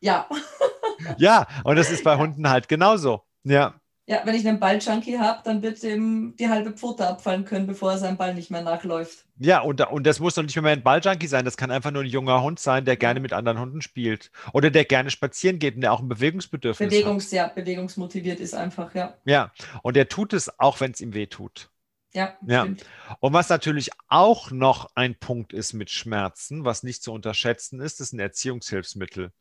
Ja. 0.02 0.30
ja, 1.18 1.48
und 1.64 1.76
das 1.76 1.92
ist 1.92 2.04
bei 2.04 2.18
Hunden 2.18 2.50
halt 2.50 2.68
genauso. 2.68 3.24
Ja. 3.44 3.80
Ja, 4.10 4.22
wenn 4.26 4.34
ich 4.34 4.48
einen 4.48 4.60
Balljunkie 4.60 5.20
habe, 5.20 5.42
dann 5.44 5.62
wird 5.62 5.84
ihm 5.84 6.36
die 6.36 6.50
halbe 6.50 6.72
Pfote 6.72 7.08
abfallen 7.08 7.46
können, 7.46 7.68
bevor 7.68 7.92
er 7.92 8.00
seinem 8.00 8.18
Ball 8.18 8.34
nicht 8.34 8.50
mehr 8.50 8.64
nachläuft. 8.64 9.26
Ja, 9.38 9.60
und, 9.62 9.80
und 9.82 10.08
das 10.08 10.20
muss 10.20 10.34
doch 10.34 10.42
nicht 10.42 10.60
mehr 10.60 10.72
ein 10.72 10.82
Balljunkie 10.82 11.28
sein. 11.28 11.46
Das 11.46 11.58
kann 11.58 11.70
einfach 11.70 11.92
nur 11.92 12.02
ein 12.02 12.10
junger 12.10 12.42
Hund 12.42 12.60
sein, 12.60 12.86
der 12.86 12.98
gerne 12.98 13.20
mit 13.20 13.34
anderen 13.34 13.60
Hunden 13.60 13.84
spielt. 13.84 14.32
Oder 14.52 14.72
der 14.72 14.86
gerne 14.86 15.12
spazieren 15.12 15.60
geht 15.60 15.76
und 15.76 15.82
der 15.82 15.94
auch 15.94 16.00
ein 16.00 16.10
Bewegungsbedürfnis 16.10 16.90
Bewegungs, 16.90 17.26
hat. 17.28 17.34
Ja, 17.34 17.48
bewegungsmotiviert 17.50 18.40
ist 18.40 18.56
einfach, 18.56 18.96
ja. 18.96 19.14
Ja, 19.26 19.52
und 19.84 19.96
der 19.96 20.10
tut 20.10 20.34
es, 20.34 20.60
auch 20.60 20.80
wenn 20.80 20.90
es 20.90 21.02
ihm 21.02 21.14
weh 21.14 21.28
tut. 21.28 21.70
Ja, 22.14 22.38
ja. 22.46 22.62
Stimmt. 22.62 22.86
Und 23.20 23.34
was 23.34 23.50
natürlich 23.50 23.92
auch 24.08 24.52
noch 24.52 24.90
ein 24.96 25.16
Punkt 25.16 25.54
ist 25.54 25.74
mit 25.74 25.92
Schmerzen, 25.92 26.66
was 26.66 26.84
nicht 26.84 27.04
zu 27.04 27.14
unterschätzen 27.14 27.80
ist, 27.80 28.02
ist 28.02 28.14
ein 28.14 28.20
Erziehungshilfsmittel. 28.20 29.32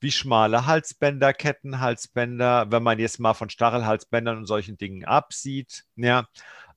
Wie 0.00 0.12
schmale 0.12 0.66
Halsbänder, 0.66 1.32
Kettenhalsbänder, 1.32 2.70
wenn 2.70 2.82
man 2.82 2.98
jetzt 2.98 3.18
mal 3.18 3.34
von 3.34 3.50
Stachelhalsbändern 3.50 4.38
und 4.38 4.46
solchen 4.46 4.76
Dingen 4.76 5.04
absieht, 5.04 5.84
ja, 5.96 6.28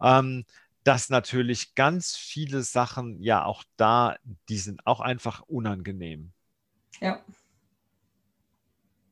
ähm, 0.01 0.45
dass 0.83 1.09
natürlich 1.09 1.75
ganz 1.75 2.15
viele 2.15 2.63
Sachen 2.63 3.21
ja 3.21 3.45
auch 3.45 3.63
da, 3.77 4.15
die 4.49 4.57
sind 4.57 4.85
auch 4.87 4.99
einfach 4.99 5.41
unangenehm. 5.41 6.31
Ja. 6.99 7.23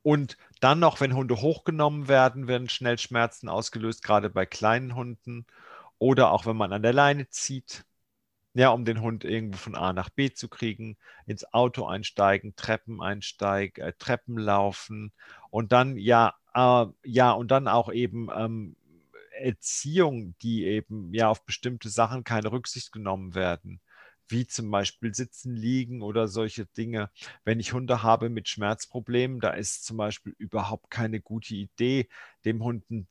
Und 0.02 0.38
dann 0.60 0.80
noch, 0.80 1.02
wenn 1.02 1.14
Hunde 1.14 1.42
hochgenommen 1.42 2.08
werden, 2.08 2.48
werden 2.48 2.70
schnell 2.70 2.98
Schmerzen 2.98 3.50
ausgelöst, 3.50 4.02
gerade 4.02 4.30
bei 4.30 4.46
kleinen 4.46 4.96
Hunden. 4.96 5.46
Oder 6.00 6.32
auch 6.32 6.46
wenn 6.46 6.58
man 6.58 6.74
an 6.74 6.82
der 6.84 6.94
Leine 6.94 7.30
zieht, 7.30 7.86
ja, 8.54 8.70
um 8.72 8.86
den 8.86 9.02
Hund 9.02 9.24
irgendwo 9.24 9.58
von 9.58 9.76
A 9.76 9.94
nach 9.94 10.10
B 10.10 10.32
zu 10.32 10.50
kriegen, 10.50 10.98
ins 11.26 11.46
Auto 11.54 11.86
einsteigen, 11.86 12.56
Treppen 12.56 13.02
einsteigen, 13.02 13.84
äh, 13.84 13.94
Treppen 13.98 14.38
laufen 14.38 15.14
und 15.52 15.72
dann 15.72 15.98
ja, 15.98 16.36
äh, 16.56 16.86
ja, 17.04 17.32
und 17.32 17.52
dann 17.52 17.68
auch 17.68 17.92
eben 17.92 18.30
ähm, 18.36 18.76
Erziehung, 19.40 20.36
die 20.42 20.66
eben 20.66 21.14
ja 21.14 21.30
auf 21.30 21.46
bestimmte 21.46 21.90
Sachen 21.90 22.24
keine 22.24 22.52
Rücksicht 22.52 22.92
genommen 22.92 23.36
werden 23.36 23.82
wie 24.30 24.48
zum 24.48 24.72
Beispiel 24.72 25.14
Sitzen, 25.14 25.56
Liegen 25.56 26.02
oder 26.02 26.28
solche 26.28 26.66
Dinge. 26.66 27.10
Wenn 27.44 27.60
ich 27.60 27.74
Hunde 27.74 28.04
habe 28.04 28.30
mit 28.30 28.48
Schmerzproblemen, 28.48 29.40
da 29.40 29.52
ist 29.52 29.86
zum 29.86 29.98
Beispiel 29.98 30.34
überhaupt 30.38 30.92
keine 30.92 31.20
gute 31.22 31.56
Idee, 31.56 32.08
dem 32.46 32.64
Hund 32.64 32.90
ein, 32.90 33.08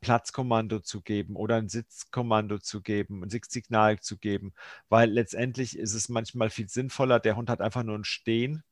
Platzkommando 0.00 0.80
zu 0.80 1.02
geben 1.02 1.36
oder 1.36 1.56
ein 1.56 1.68
Sitzkommando 1.68 2.58
zu 2.58 2.80
geben, 2.82 3.22
ein 3.22 3.30
Sitzsignal 3.30 4.00
zu 4.00 4.18
geben, 4.18 4.52
weil 4.88 5.10
letztendlich 5.10 5.78
ist 5.78 5.94
es 5.94 6.08
manchmal 6.08 6.50
viel 6.50 6.68
sinnvoller, 6.68 7.20
der 7.20 7.36
Hund 7.36 7.50
hat 7.50 7.60
einfach 7.60 7.82
nur 7.82 7.98
ein 7.98 8.04
Stehen 8.04 8.62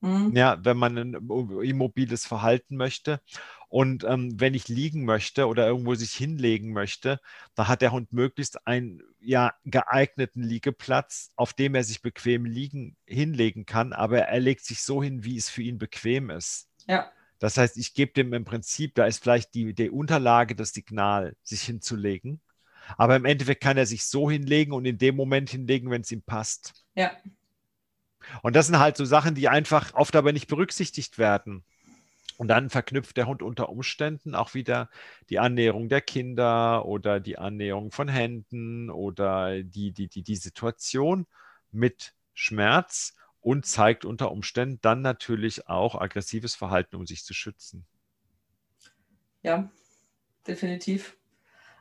Mhm. 0.00 0.34
Ja, 0.34 0.58
wenn 0.64 0.76
man 0.76 0.96
ein 0.96 1.14
immobiles 1.14 2.26
Verhalten 2.26 2.76
möchte. 2.76 3.20
Und 3.68 4.04
ähm, 4.04 4.40
wenn 4.40 4.54
ich 4.54 4.68
liegen 4.68 5.04
möchte 5.04 5.46
oder 5.46 5.66
irgendwo 5.66 5.94
sich 5.94 6.12
hinlegen 6.12 6.72
möchte, 6.72 7.20
da 7.54 7.68
hat 7.68 7.82
der 7.82 7.92
Hund 7.92 8.12
möglichst 8.12 8.66
einen 8.66 9.02
ja, 9.20 9.52
geeigneten 9.64 10.42
Liegeplatz, 10.42 11.32
auf 11.36 11.52
dem 11.52 11.74
er 11.74 11.84
sich 11.84 12.00
bequem 12.00 12.46
liegen, 12.46 12.96
hinlegen 13.04 13.66
kann, 13.66 13.92
aber 13.92 14.20
er 14.20 14.40
legt 14.40 14.64
sich 14.64 14.82
so 14.82 15.02
hin, 15.02 15.24
wie 15.24 15.36
es 15.36 15.50
für 15.50 15.62
ihn 15.62 15.78
bequem 15.78 16.30
ist. 16.30 16.70
Ja. 16.86 17.10
Das 17.40 17.56
heißt, 17.56 17.76
ich 17.76 17.94
gebe 17.94 18.12
dem 18.12 18.32
im 18.32 18.44
Prinzip, 18.44 18.94
da 18.94 19.06
ist 19.06 19.22
vielleicht 19.22 19.54
die, 19.54 19.74
die 19.74 19.90
Unterlage 19.90 20.54
das 20.54 20.70
Signal, 20.70 21.36
sich 21.42 21.62
hinzulegen. 21.62 22.40
Aber 22.96 23.16
im 23.16 23.26
Endeffekt 23.26 23.62
kann 23.62 23.76
er 23.76 23.86
sich 23.86 24.06
so 24.06 24.30
hinlegen 24.30 24.72
und 24.72 24.86
in 24.86 24.96
dem 24.96 25.14
Moment 25.14 25.50
hinlegen, 25.50 25.90
wenn 25.90 26.00
es 26.00 26.10
ihm 26.10 26.22
passt. 26.22 26.84
Ja. 26.94 27.12
Und 28.42 28.56
das 28.56 28.66
sind 28.66 28.78
halt 28.78 28.96
so 28.96 29.04
Sachen, 29.04 29.34
die 29.34 29.48
einfach 29.48 29.94
oft 29.94 30.16
aber 30.16 30.32
nicht 30.32 30.48
berücksichtigt 30.48 31.18
werden. 31.18 31.64
Und 32.38 32.48
dann 32.48 32.70
verknüpft 32.70 33.16
der 33.16 33.26
Hund 33.26 33.42
unter 33.42 33.68
Umständen 33.68 34.36
auch 34.36 34.54
wieder 34.54 34.88
die 35.28 35.40
Annäherung 35.40 35.88
der 35.88 36.00
Kinder 36.00 36.86
oder 36.86 37.18
die 37.18 37.36
Annäherung 37.36 37.90
von 37.90 38.06
Händen 38.06 38.90
oder 38.90 39.62
die, 39.62 39.90
die, 39.90 40.06
die, 40.06 40.22
die 40.22 40.36
Situation 40.36 41.26
mit 41.72 42.14
Schmerz 42.34 43.14
und 43.40 43.66
zeigt 43.66 44.04
unter 44.04 44.30
Umständen 44.30 44.78
dann 44.82 45.02
natürlich 45.02 45.68
auch 45.68 46.00
aggressives 46.00 46.54
Verhalten, 46.54 46.94
um 46.94 47.06
sich 47.06 47.24
zu 47.24 47.34
schützen. 47.34 47.86
Ja, 49.42 49.68
definitiv. 50.46 51.16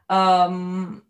Ähm, 0.10 1.04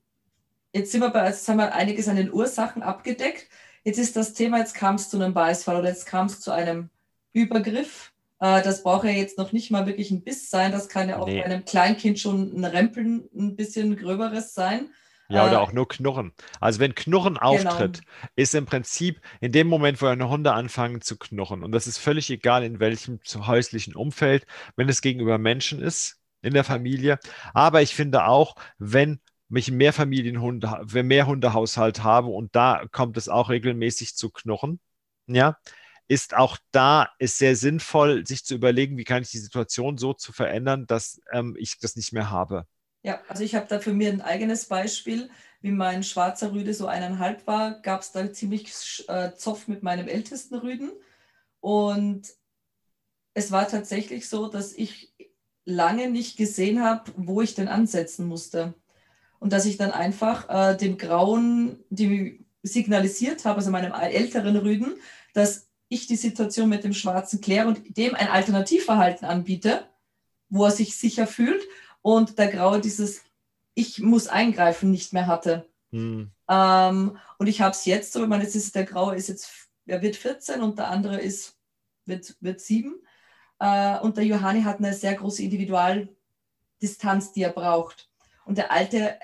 jetzt 0.73 0.91
sind 0.91 1.01
wir 1.01 1.09
bei, 1.09 1.27
jetzt 1.27 1.47
haben 1.47 1.57
wir 1.57 1.73
einiges 1.73 2.07
an 2.07 2.17
den 2.17 2.33
Ursachen 2.33 2.83
abgedeckt. 2.83 3.47
Jetzt 3.87 3.99
ist 3.99 4.17
das 4.17 4.33
Thema, 4.33 4.57
jetzt 4.57 4.75
kam 4.75 4.95
es 4.95 5.09
zu 5.09 5.15
einem 5.15 5.33
Beißfall 5.33 5.77
oder 5.77 5.87
jetzt 5.87 6.07
kam 6.07 6.25
es 6.25 6.41
zu 6.41 6.51
einem 6.51 6.89
Übergriff. 7.31 8.11
Äh, 8.41 8.61
das 8.61 8.83
braucht 8.83 9.05
ja 9.05 9.11
jetzt 9.11 9.37
noch 9.37 9.53
nicht 9.53 9.71
mal 9.71 9.85
wirklich 9.85 10.11
ein 10.11 10.25
Biss 10.25 10.49
sein. 10.49 10.73
Das 10.73 10.89
kann 10.89 11.07
ja 11.07 11.19
auch 11.19 11.25
nee. 11.25 11.39
bei 11.39 11.45
einem 11.45 11.63
Kleinkind 11.63 12.19
schon 12.19 12.53
ein 12.53 12.65
Rempeln 12.65 13.29
ein 13.33 13.55
bisschen 13.55 13.95
gröberes 13.95 14.53
sein. 14.53 14.89
Ja, 15.29 15.45
oder 15.45 15.53
äh, 15.53 15.55
auch 15.59 15.71
nur 15.71 15.87
Knurren. 15.87 16.33
Also 16.59 16.81
wenn 16.81 16.95
Knurren 16.95 17.35
genau. 17.35 17.45
auftritt, 17.45 18.01
genau. 18.01 18.27
ist 18.35 18.55
im 18.55 18.65
Prinzip 18.65 19.21
in 19.39 19.53
dem 19.53 19.67
Moment, 19.67 20.01
wo 20.01 20.07
eine 20.07 20.27
Hunde 20.27 20.51
anfangen 20.51 20.99
zu 20.99 21.15
knurren, 21.15 21.63
und 21.63 21.71
das 21.71 21.87
ist 21.87 21.97
völlig 21.97 22.29
egal, 22.29 22.65
in 22.65 22.81
welchem 22.81 23.21
häuslichen 23.37 23.95
Umfeld, 23.95 24.45
wenn 24.75 24.89
es 24.89 25.01
gegenüber 25.01 25.37
Menschen 25.37 25.81
ist, 25.81 26.19
in 26.41 26.53
der 26.53 26.65
Familie. 26.65 27.19
Aber 27.53 27.81
ich 27.81 27.95
finde 27.95 28.25
auch, 28.25 28.57
wenn 28.79 29.21
mich 29.49 29.71
mehr 29.71 29.93
Familienhunde, 29.93 30.81
wenn 30.83 31.07
mehr 31.07 31.27
Hundehaushalt 31.27 32.03
habe 32.03 32.27
und 32.27 32.55
da 32.55 32.85
kommt 32.91 33.17
es 33.17 33.29
auch 33.29 33.49
regelmäßig 33.49 34.15
zu 34.15 34.29
Knurren, 34.29 34.79
ja, 35.27 35.57
ist 36.07 36.35
auch 36.35 36.57
da 36.71 37.09
ist 37.19 37.37
sehr 37.37 37.55
sinnvoll, 37.55 38.25
sich 38.25 38.45
zu 38.45 38.55
überlegen, 38.55 38.97
wie 38.97 39.03
kann 39.03 39.23
ich 39.23 39.31
die 39.31 39.39
Situation 39.39 39.97
so 39.97 40.13
zu 40.13 40.31
verändern, 40.31 40.85
dass 40.87 41.21
ähm, 41.31 41.55
ich 41.59 41.79
das 41.79 41.95
nicht 41.95 42.13
mehr 42.13 42.29
habe. 42.29 42.65
Ja, 43.03 43.21
also 43.27 43.43
ich 43.43 43.55
habe 43.55 43.67
da 43.67 43.79
für 43.79 43.93
mich 43.93 44.07
ein 44.07 44.21
eigenes 44.21 44.65
Beispiel. 44.65 45.29
Wie 45.61 45.71
mein 45.71 46.03
schwarzer 46.03 46.53
Rüde 46.53 46.73
so 46.73 46.87
eineinhalb 46.87 47.45
war, 47.47 47.81
gab 47.81 48.01
es 48.01 48.11
da 48.11 48.31
ziemlich 48.31 48.69
äh, 49.07 49.33
Zoff 49.35 49.67
mit 49.67 49.83
meinem 49.83 50.07
ältesten 50.07 50.55
Rüden. 50.55 50.91
Und 51.59 52.33
es 53.33 53.51
war 53.51 53.67
tatsächlich 53.67 54.29
so, 54.29 54.47
dass 54.47 54.73
ich 54.73 55.13
lange 55.65 56.09
nicht 56.09 56.37
gesehen 56.37 56.81
habe, 56.81 57.11
wo 57.17 57.41
ich 57.41 57.53
denn 57.55 57.67
ansetzen 57.67 58.27
musste. 58.27 58.73
Und 59.39 59.53
dass 59.53 59.65
ich 59.65 59.77
dann 59.77 59.91
einfach 59.91 60.49
äh, 60.49 60.75
dem 60.75 60.97
Grauen 60.97 61.79
die 61.89 62.45
signalisiert 62.63 63.45
habe, 63.45 63.57
also 63.57 63.71
meinem 63.71 63.93
älteren 63.93 64.57
Rüden, 64.57 64.95
dass 65.33 65.67
ich 65.89 66.07
die 66.07 66.15
Situation 66.15 66.69
mit 66.69 66.83
dem 66.83 66.93
Schwarzen 66.93 67.41
kläre 67.41 67.67
und 67.67 67.97
dem 67.97 68.15
ein 68.15 68.27
Alternativverhalten 68.27 69.27
anbiete, 69.27 69.87
wo 70.49 70.65
er 70.65 70.71
sich 70.71 70.97
sicher 70.97 71.27
fühlt 71.27 71.61
und 72.01 72.37
der 72.37 72.47
Graue 72.47 72.81
dieses 72.81 73.21
Ich 73.73 73.99
muss 73.99 74.27
eingreifen 74.27 74.91
nicht 74.91 75.13
mehr 75.13 75.27
hatte. 75.27 75.67
Hm. 75.91 76.31
Ähm, 76.49 77.17
und 77.37 77.47
ich 77.47 77.61
habe 77.61 77.71
es 77.71 77.85
jetzt 77.85 78.13
so, 78.13 78.23
ich 78.23 78.29
meine, 78.29 78.43
jetzt 78.43 78.55
ist 78.55 78.75
der 78.75 78.85
Graue 78.85 79.15
ist 79.15 79.29
jetzt, 79.29 79.69
er 79.85 80.01
wird 80.01 80.15
14 80.15 80.61
und 80.61 80.79
der 80.79 80.89
andere 80.89 81.19
ist, 81.19 81.57
wird, 82.05 82.35
wird 82.41 82.59
7. 82.59 82.95
Äh, 83.59 83.99
und 83.99 84.17
der 84.17 84.25
Johanni 84.25 84.63
hat 84.63 84.79
eine 84.79 84.93
sehr 84.93 85.15
große 85.15 85.43
Individualdistanz, 85.43 87.31
die 87.33 87.43
er 87.43 87.51
braucht. 87.51 88.09
Und 88.47 88.57
der 88.57 88.71
Alte 88.71 89.19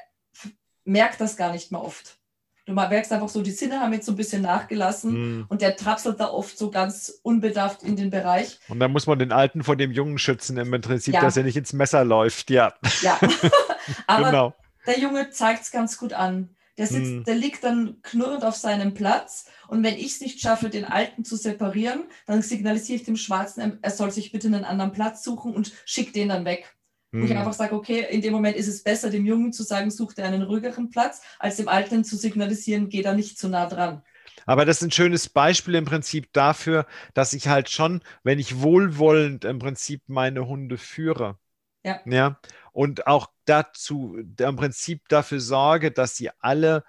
merkt 0.84 1.22
das 1.22 1.38
gar 1.38 1.52
nicht 1.52 1.72
mehr 1.72 1.82
oft. 1.82 2.18
Du 2.66 2.74
merkst 2.74 3.12
einfach 3.12 3.28
so, 3.28 3.42
die 3.42 3.52
Sinne 3.52 3.82
haben 3.82 3.92
jetzt 3.92 4.06
so 4.06 4.14
ein 4.14 4.16
bisschen 4.16 4.42
nachgelassen 4.42 5.40
mm. 5.40 5.46
und 5.50 5.62
der 5.62 5.76
trapselt 5.76 6.20
da 6.22 6.30
oft 6.30 6.58
so 6.58 6.72
ganz 6.72 7.20
unbedarft 7.22 7.84
in 7.84 7.98
den 7.98 8.10
Bereich. 8.10 8.58
Und 8.70 8.80
dann 8.80 8.92
muss 8.94 9.06
man 9.06 9.20
den 9.20 9.34
Alten 9.34 9.64
vor 9.64 9.76
dem 9.76 9.92
Jungen 9.92 10.18
schützen, 10.18 10.56
im 10.56 10.72
Prinzip, 10.80 11.14
ja. 11.14 11.22
dass 11.22 11.36
er 11.36 11.44
nicht 11.44 11.58
ins 11.58 11.74
Messer 11.74 12.06
läuft, 12.06 12.50
ja. 12.50 12.74
Ja, 13.02 13.20
aber 14.08 14.26
genau. 14.28 14.54
der 14.88 14.98
Junge 14.98 15.30
zeigt 15.30 15.64
es 15.64 15.72
ganz 15.72 15.98
gut 15.98 16.14
an. 16.14 16.56
Der, 16.78 16.88
sitzt, 16.88 17.12
mm. 17.12 17.24
der 17.26 17.36
liegt 17.36 17.66
dann 17.66 18.02
knurrend 18.02 18.46
auf 18.46 18.56
seinem 18.56 18.94
Platz 18.94 19.46
und 19.68 19.84
wenn 19.84 19.96
ich 19.96 20.14
es 20.14 20.22
nicht 20.22 20.40
schaffe, 20.40 20.70
den 20.70 20.86
Alten 20.86 21.26
zu 21.26 21.36
separieren, 21.36 22.06
dann 22.28 22.42
signalisiere 22.42 22.96
ich 22.96 23.04
dem 23.04 23.18
Schwarzen, 23.18 23.78
er 23.82 23.92
soll 23.92 24.10
sich 24.10 24.32
bitte 24.32 24.48
einen 24.48 24.64
anderen 24.64 24.94
Platz 24.94 25.22
suchen 25.24 25.54
und 25.54 25.74
schickt 25.86 26.16
den 26.16 26.30
dann 26.30 26.46
weg. 26.46 26.74
Wo 27.14 27.26
ich 27.26 27.30
hm. 27.30 27.38
einfach 27.38 27.54
sage, 27.54 27.76
okay, 27.76 28.08
in 28.10 28.22
dem 28.22 28.34
Moment 28.34 28.58
ist 28.58 28.68
es 28.68 28.82
besser, 28.82 29.12
dem 29.12 29.26
Jungen 29.26 29.54
zu 29.54 29.62
sagen, 29.62 29.92
such 29.92 30.14
dir 30.14 30.26
einen 30.26 30.42
ruhigeren 30.42 30.90
Platz, 30.90 31.22
als 31.38 31.58
dem 31.58 31.68
Alten 31.68 32.04
zu 32.04 32.18
signalisieren, 32.18 32.90
geh 32.90 33.04
da 33.04 33.14
nicht 33.14 33.38
zu 33.38 33.50
nah 33.50 33.68
dran. 33.68 34.02
Aber 34.48 34.66
das 34.66 34.78
ist 34.78 34.88
ein 34.88 34.92
schönes 34.92 35.30
Beispiel 35.30 35.76
im 35.76 35.86
Prinzip 35.86 36.34
dafür, 36.34 36.88
dass 37.14 37.34
ich 37.34 37.48
halt 37.48 37.70
schon, 37.70 38.02
wenn 38.24 38.40
ich 38.40 38.62
wohlwollend 38.62 39.46
im 39.46 39.60
Prinzip 39.60 40.02
meine 40.08 40.48
Hunde 40.48 40.78
führe, 40.78 41.38
ja. 41.84 42.00
ja 42.06 42.40
und 42.72 43.06
auch 43.06 43.28
dazu 43.46 44.18
im 44.18 44.56
Prinzip 44.56 45.08
dafür 45.08 45.40
sorge, 45.40 45.92
dass 45.92 46.16
sie 46.16 46.32
alle 46.40 46.84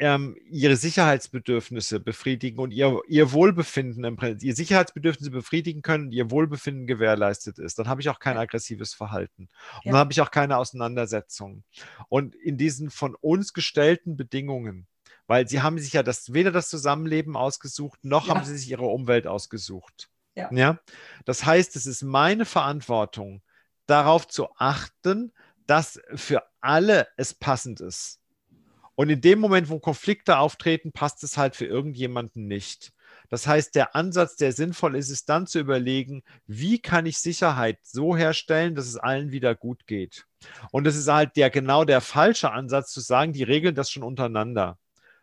ähm, 0.00 0.36
ihre 0.48 0.76
Sicherheitsbedürfnisse 0.76 2.00
befriedigen 2.00 2.58
und 2.58 2.70
ihr, 2.70 3.00
ihr 3.06 3.32
Wohlbefinden, 3.32 4.02
im 4.04 4.16
Prinzip, 4.16 4.46
ihr 4.46 4.56
Sicherheitsbedürfnisse 4.56 5.30
befriedigen 5.30 5.82
können 5.82 6.06
und 6.06 6.12
ihr 6.12 6.30
Wohlbefinden 6.30 6.86
gewährleistet 6.86 7.58
ist, 7.58 7.78
dann 7.78 7.86
habe 7.86 8.00
ich 8.00 8.08
auch 8.08 8.18
kein 8.18 8.38
aggressives 8.38 8.94
Verhalten. 8.94 9.42
Und 9.42 9.84
ja. 9.84 9.92
dann 9.92 9.98
habe 9.98 10.12
ich 10.12 10.20
auch 10.22 10.30
keine 10.30 10.56
Auseinandersetzungen. 10.56 11.64
Und 12.08 12.34
in 12.34 12.56
diesen 12.56 12.90
von 12.90 13.14
uns 13.14 13.52
gestellten 13.52 14.16
Bedingungen, 14.16 14.86
weil 15.26 15.46
sie 15.46 15.60
haben 15.60 15.78
sich 15.78 15.92
ja 15.92 16.02
das, 16.02 16.32
weder 16.32 16.50
das 16.50 16.70
Zusammenleben 16.70 17.36
ausgesucht, 17.36 18.00
noch 18.02 18.28
ja. 18.28 18.34
haben 18.34 18.44
sie 18.44 18.56
sich 18.56 18.70
ihre 18.70 18.86
Umwelt 18.86 19.26
ausgesucht. 19.26 20.08
Ja. 20.34 20.48
ja. 20.50 20.80
Das 21.26 21.44
heißt, 21.44 21.76
es 21.76 21.84
ist 21.84 22.02
meine 22.02 22.46
Verantwortung, 22.46 23.42
darauf 23.86 24.26
zu 24.26 24.48
achten, 24.56 25.32
dass 25.66 26.00
für 26.14 26.42
alle 26.60 27.06
es 27.18 27.34
passend 27.34 27.80
ist. 27.80 28.19
Und 29.00 29.08
in 29.08 29.22
dem 29.22 29.38
Moment, 29.38 29.70
wo 29.70 29.78
Konflikte 29.78 30.36
auftreten, 30.36 30.92
passt 30.92 31.24
es 31.24 31.38
halt 31.38 31.56
für 31.56 31.64
irgendjemanden 31.64 32.46
nicht. 32.46 32.92
Das 33.30 33.46
heißt, 33.46 33.74
der 33.74 33.96
Ansatz, 33.96 34.36
der 34.36 34.52
sinnvoll 34.52 34.94
ist, 34.94 35.08
ist 35.08 35.30
dann 35.30 35.46
zu 35.46 35.58
überlegen, 35.58 36.22
wie 36.46 36.78
kann 36.78 37.06
ich 37.06 37.16
Sicherheit 37.16 37.78
so 37.82 38.14
herstellen, 38.14 38.74
dass 38.74 38.86
es 38.86 38.98
allen 38.98 39.32
wieder 39.32 39.54
gut 39.54 39.86
geht. 39.86 40.26
Und 40.70 40.86
es 40.86 40.96
ist 40.96 41.08
halt 41.08 41.36
der 41.36 41.48
genau 41.48 41.86
der 41.86 42.02
falsche 42.02 42.52
Ansatz 42.52 42.92
zu 42.92 43.00
sagen, 43.00 43.32
die 43.32 43.42
regeln 43.42 43.74
das 43.74 43.90
schon 43.90 44.02
untereinander. 44.02 44.76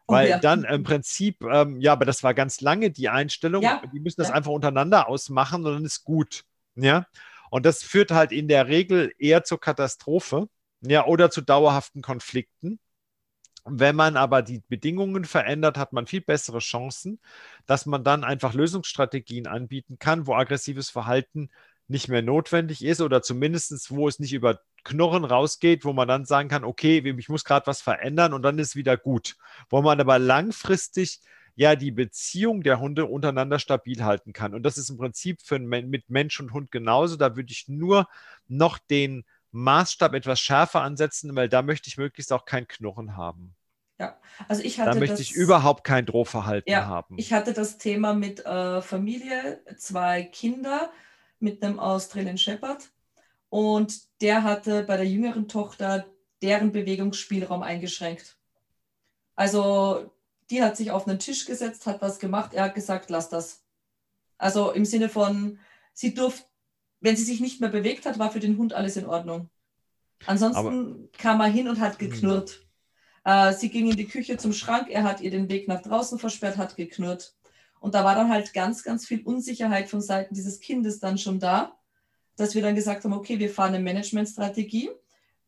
Oh, 0.07 0.13
Weil 0.13 0.29
ja. 0.29 0.39
dann 0.39 0.63
im 0.63 0.81
Prinzip, 0.81 1.43
ähm, 1.43 1.79
ja, 1.79 1.91
aber 1.91 2.05
das 2.05 2.23
war 2.23 2.33
ganz 2.33 2.61
lange 2.61 2.89
die 2.89 3.09
Einstellung, 3.09 3.61
ja. 3.61 3.83
die 3.93 3.99
müssen 3.99 4.21
das 4.21 4.29
ja. 4.29 4.33
einfach 4.33 4.53
untereinander 4.53 5.07
ausmachen 5.07 5.63
und 5.63 5.71
dann 5.75 5.85
ist 5.85 6.03
gut. 6.03 6.45
Ja. 6.73 7.05
Und 7.51 7.67
das 7.67 7.83
führt 7.83 8.09
halt 8.09 8.31
in 8.31 8.47
der 8.47 8.69
Regel 8.69 9.13
eher 9.19 9.43
zur 9.43 9.59
Katastrophe, 9.59 10.49
ja, 10.81 11.05
oder 11.05 11.29
zu 11.29 11.41
dauerhaften 11.41 12.01
Konflikten. 12.01 12.79
Wenn 13.69 13.95
man 13.95 14.17
aber 14.17 14.41
die 14.41 14.61
Bedingungen 14.67 15.25
verändert, 15.25 15.77
hat 15.77 15.93
man 15.93 16.07
viel 16.07 16.21
bessere 16.21 16.59
Chancen, 16.59 17.19
dass 17.65 17.85
man 17.85 18.03
dann 18.03 18.23
einfach 18.23 18.53
Lösungsstrategien 18.53 19.47
anbieten 19.47 19.99
kann, 19.99 20.25
wo 20.25 20.33
aggressives 20.35 20.89
Verhalten 20.89 21.49
nicht 21.87 22.07
mehr 22.07 22.21
notwendig 22.21 22.83
ist 22.83 23.01
oder 23.01 23.21
zumindest, 23.21 23.91
wo 23.91 24.07
es 24.07 24.19
nicht 24.19 24.33
über 24.33 24.59
Knurren 24.83 25.25
rausgeht, 25.25 25.85
wo 25.85 25.93
man 25.93 26.07
dann 26.07 26.25
sagen 26.25 26.49
kann, 26.49 26.63
okay, 26.63 26.99
ich 26.99 27.29
muss 27.29 27.43
gerade 27.43 27.67
was 27.67 27.81
verändern 27.81 28.33
und 28.33 28.41
dann 28.41 28.59
ist 28.59 28.75
wieder 28.75 28.97
gut. 28.97 29.35
Wo 29.69 29.81
man 29.81 29.99
aber 29.99 30.19
langfristig 30.19 31.21
ja 31.55 31.75
die 31.75 31.91
Beziehung 31.91 32.61
der 32.61 32.79
Hunde 32.79 33.05
untereinander 33.05 33.59
stabil 33.59 34.03
halten 34.03 34.31
kann. 34.31 34.53
Und 34.53 34.63
das 34.63 34.77
ist 34.77 34.89
im 34.89 34.97
Prinzip 34.97 35.41
für 35.41 35.59
mit 35.59 36.09
Mensch 36.09 36.39
und 36.39 36.53
Hund 36.53 36.71
genauso. 36.71 37.15
Da 37.15 37.35
würde 37.35 37.51
ich 37.51 37.67
nur 37.67 38.07
noch 38.47 38.77
den 38.77 39.25
Maßstab 39.57 40.13
etwas 40.13 40.39
schärfer 40.39 40.81
ansetzen, 40.81 41.35
weil 41.35 41.49
da 41.49 41.61
möchte 41.61 41.89
ich 41.89 41.97
möglichst 41.97 42.31
auch 42.31 42.45
kein 42.45 42.67
Knurren 42.67 43.17
haben. 43.17 43.55
Ja, 43.99 44.19
also 44.47 44.61
ich 44.61 44.79
hatte. 44.79 44.91
Da 44.91 44.99
möchte 44.99 45.15
das, 45.15 45.21
ich 45.21 45.33
überhaupt 45.33 45.83
kein 45.83 46.05
Drohverhalten 46.05 46.71
ja, 46.71 46.85
haben. 46.85 47.15
Ich 47.17 47.33
hatte 47.33 47.53
das 47.53 47.77
Thema 47.77 48.13
mit 48.13 48.45
äh, 48.45 48.81
Familie, 48.81 49.61
zwei 49.77 50.23
Kinder 50.23 50.91
mit 51.39 51.63
einem 51.63 51.79
Australian 51.79 52.37
Shepherd 52.37 52.89
und 53.49 54.21
der 54.21 54.43
hatte 54.43 54.83
bei 54.83 54.97
der 54.97 55.07
jüngeren 55.07 55.47
Tochter 55.47 56.05
deren 56.41 56.71
Bewegungsspielraum 56.71 57.63
eingeschränkt. 57.63 58.37
Also 59.35 60.11
die 60.49 60.61
hat 60.63 60.77
sich 60.77 60.91
auf 60.91 61.07
einen 61.07 61.19
Tisch 61.19 61.45
gesetzt, 61.45 61.85
hat 61.87 62.01
was 62.01 62.19
gemacht, 62.19 62.53
er 62.53 62.65
hat 62.65 62.75
gesagt, 62.75 63.09
lass 63.09 63.29
das. 63.29 63.63
Also 64.37 64.71
im 64.71 64.85
Sinne 64.85 65.09
von, 65.09 65.59
sie 65.93 66.13
durfte, 66.13 66.45
wenn 67.07 67.15
sie 67.15 67.23
sich 67.23 67.39
nicht 67.39 67.61
mehr 67.61 67.69
bewegt 67.69 68.05
hat, 68.05 68.19
war 68.19 68.31
für 68.31 68.41
den 68.41 68.57
Hund 68.57 68.73
alles 68.73 68.97
in 68.97 69.05
Ordnung. 69.05 69.49
Ansonsten 70.25 70.57
Aber, 70.57 70.95
kam 71.17 71.39
er 71.39 71.47
hin 71.47 71.69
und 71.69 71.79
hat 71.79 71.99
geknurrt. 71.99 72.67
Äh, 73.23 73.53
sie 73.53 73.69
ging 73.69 73.89
in 73.89 73.95
die 73.95 74.09
Küche 74.09 74.35
zum 74.35 74.51
Schrank, 74.51 74.89
er 74.89 75.03
hat 75.03 75.21
ihr 75.21 75.31
den 75.31 75.47
Weg 75.47 75.69
nach 75.69 75.81
draußen 75.81 76.19
versperrt, 76.19 76.57
hat 76.57 76.75
geknurrt. 76.75 77.33
Und 77.79 77.95
da 77.95 78.03
war 78.03 78.13
dann 78.15 78.29
halt 78.29 78.53
ganz, 78.53 78.83
ganz 78.83 79.05
viel 79.05 79.21
Unsicherheit 79.23 79.87
von 79.89 80.01
Seiten 80.01 80.35
dieses 80.35 80.59
Kindes 80.59 80.99
dann 80.99 81.17
schon 81.17 81.39
da, 81.39 81.77
dass 82.35 82.55
wir 82.55 82.61
dann 82.61 82.75
gesagt 82.75 83.05
haben, 83.05 83.13
okay, 83.13 83.39
wir 83.39 83.49
fahren 83.49 83.73
eine 83.73 83.83
Managementstrategie. 83.85 84.89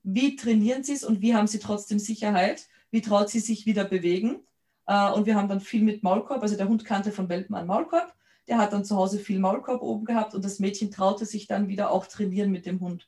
Wie 0.04 0.38
trainieren 0.38 0.86
sie 0.86 0.94
es 0.94 1.04
und 1.04 1.22
wie 1.22 1.36
haben 1.36 1.48
sie 1.48 1.60
trotzdem 1.60 2.00
Sicherheit? 2.00 2.68
Wie 2.90 3.02
traut 3.02 3.30
sie 3.30 3.42
sich 3.42 3.66
wieder 3.66 3.84
bewegen? 3.84 4.40
Äh, 4.88 5.12
und 5.12 5.26
wir 5.26 5.36
haben 5.36 5.50
dann 5.50 5.60
viel 5.60 5.84
mit 5.84 6.04
Maulkorb, 6.04 6.42
also 6.42 6.56
der 6.56 6.70
Hund 6.70 6.86
kannte 6.86 7.12
von 7.12 7.28
Welpen 7.28 7.56
an 7.56 7.68
Maulkorb. 7.68 8.14
Der 8.50 8.58
hat 8.58 8.74
dann 8.74 8.84
zu 8.84 8.96
Hause 8.96 9.20
viel 9.20 9.40
Maulkorb 9.40 9.82
oben 9.82 10.06
gehabt 10.06 10.34
und 10.34 10.44
das 10.44 10.60
Mädchen 10.60 10.92
traute 10.92 11.26
sich 11.26 11.48
dann 11.48 11.68
wieder 11.68 11.92
auch 11.92 12.08
trainieren 12.08 12.52
mit 12.52 12.66
dem 12.66 12.80
Hund. 12.80 13.08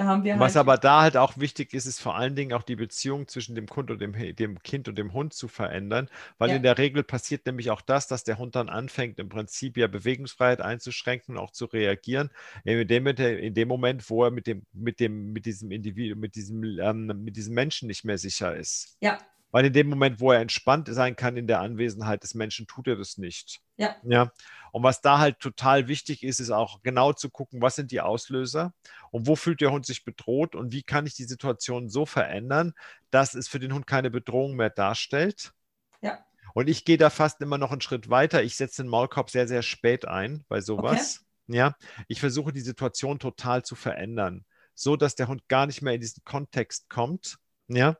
Da 0.00 0.04
haben 0.04 0.22
wir 0.22 0.38
Was 0.38 0.54
halt 0.54 0.66
aber 0.66 0.78
da 0.78 1.02
halt 1.02 1.16
auch 1.16 1.36
wichtig 1.36 1.74
ist, 1.74 1.84
ist 1.84 2.00
vor 2.00 2.14
allen 2.14 2.36
Dingen 2.36 2.52
auch 2.52 2.62
die 2.62 2.76
Beziehung 2.76 3.26
zwischen 3.26 3.54
dem, 3.54 3.66
Hund 3.74 3.90
und 3.90 4.00
dem, 4.00 4.14
dem 4.36 4.62
Kind 4.62 4.88
und 4.88 4.96
dem 4.96 5.12
Hund 5.12 5.34
zu 5.34 5.48
verändern, 5.48 6.08
weil 6.38 6.50
ja. 6.50 6.56
in 6.56 6.62
der 6.62 6.78
Regel 6.78 7.02
passiert 7.02 7.44
nämlich 7.44 7.70
auch 7.70 7.80
das, 7.80 8.06
dass 8.06 8.22
der 8.22 8.38
Hund 8.38 8.54
dann 8.54 8.68
anfängt, 8.68 9.18
im 9.18 9.28
Prinzip 9.28 9.76
ja 9.76 9.88
Bewegungsfreiheit 9.88 10.60
einzuschränken 10.60 11.36
und 11.36 11.42
auch 11.42 11.50
zu 11.50 11.64
reagieren, 11.66 12.30
in 12.64 12.86
dem, 12.86 13.06
in 13.08 13.54
dem 13.54 13.68
Moment, 13.68 14.08
wo 14.08 14.24
er 14.24 14.30
mit 14.30 14.46
dem, 14.46 14.64
mit 14.72 15.00
dem, 15.00 15.32
mit 15.32 15.44
diesem 15.44 15.72
Individuum, 15.72 16.20
mit 16.20 16.36
diesem, 16.36 16.62
ähm, 16.62 17.06
mit 17.22 17.36
diesem 17.36 17.54
Menschen 17.54 17.88
nicht 17.88 18.04
mehr 18.04 18.16
sicher 18.18 18.56
ist. 18.56 18.96
Ja, 19.00 19.18
weil 19.50 19.66
in 19.66 19.72
dem 19.72 19.88
Moment, 19.88 20.20
wo 20.20 20.32
er 20.32 20.40
entspannt 20.40 20.88
sein 20.90 21.16
kann 21.16 21.36
in 21.36 21.46
der 21.46 21.60
Anwesenheit 21.60 22.22
des 22.22 22.34
Menschen, 22.34 22.66
tut 22.66 22.86
er 22.86 22.96
das 22.96 23.18
nicht. 23.18 23.60
Ja. 23.76 23.96
ja. 24.04 24.32
Und 24.72 24.82
was 24.82 25.00
da 25.00 25.18
halt 25.18 25.40
total 25.40 25.88
wichtig 25.88 26.22
ist, 26.22 26.40
ist 26.40 26.50
auch 26.50 26.82
genau 26.82 27.12
zu 27.12 27.30
gucken, 27.30 27.60
was 27.60 27.76
sind 27.76 27.90
die 27.90 28.00
Auslöser 28.00 28.72
und 29.10 29.26
wo 29.26 29.34
fühlt 29.34 29.60
der 29.60 29.72
Hund 29.72 29.86
sich 29.86 30.04
bedroht 30.04 30.54
und 30.54 30.72
wie 30.72 30.82
kann 30.82 31.06
ich 31.06 31.14
die 31.14 31.24
Situation 31.24 31.88
so 31.88 32.06
verändern, 32.06 32.72
dass 33.10 33.34
es 33.34 33.48
für 33.48 33.58
den 33.58 33.74
Hund 33.74 33.86
keine 33.86 34.10
Bedrohung 34.10 34.54
mehr 34.54 34.70
darstellt. 34.70 35.52
Ja. 36.00 36.24
Und 36.54 36.68
ich 36.68 36.84
gehe 36.84 36.98
da 36.98 37.10
fast 37.10 37.40
immer 37.40 37.58
noch 37.58 37.72
einen 37.72 37.80
Schritt 37.80 38.10
weiter. 38.10 38.42
Ich 38.42 38.56
setze 38.56 38.82
den 38.82 38.90
Maulkorb 38.90 39.30
sehr, 39.30 39.48
sehr 39.48 39.62
spät 39.62 40.06
ein 40.06 40.44
bei 40.48 40.60
sowas. 40.60 41.24
Okay. 41.48 41.58
Ja. 41.58 41.74
Ich 42.06 42.20
versuche 42.20 42.52
die 42.52 42.60
Situation 42.60 43.18
total 43.18 43.64
zu 43.64 43.74
verändern, 43.74 44.44
so 44.74 44.96
dass 44.96 45.16
der 45.16 45.26
Hund 45.26 45.48
gar 45.48 45.66
nicht 45.66 45.82
mehr 45.82 45.94
in 45.94 46.00
diesen 46.00 46.22
Kontext 46.24 46.88
kommt. 46.88 47.38
Ja, 47.66 47.96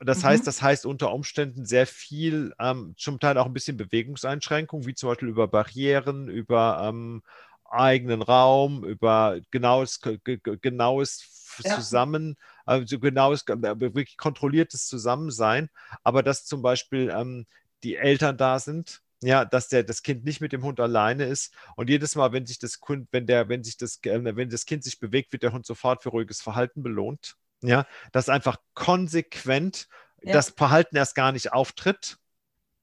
das 0.00 0.22
mhm. 0.22 0.28
heißt, 0.28 0.46
das 0.46 0.62
heißt 0.62 0.86
unter 0.86 1.12
Umständen 1.12 1.66
sehr 1.66 1.86
viel, 1.86 2.54
ähm, 2.58 2.94
zum 2.96 3.20
Teil 3.20 3.38
auch 3.38 3.46
ein 3.46 3.52
bisschen 3.52 3.76
Bewegungseinschränkungen, 3.76 4.86
wie 4.86 4.94
zum 4.94 5.10
Beispiel 5.10 5.28
über 5.28 5.46
Barrieren, 5.46 6.28
über 6.28 6.80
ähm, 6.82 7.22
eigenen 7.64 8.22
Raum, 8.22 8.84
über 8.84 9.38
genaues, 9.50 10.00
genaues 10.00 11.40
ja. 11.64 11.74
Zusammen, 11.74 12.36
also 12.64 12.98
genaues, 12.98 13.44
äh, 13.48 13.80
wirklich 13.80 14.16
kontrolliertes 14.16 14.86
Zusammensein, 14.86 15.68
aber 16.02 16.22
dass 16.22 16.44
zum 16.44 16.62
Beispiel 16.62 17.12
ähm, 17.14 17.46
die 17.82 17.96
Eltern 17.96 18.36
da 18.36 18.58
sind, 18.58 19.02
ja, 19.22 19.44
dass 19.44 19.68
der, 19.68 19.82
das 19.82 20.02
Kind 20.02 20.24
nicht 20.24 20.40
mit 20.40 20.52
dem 20.52 20.62
Hund 20.62 20.80
alleine 20.80 21.24
ist 21.24 21.54
und 21.76 21.90
jedes 21.90 22.14
Mal, 22.16 22.32
wenn 22.32 22.46
sich 22.46 22.58
das 22.58 22.80
Kind, 22.80 23.08
wenn 23.12 23.26
der, 23.26 23.48
wenn 23.48 23.62
sich 23.62 23.76
das, 23.76 23.98
äh, 24.04 24.24
wenn 24.36 24.48
das 24.48 24.64
Kind 24.64 24.84
sich 24.84 24.98
bewegt, 24.98 25.32
wird 25.32 25.42
der 25.42 25.52
Hund 25.52 25.66
sofort 25.66 26.02
für 26.02 26.10
ruhiges 26.10 26.40
Verhalten 26.40 26.82
belohnt. 26.82 27.36
Ja, 27.62 27.86
dass 28.12 28.28
einfach 28.28 28.56
konsequent 28.74 29.88
ja. 30.22 30.32
das 30.32 30.50
Verhalten 30.50 30.96
erst 30.96 31.14
gar 31.14 31.32
nicht 31.32 31.52
auftritt. 31.52 32.18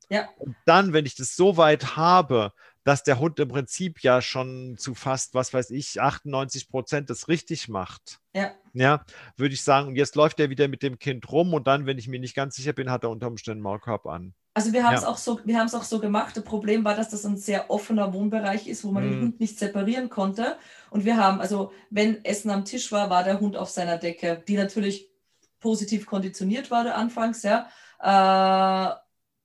Ja. 0.09 0.29
Und 0.37 0.55
dann, 0.65 0.93
wenn 0.93 1.05
ich 1.05 1.15
das 1.15 1.35
so 1.35 1.57
weit 1.57 1.95
habe, 1.95 2.53
dass 2.83 3.03
der 3.03 3.19
Hund 3.19 3.37
im 3.39 3.49
Prinzip 3.49 4.01
ja 4.01 4.21
schon 4.21 4.77
zu 4.77 4.95
fast, 4.95 5.33
was 5.33 5.53
weiß 5.53 5.71
ich, 5.71 5.99
98 5.99 6.69
Prozent 6.69 7.09
das 7.09 7.27
richtig 7.27 7.67
macht. 7.67 8.19
Ja. 8.33 8.53
Ja, 8.73 9.03
würde 9.35 9.55
ich 9.55 9.63
sagen, 9.63 9.89
und 9.89 9.95
jetzt 9.97 10.15
läuft 10.15 10.39
er 10.39 10.49
wieder 10.49 10.67
mit 10.67 10.83
dem 10.83 10.97
Kind 10.97 11.29
rum 11.29 11.53
und 11.53 11.67
dann, 11.67 11.85
wenn 11.85 11.97
ich 11.97 12.07
mir 12.07 12.19
nicht 12.19 12.35
ganz 12.35 12.55
sicher 12.55 12.73
bin, 12.73 12.89
hat 12.89 13.03
er 13.03 13.09
unter 13.09 13.27
Umständen 13.27 13.61
Maulkorb 13.61 14.05
an. 14.05 14.33
Also 14.57 14.73
wir 14.73 14.83
haben 14.83 14.95
es 14.95 15.03
ja. 15.03 15.09
auch 15.09 15.17
so, 15.17 15.39
wir 15.45 15.59
haben 15.59 15.67
es 15.67 15.75
auch 15.75 15.83
so 15.83 15.99
gemacht. 15.99 16.35
Das 16.35 16.43
Problem 16.43 16.83
war, 16.83 16.95
dass 16.95 17.09
das 17.09 17.23
ein 17.27 17.37
sehr 17.37 17.69
offener 17.69 18.11
Wohnbereich 18.11 18.67
ist, 18.67 18.83
wo 18.83 18.89
man 18.89 19.05
mm. 19.05 19.11
den 19.11 19.21
Hund 19.21 19.39
nicht 19.39 19.59
separieren 19.59 20.09
konnte. 20.09 20.57
Und 20.89 21.05
wir 21.05 21.17
haben, 21.17 21.39
also 21.41 21.71
wenn 21.91 22.25
Essen 22.25 22.49
am 22.49 22.65
Tisch 22.65 22.91
war, 22.91 23.11
war 23.11 23.23
der 23.23 23.39
Hund 23.39 23.55
auf 23.55 23.69
seiner 23.69 23.99
Decke, 23.99 24.43
die 24.47 24.57
natürlich 24.57 25.11
positiv 25.59 26.07
konditioniert 26.07 26.71
war 26.71 26.91
anfangs, 26.95 27.43
ja. 27.43 27.67
Äh, 28.01 28.95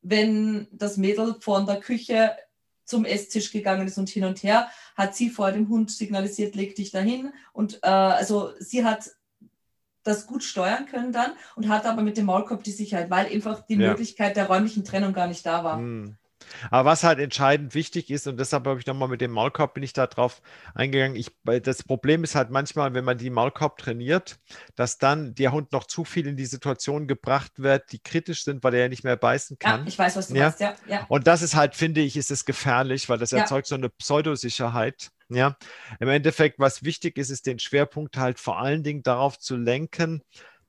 wenn 0.01 0.66
das 0.72 0.97
Mädel 0.97 1.36
von 1.40 1.66
der 1.66 1.80
Küche 1.80 2.34
zum 2.86 3.05
Esstisch 3.05 3.52
gegangen 3.52 3.86
ist 3.86 3.98
und 3.98 4.09
hin 4.09 4.24
und 4.24 4.43
her, 4.43 4.70
hat 4.97 5.14
sie 5.14 5.28
vor 5.28 5.52
dem 5.52 5.68
Hund 5.68 5.90
signalisiert, 5.90 6.55
leg 6.55 6.74
dich 6.74 6.90
dahin. 6.90 7.34
Und 7.52 7.80
äh, 7.82 7.89
also 7.89 8.52
sie 8.60 8.82
hat 8.82 9.10
das 10.03 10.27
gut 10.27 10.43
steuern 10.43 10.87
können 10.87 11.12
dann 11.12 11.33
und 11.57 11.69
hatte 11.69 11.91
aber 11.91 12.03
mit 12.03 12.16
dem 12.16 12.27
Maulkorb 12.27 12.65
die 12.65 12.73
Sicherheit, 12.73 13.11
weil 13.11 13.27
einfach 13.27 13.61
die 13.66 13.77
ja. 13.77 13.91
Möglichkeit 13.91 14.37
der 14.37 14.47
räumlichen 14.47 14.85
Trennung 14.85 15.12
gar 15.12 15.27
nicht 15.27 15.45
da 15.47 15.65
war. 15.65 15.79
Hm. 15.79 16.16
Aber 16.70 16.91
was 16.91 17.05
halt 17.05 17.19
entscheidend 17.19 17.74
wichtig 17.74 18.11
ist, 18.11 18.27
und 18.27 18.39
deshalb 18.39 18.66
habe 18.66 18.79
ich 18.79 18.87
nochmal 18.87 19.09
mit 19.09 19.20
dem 19.20 19.31
Maulkorb 19.31 19.74
bin 19.74 19.83
ich 19.83 19.93
da 19.93 20.07
drauf 20.07 20.43
eingegangen. 20.74 21.16
Ich, 21.16 21.31
das 21.62 21.83
Problem 21.83 22.24
ist 22.24 22.35
halt 22.35 22.51
manchmal, 22.51 22.95
wenn 22.95 23.05
man 23.05 23.19
die 23.19 23.31
Maulkorb 23.31 23.79
trainiert, 23.79 24.39
dass 24.74 24.99
dann 24.99 25.35
der 25.35 25.53
Hund 25.53 25.73
noch 25.73 25.85
zu 25.85 26.05
viel 26.05 26.27
in 26.27 26.37
die 26.37 26.47
Situation 26.47 27.07
gebracht 27.07 27.53
wird, 27.57 27.93
die 27.93 27.99
kritisch 27.99 28.45
sind, 28.45 28.62
weil 28.65 28.74
er 28.74 28.83
ja 28.83 28.89
nicht 28.89 29.05
mehr 29.05 29.16
beißen 29.16 29.59
kann. 29.59 29.81
Ja, 29.81 29.87
ich 29.87 29.99
weiß, 29.99 30.16
was 30.16 30.29
du 30.29 30.35
ja? 30.35 30.45
meinst, 30.45 30.61
ja, 30.61 30.74
ja. 30.87 31.07
Und 31.09 31.27
das 31.27 31.43
ist 31.43 31.55
halt, 31.55 31.74
finde 31.74 32.01
ich, 32.01 32.16
ist 32.16 32.31
es 32.31 32.45
gefährlich, 32.45 33.09
weil 33.09 33.19
das 33.19 33.31
ja. 33.31 33.39
erzeugt 33.39 33.66
so 33.66 33.74
eine 33.74 33.89
Pseudosicherheit. 33.89 35.11
Ja, 35.29 35.57
im 35.99 36.09
Endeffekt, 36.09 36.59
was 36.59 36.83
wichtig 36.83 37.16
ist, 37.16 37.31
ist 37.31 37.47
den 37.47 37.59
Schwerpunkt 37.59 38.19
halt 38.19 38.39
vor 38.39 38.59
allen 38.59 38.83
Dingen 38.83 39.03
darauf 39.03 39.39
zu 39.39 39.57
lenken, 39.57 40.23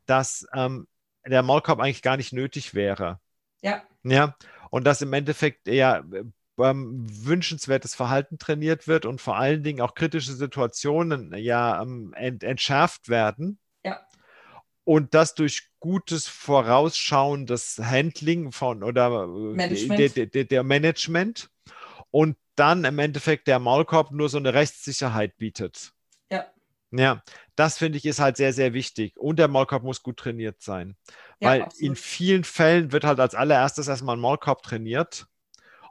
dass 0.06 0.48
ähm, 0.54 0.88
der 1.26 1.44
Maulkorb 1.44 1.80
eigentlich 1.80 2.02
gar 2.02 2.16
nicht 2.16 2.32
nötig 2.32 2.74
wäre. 2.74 3.20
Ja. 3.62 3.84
Ja, 4.04 4.36
und 4.74 4.86
dass 4.86 5.04
im 5.04 5.14
Endeffekt 5.14 5.68
eher 5.68 6.04
ähm, 6.58 7.06
wünschenswertes 7.08 7.94
Verhalten 7.94 8.40
trainiert 8.40 8.88
wird 8.88 9.06
und 9.06 9.22
vor 9.22 9.38
allen 9.38 9.62
Dingen 9.62 9.82
auch 9.82 9.94
kritische 9.94 10.34
Situationen 10.34 11.32
ja 11.38 11.80
ähm, 11.80 12.12
ent 12.16 12.41
entschärft 12.41 13.08
werden. 13.08 13.60
Ja. 13.86 14.00
Und 14.84 15.14
das 15.14 15.36
durch 15.36 15.70
gutes 15.80 16.28
vorausschauendes 16.28 17.82
Handling 17.84 18.52
von 18.52 18.82
oder 18.82 19.28
Management. 19.28 20.16
Der, 20.16 20.26
der, 20.26 20.45
der 20.45 20.64
Management 20.64 21.52
und 22.10 22.36
dann 22.56 22.84
im 22.84 22.98
Endeffekt 22.98 23.45
der 23.45 23.60
Maulkorb 23.60 24.10
nur 24.10 24.28
so 24.28 24.40
eine 24.40 24.56
Rechtssicherheit 24.56 25.38
bietet. 25.38 25.94
Ja. 26.32 26.48
Ja, 26.90 27.22
das 27.56 27.78
finde 27.78 27.98
ich 27.98 28.06
ist 28.06 28.20
halt 28.20 28.38
sehr, 28.38 28.54
sehr 28.54 28.74
wichtig. 28.74 29.18
Und 29.18 29.38
der 29.38 29.48
Maulkorb 29.48 29.84
muss 29.84 30.04
gut 30.04 30.18
trainiert 30.18 30.62
sein. 30.62 30.96
Ja, 31.40 31.50
Weil 31.50 31.62
absolut. 31.64 31.90
in 31.90 31.96
vielen 31.96 32.44
Fällen 32.44 32.92
wird 32.92 33.04
halt 33.04 33.20
als 33.20 33.36
allererstes 33.36 33.88
erstmal 33.88 34.16
ein 34.16 34.22
Maulkorb 34.22 34.64
trainiert. 34.64 35.28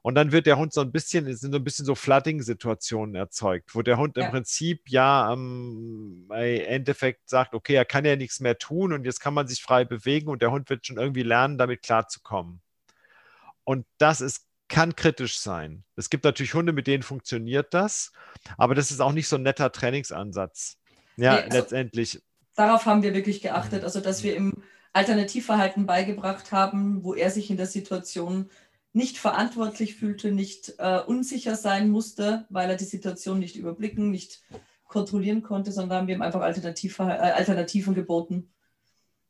Und 0.02 0.16
dann 0.16 0.32
wird 0.32 0.47
der 0.47 0.59
Hund 0.59 0.72
so 0.72 0.80
ein 0.80 0.90
bisschen, 0.90 1.28
es 1.28 1.40
sind 1.40 1.52
so 1.52 1.59
ein 1.59 1.64
bisschen 1.64 1.86
so 1.86 1.94
Flooding-Situationen 1.94 3.14
erzeugt, 3.14 3.76
wo 3.76 3.82
der 3.82 3.98
Hund 3.98 4.16
ja. 4.16 4.24
im 4.24 4.30
Prinzip 4.32 4.82
ja 4.89 5.32
ähm, 5.32 6.26
im 6.28 6.32
Endeffekt 6.32 7.28
sagt, 7.28 7.55
okay, 7.55 7.74
er 7.74 7.84
kann 7.84 8.05
ja 8.05 8.16
nichts 8.16 8.40
mehr 8.40 8.59
tun 8.59 8.93
und 8.93 9.05
jetzt 9.05 9.20
kann 9.20 9.32
man 9.32 9.47
sich 9.47 9.62
frei 9.62 9.84
bewegen 9.84 10.28
und 10.28 10.43
der 10.43 10.51
Hund 10.51 10.68
wird 10.70 10.84
schon 10.84 10.98
irgendwie 10.98 11.22
lernen, 11.22 11.56
damit 11.56 11.82
klarzukommen. 11.82 12.60
Und 13.62 13.86
das 13.98 14.20
ist 14.20 14.44
kann 14.72 14.97
kritisch 14.97 15.39
sein. 15.39 15.84
Es 15.97 16.09
gibt 16.09 16.24
natürlich 16.24 16.55
Hunde, 16.55 16.72
mit 16.72 16.86
denen 16.86 17.02
funktioniert 17.02 17.74
das, 17.74 18.10
aber 18.56 18.74
das 18.74 18.90
ist 18.90 19.01
auch 19.01 19.12
nicht 19.12 19.28
so 19.28 19.36
ein 19.36 19.43
netter 19.43 19.70
Trainingsansatz. 19.70 20.78
Ja, 21.16 21.34
nee, 21.34 21.43
also 21.43 21.59
letztendlich. 21.59 22.22
Darauf 22.55 22.86
haben 22.86 23.02
wir 23.02 23.14
wirklich 23.14 23.40
geachtet, 23.40 23.84
also 23.84 24.01
dass 24.01 24.22
wir 24.22 24.36
im 24.36 24.62
Alternativverhalten 24.93 25.86
beigebracht 25.86 26.52
haben, 26.52 27.02
wo 27.02 27.14
er 27.14 27.30
sich 27.30 27.51
in 27.51 27.56
der 27.56 27.66
Situation 27.66 28.51
nicht 28.93 29.16
verantwortlich 29.16 29.97
fühlte, 29.97 30.32
nicht 30.32 30.74
äh, 30.78 31.01
unsicher 31.01 31.56
sein 31.56 31.89
musste, 31.89 32.47
weil 32.51 32.68
er 32.68 32.76
die 32.76 32.84
Situation 32.84 33.39
nicht 33.39 33.56
überblicken, 33.56 34.10
nicht 34.10 34.43
kontrollieren 34.86 35.43
konnte, 35.43 35.72
sondern 35.72 35.98
haben 35.98 36.06
wir 36.09 36.14
ihm 36.14 36.22
einfach 36.22 36.43
Alternativ, 36.43 36.98
äh, 36.98 37.05
Alternativen 37.05 37.94
geboten. 37.94 38.51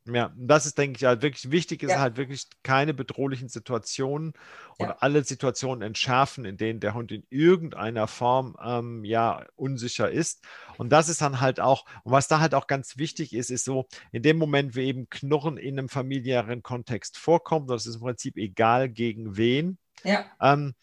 Ja, 0.05 0.33
das 0.35 0.65
ist, 0.65 0.77
denke 0.77 0.97
ich, 0.97 1.05
halt 1.05 1.21
wirklich 1.21 1.49
wichtig, 1.49 1.81
ist 1.81 1.91
ja. 1.91 1.99
halt 1.99 2.17
wirklich 2.17 2.47
keine 2.61 2.93
bedrohlichen 2.93 3.47
Situationen 3.47 4.33
und 4.77 4.87
ja. 4.87 4.97
alle 4.99 5.23
Situationen 5.23 5.81
entschärfen, 5.81 6.43
in 6.43 6.57
denen 6.57 6.81
der 6.81 6.93
Hund 6.93 7.13
in 7.13 7.25
irgendeiner 7.29 8.07
Form 8.07 8.57
ähm, 8.61 9.05
ja 9.05 9.45
unsicher 9.55 10.11
ist. 10.11 10.43
Und 10.77 10.91
das 10.91 11.07
ist 11.07 11.21
dann 11.21 11.39
halt 11.39 11.61
auch, 11.61 11.85
und 12.03 12.11
was 12.11 12.27
da 12.27 12.41
halt 12.41 12.53
auch 12.53 12.67
ganz 12.67 12.97
wichtig 12.97 13.33
ist, 13.33 13.49
ist 13.49 13.63
so, 13.63 13.87
in 14.11 14.23
dem 14.23 14.37
Moment, 14.37 14.75
wo 14.75 14.81
eben 14.81 15.09
Knurren 15.09 15.55
in 15.55 15.79
einem 15.79 15.87
familiären 15.87 16.63
Kontext 16.63 17.17
vorkommt, 17.17 17.69
das 17.69 17.85
ist 17.85 17.95
im 17.95 18.01
Prinzip 18.01 18.35
egal 18.35 18.89
gegen 18.89 19.37
wen. 19.37 19.77
Ja. 20.03 20.25
Ähm, 20.41 20.75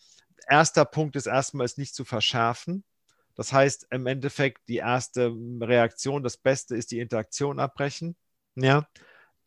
erster 0.49 0.87
Punkt 0.87 1.15
ist 1.17 1.27
erstmal, 1.27 1.67
es 1.67 1.77
nicht 1.77 1.95
zu 1.95 2.07
verschärfen. 2.07 2.85
Das 3.35 3.53
heißt, 3.53 3.89
im 3.91 4.07
Endeffekt 4.07 4.67
die 4.69 4.77
erste 4.77 5.31
Reaktion, 5.61 6.23
das 6.23 6.39
Beste 6.39 6.75
ist 6.75 6.91
die 6.91 7.01
Interaktion 7.01 7.59
abbrechen. 7.59 8.17
Ja, 8.55 8.87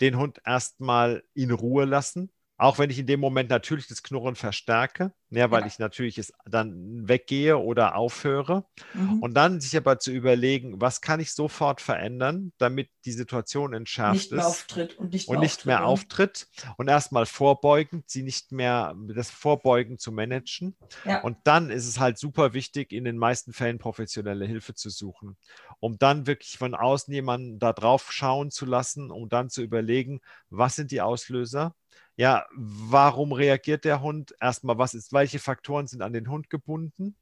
den 0.04 0.18
Hund 0.18 0.42
erstmal 0.46 1.24
in 1.34 1.52
Ruhe 1.52 1.86
lassen, 1.86 2.30
Auch 2.64 2.80
wenn 2.80 2.90
ich 2.90 2.98
in 2.98 3.08
dem 3.08 3.20
Moment 3.20 3.50
natürlich 3.50 3.88
das 3.88 4.04
Knurren 4.04 4.36
verstärke, 4.36 5.12
ja, 5.32 5.52
weil 5.52 5.64
ja. 5.64 5.68
ich 5.68 5.80
natürlich 5.80 6.18
es 6.18 6.32
dann 6.46 7.10
weggehe 7.10 7.58
oder 7.58 7.96
aufhöre. 7.96 8.64
Mhm. 8.94 9.20
Und 9.20 9.34
dann 9.34 9.60
sich 9.60 9.76
aber 9.76 10.00
zu 10.00 10.14
überlegen, 10.14 10.80
was 10.80 11.02
kann 11.02 11.20
ich 11.20 11.34
sofort 11.34 11.82
verändern, 11.82 12.54
damit 12.60 12.90
die 13.04 13.12
Situation 13.12 13.74
entschärft 13.74 14.14
nicht 14.14 14.32
mehr 14.32 14.48
Auftritt 14.48 14.98
und 14.98 15.12
nicht 15.12 15.28
mehr, 15.28 15.36
und 15.36 15.42
nicht 15.42 15.56
auftritt, 15.56 15.66
mehr 15.66 15.86
auftritt 15.86 16.48
und 16.78 16.88
erstmal 16.88 17.26
vorbeugend, 17.26 18.10
sie 18.10 18.24
nicht 18.24 18.54
mehr 18.54 18.96
das 19.14 19.30
Vorbeugen 19.30 19.98
zu 19.98 20.14
managen. 20.14 20.78
Ja. 21.04 21.20
Und 21.20 21.40
dann 21.44 21.70
ist 21.70 21.86
es 21.86 22.00
halt 22.00 22.18
super 22.18 22.54
wichtig, 22.54 22.94
in 22.94 23.04
den 23.04 23.18
meisten 23.18 23.52
Fällen 23.52 23.78
professionelle 23.78 24.46
Hilfe 24.46 24.74
zu 24.74 24.90
suchen, 24.90 25.36
um 25.82 25.98
dann 26.00 26.28
wirklich 26.28 26.58
von 26.58 26.76
außen 26.76 27.14
jemanden 27.14 27.60
da 27.60 27.74
drauf 27.74 28.14
schauen 28.14 28.52
zu 28.52 28.66
lassen, 28.66 29.12
um 29.12 29.28
dann 29.28 29.50
zu 29.50 29.62
überlegen, 29.62 30.22
was 30.50 30.78
sind 30.78 30.92
die 30.92 31.02
Auslöser, 31.02 31.76
ja, 32.16 32.46
warum 32.56 33.32
reagiert 33.32 33.86
der 33.86 34.02
Hund? 34.02 34.36
Erstmal, 34.40 34.78
was 34.78 34.94
ist, 34.94 35.14
welche 35.14 35.40
Faktoren 35.40 35.88
sind 35.88 36.02
an 36.02 36.14
den 36.14 36.30
Hund 36.30 36.50
gebunden? 36.50 37.16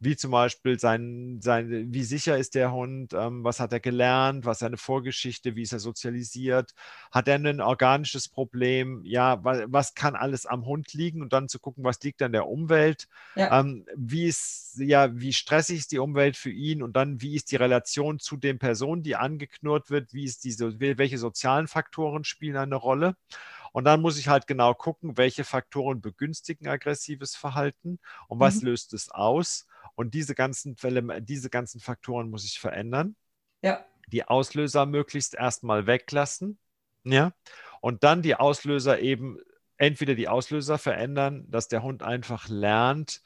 Wie 0.00 0.14
zum 0.14 0.30
Beispiel 0.30 0.78
sein, 0.78 1.40
sein 1.42 1.92
wie 1.92 2.04
sicher 2.04 2.38
ist 2.38 2.54
der 2.54 2.70
Hund, 2.70 3.14
ähm, 3.14 3.42
was 3.42 3.58
hat 3.58 3.72
er 3.72 3.80
gelernt, 3.80 4.44
was 4.44 4.58
ist 4.58 4.60
seine 4.60 4.76
Vorgeschichte, 4.76 5.56
wie 5.56 5.62
ist 5.62 5.72
er 5.72 5.80
sozialisiert, 5.80 6.72
hat 7.10 7.26
er 7.26 7.34
ein 7.34 7.60
organisches 7.60 8.28
Problem, 8.28 9.00
ja, 9.04 9.42
was, 9.42 9.62
was 9.66 9.94
kann 9.94 10.14
alles 10.14 10.46
am 10.46 10.66
Hund 10.66 10.92
liegen 10.92 11.20
und 11.20 11.32
dann 11.32 11.48
zu 11.48 11.58
gucken, 11.58 11.82
was 11.82 12.00
liegt 12.00 12.22
an 12.22 12.30
der 12.30 12.46
Umwelt, 12.46 13.08
ja. 13.34 13.58
ähm, 13.58 13.86
wie 13.96 14.26
ist, 14.26 14.76
ja, 14.78 15.18
wie 15.18 15.32
stressig 15.32 15.78
ist 15.78 15.90
die 15.90 15.98
Umwelt 15.98 16.36
für 16.36 16.50
ihn 16.50 16.80
und 16.80 16.94
dann, 16.94 17.20
wie 17.20 17.34
ist 17.34 17.50
die 17.50 17.56
Relation 17.56 18.20
zu 18.20 18.36
den 18.36 18.60
Personen, 18.60 19.02
die 19.02 19.16
angeknurrt 19.16 19.90
wird, 19.90 20.14
wie 20.14 20.24
ist 20.24 20.44
diese, 20.44 20.78
welche 20.78 21.18
sozialen 21.18 21.66
Faktoren 21.66 22.22
spielen 22.22 22.56
eine 22.56 22.76
Rolle. 22.76 23.16
Und 23.78 23.84
dann 23.84 24.02
muss 24.02 24.18
ich 24.18 24.26
halt 24.26 24.48
genau 24.48 24.74
gucken, 24.74 25.16
welche 25.16 25.44
Faktoren 25.44 26.00
begünstigen 26.00 26.66
aggressives 26.66 27.36
Verhalten 27.36 28.00
und 28.26 28.40
was 28.40 28.56
mhm. 28.56 28.70
löst 28.70 28.92
es 28.92 29.08
aus. 29.08 29.68
Und 29.94 30.14
diese 30.14 30.34
ganzen 30.34 30.74
diese 31.20 31.48
ganzen 31.48 31.80
Faktoren 31.80 32.28
muss 32.28 32.44
ich 32.44 32.58
verändern. 32.58 33.14
Ja. 33.62 33.84
Die 34.08 34.24
Auslöser 34.24 34.84
möglichst 34.84 35.36
erstmal 35.36 35.86
weglassen. 35.86 36.58
Ja. 37.04 37.32
Und 37.80 38.02
dann 38.02 38.20
die 38.20 38.34
Auslöser 38.34 38.98
eben, 38.98 39.38
entweder 39.76 40.16
die 40.16 40.26
Auslöser 40.26 40.76
verändern, 40.76 41.48
dass 41.48 41.68
der 41.68 41.84
Hund 41.84 42.02
einfach 42.02 42.48
lernt, 42.48 43.22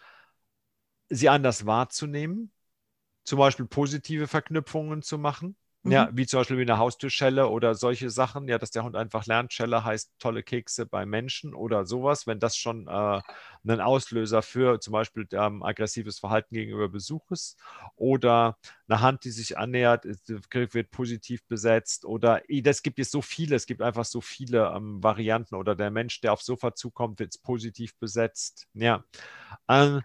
sie 1.08 1.30
anders 1.30 1.64
wahrzunehmen, 1.64 2.52
zum 3.24 3.38
Beispiel 3.38 3.64
positive 3.64 4.28
Verknüpfungen 4.28 5.00
zu 5.00 5.16
machen. 5.16 5.56
Ja, 5.84 6.06
mhm. 6.06 6.16
wie 6.16 6.26
zum 6.26 6.40
Beispiel 6.40 6.58
wie 6.58 6.62
eine 6.62 6.78
Haustürschelle 6.78 7.48
oder 7.48 7.74
solche 7.74 8.08
Sachen, 8.08 8.46
ja, 8.46 8.56
dass 8.58 8.70
der 8.70 8.84
Hund 8.84 8.94
einfach 8.94 9.26
lernt, 9.26 9.52
Schelle 9.52 9.84
heißt 9.84 10.12
tolle 10.20 10.44
Kekse 10.44 10.86
bei 10.86 11.04
Menschen 11.06 11.54
oder 11.54 11.84
sowas, 11.86 12.26
wenn 12.28 12.38
das 12.38 12.56
schon 12.56 12.86
äh, 12.86 13.20
ein 13.66 13.80
Auslöser 13.80 14.42
für 14.42 14.78
zum 14.78 14.92
Beispiel 14.92 15.26
ähm, 15.32 15.62
aggressives 15.64 16.20
Verhalten 16.20 16.54
gegenüber 16.54 16.88
Besuch 16.88 17.28
ist 17.32 17.58
oder 17.96 18.58
eine 18.88 19.00
Hand, 19.00 19.24
die 19.24 19.30
sich 19.32 19.58
annähert, 19.58 20.04
wird 20.04 20.90
positiv 20.92 21.44
besetzt 21.48 22.04
oder 22.04 22.42
das 22.62 22.82
gibt 22.82 23.00
es 23.00 23.10
so 23.10 23.20
viele, 23.20 23.56
es 23.56 23.66
gibt 23.66 23.82
einfach 23.82 24.04
so 24.04 24.20
viele 24.20 24.72
ähm, 24.76 25.02
Varianten 25.02 25.56
oder 25.56 25.74
der 25.74 25.90
Mensch, 25.90 26.20
der 26.20 26.32
aufs 26.32 26.46
Sofa 26.46 26.74
zukommt, 26.76 27.18
wird 27.18 27.34
positiv 27.42 27.96
besetzt, 27.98 28.68
ja. 28.74 29.04
Ähm, 29.68 30.02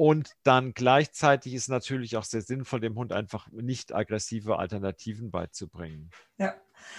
und 0.00 0.34
dann 0.44 0.72
gleichzeitig 0.72 1.52
ist 1.52 1.68
natürlich 1.68 2.16
auch 2.16 2.24
sehr 2.24 2.40
sinnvoll, 2.40 2.80
dem 2.80 2.94
Hund 2.94 3.12
einfach 3.12 3.50
nicht 3.50 3.94
aggressive 3.94 4.58
Alternativen 4.58 5.30
beizubringen. 5.30 6.10
Ja. 6.38 6.54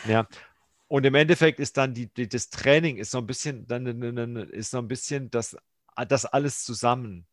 Ja. 0.07 0.27
Und 0.87 1.03
im 1.07 1.15
Endeffekt 1.15 1.59
ist 1.59 1.77
dann 1.77 1.95
die, 1.95 2.13
die, 2.13 2.29
das 2.29 2.51
Training 2.51 2.97
ist 2.97 3.09
so 3.09 3.17
ein 3.17 3.25
bisschen, 3.25 3.65
dann 3.65 4.35
ist 4.35 4.69
so 4.69 4.77
ein 4.77 4.87
bisschen 4.87 5.31
das, 5.31 5.57
das 6.09 6.25
alles 6.25 6.63
zusammen. 6.63 7.25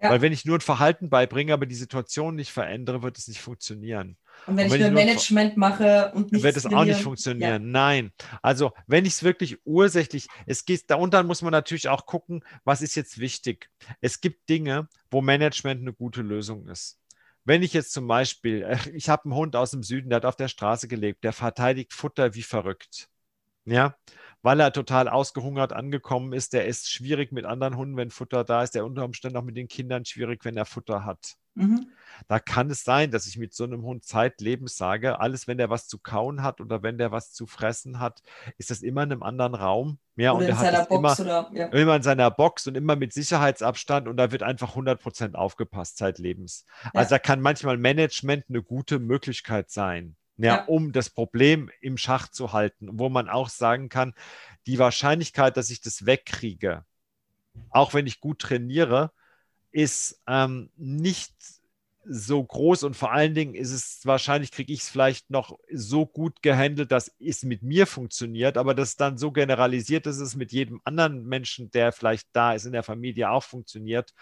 Ja. 0.00 0.10
Weil 0.10 0.22
wenn 0.22 0.32
ich 0.32 0.44
nur 0.44 0.58
ein 0.58 0.60
Verhalten 0.60 1.10
beibringe, 1.10 1.52
aber 1.52 1.66
die 1.66 1.74
Situation 1.74 2.36
nicht 2.36 2.52
verändere, 2.52 3.02
wird 3.02 3.18
es 3.18 3.26
nicht 3.26 3.40
funktionieren. 3.40 4.16
Und 4.46 4.56
wenn, 4.56 4.66
und 4.66 4.72
wenn 4.72 4.80
ich 4.80 4.86
nur 4.86 5.04
Management 5.04 5.56
mache 5.56 6.12
und 6.14 6.32
nicht. 6.32 6.42
Wird 6.42 6.56
es 6.56 6.66
auch 6.66 6.84
nicht 6.84 7.00
funktionieren. 7.00 7.62
Ja. 7.64 7.70
Nein. 7.70 8.12
Also, 8.42 8.72
wenn 8.86 9.04
ich 9.06 9.14
es 9.14 9.22
wirklich 9.22 9.58
ursächlich, 9.64 10.28
es 10.46 10.64
geht, 10.64 10.90
da 10.90 10.96
und 10.96 11.14
dann 11.14 11.26
muss 11.26 11.42
man 11.42 11.52
natürlich 11.52 11.88
auch 11.88 12.06
gucken, 12.06 12.44
was 12.64 12.82
ist 12.82 12.94
jetzt 12.94 13.18
wichtig. 13.18 13.70
Es 14.00 14.20
gibt 14.20 14.48
Dinge, 14.48 14.88
wo 15.10 15.22
Management 15.22 15.80
eine 15.80 15.92
gute 15.92 16.22
Lösung 16.22 16.68
ist. 16.68 16.98
Wenn 17.44 17.62
ich 17.62 17.72
jetzt 17.72 17.92
zum 17.92 18.06
Beispiel, 18.06 18.62
äh, 18.62 18.78
ich 18.94 19.08
habe 19.08 19.24
einen 19.24 19.34
Hund 19.34 19.56
aus 19.56 19.70
dem 19.70 19.82
Süden, 19.82 20.10
der 20.10 20.16
hat 20.16 20.24
auf 20.24 20.36
der 20.36 20.48
Straße 20.48 20.88
gelebt, 20.88 21.24
der 21.24 21.32
verteidigt 21.32 21.92
Futter 21.92 22.34
wie 22.34 22.42
verrückt. 22.42 23.08
Ja, 23.66 23.96
weil 24.42 24.60
er 24.60 24.72
total 24.72 25.08
ausgehungert 25.08 25.72
angekommen 25.72 26.34
ist. 26.34 26.52
Der 26.52 26.66
ist 26.66 26.90
schwierig 26.90 27.32
mit 27.32 27.46
anderen 27.46 27.76
Hunden, 27.76 27.96
wenn 27.96 28.10
Futter 28.10 28.44
da 28.44 28.62
ist. 28.62 28.74
Der 28.74 28.84
unter 28.84 29.04
Umständen 29.04 29.38
auch 29.38 29.42
mit 29.42 29.56
den 29.56 29.68
Kindern 29.68 30.04
schwierig, 30.04 30.44
wenn 30.44 30.56
er 30.56 30.66
Futter 30.66 31.06
hat. 31.06 31.36
Mhm. 31.54 31.88
Da 32.28 32.38
kann 32.38 32.70
es 32.70 32.84
sein, 32.84 33.10
dass 33.10 33.26
ich 33.26 33.36
mit 33.36 33.54
so 33.54 33.64
einem 33.64 33.82
Hund 33.82 34.04
zeitlebens 34.04 34.76
sage, 34.76 35.20
alles, 35.20 35.46
wenn 35.46 35.58
der 35.58 35.70
was 35.70 35.88
zu 35.88 35.98
kauen 35.98 36.42
hat 36.42 36.60
oder 36.60 36.82
wenn 36.82 36.98
der 36.98 37.12
was 37.12 37.32
zu 37.32 37.46
fressen 37.46 37.98
hat, 37.98 38.22
ist 38.56 38.70
das 38.70 38.82
immer 38.82 39.02
in 39.02 39.12
einem 39.12 39.22
anderen 39.22 39.54
Raum. 39.54 39.98
Ja, 40.16 40.32
oder 40.32 40.44
und 40.44 40.48
er 40.48 40.58
hat 40.58 40.90
immer, 40.90 41.18
oder, 41.18 41.50
ja. 41.52 41.66
immer 41.66 41.96
in 41.96 42.02
seiner 42.02 42.30
Box 42.30 42.66
und 42.66 42.76
immer 42.76 42.96
mit 42.96 43.12
Sicherheitsabstand 43.12 44.06
und 44.06 44.16
da 44.16 44.30
wird 44.30 44.42
einfach 44.42 44.70
100 44.70 45.00
Prozent 45.00 45.34
aufgepasst 45.34 45.96
zeitlebens. 45.96 46.66
Ja. 46.84 46.90
Also 46.94 47.10
da 47.10 47.18
kann 47.18 47.40
manchmal 47.40 47.76
Management 47.76 48.44
eine 48.48 48.62
gute 48.62 48.98
Möglichkeit 48.98 49.70
sein. 49.70 50.16
Ja, 50.36 50.56
ja, 50.56 50.64
um 50.64 50.92
das 50.92 51.10
Problem 51.10 51.70
im 51.80 51.96
Schach 51.96 52.28
zu 52.28 52.52
halten, 52.52 52.88
wo 52.92 53.08
man 53.08 53.28
auch 53.28 53.48
sagen 53.48 53.88
kann, 53.88 54.14
die 54.66 54.80
Wahrscheinlichkeit, 54.80 55.56
dass 55.56 55.70
ich 55.70 55.80
das 55.80 56.06
wegkriege, 56.06 56.84
auch 57.70 57.94
wenn 57.94 58.08
ich 58.08 58.18
gut 58.18 58.40
trainiere, 58.40 59.12
ist 59.74 60.22
ähm, 60.28 60.70
nicht 60.76 61.34
so 62.06 62.44
groß 62.44 62.84
und 62.84 62.94
vor 62.94 63.12
allen 63.12 63.34
Dingen 63.34 63.54
ist 63.54 63.72
es 63.72 64.00
wahrscheinlich, 64.04 64.52
kriege 64.52 64.72
ich 64.72 64.80
es 64.80 64.88
vielleicht 64.88 65.30
noch 65.30 65.58
so 65.72 66.06
gut 66.06 66.42
gehandelt, 66.42 66.92
dass 66.92 67.10
es 67.18 67.42
mit 67.42 67.62
mir 67.62 67.86
funktioniert, 67.86 68.56
aber 68.56 68.74
das 68.74 68.96
dann 68.96 69.18
so 69.18 69.32
generalisiert, 69.32 70.06
dass 70.06 70.18
es 70.18 70.36
mit 70.36 70.52
jedem 70.52 70.80
anderen 70.84 71.26
Menschen, 71.26 71.70
der 71.72 71.90
vielleicht 71.90 72.28
da 72.32 72.52
ist, 72.52 72.66
in 72.66 72.72
der 72.72 72.84
Familie 72.84 73.30
auch 73.30 73.42
funktioniert, 73.42 74.12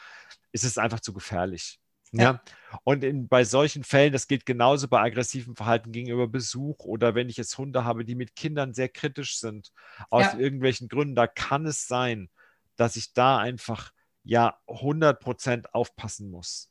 ist 0.53 0.65
es 0.65 0.79
einfach 0.79 1.01
zu 1.01 1.13
gefährlich. 1.13 1.81
Ja. 2.13 2.23
ja. 2.23 2.43
Und 2.85 3.05
in, 3.05 3.29
bei 3.29 3.45
solchen 3.45 3.85
Fällen, 3.85 4.13
das 4.13 4.29
geht 4.29 4.47
genauso 4.47 4.89
bei 4.89 5.03
aggressivem 5.03 5.57
Verhalten 5.57 5.93
gegenüber 5.93 6.29
Besuch 6.29 6.85
oder 6.85 7.15
wenn 7.15 7.29
ich 7.29 7.37
jetzt 7.37 7.59
Hunde 7.59 7.85
habe, 7.85 8.07
die 8.07 8.15
mit 8.15 8.37
Kindern 8.37 8.73
sehr 8.73 8.89
kritisch 8.89 9.39
sind, 9.39 9.71
aus 10.09 10.33
ja. 10.33 10.39
irgendwelchen 10.39 10.89
Gründen, 10.89 11.15
da 11.15 11.27
kann 11.27 11.67
es 11.67 11.87
sein, 11.87 12.31
dass 12.77 12.97
ich 12.97 13.13
da 13.13 13.39
einfach 13.39 13.93
ja 14.25 14.59
100 14.67 15.21
Prozent 15.21 15.75
aufpassen 15.75 16.31
muss. 16.31 16.71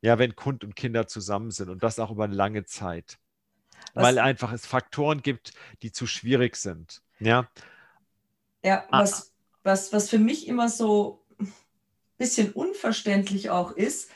Ja, 0.00 0.18
wenn 0.18 0.34
Hund 0.44 0.64
und 0.64 0.74
Kinder 0.74 1.06
zusammen 1.06 1.50
sind 1.50 1.68
und 1.68 1.82
das 1.82 1.98
auch 1.98 2.10
über 2.10 2.24
eine 2.24 2.34
lange 2.34 2.64
Zeit. 2.64 3.18
Was, 3.94 4.04
weil 4.04 4.18
einfach 4.18 4.52
es 4.52 4.66
Faktoren 4.66 5.22
gibt, 5.22 5.52
die 5.82 5.92
zu 5.92 6.06
schwierig 6.06 6.56
sind. 6.56 7.02
Ja, 7.20 7.48
ja 8.64 8.84
ah. 8.90 9.02
was, 9.02 9.32
was, 9.62 9.92
was 9.92 10.10
für 10.10 10.18
mich 10.18 10.48
immer 10.48 10.68
so 10.68 11.24
ein 11.38 11.52
bisschen 12.18 12.52
unverständlich 12.52 13.50
auch 13.50 13.72
ist, 13.72 14.10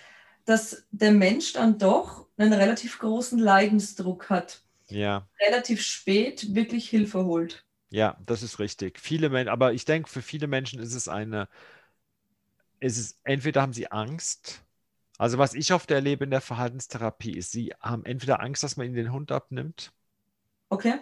dass 0.45 0.87
der 0.91 1.13
Mensch 1.13 1.53
dann 1.53 1.79
doch 1.79 2.27
einen 2.37 2.53
relativ 2.53 2.99
großen 2.99 3.39
Leidensdruck 3.39 4.31
hat. 4.31 4.63
Ja. 4.89 5.29
Relativ 5.41 5.83
spät 5.83 6.55
wirklich 6.55 6.89
Hilfe 6.89 7.25
holt. 7.25 7.65
Ja, 7.91 8.17
das 8.25 8.43
ist 8.43 8.59
richtig. 8.59 8.99
Viele 9.01 9.29
Menschen, 9.29 9.49
aber 9.49 9.73
ich 9.73 9.85
denke, 9.85 10.09
für 10.09 10.23
viele 10.23 10.47
Menschen 10.47 10.81
ist 10.81 10.95
es 10.95 11.09
eine 11.09 11.49
ist 12.81 12.99
es, 12.99 13.19
entweder 13.25 13.63
haben 13.63 13.73
sie 13.73 13.91
Angst, 13.91 14.63
also 15.19 15.39
was 15.39 15.55
ich 15.55 15.73
oft 15.73 15.91
erlebe 15.91 16.25
in 16.25 16.31
der 16.31 16.41
Verhaltenstherapie 16.41 17.33
ist, 17.33 17.53
sie 17.53 17.73
haben 17.81 18.05
entweder 18.05 18.41
Angst, 18.41 18.63
dass 18.63 18.77
man 18.77 18.87
ihnen 18.87 18.97
den 18.97 19.13
Hund 19.13 19.33
abnimmt. 19.33 19.93
Okay. 20.69 20.95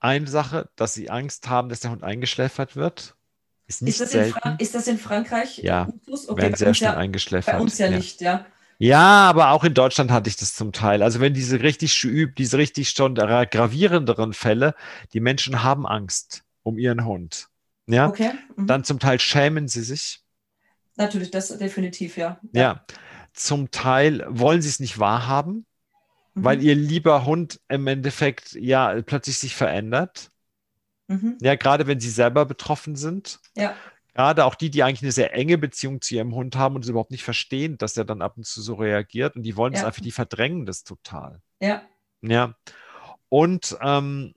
Eine 0.00 0.26
Sache, 0.26 0.68
dass 0.76 0.94
sie 0.94 1.10
Angst 1.10 1.48
haben, 1.48 1.68
dass 1.68 1.80
der 1.80 1.90
Hund 1.90 2.02
eingeschläfert 2.02 2.76
wird. 2.76 3.16
Ist 3.66 3.82
nicht 3.82 3.92
ist 3.92 4.00
das 4.00 4.10
selten. 4.10 4.56
ist 4.58 4.74
das 4.74 4.88
in 4.88 4.98
Frankreich? 4.98 5.58
Ja, 5.58 5.88
okay, 6.08 6.42
werden 6.42 6.56
sehr 6.56 6.74
schnell 6.74 6.92
ja, 6.92 6.96
eingeschläfert. 6.96 7.54
Bei 7.54 7.60
uns 7.60 7.78
ja, 7.78 7.86
ja, 7.86 7.96
nicht, 7.96 8.20
ja. 8.20 8.46
Ja, 8.78 9.28
aber 9.28 9.50
auch 9.50 9.62
in 9.62 9.74
Deutschland 9.74 10.10
hatte 10.10 10.30
ich 10.30 10.36
das 10.36 10.54
zum 10.54 10.72
Teil. 10.72 11.02
Also 11.02 11.20
wenn 11.20 11.34
diese 11.34 11.62
richtig 11.62 12.02
übt, 12.02 12.34
diese 12.38 12.56
richtig 12.56 12.90
schon 12.90 13.14
gravierenderen 13.14 14.32
Fälle, 14.32 14.74
die 15.12 15.20
Menschen 15.20 15.62
haben 15.62 15.86
Angst 15.86 16.44
um 16.62 16.78
ihren 16.78 17.04
Hund. 17.04 17.48
Ja, 17.86 18.08
okay. 18.08 18.32
Mhm. 18.56 18.66
dann 18.66 18.84
zum 18.84 18.98
Teil 18.98 19.20
schämen 19.20 19.68
sie 19.68 19.82
sich. 19.82 20.22
Natürlich, 21.00 21.30
das 21.30 21.56
definitiv, 21.58 22.16
ja. 22.16 22.38
Ja, 22.52 22.62
ja. 22.62 22.84
zum 23.32 23.70
Teil 23.70 24.24
wollen 24.28 24.60
sie 24.62 24.68
es 24.68 24.80
nicht 24.80 24.98
wahrhaben, 24.98 25.66
mhm. 26.34 26.44
weil 26.44 26.62
ihr 26.62 26.74
lieber 26.74 27.24
Hund 27.24 27.60
im 27.68 27.86
Endeffekt 27.86 28.52
ja 28.52 29.00
plötzlich 29.02 29.38
sich 29.38 29.56
verändert. 29.56 30.30
Mhm. 31.08 31.38
Ja, 31.40 31.54
gerade 31.56 31.86
wenn 31.86 32.00
sie 32.00 32.10
selber 32.10 32.44
betroffen 32.46 32.96
sind. 32.96 33.40
Ja. 33.56 33.74
Gerade 34.14 34.44
auch 34.44 34.54
die, 34.54 34.70
die 34.70 34.82
eigentlich 34.82 35.02
eine 35.02 35.12
sehr 35.12 35.32
enge 35.34 35.56
Beziehung 35.56 36.00
zu 36.02 36.14
ihrem 36.16 36.34
Hund 36.34 36.56
haben 36.56 36.74
und 36.74 36.84
es 36.84 36.90
überhaupt 36.90 37.12
nicht 37.12 37.24
verstehen, 37.24 37.78
dass 37.78 37.96
er 37.96 38.04
dann 38.04 38.22
ab 38.22 38.36
und 38.36 38.44
zu 38.44 38.60
so 38.60 38.74
reagiert 38.74 39.36
und 39.36 39.42
die 39.44 39.56
wollen 39.56 39.72
es 39.72 39.84
einfach, 39.84 40.02
die 40.02 40.12
verdrängen 40.12 40.66
das 40.66 40.84
total. 40.84 41.40
Ja. 41.60 41.82
Ja. 42.22 42.54
Und 43.28 43.76
ähm, 43.80 44.34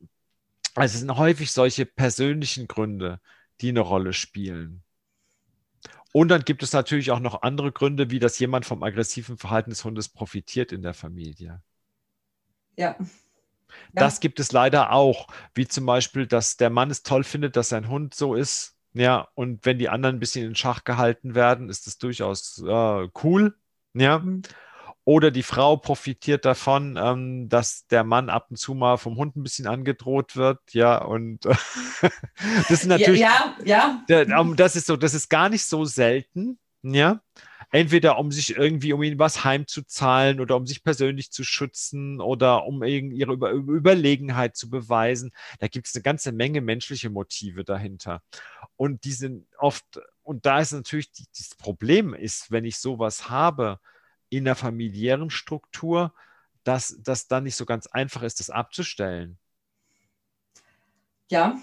Also 0.76 0.96
es 0.96 1.00
sind 1.02 1.18
häufig 1.18 1.52
solche 1.52 1.86
persönlichen 1.86 2.68
Gründe, 2.68 3.20
die 3.62 3.70
eine 3.70 3.82
Rolle 3.82 4.14
spielen. 4.14 4.83
Und 6.14 6.30
dann 6.30 6.46
gibt 6.46 6.62
es 6.64 6.72
natürlich 6.74 7.12
auch 7.12 7.20
noch 7.20 7.42
andere 7.42 7.72
Gründe, 7.72 8.12
wie 8.12 8.20
dass 8.20 8.38
jemand 8.38 8.66
vom 8.66 8.84
aggressiven 8.84 9.38
Verhalten 9.38 9.72
des 9.72 9.84
Hundes 9.84 10.10
profitiert 10.10 10.72
in 10.72 10.84
der 10.84 10.94
Familie. 10.94 11.62
Ja. 12.78 12.96
Das 13.94 14.20
gibt 14.20 14.40
es 14.40 14.52
leider 14.52 14.92
auch, 14.92 15.28
wie 15.56 15.68
zum 15.68 15.88
Beispiel, 15.88 16.28
dass 16.28 16.56
der 16.56 16.70
Mann 16.70 16.92
es 16.92 17.02
toll 17.02 17.24
findet, 17.24 17.56
dass 17.56 17.70
sein 17.70 17.90
Hund 17.90 18.14
so 18.14 18.36
ist. 18.36 18.78
Ja, 18.94 19.28
und 19.34 19.66
wenn 19.66 19.80
die 19.80 19.90
anderen 19.90 20.18
ein 20.18 20.20
bisschen 20.20 20.46
in 20.46 20.56
Schach 20.56 20.84
gehalten 20.84 21.34
werden, 21.34 21.68
ist 21.68 21.88
das 21.88 21.98
durchaus 21.98 22.64
äh, 22.64 23.08
cool. 23.24 23.58
Ja. 23.96 24.20
Mhm. 24.20 24.44
Oder 25.06 25.32
die 25.32 25.44
Frau 25.44 25.76
profitiert 25.76 26.46
davon, 26.46 26.98
ähm, 26.98 27.50
dass 27.50 27.86
der 27.88 28.06
Mann 28.06 28.30
ab 28.30 28.48
und 28.50 28.56
zu 28.56 28.74
mal 28.74 28.98
vom 28.98 29.18
Hund 29.18 29.36
ein 29.36 29.44
bisschen 29.44 29.68
angedroht 29.68 30.38
wird. 30.38 30.60
Ja, 30.72 31.04
und 31.04 31.44
das 31.46 32.72
ist 32.72 32.86
natürlich. 32.86 33.20
Ja, 33.20 33.56
ja. 33.66 34.04
ja. 34.08 34.44
Das 34.56 34.78
ist 34.78 34.88
so, 34.88 34.96
das 34.96 35.14
ist 35.14 35.30
gar 35.30 35.50
nicht 35.50 35.66
so 35.66 35.84
selten. 35.84 36.58
Ja. 36.84 37.22
Entweder 37.72 38.20
um 38.20 38.32
sich 38.32 38.56
irgendwie, 38.56 38.94
um 38.94 39.02
ihnen 39.02 39.18
was 39.18 39.44
heimzuzahlen 39.44 40.40
oder 40.40 40.56
um 40.56 40.68
sich 40.68 40.84
persönlich 40.84 41.32
zu 41.32 41.44
schützen 41.44 42.22
oder 42.22 42.66
um 42.66 42.84
ihre 42.84 43.34
Über 43.34 43.52
Überlegenheit 43.52 44.56
zu 44.56 44.70
beweisen. 44.70 45.32
Da 45.60 45.68
gibt 45.68 45.88
es 45.88 45.96
eine 45.96 46.04
ganze 46.04 46.32
Menge 46.34 46.62
menschliche 46.62 47.10
Motive 47.10 47.64
dahinter. 47.64 48.22
Und 48.76 49.06
die 49.06 49.14
sind 49.14 49.48
oft, 49.58 50.00
und 50.22 50.46
da 50.46 50.60
ist 50.60 50.72
natürlich 50.72 51.12
die, 51.12 51.26
das 51.36 51.56
Problem 51.56 52.14
ist, 52.14 52.52
wenn 52.52 52.64
ich 52.64 52.78
sowas 52.78 53.30
habe, 53.30 53.80
in 54.36 54.46
der 54.46 54.56
familiären 54.56 55.30
Struktur, 55.30 56.14
dass 56.64 56.98
das 57.02 57.28
dann 57.28 57.44
nicht 57.44 57.56
so 57.56 57.66
ganz 57.66 57.88
einfach 57.88 58.24
ist, 58.24 58.40
das 58.40 58.50
abzustellen. 58.50 59.38
Ja, 61.30 61.58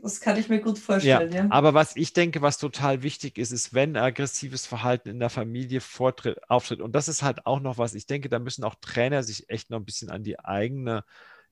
das 0.00 0.20
kann 0.20 0.38
ich 0.38 0.48
mir 0.48 0.60
gut 0.60 0.78
vorstellen. 0.78 1.32
Ja, 1.32 1.44
ja. 1.44 1.50
Aber 1.50 1.74
was 1.74 1.96
ich 1.96 2.12
denke, 2.12 2.40
was 2.40 2.58
total 2.58 3.02
wichtig 3.02 3.36
ist, 3.36 3.50
ist, 3.50 3.74
wenn 3.74 3.96
aggressives 3.96 4.66
Verhalten 4.66 5.08
in 5.08 5.18
der 5.18 5.30
Familie 5.30 5.80
vortritt, 5.80 6.38
auftritt. 6.48 6.80
Und 6.80 6.92
das 6.92 7.08
ist 7.08 7.22
halt 7.22 7.46
auch 7.46 7.60
noch 7.60 7.78
was, 7.78 7.94
ich 7.94 8.06
denke, 8.06 8.28
da 8.28 8.38
müssen 8.38 8.64
auch 8.64 8.76
Trainer 8.76 9.22
sich 9.22 9.50
echt 9.50 9.70
noch 9.70 9.78
ein 9.78 9.84
bisschen 9.84 10.10
an 10.10 10.22
die 10.22 10.38
eigene, 10.38 11.04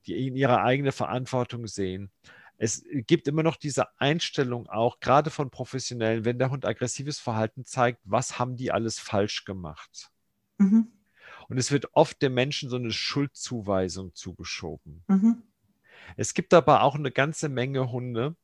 die 0.05 0.27
in 0.27 0.35
ihre 0.35 0.61
eigene 0.61 0.93
Verantwortung 0.93 1.67
sehen. 1.67 2.11
Es 2.57 2.83
gibt 2.89 3.27
immer 3.27 3.43
noch 3.43 3.57
diese 3.57 3.99
Einstellung 3.99 4.67
auch, 4.67 4.99
gerade 4.99 5.29
von 5.29 5.51
Professionellen, 5.51 6.25
wenn 6.25 6.39
der 6.39 6.49
Hund 6.49 6.65
aggressives 6.65 7.19
Verhalten 7.19 7.65
zeigt, 7.65 7.99
was 8.03 8.39
haben 8.39 8.55
die 8.55 8.71
alles 8.71 8.97
falsch 8.97 9.45
gemacht? 9.45 10.09
Mhm. 10.57 10.87
Und 11.49 11.57
es 11.57 11.71
wird 11.71 11.93
oft 11.93 12.21
dem 12.21 12.33
Menschen 12.33 12.69
so 12.69 12.75
eine 12.75 12.91
Schuldzuweisung 12.91 14.13
zugeschoben. 14.13 15.03
Mhm. 15.07 15.43
Es 16.15 16.33
gibt 16.33 16.53
aber 16.53 16.83
auch 16.83 16.95
eine 16.95 17.11
ganze 17.11 17.49
Menge 17.49 17.91
Hunde, 17.91 18.35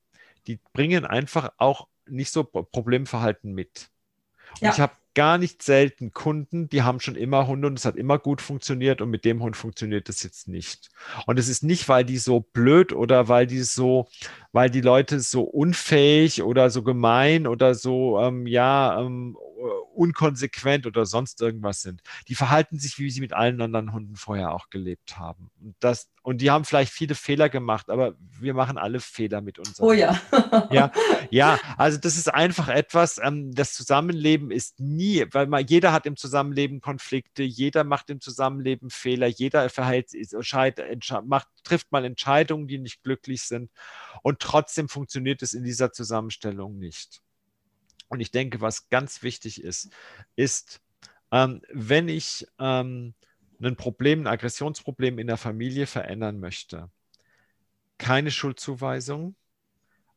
die 0.48 0.60
bringen 0.74 1.06
einfach 1.06 1.54
auch 1.58 1.88
nicht 2.06 2.32
so 2.32 2.44
Problemverhalten 2.44 3.54
mit. 3.54 3.90
Und 4.56 4.62
ja. 4.62 4.72
ich 4.72 4.80
habe 4.80 4.94
gar 5.16 5.38
nicht 5.38 5.62
selten 5.62 6.12
Kunden, 6.12 6.70
die 6.70 6.82
haben 6.82 7.00
schon 7.00 7.16
immer 7.16 7.48
Hunde 7.48 7.68
und 7.68 7.78
es 7.78 7.86
hat 7.86 7.96
immer 7.96 8.18
gut 8.18 8.42
funktioniert 8.42 9.02
und 9.02 9.10
mit 9.10 9.26
dem 9.26 9.42
Hund 9.42 9.56
funktioniert 9.56 10.10
das 10.10 10.24
jetzt 10.24 10.48
nicht. 10.48 10.90
Und 11.26 11.40
es 11.40 11.48
ist 11.48 11.64
nicht, 11.64 11.88
weil 11.90 12.04
die 12.04 12.18
so 12.18 12.40
blöd 12.40 12.94
oder 12.94 13.28
weil 13.28 13.48
die 13.48 13.62
so, 13.62 14.08
weil 14.52 14.70
die 14.70 14.82
Leute 14.82 15.20
so 15.20 15.44
unfähig 15.44 16.44
oder 16.44 16.70
so 16.70 16.84
gemein 16.84 17.48
oder 17.48 17.76
so, 17.76 18.20
ähm, 18.20 18.48
ja, 18.48 19.00
ähm, 19.00 19.38
unkonsequent 19.94 20.86
oder 20.86 21.06
sonst 21.06 21.42
irgendwas 21.42 21.82
sind. 21.82 22.02
Die 22.28 22.36
verhalten 22.36 22.80
sich, 22.80 23.00
wie 23.00 23.10
sie 23.10 23.22
mit 23.22 23.34
allen 23.34 23.62
anderen 23.62 23.94
Hunden 23.94 24.16
vorher 24.16 24.54
auch 24.54 24.70
gelebt 24.70 25.18
haben. 25.18 25.52
Und, 25.62 25.76
das, 25.80 26.10
und 26.22 26.42
die 26.42 26.52
haben 26.52 26.66
vielleicht 26.66 26.92
viele 26.92 27.16
Fehler 27.16 27.50
gemacht, 27.50 27.90
aber 27.90 28.16
wir 28.40 28.54
machen 28.54 28.78
alle 28.78 29.00
Fehler 29.00 29.42
mit 29.42 29.60
uns. 29.60 29.80
Oh 29.80 29.92
ja. 29.92 30.20
ja. 30.72 30.92
Ja, 31.30 31.58
also 31.78 31.98
das 31.98 32.16
ist 32.16 32.32
einfach 32.32 32.68
etwas, 32.68 33.18
ähm, 33.18 33.56
das 33.56 33.74
Zusammenleben 33.74 34.52
ist 34.52 34.80
nie, 34.80 35.03
weil 35.32 35.48
man, 35.48 35.66
jeder 35.66 35.92
hat 35.92 36.06
im 36.06 36.16
Zusammenleben 36.16 36.82
Konflikte, 36.82 37.44
jeder 37.44 37.84
macht 37.84 38.10
im 38.10 38.22
Zusammenleben 38.22 38.90
Fehler, 38.90 39.28
jeder 39.28 39.70
verhält, 39.70 40.12
macht, 41.26 41.48
trifft 41.64 41.92
mal 41.92 42.06
Entscheidungen, 42.06 42.68
die 42.68 42.78
nicht 42.78 43.04
glücklich 43.04 43.44
sind. 43.44 43.72
Und 44.22 44.40
trotzdem 44.40 44.90
funktioniert 44.90 45.42
es 45.42 45.54
in 45.54 45.64
dieser 45.64 45.92
Zusammenstellung 45.92 46.78
nicht. 46.78 47.22
Und 48.08 48.20
ich 48.20 48.32
denke, 48.32 48.62
was 48.62 48.90
ganz 48.90 49.24
wichtig 49.24 49.64
ist, 49.64 49.90
ist, 50.36 50.82
ähm, 51.32 51.62
wenn 51.72 52.08
ich 52.08 52.46
ähm, 52.60 53.16
ein 53.62 53.76
Problem, 53.76 54.22
ein 54.22 54.28
Aggressionsproblem 54.28 55.20
in 55.20 55.28
der 55.28 55.38
Familie 55.38 55.88
verändern 55.88 56.40
möchte, 56.40 56.92
keine 57.98 58.32
Schuldzuweisung 58.32 59.36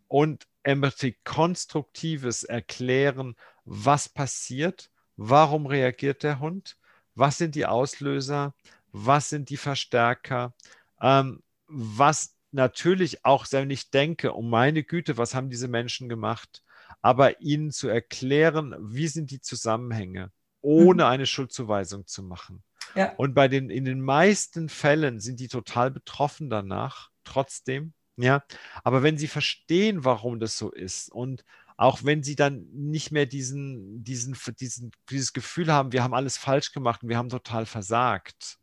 und 0.08 0.46
Empathy, 0.62 1.16
konstruktives 1.24 2.42
Erklären, 2.42 3.36
was 3.66 4.08
passiert, 4.08 4.90
warum 5.16 5.66
reagiert 5.66 6.22
der 6.22 6.40
Hund, 6.40 6.78
was 7.14 7.38
sind 7.38 7.54
die 7.54 7.66
Auslöser, 7.66 8.54
was 8.92 9.28
sind 9.28 9.50
die 9.50 9.56
Verstärker, 9.56 10.54
ähm, 11.00 11.42
was 11.66 12.34
natürlich 12.52 13.24
auch, 13.24 13.46
wenn 13.50 13.70
ich 13.70 13.90
denke, 13.90 14.32
um 14.32 14.48
meine 14.48 14.82
Güte, 14.82 15.18
was 15.18 15.34
haben 15.34 15.50
diese 15.50 15.68
Menschen 15.68 16.08
gemacht, 16.08 16.62
aber 17.02 17.40
ihnen 17.40 17.70
zu 17.72 17.88
erklären, 17.88 18.74
wie 18.78 19.08
sind 19.08 19.30
die 19.30 19.40
Zusammenhänge, 19.40 20.30
ohne 20.62 21.04
mhm. 21.04 21.10
eine 21.10 21.26
Schuldzuweisung 21.26 22.06
zu 22.06 22.22
machen. 22.22 22.62
Ja. 22.94 23.12
Und 23.16 23.34
bei 23.34 23.48
den, 23.48 23.68
in 23.68 23.84
den 23.84 24.00
meisten 24.00 24.68
Fällen 24.68 25.20
sind 25.20 25.40
die 25.40 25.48
total 25.48 25.90
betroffen 25.90 26.48
danach, 26.48 27.10
trotzdem. 27.24 27.92
Ja, 28.18 28.44
aber 28.82 29.02
wenn 29.02 29.18
sie 29.18 29.28
verstehen, 29.28 30.04
warum 30.04 30.40
das 30.40 30.56
so 30.56 30.70
ist 30.70 31.12
und 31.12 31.44
auch 31.76 32.04
wenn 32.04 32.22
sie 32.22 32.36
dann 32.36 32.66
nicht 32.72 33.12
mehr 33.12 33.26
diesen, 33.26 34.02
diesen, 34.02 34.36
diesen, 34.58 34.90
dieses 35.10 35.32
Gefühl 35.32 35.72
haben, 35.72 35.92
wir 35.92 36.02
haben 36.02 36.14
alles 36.14 36.38
falsch 36.38 36.72
gemacht 36.72 37.02
und 37.02 37.08
wir 37.08 37.18
haben 37.18 37.28
total 37.28 37.66
versagt, 37.66 38.58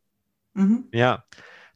mhm. 0.53 0.87
ja, 0.91 1.23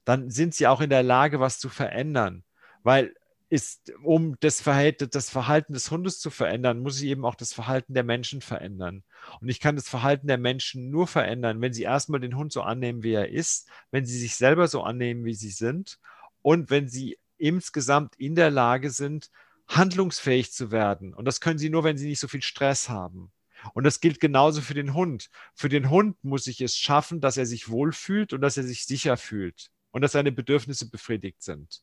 dann 0.03 0.29
sind 0.29 0.55
sie 0.55 0.67
auch 0.67 0.81
in 0.81 0.89
der 0.89 1.03
Lage, 1.03 1.39
was 1.39 1.59
zu 1.59 1.69
verändern. 1.69 2.43
Weil 2.83 3.13
ist, 3.49 3.93
um 4.03 4.37
das 4.41 4.61
Verhalten, 4.61 5.09
das 5.09 5.29
Verhalten 5.29 5.73
des 5.73 5.89
Hundes 5.89 6.19
zu 6.19 6.29
verändern, 6.29 6.79
muss 6.79 7.01
ich 7.01 7.07
eben 7.07 7.23
auch 7.23 7.35
das 7.35 7.53
Verhalten 7.53 7.93
der 7.93 8.03
Menschen 8.03 8.41
verändern. 8.41 9.03
Und 9.39 9.47
ich 9.47 9.59
kann 9.59 9.75
das 9.75 9.87
Verhalten 9.87 10.27
der 10.27 10.37
Menschen 10.37 10.89
nur 10.89 11.07
verändern, 11.07 11.61
wenn 11.61 11.73
sie 11.73 11.83
erstmal 11.83 12.19
den 12.19 12.35
Hund 12.35 12.51
so 12.51 12.61
annehmen, 12.61 13.03
wie 13.03 13.13
er 13.13 13.29
ist, 13.29 13.69
wenn 13.91 14.05
sie 14.05 14.19
sich 14.19 14.35
selber 14.35 14.67
so 14.67 14.83
annehmen, 14.83 15.23
wie 15.23 15.33
sie 15.33 15.51
sind 15.51 15.99
und 16.41 16.69
wenn 16.69 16.89
sie 16.89 17.17
insgesamt 17.37 18.15
in 18.17 18.35
der 18.35 18.51
Lage 18.51 18.89
sind, 18.89 19.29
handlungsfähig 19.67 20.51
zu 20.51 20.71
werden. 20.71 21.13
Und 21.13 21.25
das 21.25 21.41
können 21.41 21.59
sie 21.59 21.69
nur, 21.69 21.83
wenn 21.83 21.97
sie 21.97 22.07
nicht 22.07 22.19
so 22.19 22.27
viel 22.27 22.41
Stress 22.41 22.89
haben. 22.89 23.31
Und 23.73 23.83
das 23.83 23.99
gilt 23.99 24.19
genauso 24.19 24.61
für 24.61 24.73
den 24.73 24.93
Hund. 24.93 25.29
Für 25.55 25.69
den 25.69 25.89
Hund 25.89 26.23
muss 26.23 26.47
ich 26.47 26.61
es 26.61 26.77
schaffen, 26.77 27.21
dass 27.21 27.37
er 27.37 27.45
sich 27.45 27.69
wohlfühlt 27.69 28.33
und 28.33 28.41
dass 28.41 28.57
er 28.57 28.63
sich 28.63 28.85
sicher 28.85 29.17
fühlt 29.17 29.71
und 29.91 30.01
dass 30.01 30.11
seine 30.11 30.31
Bedürfnisse 30.31 30.89
befriedigt 30.89 31.41
sind 31.41 31.81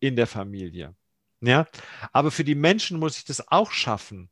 in 0.00 0.16
der 0.16 0.26
Familie. 0.26 0.94
Ja, 1.40 1.66
aber 2.12 2.30
für 2.30 2.44
die 2.44 2.54
Menschen 2.54 2.98
muss 2.98 3.18
ich 3.18 3.24
das 3.24 3.48
auch 3.48 3.70
schaffen. 3.70 4.30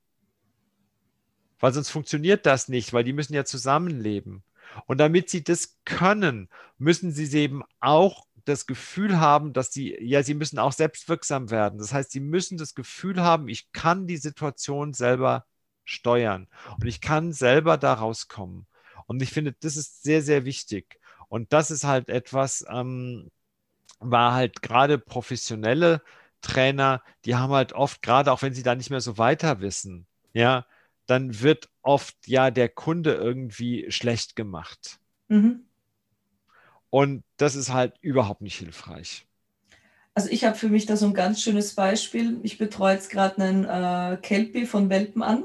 Weil 1.58 1.72
sonst 1.72 1.90
funktioniert 1.90 2.46
das 2.46 2.68
nicht, 2.68 2.92
weil 2.92 3.04
die 3.04 3.12
müssen 3.12 3.34
ja 3.34 3.44
zusammenleben. 3.44 4.42
Und 4.86 4.98
damit 4.98 5.28
sie 5.28 5.44
das 5.44 5.78
können, 5.84 6.48
müssen 6.78 7.12
sie 7.12 7.38
eben 7.38 7.62
auch 7.80 8.26
das 8.44 8.66
Gefühl 8.66 9.20
haben, 9.20 9.52
dass 9.52 9.73
sie, 9.73 9.97
ja, 10.01 10.23
sie 10.23 10.35
müssen 10.35 10.59
auch 10.59 10.73
selbstwirksam 10.73 11.51
werden. 11.51 11.78
Das 11.78 11.93
heißt, 11.93 12.10
sie 12.10 12.20
müssen 12.20 12.59
das 12.59 12.74
Gefühl 12.74 13.20
haben, 13.23 13.48
ich 13.48 13.73
kann 13.73 14.06
die 14.06 14.16
Situation 14.16 14.93
selber 14.93 15.47
steuern 15.85 16.48
und 16.78 16.86
ich 16.86 17.01
kann 17.01 17.32
selber 17.32 17.77
da 17.78 17.94
rauskommen. 17.94 18.66
Und 19.06 19.23
ich 19.23 19.31
finde, 19.31 19.52
das 19.52 19.77
ist 19.77 20.02
sehr, 20.02 20.23
sehr 20.23 20.44
wichtig. 20.44 20.98
Und 21.28 21.52
das 21.52 21.70
ist 21.70 21.85
halt 21.85 22.09
etwas, 22.09 22.64
ähm, 22.69 23.31
war 24.01 24.35
halt 24.35 24.62
gerade 24.62 24.98
professionelle 24.98 26.02
Trainer, 26.40 27.02
die 27.24 27.36
haben 27.36 27.52
halt 27.52 27.73
oft, 27.73 28.02
gerade 28.02 28.32
auch 28.32 28.43
wenn 28.43 28.55
sie 28.55 28.62
da 28.62 28.74
nicht 28.74 28.90
mehr 28.90 29.01
so 29.01 29.16
weiter 29.19 29.60
wissen, 29.60 30.06
ja, 30.32 30.66
dann 31.06 31.40
wird 31.40 31.69
oft 31.82 32.16
ja 32.27 32.51
der 32.51 32.69
Kunde 32.69 33.14
irgendwie 33.14 33.90
schlecht 33.90 34.36
gemacht. 34.36 34.98
Mhm. 35.28 35.66
Und 36.93 37.24
das 37.39 37.56
ist 37.56 37.73
halt 37.73 37.94
überhaupt 38.02 38.43
nicht 38.43 38.59
hilfreich. 38.59 39.27
Also 40.12 40.28
ich 40.28 40.44
habe 40.44 40.56
für 40.56 40.69
mich 40.69 40.85
da 40.85 40.94
so 40.94 41.06
ein 41.06 41.14
ganz 41.14 41.40
schönes 41.40 41.74
Beispiel. 41.74 42.39
Ich 42.43 42.59
betreue 42.59 42.93
jetzt 42.93 43.09
gerade 43.09 43.43
einen 43.43 43.64
äh, 43.64 44.19
Kelpie 44.20 44.66
von 44.66 44.90
Welpen 44.90 45.23
an 45.23 45.44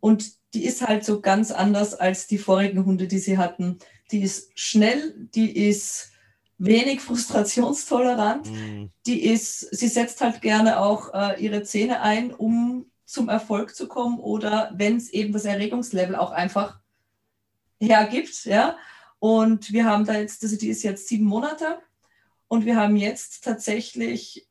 und 0.00 0.32
die 0.52 0.64
ist 0.64 0.82
halt 0.84 1.04
so 1.04 1.20
ganz 1.20 1.52
anders 1.52 1.94
als 1.94 2.26
die 2.26 2.38
vorigen 2.38 2.84
Hunde, 2.84 3.06
die 3.06 3.20
sie 3.20 3.38
hatten. 3.38 3.78
Die 4.10 4.22
ist 4.22 4.50
schnell, 4.58 5.14
die 5.36 5.68
ist 5.68 6.10
wenig 6.58 7.02
frustrationstolerant. 7.02 8.50
Mhm. 8.50 8.90
Die 9.06 9.26
ist, 9.26 9.60
sie 9.60 9.88
setzt 9.88 10.22
halt 10.22 10.42
gerne 10.42 10.80
auch 10.80 11.14
äh, 11.14 11.40
ihre 11.40 11.62
Zähne 11.62 12.00
ein, 12.00 12.34
um 12.34 12.86
zum 13.04 13.28
Erfolg 13.28 13.76
zu 13.76 13.86
kommen 13.86 14.18
oder 14.18 14.72
wenn 14.74 14.96
es 14.96 15.08
eben 15.10 15.32
das 15.32 15.44
Erregungslevel 15.44 16.16
auch 16.16 16.32
einfach 16.32 16.80
hergibt, 17.80 18.44
ja. 18.44 18.76
Und 19.24 19.72
wir 19.72 19.86
haben 19.86 20.04
da 20.04 20.18
jetzt, 20.18 20.42
also 20.42 20.58
die 20.58 20.68
ist 20.68 20.82
jetzt 20.82 21.08
sieben 21.08 21.24
Monate 21.24 21.78
und 22.46 22.66
wir 22.66 22.76
haben 22.76 22.94
jetzt 22.94 23.42
tatsächlich 23.42 24.46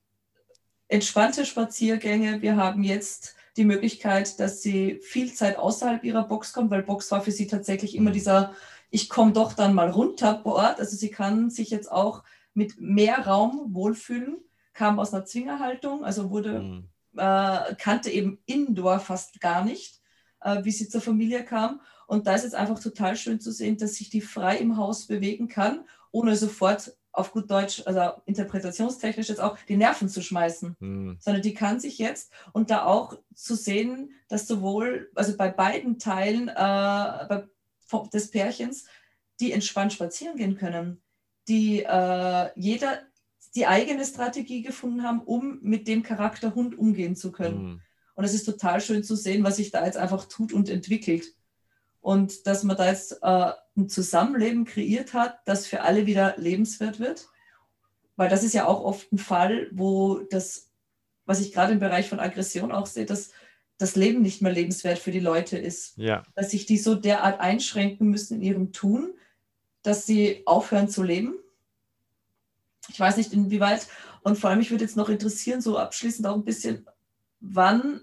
entspannte 0.87 1.45
Spaziergänge. 1.45 2.41
Wir 2.41 2.55
haben 2.55 2.81
jetzt 2.81 3.35
die 3.55 3.65
Möglichkeit, 3.65 4.39
dass 4.39 4.63
sie 4.63 4.99
viel 5.03 5.31
Zeit 5.31 5.59
außerhalb 5.59 6.03
ihrer 6.03 6.27
Box 6.27 6.53
kommt, 6.53 6.71
weil 6.71 6.81
Box 6.81 7.11
war 7.11 7.21
für 7.21 7.31
sie 7.31 7.45
tatsächlich 7.45 7.93
immer 7.93 8.09
mhm. 8.09 8.15
dieser, 8.15 8.55
ich 8.89 9.09
komme 9.09 9.31
doch 9.31 9.53
dann 9.53 9.75
mal 9.75 9.91
runter 9.91 10.43
Ort. 10.43 10.79
Also 10.79 10.97
sie 10.97 11.11
kann 11.11 11.51
sich 11.51 11.69
jetzt 11.69 11.91
auch 11.91 12.23
mit 12.55 12.81
mehr 12.81 13.27
Raum 13.27 13.75
wohlfühlen, 13.75 14.37
kam 14.73 14.97
aus 14.97 15.13
einer 15.13 15.25
Zwingerhaltung, 15.25 16.03
also 16.03 16.31
wurde, 16.31 16.61
mhm. 16.61 16.89
äh, 17.15 17.75
kannte 17.75 18.09
eben 18.09 18.39
Indoor 18.47 18.99
fast 18.99 19.39
gar 19.39 19.63
nicht, 19.63 20.01
äh, 20.41 20.63
wie 20.63 20.71
sie 20.71 20.89
zur 20.89 21.01
Familie 21.01 21.45
kam. 21.45 21.79
Und 22.13 22.27
da 22.27 22.35
ist 22.35 22.45
es 22.45 22.53
einfach 22.53 22.77
total 22.77 23.15
schön 23.15 23.39
zu 23.39 23.51
sehen, 23.51 23.77
dass 23.77 23.95
sich 23.95 24.11
die 24.11 24.21
frei 24.21 24.57
im 24.57 24.77
Haus 24.77 25.07
bewegen 25.07 25.47
kann, 25.47 25.83
ohne 26.11 26.35
sofort 26.35 26.95
auf 27.11 27.31
gut 27.31 27.49
Deutsch, 27.49 27.81
also 27.87 28.21
interpretationstechnisch 28.25 29.29
jetzt 29.29 29.41
auch 29.41 29.57
die 29.67 29.77
Nerven 29.77 30.07
zu 30.07 30.21
schmeißen, 30.21 30.75
mhm. 30.79 31.17
sondern 31.19 31.41
die 31.41 31.55
kann 31.55 31.79
sich 31.79 31.97
jetzt 31.97 32.31
und 32.51 32.69
da 32.69 32.85
auch 32.85 33.17
zu 33.33 33.55
sehen, 33.55 34.11
dass 34.27 34.47
sowohl, 34.47 35.09
also 35.15 35.35
bei 35.35 35.49
beiden 35.49 35.97
Teilen 35.97 36.49
äh, 36.49 36.53
bei, 36.53 37.47
des 38.13 38.29
Pärchens, 38.29 38.85
die 39.39 39.51
entspannt 39.51 39.93
spazieren 39.93 40.37
gehen 40.37 40.55
können, 40.55 41.01
die 41.47 41.81
äh, 41.81 42.49
jeder 42.55 42.99
die 43.55 43.65
eigene 43.65 44.05
Strategie 44.05 44.61
gefunden 44.61 45.01
haben, 45.01 45.21
um 45.21 45.57
mit 45.63 45.87
dem 45.87 46.03
Charakter 46.03 46.53
Hund 46.53 46.77
umgehen 46.77 47.15
zu 47.15 47.31
können. 47.31 47.63
Mhm. 47.63 47.81
Und 48.13 48.23
es 48.23 48.35
ist 48.35 48.45
total 48.45 48.81
schön 48.81 49.03
zu 49.03 49.15
sehen, 49.15 49.43
was 49.43 49.55
sich 49.55 49.71
da 49.71 49.83
jetzt 49.83 49.97
einfach 49.97 50.25
tut 50.25 50.53
und 50.53 50.69
entwickelt. 50.69 51.33
Und 52.03 52.47
dass 52.47 52.63
man 52.63 52.75
da 52.75 52.87
jetzt 52.87 53.23
äh, 53.23 53.51
ein 53.77 53.87
Zusammenleben 53.87 54.65
kreiert 54.65 55.13
hat, 55.13 55.39
das 55.45 55.65
für 55.65 55.81
alle 55.81 56.05
wieder 56.05 56.35
lebenswert 56.37 56.99
wird. 56.99 57.29
Weil 58.17 58.27
das 58.27 58.43
ist 58.43 58.53
ja 58.53 58.67
auch 58.67 58.83
oft 58.83 59.11
ein 59.13 59.17
Fall, 59.17 59.69
wo 59.71 60.17
das, 60.17 60.69
was 61.25 61.39
ich 61.39 61.53
gerade 61.53 61.71
im 61.71 61.79
Bereich 61.79 62.09
von 62.09 62.19
Aggression 62.19 62.73
auch 62.73 62.87
sehe, 62.87 63.05
dass 63.05 63.31
das 63.77 63.95
Leben 63.95 64.21
nicht 64.21 64.41
mehr 64.41 64.51
lebenswert 64.51 64.99
für 64.99 65.11
die 65.11 65.21
Leute 65.21 65.57
ist. 65.57 65.97
Ja. 65.97 66.23
Dass 66.35 66.51
sich 66.51 66.65
die 66.65 66.77
so 66.77 66.93
derart 66.93 67.39
einschränken 67.39 68.09
müssen 68.09 68.35
in 68.35 68.41
ihrem 68.41 68.73
Tun, 68.73 69.13
dass 69.81 70.05
sie 70.05 70.43
aufhören 70.45 70.89
zu 70.89 71.03
leben. 71.03 71.35
Ich 72.89 72.99
weiß 72.99 73.15
nicht, 73.15 73.31
inwieweit. 73.31 73.87
Und 74.23 74.37
vor 74.37 74.49
allem, 74.49 74.59
mich 74.59 74.71
würde 74.71 74.83
jetzt 74.83 74.97
noch 74.97 75.07
interessieren, 75.07 75.61
so 75.61 75.77
abschließend 75.77 76.27
auch 76.27 76.35
ein 76.35 76.43
bisschen, 76.43 76.85
wann 77.39 78.01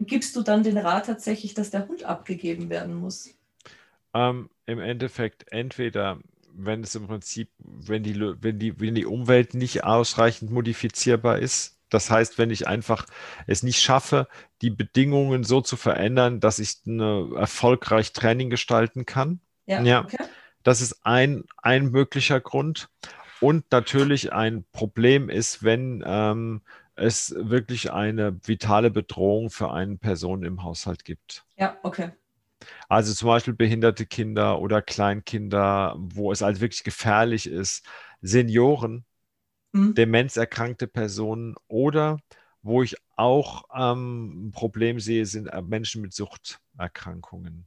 gibst 0.00 0.36
du 0.36 0.42
dann 0.42 0.62
den 0.62 0.78
Rat 0.78 1.06
tatsächlich, 1.06 1.54
dass 1.54 1.70
der 1.70 1.88
Hund 1.88 2.04
abgegeben 2.04 2.70
werden 2.70 2.94
muss? 2.94 3.30
Ähm, 4.12 4.50
Im 4.66 4.80
Endeffekt 4.80 5.50
entweder, 5.52 6.18
wenn 6.52 6.82
es 6.82 6.94
im 6.94 7.06
Prinzip, 7.06 7.50
wenn 7.58 8.02
die, 8.02 8.18
wenn 8.18 8.58
die, 8.58 8.80
wenn 8.80 8.94
die 8.94 9.06
Umwelt 9.06 9.54
nicht 9.54 9.84
ausreichend 9.84 10.50
modifizierbar 10.50 11.38
ist, 11.38 11.78
das 11.90 12.10
heißt, 12.10 12.38
wenn 12.38 12.50
ich 12.50 12.66
einfach 12.66 13.06
es 13.46 13.62
nicht 13.62 13.80
schaffe, 13.80 14.26
die 14.62 14.70
Bedingungen 14.70 15.44
so 15.44 15.60
zu 15.60 15.76
verändern, 15.76 16.40
dass 16.40 16.58
ich 16.58 16.78
eine 16.86 17.30
erfolgreich 17.36 18.12
Training 18.12 18.50
gestalten 18.50 19.06
kann. 19.06 19.40
Ja, 19.66 19.82
ja. 19.82 20.04
Okay. 20.04 20.24
Das 20.64 20.80
ist 20.80 21.04
ein, 21.04 21.44
ein 21.58 21.90
möglicher 21.90 22.40
Grund. 22.40 22.88
Und 23.40 23.70
natürlich 23.70 24.32
ein 24.32 24.64
Problem 24.72 25.28
ist, 25.28 25.62
wenn 25.62 26.02
ähm, 26.06 26.62
es 26.96 27.34
wirklich 27.36 27.92
eine 27.92 28.38
vitale 28.46 28.90
Bedrohung 28.90 29.50
für 29.50 29.72
eine 29.72 29.96
Person 29.96 30.44
im 30.44 30.62
Haushalt 30.62 31.04
gibt. 31.04 31.44
Ja, 31.56 31.76
okay. 31.82 32.12
Also 32.88 33.12
zum 33.12 33.28
Beispiel 33.28 33.54
behinderte 33.54 34.06
Kinder 34.06 34.60
oder 34.60 34.80
Kleinkinder, 34.80 35.96
wo 35.98 36.32
es 36.32 36.40
halt 36.40 36.60
wirklich 36.60 36.84
gefährlich 36.84 37.46
ist, 37.46 37.84
Senioren, 38.22 39.04
mhm. 39.72 39.94
demenzerkrankte 39.94 40.86
Personen 40.86 41.56
oder 41.68 42.18
wo 42.62 42.82
ich 42.82 42.96
auch 43.16 43.64
ähm, 43.74 44.46
ein 44.46 44.50
Problem 44.52 44.98
sehe, 44.98 45.26
sind 45.26 45.48
äh, 45.48 45.60
Menschen 45.60 46.00
mit 46.00 46.14
Suchterkrankungen. 46.14 47.66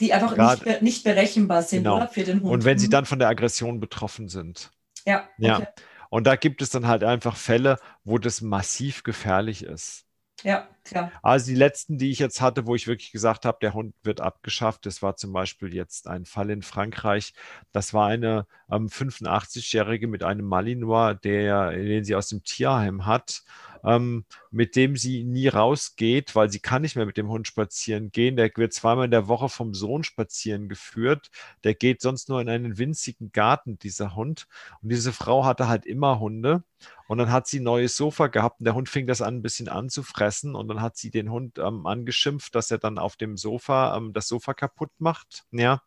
Die 0.00 0.12
einfach 0.12 0.34
Grad, 0.34 0.64
nicht, 0.64 0.82
nicht, 0.82 1.04
berechenbar 1.04 1.62
sind 1.62 1.84
genau. 1.84 1.96
oder, 1.96 2.08
für 2.08 2.24
den 2.24 2.40
Hund. 2.40 2.50
Und 2.50 2.64
wenn 2.64 2.78
sie 2.78 2.86
mhm. 2.86 2.92
dann 2.92 3.04
von 3.04 3.18
der 3.18 3.28
Aggression 3.28 3.80
betroffen 3.80 4.28
sind. 4.28 4.72
Ja, 5.04 5.28
okay. 5.38 5.46
ja. 5.46 5.72
Und 6.14 6.28
da 6.28 6.36
gibt 6.36 6.62
es 6.62 6.70
dann 6.70 6.86
halt 6.86 7.02
einfach 7.02 7.36
Fälle, 7.36 7.76
wo 8.04 8.18
das 8.18 8.40
massiv 8.40 9.02
gefährlich 9.02 9.64
ist. 9.64 10.06
Ja, 10.44 10.68
klar. 10.84 11.12
Also 11.22 11.46
die 11.46 11.56
letzten, 11.56 11.98
die 11.98 12.10
ich 12.10 12.18
jetzt 12.18 12.40
hatte, 12.40 12.66
wo 12.66 12.74
ich 12.74 12.86
wirklich 12.86 13.12
gesagt 13.12 13.44
habe, 13.44 13.58
der 13.60 13.74
Hund 13.74 13.94
wird 14.02 14.20
abgeschafft, 14.20 14.86
das 14.86 15.02
war 15.02 15.16
zum 15.16 15.32
Beispiel 15.32 15.74
jetzt 15.74 16.08
ein 16.08 16.24
Fall 16.24 16.50
in 16.50 16.62
Frankreich. 16.62 17.34
Das 17.72 17.94
war 17.94 18.06
eine 18.06 18.46
ähm, 18.70 18.88
85-Jährige 18.88 20.08
mit 20.08 20.22
einem 20.22 20.46
Malinois, 20.46 21.14
der, 21.14 21.70
den 21.72 22.04
sie 22.04 22.14
aus 22.14 22.28
dem 22.28 22.42
Tierheim 22.42 23.06
hat 23.06 23.42
ähm, 23.84 24.24
mit 24.50 24.76
dem 24.76 24.96
sie 24.96 25.24
nie 25.24 25.48
rausgeht, 25.48 26.34
weil 26.34 26.50
sie 26.50 26.60
kann 26.60 26.82
nicht 26.82 26.96
mehr 26.96 27.06
mit 27.06 27.16
dem 27.16 27.28
Hund 27.28 27.46
spazieren 27.46 28.10
gehen. 28.10 28.36
Der 28.36 28.50
wird 28.56 28.72
zweimal 28.72 29.06
in 29.06 29.10
der 29.10 29.28
Woche 29.28 29.48
vom 29.48 29.74
Sohn 29.74 30.04
spazieren 30.04 30.68
geführt. 30.68 31.30
Der 31.64 31.74
geht 31.74 32.00
sonst 32.00 32.28
nur 32.28 32.40
in 32.40 32.48
einen 32.48 32.78
winzigen 32.78 33.30
Garten, 33.32 33.78
dieser 33.78 34.16
Hund. 34.16 34.46
Und 34.82 34.90
diese 34.90 35.12
Frau 35.12 35.44
hatte 35.44 35.68
halt 35.68 35.86
immer 35.86 36.18
Hunde. 36.18 36.64
Und 37.06 37.18
dann 37.18 37.30
hat 37.30 37.46
sie 37.46 37.60
ein 37.60 37.64
neues 37.64 37.96
Sofa 37.96 38.28
gehabt 38.28 38.60
und 38.60 38.64
der 38.64 38.74
Hund 38.74 38.88
fing 38.88 39.06
das 39.06 39.20
an, 39.20 39.36
ein 39.36 39.42
bisschen 39.42 39.68
anzufressen. 39.68 40.54
Und 40.54 40.68
dann 40.74 40.82
hat 40.82 40.96
sie 40.96 41.10
den 41.10 41.30
Hund 41.30 41.58
ähm, 41.58 41.86
angeschimpft, 41.86 42.54
dass 42.54 42.70
er 42.70 42.78
dann 42.78 42.98
auf 42.98 43.16
dem 43.16 43.36
Sofa 43.36 43.96
ähm, 43.96 44.12
das 44.12 44.28
Sofa 44.28 44.54
kaputt 44.54 44.90
macht. 44.98 45.44
Ja. 45.50 45.82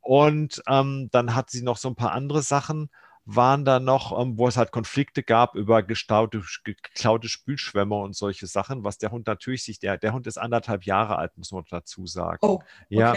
Und 0.00 0.62
ähm, 0.66 1.08
dann 1.12 1.34
hat 1.34 1.50
sie 1.50 1.62
noch 1.62 1.76
so 1.76 1.88
ein 1.88 1.96
paar 1.96 2.12
andere 2.12 2.42
Sachen 2.42 2.90
waren 3.24 3.64
da 3.64 3.80
noch, 3.80 4.18
ähm, 4.20 4.38
wo 4.38 4.48
es 4.48 4.56
halt 4.56 4.72
Konflikte 4.72 5.22
gab 5.22 5.54
über 5.54 5.82
gestaute, 5.82 6.42
geklaute 6.64 7.28
Spülschwämme 7.28 7.94
und 7.94 8.16
solche 8.16 8.46
Sachen, 8.46 8.84
was 8.84 8.98
der 8.98 9.10
Hund 9.10 9.26
natürlich 9.26 9.62
sich, 9.62 9.78
der, 9.78 9.98
der 9.98 10.12
Hund 10.12 10.26
ist 10.26 10.38
anderthalb 10.38 10.84
Jahre 10.84 11.16
alt, 11.16 11.36
muss 11.36 11.52
man 11.52 11.64
dazu 11.70 12.06
sagen. 12.06 12.38
Oh, 12.42 12.54
okay. 12.54 12.64
Ja. 12.88 13.14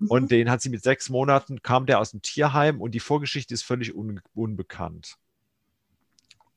Mhm. 0.00 0.08
Und 0.08 0.30
den 0.30 0.50
hat 0.50 0.60
sie 0.60 0.68
mit 0.68 0.82
sechs 0.82 1.08
Monaten, 1.08 1.62
kam 1.62 1.86
der 1.86 2.00
aus 2.00 2.10
dem 2.10 2.22
Tierheim 2.22 2.80
und 2.80 2.92
die 2.92 3.00
Vorgeschichte 3.00 3.54
ist 3.54 3.62
völlig 3.62 3.94
un, 3.94 4.20
unbekannt. 4.34 5.16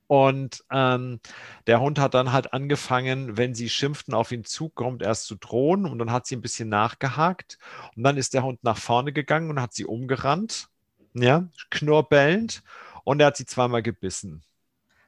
Und 0.10 0.64
ähm, 0.72 1.19
der 1.68 1.81
Hund 1.81 1.99
hat 1.99 2.15
dann 2.15 2.34
halt 2.34 2.52
angefangen, 2.52 3.38
wenn 3.38 3.53
sie 3.53 3.69
schimpften, 3.69 4.15
auf 4.15 4.31
ihn 4.31 4.44
zukommt, 4.44 5.03
erst 5.03 5.26
zu 5.26 5.36
drohen. 5.36 5.86
Und 5.86 5.99
dann 5.99 6.11
hat 6.11 6.26
sie 6.26 6.36
ein 6.36 6.41
bisschen 6.41 6.68
nachgehakt. 6.68 7.60
Und 7.95 8.02
dann 8.02 8.18
ist 8.18 8.34
der 8.34 8.41
Hund 8.41 8.64
nach 8.64 8.77
vorne 8.77 9.14
gegangen 9.14 9.52
und 9.52 9.61
hat 9.61 9.76
sie 9.76 9.86
umgerannt. 9.86 10.68
Ja, 11.14 11.48
knurrbellend 11.69 12.64
und 13.03 13.19
er 13.19 13.27
hat 13.27 13.38
sie 13.38 13.45
zweimal 13.45 13.84
gebissen. 13.84 14.44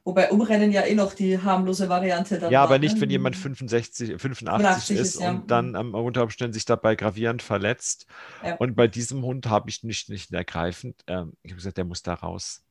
Wobei 0.03 0.31
Umrennen 0.31 0.71
ja 0.71 0.83
eh 0.83 0.95
noch 0.95 1.13
die 1.13 1.41
harmlose 1.41 1.89
Variante 1.89 2.39
dann 2.39 2.51
Ja, 2.51 2.59
war, 2.59 2.67
aber 2.67 2.79
nicht, 2.79 2.95
ne? 2.95 3.01
wenn 3.01 3.09
jemand 3.09 3.35
65, 3.35 4.19
85 4.19 4.95
ist, 4.95 5.15
ist 5.15 5.21
ja. 5.21 5.29
und 5.31 5.49
dann 5.49 5.75
am 5.75 5.93
unter 5.93 6.23
Umständen 6.23 6.53
sich 6.53 6.65
dabei 6.65 6.95
gravierend 6.95 7.41
verletzt. 7.41 8.07
Ja. 8.43 8.55
Und 8.55 8.75
bei 8.75 8.87
diesem 8.87 9.23
Hund 9.23 9.47
habe 9.47 9.69
ich 9.69 9.83
nicht, 9.83 10.09
nicht 10.09 10.31
ergreifend, 10.31 11.03
ähm, 11.07 11.33
ich 11.43 11.51
habe 11.51 11.57
gesagt, 11.57 11.77
der 11.77 11.85
muss 11.85 12.01
da 12.01 12.15
raus. 12.15 12.63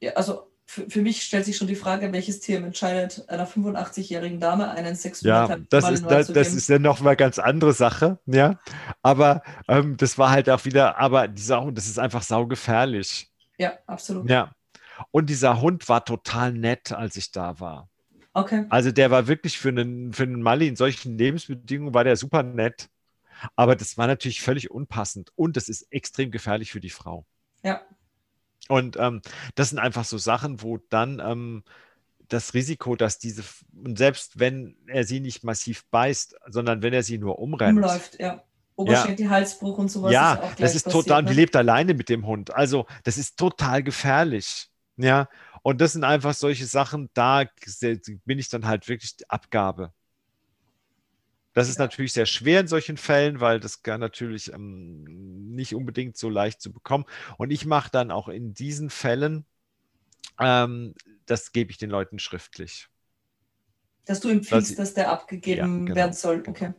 Ja, 0.00 0.12
also 0.12 0.50
für, 0.70 1.02
mich 1.02 1.22
stellt 1.22 1.44
sich 1.44 1.56
schon 1.56 1.66
die 1.66 1.74
Frage, 1.74 2.12
welches 2.12 2.38
Tier 2.38 2.58
entscheidet, 2.58 3.28
einer 3.28 3.46
85-jährigen 3.48 4.38
Dame 4.38 4.70
einen 4.70 4.94
sexuellen 4.94 5.48
Ja, 5.48 5.56
das 5.68 5.90
ist, 5.90 6.04
das, 6.06 6.28
das 6.28 6.54
ist 6.54 6.68
ja 6.68 6.78
noch 6.78 7.00
mal 7.00 7.16
ganz 7.16 7.40
andere 7.40 7.72
Sache, 7.72 8.18
ja. 8.26 8.60
Aber 9.02 9.42
ähm, 9.66 9.96
das 9.96 10.16
war 10.16 10.30
halt 10.30 10.48
auch 10.48 10.64
wieder, 10.64 10.96
aber 10.98 11.26
dieser 11.26 11.60
Hund, 11.62 11.76
das 11.76 11.86
ist 11.86 11.98
einfach 11.98 12.22
saugefährlich. 12.22 13.32
Ja, 13.58 13.72
absolut. 13.86 14.30
Ja. 14.30 14.52
Und 15.10 15.28
dieser 15.28 15.60
Hund 15.60 15.88
war 15.88 16.04
total 16.04 16.52
nett, 16.52 16.92
als 16.92 17.16
ich 17.16 17.32
da 17.32 17.58
war. 17.58 17.88
Okay. 18.32 18.66
Also 18.68 18.92
der 18.92 19.10
war 19.10 19.26
wirklich 19.26 19.58
für 19.58 19.70
einen, 19.70 20.12
für 20.12 20.22
einen 20.22 20.40
Mali 20.40 20.68
in 20.68 20.76
solchen 20.76 21.18
Lebensbedingungen 21.18 21.94
war 21.94 22.04
der 22.04 22.16
super 22.16 22.44
nett. 22.44 22.88
Aber 23.56 23.74
das 23.74 23.98
war 23.98 24.06
natürlich 24.06 24.40
völlig 24.40 24.70
unpassend 24.70 25.32
und 25.34 25.56
das 25.56 25.68
ist 25.68 25.90
extrem 25.90 26.30
gefährlich 26.30 26.70
für 26.70 26.80
die 26.80 26.90
Frau. 26.90 27.26
Ja, 27.64 27.80
und 28.68 28.96
ähm, 28.98 29.22
das 29.54 29.70
sind 29.70 29.78
einfach 29.78 30.04
so 30.04 30.18
Sachen, 30.18 30.62
wo 30.62 30.78
dann 30.88 31.20
ähm, 31.24 31.64
das 32.28 32.54
Risiko, 32.54 32.96
dass 32.96 33.18
diese, 33.18 33.42
und 33.84 33.98
selbst 33.98 34.38
wenn 34.38 34.76
er 34.86 35.04
sie 35.04 35.20
nicht 35.20 35.44
massiv 35.44 35.84
beißt, 35.90 36.36
sondern 36.46 36.82
wenn 36.82 36.92
er 36.92 37.02
sie 37.02 37.18
nur 37.18 37.38
umrennt. 37.38 37.78
Umläuft, 37.78 38.18
ja. 38.20 38.42
Oberschenkel, 38.76 39.26
ja. 39.26 39.30
Halsbruch 39.30 39.76
und 39.78 39.90
sowas. 39.90 40.12
Ja, 40.12 40.34
ist 40.34 40.40
auch 40.40 40.54
das 40.54 40.74
ist 40.74 40.84
passiert, 40.84 41.04
total, 41.04 41.22
ne? 41.22 41.30
die 41.30 41.34
lebt 41.34 41.56
alleine 41.56 41.94
mit 41.94 42.08
dem 42.08 42.26
Hund. 42.26 42.54
Also, 42.54 42.86
das 43.04 43.18
ist 43.18 43.36
total 43.36 43.82
gefährlich. 43.82 44.68
Ja, 44.96 45.28
und 45.62 45.80
das 45.80 45.92
sind 45.92 46.04
einfach 46.04 46.34
solche 46.34 46.66
Sachen, 46.66 47.10
da 47.14 47.44
bin 48.24 48.38
ich 48.38 48.48
dann 48.48 48.66
halt 48.66 48.88
wirklich 48.88 49.16
Abgabe. 49.28 49.92
Das 51.52 51.68
ist 51.68 51.78
natürlich 51.78 52.12
sehr 52.12 52.26
schwer 52.26 52.60
in 52.60 52.68
solchen 52.68 52.96
Fällen, 52.96 53.40
weil 53.40 53.58
das 53.58 53.82
kann 53.82 54.00
natürlich 54.00 54.52
ähm, 54.52 55.04
nicht 55.54 55.74
unbedingt 55.74 56.16
so 56.16 56.28
leicht 56.28 56.60
zu 56.60 56.72
bekommen. 56.72 57.04
Und 57.38 57.50
ich 57.50 57.66
mache 57.66 57.90
dann 57.90 58.10
auch 58.10 58.28
in 58.28 58.54
diesen 58.54 58.88
Fällen, 58.88 59.44
ähm, 60.38 60.94
das 61.26 61.52
gebe 61.52 61.70
ich 61.70 61.78
den 61.78 61.90
Leuten 61.90 62.18
schriftlich. 62.18 62.88
Dass 64.04 64.20
du 64.20 64.28
empfiehlst, 64.28 64.70
dass, 64.70 64.76
dass 64.76 64.94
der 64.94 65.10
abgegeben 65.10 65.80
ja, 65.80 65.84
genau, 65.84 65.94
werden 65.94 66.12
soll. 66.12 66.42
Genau. 66.42 66.50
Okay. 66.50 66.74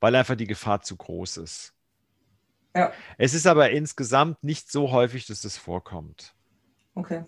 Weil 0.00 0.14
einfach 0.14 0.36
die 0.36 0.46
Gefahr 0.46 0.80
zu 0.80 0.96
groß 0.96 1.38
ist. 1.38 1.74
Ja. 2.74 2.92
Es 3.16 3.34
ist 3.34 3.46
aber 3.46 3.70
insgesamt 3.70 4.42
nicht 4.42 4.70
so 4.70 4.90
häufig, 4.90 5.26
dass 5.26 5.42
das 5.42 5.56
vorkommt. 5.56 6.34
Okay. 6.94 7.24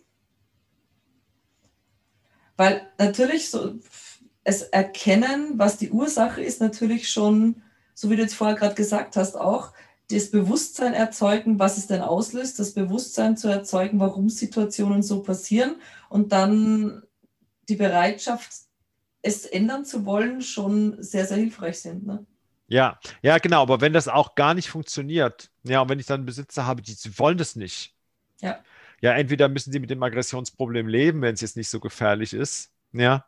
Weil 2.57 2.86
natürlich 2.98 3.51
so 3.51 3.78
es 4.45 4.62
erkennen, 4.62 5.53
was 5.57 5.77
die 5.77 5.91
Ursache 5.91 6.43
ist, 6.43 6.61
natürlich 6.61 7.11
schon, 7.11 7.62
so 7.95 8.11
wie 8.11 8.17
du 8.17 8.23
jetzt 8.23 8.35
vorher 8.35 8.57
gerade 8.57 8.75
gesagt 8.75 9.17
hast, 9.17 9.37
auch 9.37 9.73
das 10.11 10.31
Bewusstsein 10.31 10.93
erzeugen, 10.93 11.59
was 11.59 11.79
es 11.79 11.87
denn 11.87 12.01
auslöst, 12.01 12.59
das 12.59 12.75
Bewusstsein 12.75 13.37
zu 13.37 13.49
erzeugen, 13.49 14.01
warum 14.01 14.29
Situationen 14.29 15.03
so 15.03 15.23
passieren 15.23 15.77
und 16.09 16.33
dann 16.33 17.03
die 17.69 17.77
Bereitschaft, 17.77 18.51
es 19.23 19.45
ändern 19.45 19.85
zu 19.85 20.07
wollen, 20.07 20.41
schon 20.41 21.01
sehr, 21.03 21.27
sehr 21.27 21.37
hilfreich 21.37 21.81
sind. 21.81 22.07
Ne? 22.07 22.27
Ja, 22.69 22.99
ja, 23.23 23.39
genau. 23.39 23.62
Aber 23.62 23.81
wenn 23.81 23.93
das 23.93 24.09
auch 24.09 24.35
gar 24.35 24.55
nicht 24.55 24.71
funktioniert, 24.71 25.51
ja, 25.65 25.83
und 25.83 25.89
wenn 25.91 25.99
ich 25.99 26.07
dann 26.07 26.25
Besitzer 26.25 26.67
habe, 26.67 26.83
die 26.83 26.97
wollen 27.19 27.37
das 27.37 27.55
nicht. 27.57 27.95
Ja. 28.41 28.61
Ja, 29.03 29.12
entweder 29.12 29.49
müssen 29.49 29.73
sie 29.73 29.79
mit 29.79 29.91
dem 29.91 30.03
Aggressionsproblem 30.03 30.87
leben, 30.87 31.23
wenn 31.23 31.35
es 31.35 31.41
jetzt 31.41 31.57
nicht 31.57 31.69
so 31.69 31.81
gefährlich 31.81 32.33
ist, 32.33 32.71
ja, 32.93 33.25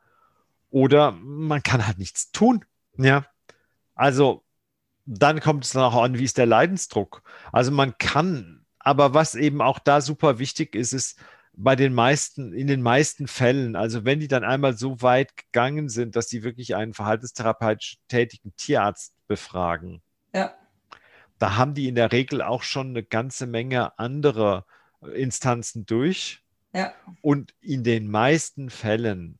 oder 0.72 1.12
man 1.12 1.62
kann 1.62 1.86
halt 1.86 1.98
nichts 1.98 2.32
tun, 2.32 2.64
ja. 2.96 3.26
Also 3.94 4.42
dann 5.04 5.40
kommt 5.40 5.64
es 5.64 5.72
dann 5.72 5.82
auch 5.82 6.02
an, 6.02 6.18
wie 6.18 6.24
ist 6.24 6.38
der 6.38 6.46
Leidensdruck. 6.46 7.22
Also 7.52 7.70
man 7.70 7.96
kann, 7.98 8.64
aber 8.78 9.14
was 9.14 9.34
eben 9.34 9.60
auch 9.60 9.78
da 9.78 10.00
super 10.00 10.38
wichtig 10.38 10.74
ist, 10.74 10.92
ist 10.92 11.20
bei 11.52 11.76
den 11.76 11.92
meisten, 11.92 12.54
in 12.54 12.66
den 12.66 12.80
meisten 12.80 13.28
Fällen, 13.28 13.76
also 13.76 14.06
wenn 14.06 14.20
die 14.20 14.28
dann 14.28 14.44
einmal 14.44 14.76
so 14.76 15.02
weit 15.02 15.36
gegangen 15.36 15.90
sind, 15.90 16.16
dass 16.16 16.28
sie 16.28 16.42
wirklich 16.42 16.74
einen 16.74 16.94
verhaltenstherapeutisch 16.94 17.98
tätigen 18.08 18.56
Tierarzt 18.56 19.14
befragen, 19.26 20.00
ja. 20.32 20.54
da 21.38 21.56
haben 21.56 21.74
die 21.74 21.88
in 21.88 21.94
der 21.94 22.12
Regel 22.12 22.40
auch 22.40 22.62
schon 22.62 22.88
eine 22.88 23.02
ganze 23.02 23.46
Menge 23.46 23.98
andere 23.98 24.64
Instanzen 25.14 25.84
durch. 25.84 26.42
Ja. 26.72 26.94
Und 27.20 27.54
in 27.60 27.84
den 27.84 28.10
meisten 28.10 28.70
Fällen 28.70 29.38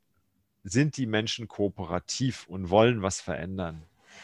sind 0.64 0.96
die 0.96 1.06
Menschen 1.06 1.48
kooperativ 1.48 2.46
und 2.48 2.70
wollen 2.70 3.02
was 3.02 3.20
verändern. 3.20 3.82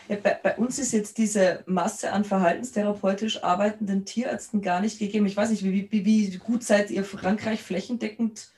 Ja, 0.09 0.17
bei, 0.17 0.39
bei, 0.43 0.57
uns 0.57 0.79
ist 0.79 0.93
jetzt 0.93 1.19
diese 1.19 1.63
Masse 1.67 2.13
an 2.13 2.25
verhaltenstherapeutisch 2.25 3.43
arbeitenden 3.43 4.05
Tierärzten 4.05 4.63
gar 4.63 4.81
nicht 4.81 4.99
gegeben. 4.99 5.27
Ich 5.27 5.37
weiß 5.37 5.51
nicht, 5.51 5.65
wie, 5.65 5.91
wie, 5.91 6.05
wie 6.05 6.37
gut 6.39 6.63
seid 6.63 6.91
ihr 6.91 7.05
Frankreich 7.05 7.63
flächendeckend? 7.63 8.49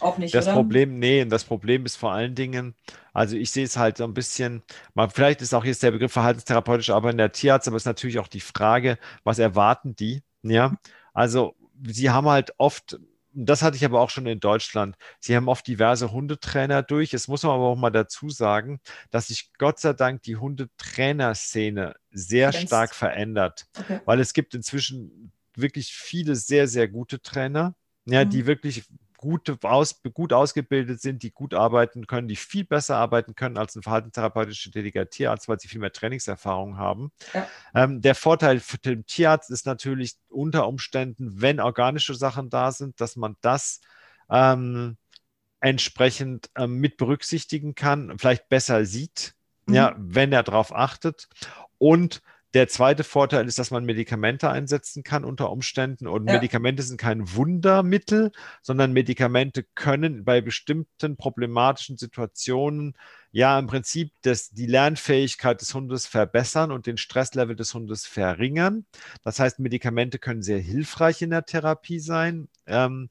Auch 0.00 0.18
nicht. 0.18 0.34
Das 0.34 0.46
oder? 0.46 0.54
Problem, 0.54 0.98
nee, 0.98 1.24
das 1.24 1.44
Problem 1.44 1.86
ist 1.86 1.96
vor 1.96 2.12
allen 2.12 2.34
Dingen, 2.34 2.74
also 3.12 3.36
ich 3.36 3.50
sehe 3.50 3.64
es 3.64 3.76
halt 3.76 3.98
so 3.98 4.04
ein 4.04 4.14
bisschen, 4.14 4.62
mal, 4.94 5.08
vielleicht 5.08 5.40
ist 5.40 5.54
auch 5.54 5.64
jetzt 5.64 5.82
der 5.82 5.92
Begriff 5.92 6.12
verhaltenstherapeutisch 6.12 6.90
arbeitender 6.90 7.30
Tierarzt, 7.30 7.68
aber 7.68 7.76
es 7.76 7.82
ist 7.82 7.86
natürlich 7.86 8.18
auch 8.18 8.28
die 8.28 8.40
Frage, 8.40 8.98
was 9.22 9.38
erwarten 9.38 9.94
die? 9.94 10.22
Ja, 10.42 10.76
also 11.12 11.54
sie 11.86 12.10
haben 12.10 12.28
halt 12.28 12.54
oft 12.58 12.98
das 13.34 13.62
hatte 13.62 13.76
ich 13.76 13.84
aber 13.84 14.00
auch 14.00 14.10
schon 14.10 14.26
in 14.26 14.40
Deutschland. 14.40 14.96
Sie 15.18 15.34
haben 15.34 15.48
oft 15.48 15.66
diverse 15.66 16.12
Hundetrainer 16.12 16.82
durch. 16.82 17.12
Es 17.14 17.28
muss 17.28 17.42
man 17.42 17.52
aber 17.52 17.64
auch 17.64 17.76
mal 17.76 17.90
dazu 17.90 18.30
sagen, 18.30 18.80
dass 19.10 19.28
sich 19.28 19.50
Gott 19.58 19.80
sei 19.80 19.92
Dank 19.92 20.22
die 20.22 20.36
Hundetrainerszene 20.36 21.96
sehr 22.10 22.50
Kennst. 22.50 22.68
stark 22.68 22.94
verändert, 22.94 23.66
okay. 23.78 24.00
weil 24.04 24.20
es 24.20 24.32
gibt 24.32 24.54
inzwischen 24.54 25.32
wirklich 25.56 25.92
viele 25.92 26.36
sehr, 26.36 26.68
sehr 26.68 26.88
gute 26.88 27.20
Trainer, 27.20 27.74
ja, 28.06 28.24
mhm. 28.24 28.30
die 28.30 28.46
wirklich 28.46 28.84
gut, 29.24 29.64
aus, 29.64 30.02
gut 30.12 30.34
ausgebildet 30.34 31.00
sind, 31.00 31.22
die 31.22 31.30
gut 31.30 31.54
arbeiten 31.54 32.06
können, 32.06 32.28
die 32.28 32.36
viel 32.36 32.64
besser 32.64 32.98
arbeiten 32.98 33.34
können 33.34 33.56
als 33.56 33.74
ein 33.74 33.82
verhaltenstherapeutischer 33.82 34.70
tätiger 34.70 35.08
Tierarzt, 35.08 35.48
weil 35.48 35.58
sie 35.58 35.68
viel 35.68 35.80
mehr 35.80 35.92
Trainingserfahrung 35.92 36.76
haben. 36.76 37.10
Ja. 37.32 37.48
Ähm, 37.74 38.02
der 38.02 38.14
Vorteil 38.14 38.60
für 38.60 38.76
den 38.76 39.06
Tierarzt 39.06 39.50
ist 39.50 39.64
natürlich 39.64 40.16
unter 40.28 40.68
Umständen, 40.68 41.40
wenn 41.40 41.58
organische 41.58 42.14
Sachen 42.14 42.50
da 42.50 42.70
sind, 42.70 43.00
dass 43.00 43.16
man 43.16 43.36
das 43.40 43.80
ähm, 44.30 44.98
entsprechend 45.60 46.50
ähm, 46.56 46.76
mit 46.76 46.98
berücksichtigen 46.98 47.74
kann, 47.74 48.18
vielleicht 48.18 48.50
besser 48.50 48.84
sieht, 48.84 49.34
mhm. 49.64 49.74
ja, 49.74 49.94
wenn 49.96 50.32
er 50.32 50.42
darauf 50.42 50.74
achtet. 50.74 51.30
Und 51.78 52.20
der 52.54 52.68
zweite 52.68 53.02
Vorteil 53.02 53.48
ist, 53.48 53.58
dass 53.58 53.72
man 53.72 53.84
Medikamente 53.84 54.48
einsetzen 54.48 55.02
kann 55.02 55.24
unter 55.24 55.50
Umständen. 55.50 56.06
Und 56.06 56.28
ja. 56.28 56.34
Medikamente 56.34 56.84
sind 56.84 56.98
kein 56.98 57.34
Wundermittel, 57.34 58.30
sondern 58.62 58.92
Medikamente 58.92 59.64
können 59.74 60.24
bei 60.24 60.40
bestimmten 60.40 61.16
problematischen 61.16 61.96
Situationen 61.96 62.96
ja 63.32 63.58
im 63.58 63.66
Prinzip 63.66 64.12
das, 64.22 64.50
die 64.50 64.66
Lernfähigkeit 64.66 65.60
des 65.60 65.74
Hundes 65.74 66.06
verbessern 66.06 66.70
und 66.70 66.86
den 66.86 66.96
Stresslevel 66.96 67.56
des 67.56 67.74
Hundes 67.74 68.06
verringern. 68.06 68.86
Das 69.24 69.40
heißt, 69.40 69.58
Medikamente 69.58 70.20
können 70.20 70.42
sehr 70.42 70.60
hilfreich 70.60 71.22
in 71.22 71.30
der 71.30 71.44
Therapie 71.44 71.98
sein. 71.98 72.48
Ähm, 72.66 73.08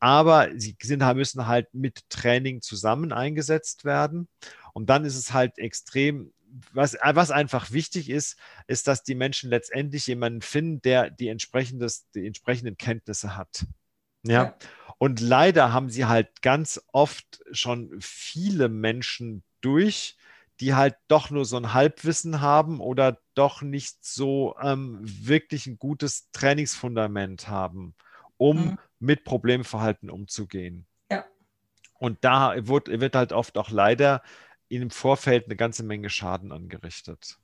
aber 0.00 0.48
sie 0.56 0.76
sind, 0.82 1.04
müssen 1.14 1.46
halt 1.46 1.72
mit 1.74 2.08
Training 2.08 2.62
zusammen 2.62 3.12
eingesetzt 3.12 3.84
werden. 3.84 4.26
Und 4.72 4.90
dann 4.90 5.04
ist 5.04 5.16
es 5.16 5.32
halt 5.32 5.58
extrem 5.58 6.32
was, 6.72 6.96
was 7.02 7.30
einfach 7.30 7.70
wichtig 7.70 8.10
ist, 8.10 8.38
ist, 8.66 8.86
dass 8.88 9.02
die 9.02 9.14
Menschen 9.14 9.50
letztendlich 9.50 10.06
jemanden 10.06 10.42
finden, 10.42 10.82
der 10.82 11.10
die, 11.10 11.28
entsprechendes, 11.28 12.10
die 12.12 12.26
entsprechenden 12.26 12.76
Kenntnisse 12.76 13.36
hat. 13.36 13.66
Ja? 14.22 14.44
ja. 14.44 14.56
Und 14.98 15.20
leider 15.20 15.72
haben 15.72 15.88
sie 15.88 16.04
halt 16.04 16.42
ganz 16.42 16.80
oft 16.92 17.42
schon 17.52 17.96
viele 18.00 18.68
Menschen 18.68 19.42
durch, 19.60 20.16
die 20.60 20.74
halt 20.74 20.96
doch 21.08 21.30
nur 21.30 21.46
so 21.46 21.56
ein 21.56 21.72
Halbwissen 21.72 22.42
haben 22.42 22.80
oder 22.80 23.18
doch 23.34 23.62
nicht 23.62 24.04
so 24.04 24.54
ähm, 24.60 24.98
wirklich 25.00 25.66
ein 25.66 25.78
gutes 25.78 26.30
Trainingsfundament 26.32 27.48
haben, 27.48 27.94
um 28.36 28.56
mhm. 28.56 28.78
mit 28.98 29.24
Problemverhalten 29.24 30.10
umzugehen. 30.10 30.86
Ja. 31.10 31.24
Und 31.94 32.18
da 32.22 32.54
wird, 32.66 32.88
wird 32.88 33.16
halt 33.16 33.32
oft 33.32 33.56
auch 33.56 33.70
leider 33.70 34.22
im 34.78 34.90
Vorfeld 34.90 35.46
eine 35.46 35.56
ganze 35.56 35.82
Menge 35.82 36.10
Schaden 36.10 36.52
angerichtet. 36.52 37.38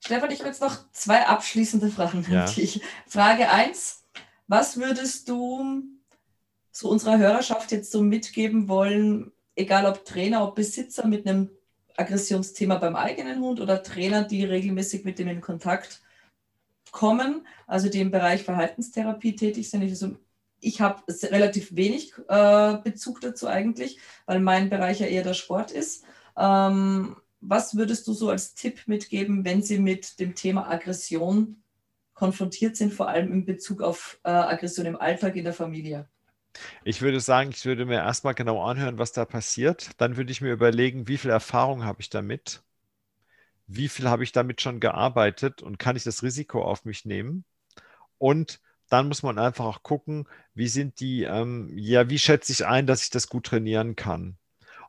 Stefan, 0.00 0.30
ich 0.30 0.40
habe 0.40 0.48
jetzt 0.48 0.60
noch 0.60 0.90
zwei 0.92 1.26
abschließende 1.26 1.88
Fragen 1.88 2.24
ja. 2.30 2.44
an 2.44 2.54
dich. 2.54 2.80
Frage 3.06 3.48
1. 3.48 4.04
Was 4.48 4.76
würdest 4.76 5.28
du 5.28 5.82
so 6.70 6.88
unserer 6.90 7.18
Hörerschaft 7.18 7.72
jetzt 7.72 7.90
so 7.90 8.02
mitgeben 8.02 8.68
wollen, 8.68 9.32
egal 9.54 9.86
ob 9.86 10.04
Trainer, 10.04 10.44
ob 10.44 10.54
Besitzer 10.54 11.06
mit 11.06 11.26
einem 11.26 11.50
Aggressionsthema 11.96 12.76
beim 12.76 12.94
eigenen 12.94 13.40
Hund 13.40 13.60
oder 13.60 13.82
Trainer, 13.82 14.24
die 14.24 14.44
regelmäßig 14.44 15.04
mit 15.04 15.18
dem 15.18 15.28
in 15.28 15.40
Kontakt 15.40 16.02
kommen, 16.90 17.46
also 17.66 17.88
die 17.88 18.00
im 18.00 18.10
Bereich 18.10 18.42
Verhaltenstherapie 18.42 19.34
tätig 19.34 19.70
sind. 19.70 19.82
Also 19.82 20.16
ich 20.60 20.80
habe 20.80 21.02
relativ 21.24 21.74
wenig 21.76 22.12
äh, 22.28 22.76
Bezug 22.82 23.20
dazu 23.20 23.46
eigentlich, 23.46 23.98
weil 24.26 24.40
mein 24.40 24.70
Bereich 24.70 25.00
ja 25.00 25.06
eher 25.06 25.22
der 25.22 25.34
Sport 25.34 25.70
ist. 25.70 26.04
Ähm, 26.36 27.16
was 27.40 27.76
würdest 27.76 28.06
du 28.08 28.12
so 28.12 28.30
als 28.30 28.54
Tipp 28.54 28.82
mitgeben, 28.86 29.44
wenn 29.44 29.62
Sie 29.62 29.78
mit 29.78 30.18
dem 30.18 30.34
Thema 30.34 30.68
Aggression 30.68 31.62
konfrontiert 32.14 32.76
sind, 32.76 32.94
vor 32.94 33.08
allem 33.08 33.32
in 33.32 33.44
Bezug 33.44 33.82
auf 33.82 34.18
äh, 34.24 34.30
Aggression 34.30 34.86
im 34.86 34.96
Alltag 34.96 35.36
in 35.36 35.44
der 35.44 35.52
Familie? 35.52 36.08
Ich 36.84 37.02
würde 37.02 37.20
sagen, 37.20 37.50
ich 37.50 37.64
würde 37.66 37.84
mir 37.84 37.96
erstmal 37.96 38.34
genau 38.34 38.62
anhören, 38.62 38.98
was 38.98 39.12
da 39.12 39.24
passiert. 39.24 39.90
Dann 39.98 40.16
würde 40.16 40.32
ich 40.32 40.40
mir 40.40 40.52
überlegen, 40.52 41.06
wie 41.06 41.18
viel 41.18 41.30
Erfahrung 41.30 41.84
habe 41.84 42.00
ich 42.00 42.08
damit? 42.08 42.62
Wie 43.66 43.88
viel 43.88 44.08
habe 44.08 44.24
ich 44.24 44.32
damit 44.32 44.62
schon 44.62 44.80
gearbeitet 44.80 45.62
und 45.62 45.78
kann 45.78 45.96
ich 45.96 46.04
das 46.04 46.22
Risiko 46.22 46.62
auf 46.62 46.84
mich 46.84 47.04
nehmen? 47.04 47.44
Und 48.18 48.60
dann 48.88 49.08
muss 49.08 49.22
man 49.22 49.38
einfach 49.38 49.64
auch 49.64 49.82
gucken, 49.82 50.28
wie 50.54 50.68
sind 50.68 51.00
die, 51.00 51.24
ähm, 51.24 51.70
ja, 51.76 52.08
wie 52.10 52.18
schätze 52.18 52.52
ich 52.52 52.66
ein, 52.66 52.86
dass 52.86 53.02
ich 53.02 53.10
das 53.10 53.28
gut 53.28 53.46
trainieren 53.46 53.96
kann. 53.96 54.38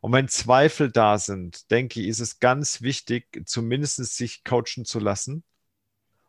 Und 0.02 0.14
wenn 0.14 0.28
Zweifel 0.28 0.92
da 0.92 1.18
sind, 1.18 1.72
denke 1.72 2.00
ich, 2.02 2.08
ist 2.08 2.20
es 2.20 2.40
ganz 2.40 2.82
wichtig, 2.82 3.42
zumindest 3.46 3.98
sich 4.16 4.44
coachen 4.44 4.86
zu 4.86 5.00
lassen 5.00 5.44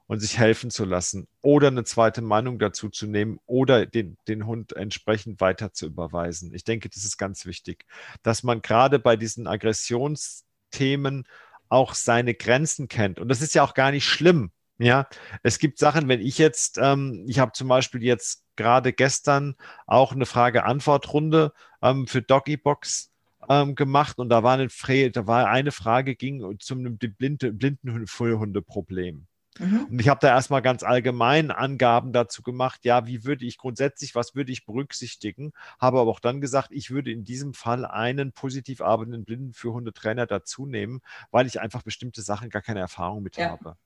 und 0.07 0.21
sich 0.21 0.39
helfen 0.39 0.71
zu 0.71 0.85
lassen 0.85 1.29
oder 1.43 1.69
eine 1.69 1.85
zweite 1.85 2.23
Meinung 2.23 2.59
dazu 2.59 2.89
zu 2.89 3.07
nehmen 3.07 3.39
oder 3.45 3.85
den, 3.85 4.17
den 4.27 4.47
Hund 4.47 4.73
entsprechend 4.73 5.41
weiter 5.41 5.73
zu 5.73 5.87
überweisen. 5.87 6.55
Ich 6.55 6.65
denke, 6.65 6.89
das 6.89 7.05
ist 7.05 7.19
ganz 7.19 7.45
wichtig, 7.45 7.85
dass 8.23 8.43
man 8.43 8.63
gerade 8.63 8.99
bei 8.99 9.17
diesen 9.17 9.47
Aggressionsthemen 9.47 11.25
auch 11.69 11.95
seine 11.95 12.35
Grenzen 12.35 12.89
kennt. 12.89 13.21
Und 13.21 13.29
das 13.29 13.43
ist 13.43 13.55
ja 13.55 13.63
auch 13.63 13.75
gar 13.75 13.91
nicht 13.91 14.07
schlimm. 14.07 14.51
Ja, 14.79 15.09
es 15.43 15.59
gibt 15.59 15.79
Sachen, 15.79 16.09
wenn 16.09 16.21
ich 16.21 16.39
jetzt, 16.39 16.79
ähm, 16.81 17.25
ich 17.27 17.41
habe 17.41 17.53
zum 17.53 17.69
Beispiel 17.69 18.03
jetzt 18.03 18.45
gerade 18.55 18.93
gestern 18.93 19.57
auch 19.87 20.13
eine 20.13 20.25
Frage-Antwort-Runde 20.25 21.53
ähm, 21.83 22.07
für 22.07 22.23
Doggybox 22.23 23.11
ähm, 23.49 23.75
gemacht 23.75 24.19
und 24.19 24.29
da 24.29 24.43
war, 24.45 24.55
eine, 24.55 25.11
da 25.11 25.27
war 25.27 25.49
eine 25.49 25.73
Frage, 25.73 26.15
ging 26.15 26.59
zum 26.61 26.97
blinde, 26.97 27.53
Blindenhundeproblem. 27.53 29.27
Mhm. 29.59 29.87
Und 29.91 30.01
ich 30.01 30.09
habe 30.09 30.21
da 30.21 30.29
erstmal 30.29 30.63
ganz 30.63 30.83
allgemein 30.83 31.51
Angaben 31.51 32.13
dazu 32.13 32.43
gemacht, 32.43 32.85
ja, 32.85 33.07
wie 33.07 33.25
würde 33.25 33.45
ich 33.45 33.59
grundsätzlich, 33.59 34.15
was 34.15 34.35
würde 34.35 34.53
ich 34.53 34.65
berücksichtigen, 34.65 35.53
habe 35.81 35.99
aber 35.99 36.11
auch 36.11 36.21
dann 36.21 36.41
gesagt, 36.41 36.69
ich 36.71 36.91
würde 36.91 37.11
in 37.11 37.25
diesem 37.25 37.55
Fall 37.55 37.85
einen 37.85 38.33
positiv 38.33 38.81
arbeitenden 38.81 39.25
Blinden 39.25 39.53
für 39.55 39.73
Hundetrainer 39.73 40.27
dazu 40.27 40.67
nehmen, 40.67 41.01
weil 41.31 41.47
ich 41.47 41.61
einfach 41.61 41.83
bestimmte 41.83 42.23
Sachen 42.23 42.51
gar 42.51 42.63
keine 42.63 42.81
Erfahrung 42.81 43.23
mit 43.23 43.37
ja. 43.37 43.51
habe. 43.51 43.77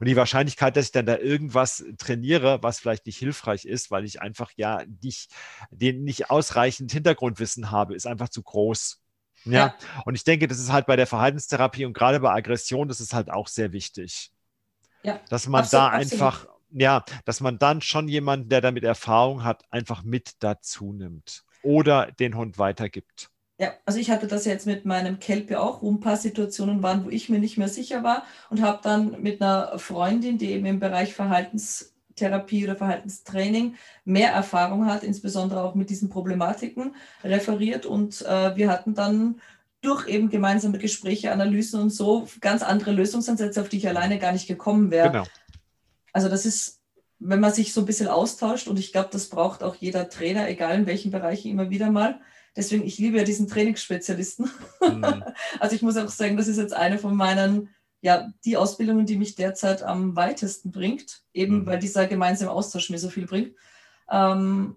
Und 0.00 0.06
die 0.06 0.16
Wahrscheinlichkeit, 0.16 0.76
dass 0.76 0.86
ich 0.86 0.92
dann 0.92 1.06
da 1.06 1.16
irgendwas 1.18 1.84
trainiere, 1.98 2.62
was 2.62 2.78
vielleicht 2.78 3.06
nicht 3.06 3.18
hilfreich 3.18 3.64
ist, 3.64 3.90
weil 3.90 4.04
ich 4.04 4.22
einfach 4.22 4.52
ja 4.56 4.82
nicht, 5.02 5.32
den 5.70 6.04
nicht 6.04 6.30
ausreichend 6.30 6.92
Hintergrundwissen 6.92 7.70
habe, 7.70 7.94
ist 7.94 8.06
einfach 8.06 8.28
zu 8.28 8.42
groß. 8.42 9.02
Ja? 9.44 9.52
ja. 9.52 9.74
Und 10.04 10.14
ich 10.14 10.24
denke, 10.24 10.46
das 10.46 10.58
ist 10.58 10.72
halt 10.72 10.86
bei 10.86 10.96
der 10.96 11.06
Verhaltenstherapie 11.06 11.84
und 11.84 11.94
gerade 11.94 12.20
bei 12.20 12.32
Aggression, 12.32 12.88
das 12.88 13.00
ist 13.00 13.12
halt 13.12 13.30
auch 13.30 13.48
sehr 13.48 13.72
wichtig. 13.72 14.30
Ja. 15.02 15.20
Dass 15.28 15.46
man 15.46 15.62
absolut, 15.62 15.84
da 15.84 15.88
einfach, 15.90 16.44
absolut. 16.44 16.60
ja, 16.70 17.04
dass 17.24 17.40
man 17.40 17.58
dann 17.58 17.80
schon 17.80 18.08
jemanden, 18.08 18.48
der 18.48 18.60
damit 18.60 18.84
Erfahrung 18.84 19.44
hat, 19.44 19.64
einfach 19.70 20.02
mit 20.02 20.34
dazu 20.40 20.92
nimmt 20.92 21.44
oder 21.62 22.12
den 22.12 22.36
Hund 22.36 22.58
weitergibt. 22.58 23.30
Ja, 23.58 23.72
also 23.86 23.98
ich 23.98 24.10
hatte 24.10 24.26
das 24.26 24.44
jetzt 24.44 24.66
mit 24.66 24.84
meinem 24.84 25.18
Kelpe 25.18 25.60
auch, 25.60 25.80
wo 25.80 25.90
ein 25.90 26.00
paar 26.00 26.18
Situationen 26.18 26.82
waren, 26.82 27.06
wo 27.06 27.08
ich 27.08 27.30
mir 27.30 27.38
nicht 27.38 27.56
mehr 27.56 27.68
sicher 27.68 28.02
war 28.02 28.24
und 28.50 28.60
habe 28.60 28.80
dann 28.82 29.22
mit 29.22 29.40
einer 29.40 29.78
Freundin, 29.78 30.36
die 30.36 30.50
eben 30.50 30.66
im 30.66 30.78
Bereich 30.78 31.14
Verhaltenstherapie 31.14 32.64
oder 32.64 32.76
Verhaltenstraining 32.76 33.76
mehr 34.04 34.30
Erfahrung 34.30 34.84
hat, 34.84 35.02
insbesondere 35.04 35.62
auch 35.62 35.74
mit 35.74 35.88
diesen 35.88 36.10
Problematiken, 36.10 36.94
referiert 37.24 37.86
und 37.86 38.20
äh, 38.26 38.54
wir 38.56 38.68
hatten 38.68 38.94
dann 38.94 39.40
durch 39.80 40.06
eben 40.06 40.28
gemeinsame 40.28 40.78
Gespräche, 40.78 41.32
Analysen 41.32 41.80
und 41.80 41.90
so 41.90 42.28
ganz 42.42 42.62
andere 42.62 42.92
Lösungsansätze, 42.92 43.62
auf 43.62 43.70
die 43.70 43.78
ich 43.78 43.88
alleine 43.88 44.18
gar 44.18 44.32
nicht 44.32 44.48
gekommen 44.48 44.90
wäre. 44.90 45.10
Genau. 45.10 45.24
Also 46.12 46.28
das 46.28 46.44
ist, 46.44 46.80
wenn 47.20 47.40
man 47.40 47.54
sich 47.54 47.72
so 47.72 47.80
ein 47.80 47.86
bisschen 47.86 48.08
austauscht 48.08 48.68
und 48.68 48.78
ich 48.78 48.92
glaube, 48.92 49.08
das 49.12 49.30
braucht 49.30 49.62
auch 49.62 49.76
jeder 49.76 50.10
Trainer, 50.10 50.46
egal 50.48 50.74
in 50.74 50.86
welchen 50.86 51.10
Bereichen 51.10 51.50
immer 51.50 51.70
wieder 51.70 51.90
mal 51.90 52.20
Deswegen, 52.56 52.84
ich 52.84 52.98
liebe 52.98 53.18
ja 53.18 53.24
diesen 53.24 53.48
Trainingsspezialisten. 53.48 54.50
Mhm. 54.80 55.24
also 55.60 55.76
ich 55.76 55.82
muss 55.82 55.96
auch 55.96 56.08
sagen, 56.08 56.36
das 56.36 56.48
ist 56.48 56.56
jetzt 56.56 56.72
eine 56.72 56.98
von 56.98 57.14
meinen, 57.14 57.68
ja, 58.00 58.32
die 58.44 58.56
Ausbildungen, 58.56 59.04
die 59.04 59.16
mich 59.16 59.34
derzeit 59.34 59.82
am 59.82 60.16
weitesten 60.16 60.70
bringt, 60.70 61.22
eben 61.34 61.60
mhm. 61.60 61.66
weil 61.66 61.78
dieser 61.78 62.06
gemeinsame 62.06 62.50
Austausch 62.50 62.88
mir 62.90 62.98
so 62.98 63.10
viel 63.10 63.26
bringt. 63.26 63.54
Ähm, 64.10 64.76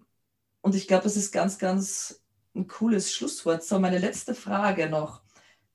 und 0.61 0.75
ich 0.75 0.87
glaube, 0.87 1.03
das 1.03 1.15
ist 1.15 1.31
ganz, 1.31 1.57
ganz 1.57 2.21
ein 2.53 2.67
cooles 2.67 3.13
Schlusswort. 3.13 3.63
So, 3.63 3.79
meine 3.79 3.99
letzte 3.99 4.35
Frage 4.35 4.89
noch. 4.89 5.21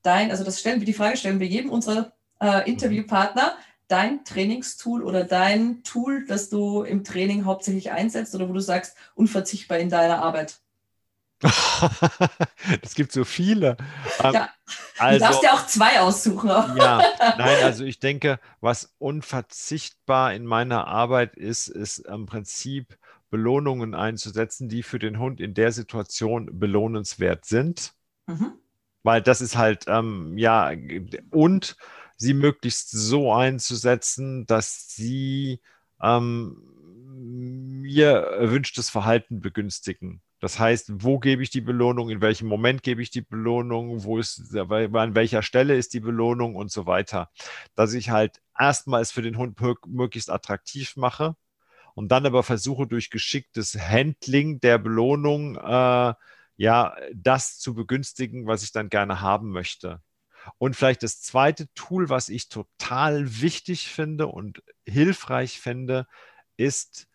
Dein, 0.03 0.29
also 0.29 0.43
das 0.43 0.59
stellen 0.59 0.79
wir, 0.79 0.85
die 0.85 0.93
Frage 0.93 1.17
stellen 1.17 1.39
wir 1.39 1.47
jedem 1.47 1.71
unserer 1.71 2.13
äh, 2.39 2.69
Interviewpartner. 2.69 3.57
Dein 3.87 4.23
Trainingstool 4.25 5.03
oder 5.03 5.23
dein 5.23 5.83
Tool, 5.83 6.25
das 6.25 6.49
du 6.49 6.83
im 6.83 7.03
Training 7.03 7.45
hauptsächlich 7.45 7.91
einsetzt 7.91 8.33
oder 8.35 8.49
wo 8.49 8.53
du 8.53 8.59
sagst, 8.59 8.95
unverzichtbar 9.15 9.79
in 9.79 9.89
deiner 9.89 10.21
Arbeit? 10.21 10.59
Es 12.81 12.95
gibt 12.95 13.11
so 13.11 13.23
viele. 13.23 13.77
Ähm, 14.23 14.33
ja, 14.33 14.49
also, 14.97 15.19
du 15.19 15.31
darfst 15.31 15.43
ja 15.43 15.53
auch 15.53 15.67
zwei 15.67 15.99
aussuchen. 15.99 16.49
ja, 16.49 17.03
nein, 17.37 17.63
also 17.63 17.83
ich 17.83 17.99
denke, 17.99 18.39
was 18.61 18.95
unverzichtbar 18.97 20.33
in 20.33 20.45
meiner 20.45 20.87
Arbeit 20.87 21.35
ist, 21.35 21.67
ist 21.67 21.99
im 21.99 22.25
Prinzip 22.25 22.97
Belohnungen 23.29 23.95
einzusetzen, 23.95 24.69
die 24.69 24.83
für 24.83 24.99
den 24.99 25.19
Hund 25.19 25.41
in 25.41 25.53
der 25.53 25.71
Situation 25.71 26.59
belohnenswert 26.59 27.45
sind. 27.45 27.93
Mhm. 28.27 28.53
Weil 29.03 29.21
das 29.21 29.41
ist 29.41 29.55
halt, 29.55 29.85
ähm, 29.87 30.37
ja, 30.37 30.71
und 31.31 31.75
sie 32.17 32.33
möglichst 32.33 32.89
so 32.91 33.33
einzusetzen, 33.33 34.45
dass 34.47 34.87
sie 34.89 35.61
ähm, 36.01 36.61
mir 37.81 38.11
erwünschtes 38.11 38.89
Verhalten 38.89 39.41
begünstigen. 39.41 40.21
Das 40.45 40.59
heißt, 40.59 40.91
wo 41.03 41.17
gebe 41.17 41.41
ich 41.41 41.49
die 41.49 41.59
Belohnung, 41.59 42.11
in 42.11 42.21
welchem 42.21 42.47
Moment 42.47 42.83
gebe 42.83 43.01
ich 43.01 43.09
die 43.09 43.23
Belohnung, 43.23 44.03
wo 44.03 44.19
ist, 44.19 44.55
an 44.55 45.15
welcher 45.15 45.41
Stelle 45.41 45.75
ist 45.75 45.95
die 45.95 45.99
Belohnung 45.99 46.53
und 46.53 46.71
so 46.71 46.85
weiter. 46.85 47.31
Dass 47.73 47.95
ich 47.95 48.11
halt 48.11 48.43
erstmal 48.55 49.01
es 49.01 49.09
für 49.11 49.23
den 49.23 49.39
Hund 49.39 49.59
möglichst 49.87 50.29
attraktiv 50.29 50.97
mache 50.97 51.35
und 51.95 52.09
dann 52.09 52.27
aber 52.27 52.43
versuche 52.43 52.85
durch 52.85 53.09
geschicktes 53.09 53.75
Handling 53.75 54.59
der 54.59 54.77
Belohnung 54.77 55.55
äh, 55.55 56.13
ja 56.57 56.95
das 57.15 57.57
zu 57.57 57.73
begünstigen, 57.73 58.45
was 58.45 58.61
ich 58.61 58.71
dann 58.71 58.89
gerne 58.89 59.21
haben 59.21 59.49
möchte. 59.49 60.03
Und 60.59 60.75
vielleicht 60.75 61.01
das 61.01 61.21
zweite 61.21 61.73
Tool, 61.73 62.09
was 62.09 62.29
ich 62.29 62.49
total 62.49 63.41
wichtig 63.41 63.87
finde 63.87 64.27
und 64.27 64.61
hilfreich 64.85 65.59
finde, 65.59 66.05
ist 66.55 67.07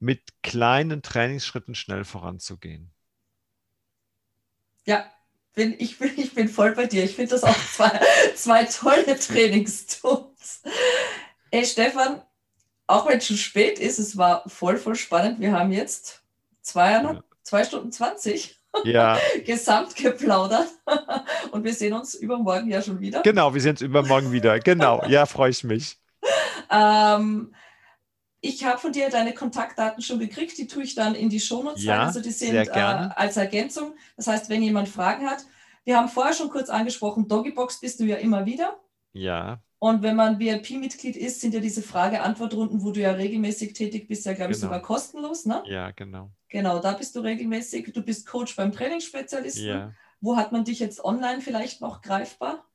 mit 0.00 0.42
kleinen 0.42 1.02
Trainingsschritten 1.02 1.74
schnell 1.74 2.04
voranzugehen. 2.04 2.90
Ja, 4.86 5.04
bin, 5.54 5.74
ich, 5.78 5.98
bin, 5.98 6.12
ich 6.16 6.34
bin 6.34 6.48
voll 6.48 6.74
bei 6.74 6.86
dir. 6.86 7.04
Ich 7.04 7.16
finde 7.16 7.32
das 7.32 7.44
auch 7.44 7.56
zwei, 7.72 8.00
zwei 8.34 8.64
tolle 8.64 9.18
Trainingstools. 9.18 10.62
Ey, 11.50 11.64
Stefan, 11.64 12.22
auch 12.86 13.06
wenn 13.06 13.18
es 13.18 13.26
schon 13.26 13.36
spät 13.36 13.78
ist, 13.78 13.98
es 13.98 14.16
war 14.16 14.48
voll, 14.48 14.78
voll 14.78 14.96
spannend. 14.96 15.40
Wir 15.40 15.52
haben 15.52 15.70
jetzt 15.70 16.22
zwei, 16.62 16.92
ja. 16.92 17.22
zwei 17.42 17.64
Stunden 17.64 17.92
20 17.92 18.58
ja. 18.84 19.18
gesamt 19.44 19.96
geplaudert. 19.96 20.68
Und 21.50 21.64
wir 21.64 21.74
sehen 21.74 21.92
uns 21.92 22.14
übermorgen 22.14 22.70
ja 22.70 22.80
schon 22.80 23.00
wieder. 23.00 23.22
Genau, 23.22 23.52
wir 23.52 23.60
sehen 23.60 23.72
uns 23.72 23.82
übermorgen 23.82 24.32
wieder. 24.32 24.58
Genau, 24.60 25.04
ja, 25.06 25.26
freue 25.26 25.50
ich 25.50 25.64
mich. 25.64 25.98
Ähm, 26.70 27.52
ich 28.40 28.64
habe 28.64 28.78
von 28.78 28.92
dir 28.92 29.10
deine 29.10 29.34
Kontaktdaten 29.34 30.02
schon 30.02 30.18
gekriegt, 30.18 30.56
die 30.56 30.66
tue 30.66 30.82
ich 30.82 30.94
dann 30.94 31.14
in 31.14 31.28
die 31.28 31.40
Shownotes 31.40 31.84
ja, 31.84 31.96
rein. 31.96 32.06
Also 32.06 32.20
die 32.20 32.30
sind 32.30 32.54
äh, 32.54 32.70
als 32.70 33.36
Ergänzung. 33.36 33.94
Das 34.16 34.26
heißt, 34.26 34.48
wenn 34.48 34.62
jemand 34.62 34.88
Fragen 34.88 35.28
hat, 35.28 35.44
wir 35.84 35.96
haben 35.96 36.08
vorher 36.08 36.34
schon 36.34 36.50
kurz 36.50 36.70
angesprochen, 36.70 37.28
Doggybox 37.28 37.80
bist 37.80 38.00
du 38.00 38.04
ja 38.04 38.16
immer 38.16 38.46
wieder. 38.46 38.78
Ja. 39.12 39.62
Und 39.78 40.02
wenn 40.02 40.14
man 40.14 40.38
VIP-Mitglied 40.38 41.16
ist, 41.16 41.40
sind 41.40 41.54
ja 41.54 41.60
diese 41.60 41.82
Frage-Antwort-Runden, 41.82 42.82
wo 42.82 42.92
du 42.92 43.00
ja 43.00 43.12
regelmäßig 43.12 43.72
tätig 43.72 44.08
bist, 44.08 44.26
ja, 44.26 44.34
glaube 44.34 44.52
ich, 44.52 44.58
genau. 44.58 44.68
sogar 44.68 44.82
kostenlos, 44.82 45.46
ne? 45.46 45.62
Ja, 45.66 45.90
genau. 45.90 46.30
Genau, 46.48 46.80
da 46.80 46.92
bist 46.92 47.16
du 47.16 47.20
regelmäßig. 47.20 47.92
Du 47.92 48.02
bist 48.02 48.26
Coach 48.26 48.56
beim 48.56 48.72
Trainingsspezialisten. 48.72 49.66
Ja. 49.66 49.92
Wo 50.20 50.36
hat 50.36 50.52
man 50.52 50.64
dich 50.64 50.80
jetzt 50.80 51.02
online 51.02 51.40
vielleicht 51.40 51.80
noch 51.80 52.02
greifbar? 52.02 52.66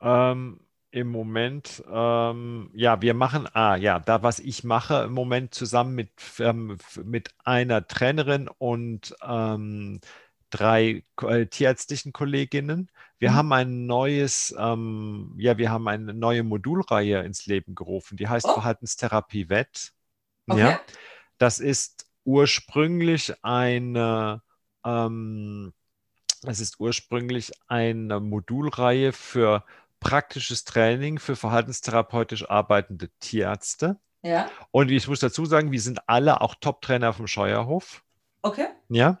Ähm, 0.00 0.60
im 0.96 1.08
Moment, 1.08 1.84
ähm, 1.92 2.70
ja, 2.72 3.02
wir 3.02 3.12
machen, 3.12 3.46
ah 3.52 3.76
ja, 3.76 3.98
da 3.98 4.22
was 4.22 4.38
ich 4.38 4.64
mache 4.64 5.04
im 5.04 5.12
Moment 5.12 5.52
zusammen 5.52 5.94
mit, 5.94 6.10
ähm, 6.38 6.78
mit 7.04 7.34
einer 7.44 7.86
Trainerin 7.86 8.48
und 8.48 9.14
ähm, 9.22 10.00
drei 10.48 11.04
äh, 11.20 11.44
tierärztlichen 11.48 12.14
Kolleginnen. 12.14 12.90
Wir 13.18 13.32
mhm. 13.32 13.34
haben 13.34 13.52
ein 13.52 13.84
neues, 13.84 14.54
ähm, 14.58 15.34
ja, 15.36 15.58
wir 15.58 15.70
haben 15.70 15.86
eine 15.86 16.14
neue 16.14 16.44
Modulreihe 16.44 17.20
ins 17.24 17.44
Leben 17.44 17.74
gerufen, 17.74 18.16
die 18.16 18.28
heißt 18.28 18.46
oh. 18.46 18.54
Verhaltenstherapie 18.54 19.50
Wett. 19.50 19.92
Okay. 20.48 20.60
Ja, 20.60 20.80
das 21.36 21.58
ist 21.58 22.06
ursprünglich 22.24 23.34
eine, 23.44 24.40
ähm, 24.82 25.74
das 26.40 26.60
ist 26.60 26.80
ursprünglich 26.80 27.52
eine 27.68 28.18
Modulreihe 28.18 29.12
für 29.12 29.62
praktisches 30.08 30.64
Training 30.64 31.18
für 31.18 31.36
verhaltenstherapeutisch 31.36 32.48
arbeitende 32.48 33.08
Tierärzte. 33.20 33.98
Ja. 34.22 34.48
Und 34.70 34.90
ich 34.90 35.06
muss 35.08 35.20
dazu 35.20 35.44
sagen, 35.44 35.72
wir 35.72 35.80
sind 35.80 36.08
alle 36.08 36.40
auch 36.40 36.54
Top-Trainer 36.54 37.12
vom 37.12 37.26
Scheuerhof. 37.26 38.02
Okay. 38.42 38.68
Ja 38.88 39.20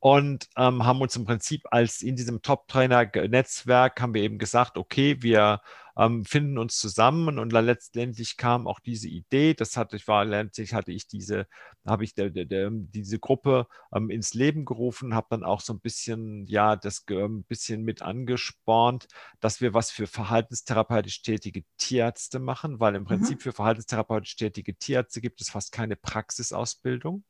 und 0.00 0.48
ähm, 0.56 0.84
haben 0.84 1.00
uns 1.00 1.16
im 1.16 1.24
Prinzip 1.24 1.62
als 1.70 2.02
in 2.02 2.16
diesem 2.16 2.42
Top-Trainer-Netzwerk 2.42 4.00
haben 4.00 4.14
wir 4.14 4.22
eben 4.22 4.38
gesagt, 4.38 4.78
okay, 4.78 5.22
wir 5.22 5.60
ähm, 5.98 6.24
finden 6.24 6.58
uns 6.58 6.78
zusammen 6.78 7.38
und 7.38 7.52
dann 7.52 7.66
letztendlich 7.66 8.36
kam 8.36 8.68
auch 8.68 8.78
diese 8.78 9.08
Idee, 9.08 9.54
das 9.54 9.76
hatte 9.76 9.96
ich 9.96 10.06
war 10.06 10.24
letztlich 10.24 10.72
hatte 10.72 10.92
ich 10.92 11.08
diese, 11.08 11.46
habe 11.84 12.04
ich 12.04 12.14
de, 12.14 12.30
de, 12.30 12.44
de, 12.44 12.70
diese 12.72 13.18
Gruppe 13.18 13.66
ähm, 13.92 14.08
ins 14.08 14.32
Leben 14.32 14.64
gerufen, 14.64 15.14
habe 15.14 15.26
dann 15.30 15.44
auch 15.44 15.60
so 15.60 15.72
ein 15.72 15.80
bisschen, 15.80 16.46
ja, 16.46 16.76
das 16.76 17.04
ein 17.08 17.16
ähm, 17.16 17.44
bisschen 17.44 17.82
mit 17.82 18.00
angespornt, 18.00 19.08
dass 19.40 19.60
wir 19.60 19.74
was 19.74 19.90
für 19.90 20.06
verhaltenstherapeutisch 20.06 21.22
tätige 21.22 21.64
Tierärzte 21.78 22.38
machen, 22.38 22.78
weil 22.78 22.94
im 22.94 23.02
mhm. 23.02 23.06
Prinzip 23.06 23.38
mhm. 23.38 23.42
für 23.42 23.52
verhaltenstherapeutisch 23.52 24.36
tätige 24.36 24.76
Tierärzte 24.76 25.20
gibt 25.20 25.40
es 25.40 25.50
fast 25.50 25.72
keine 25.72 25.96
Praxisausbildung. 25.96 27.24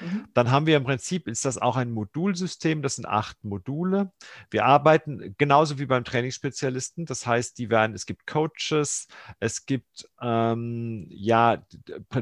Mhm. 0.00 0.28
Dann 0.34 0.50
haben 0.50 0.66
wir 0.66 0.76
im 0.76 0.84
Prinzip, 0.84 1.28
ist 1.28 1.44
das 1.44 1.58
auch 1.58 1.76
ein 1.76 1.90
Modulsystem, 1.90 2.82
das 2.82 2.96
sind 2.96 3.06
acht 3.06 3.42
Module. 3.44 4.12
Wir 4.50 4.64
arbeiten 4.64 5.34
genauso 5.38 5.78
wie 5.78 5.86
beim 5.86 6.04
Trainingsspezialisten, 6.04 7.06
das 7.06 7.26
heißt, 7.26 7.58
die 7.58 7.70
werden, 7.70 7.94
es 7.94 8.06
gibt 8.06 8.26
Coaches, 8.26 9.08
es 9.40 9.66
gibt 9.66 10.08
ähm, 10.20 11.06
ja 11.10 11.64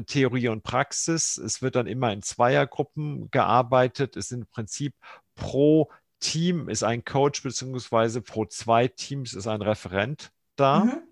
Theorie 0.05 0.49
und 0.49 0.63
Praxis, 0.63 1.37
es 1.37 1.61
wird 1.61 1.75
dann 1.75 1.87
immer 1.87 2.11
in 2.13 2.21
Zweiergruppen 2.21 3.29
gearbeitet, 3.31 4.15
es 4.15 4.29
sind 4.29 4.41
im 4.41 4.47
Prinzip 4.47 4.93
pro 5.35 5.89
Team 6.19 6.67
ist 6.67 6.83
ein 6.83 7.05
Coach, 7.05 7.43
beziehungsweise 7.43 8.21
pro 8.21 8.45
zwei 8.45 8.87
Teams 8.87 9.33
ist 9.33 9.47
ein 9.47 9.61
Referent 9.61 10.31
da. 10.55 10.85
Mhm. 10.85 11.03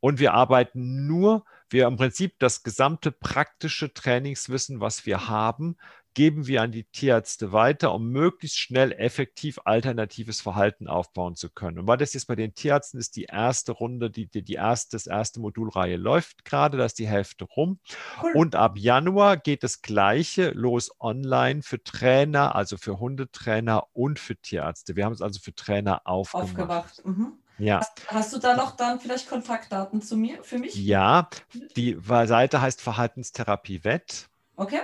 Und 0.00 0.18
wir 0.18 0.34
arbeiten 0.34 1.06
nur 1.06 1.44
wir 1.72 1.86
im 1.86 1.96
Prinzip 1.96 2.38
das 2.38 2.62
gesamte 2.62 3.12
praktische 3.12 3.92
Trainingswissen, 3.92 4.80
was 4.80 5.06
wir 5.06 5.28
haben, 5.28 5.76
geben 6.14 6.46
wir 6.46 6.62
an 6.62 6.72
die 6.72 6.84
Tierärzte 6.84 7.52
weiter, 7.52 7.94
um 7.94 8.08
möglichst 8.08 8.58
schnell 8.58 8.92
effektiv 8.92 9.60
alternatives 9.64 10.40
Verhalten 10.40 10.88
aufbauen 10.88 11.36
zu 11.36 11.50
können. 11.50 11.78
Und 11.78 11.86
weil 11.86 11.98
das 11.98 12.14
jetzt 12.14 12.26
bei 12.26 12.34
den 12.34 12.54
Tierärzten 12.54 12.98
ist, 12.98 13.16
die 13.16 13.24
erste 13.24 13.72
Runde, 13.72 14.10
die, 14.10 14.26
die, 14.26 14.42
die 14.42 14.54
erste, 14.54 14.96
das 14.96 15.06
erste 15.06 15.40
Modulreihe 15.40 15.96
läuft 15.96 16.44
gerade, 16.44 16.78
da 16.78 16.84
ist 16.84 16.98
die 16.98 17.06
Hälfte 17.06 17.44
rum. 17.44 17.78
Cool. 18.22 18.32
Und 18.34 18.56
ab 18.56 18.76
Januar 18.76 19.36
geht 19.36 19.62
das 19.62 19.82
Gleiche 19.82 20.50
los 20.50 20.90
online 20.98 21.62
für 21.62 21.82
Trainer, 21.82 22.54
also 22.56 22.76
für 22.76 22.98
Hundetrainer 22.98 23.84
und 23.92 24.18
für 24.18 24.36
Tierärzte. 24.36 24.96
Wir 24.96 25.04
haben 25.04 25.12
es 25.12 25.22
also 25.22 25.38
für 25.40 25.54
Trainer 25.54 26.02
aufgemacht. 26.06 26.50
aufgemacht. 26.50 27.06
Mhm. 27.06 27.39
Ja. 27.60 27.78
Hast, 27.80 27.92
hast, 28.08 28.32
du 28.32 28.38
da 28.38 28.56
noch 28.56 28.76
dann 28.76 29.00
vielleicht 29.00 29.28
Kontaktdaten 29.28 30.02
zu 30.02 30.16
mir, 30.16 30.42
für 30.42 30.58
mich? 30.58 30.74
Ja, 30.74 31.28
die 31.76 31.98
Seite 32.02 32.60
heißt 32.60 32.80
Verhaltenstherapie 32.80 33.84
Wett. 33.84 34.28
Okay 34.56 34.80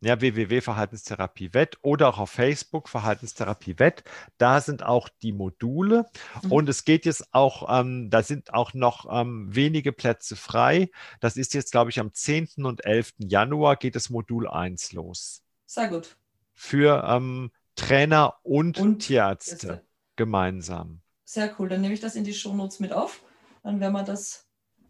ja, 0.00 0.20
www.verhaltenstherapie 0.20 1.54
Wett 1.54 1.76
oder 1.82 2.08
auch 2.08 2.18
auf 2.18 2.30
Facebook 2.30 2.88
Verhaltenstherapie 2.88 3.78
Wett. 3.78 4.04
Da 4.36 4.60
sind 4.60 4.82
auch 4.82 5.08
die 5.22 5.32
Module 5.32 6.06
mhm. 6.42 6.52
und 6.52 6.68
es 6.68 6.84
geht 6.84 7.04
jetzt 7.04 7.34
auch, 7.34 7.80
ähm, 7.80 8.08
da 8.10 8.22
sind 8.22 8.54
auch 8.54 8.74
noch 8.74 9.06
ähm, 9.10 9.48
wenige 9.54 9.92
Plätze 9.92 10.36
frei. 10.36 10.90
Das 11.20 11.36
ist 11.36 11.54
jetzt, 11.54 11.72
glaube 11.72 11.90
ich, 11.90 11.98
am 11.98 12.12
10. 12.12 12.64
und 12.64 12.84
11. 12.84 13.14
Januar 13.18 13.76
geht 13.76 13.96
das 13.96 14.10
Modul 14.10 14.46
1 14.46 14.92
los. 14.92 15.42
Sehr 15.66 15.88
gut. 15.88 16.16
Für 16.54 17.04
ähm, 17.08 17.50
Trainer 17.74 18.36
und, 18.42 18.78
und 18.78 19.00
Tierärzte 19.00 19.84
gemeinsam. 20.16 21.00
Sehr 21.28 21.54
cool, 21.58 21.68
dann 21.68 21.82
nehme 21.82 21.92
ich 21.92 22.00
das 22.00 22.14
in 22.14 22.24
die 22.24 22.32
Shownotes 22.32 22.80
mit 22.80 22.90
auf. 22.90 23.20
Dann 23.62 23.80
werden 23.80 23.92
wir 23.92 24.02
das 24.02 24.46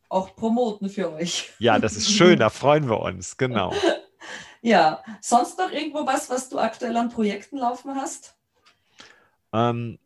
auch 0.08 0.36
promoten 0.36 0.88
für 0.88 1.12
euch. 1.12 1.50
Ja, 1.58 1.80
das 1.80 1.96
ist 1.96 2.12
schön, 2.12 2.38
da 2.38 2.48
freuen 2.48 2.88
wir 2.88 3.00
uns, 3.00 3.36
genau. 3.36 3.74
Ja, 4.60 5.02
sonst 5.20 5.58
noch 5.58 5.72
irgendwo 5.72 6.06
was, 6.06 6.30
was 6.30 6.48
du 6.48 6.58
aktuell 6.58 6.96
an 6.96 7.10
Projekten 7.10 7.58
laufen 7.58 7.94
hast? 7.94 8.36
Ähm, 9.52 9.98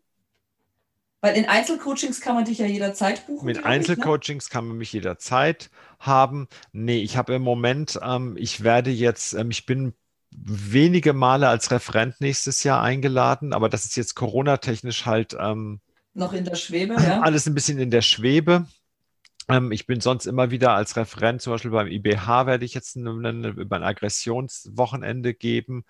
Weil 1.21 1.37
in 1.37 1.47
Einzelcoachings 1.47 2.21
kann 2.21 2.35
man 2.35 2.45
dich 2.45 2.59
ja 2.59 2.67
jederzeit 2.67 3.27
buchen. 3.27 3.45
Mit 3.47 3.65
Einzelcoachings 3.65 4.47
ich, 4.47 4.51
ne? 4.51 4.55
kann 4.55 4.69
man 4.69 4.77
mich 4.79 4.93
jederzeit 4.93 5.71
haben. 6.01 6.49
Nee, 6.73 7.03
ich 7.03 7.17
habe 7.17 7.35
im 7.35 7.43
Moment, 7.43 7.99
ähm, 8.03 8.37
ich 8.39 8.63
werde 8.63 8.91
jetzt, 8.91 9.35
ähm, 9.35 9.51
ich 9.51 9.67
bin 9.67 9.95
wenige 10.31 11.13
Male 11.13 11.49
als 11.49 11.71
Referent 11.71 12.21
nächstes 12.21 12.63
Jahr 12.63 12.83
eingeladen, 12.83 13.53
aber 13.53 13.69
das 13.69 13.85
ist 13.85 13.97
jetzt 13.97 14.15
Corona-technisch 14.15 15.07
halt 15.07 15.37
ähm, 15.39 15.81
noch 16.15 16.33
in 16.33 16.45
der 16.45 16.57
Schwebe, 16.57 16.95
ja. 16.95 17.21
Alles 17.21 17.47
ein 17.47 17.55
bisschen 17.55 17.79
in 17.79 17.91
der 17.91 18.03
Schwebe. 18.03 18.67
Ähm, 19.49 19.73
ich 19.73 19.87
bin 19.87 20.01
sonst 20.01 20.27
immer 20.27 20.51
wieder 20.51 20.73
als 20.73 20.97
Referent, 20.97 21.43
zum 21.43 21.53
Beispiel 21.53 21.73
beim 21.73 21.89
IBH 21.89 22.47
werde 22.47 22.65
ich 22.65 22.75
jetzt 22.75 22.97
ein, 22.97 23.27
ein 23.27 23.83
Aggressionswochenende 23.83 25.35
geben. 25.35 25.85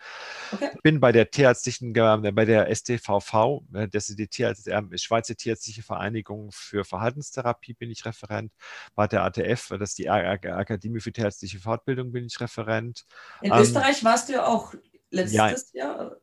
Okay. 0.52 0.70
Bin 0.82 1.00
bei 1.00 1.12
der 1.12 1.30
tierärztlichen, 1.30 1.94
äh, 1.94 2.32
bei 2.32 2.44
der 2.44 2.74
STVV, 2.74 3.62
äh, 3.74 3.88
das 3.88 4.08
ist 4.08 4.18
die 4.18 4.28
Tierärzt, 4.28 4.68
äh, 4.68 4.82
Schweizer 4.96 5.34
Tierärztliche 5.36 5.82
Vereinigung 5.82 6.50
für 6.52 6.84
Verhaltenstherapie, 6.84 7.74
bin 7.74 7.90
ich 7.90 8.06
Referent. 8.06 8.52
Bei 8.94 9.06
der 9.06 9.22
ATF, 9.24 9.68
das 9.78 9.90
ist 9.90 9.98
die 9.98 10.08
Akademie 10.08 11.00
für 11.00 11.12
Tierärztliche 11.12 11.58
Fortbildung, 11.58 12.12
bin 12.12 12.24
ich 12.24 12.40
Referent. 12.40 13.04
In 13.42 13.52
ähm, 13.52 13.58
Österreich 13.58 14.02
warst 14.02 14.28
du 14.28 14.34
ja 14.34 14.46
auch 14.46 14.74
letztes 15.10 15.72
ja, 15.74 15.84
Jahr. 15.84 16.16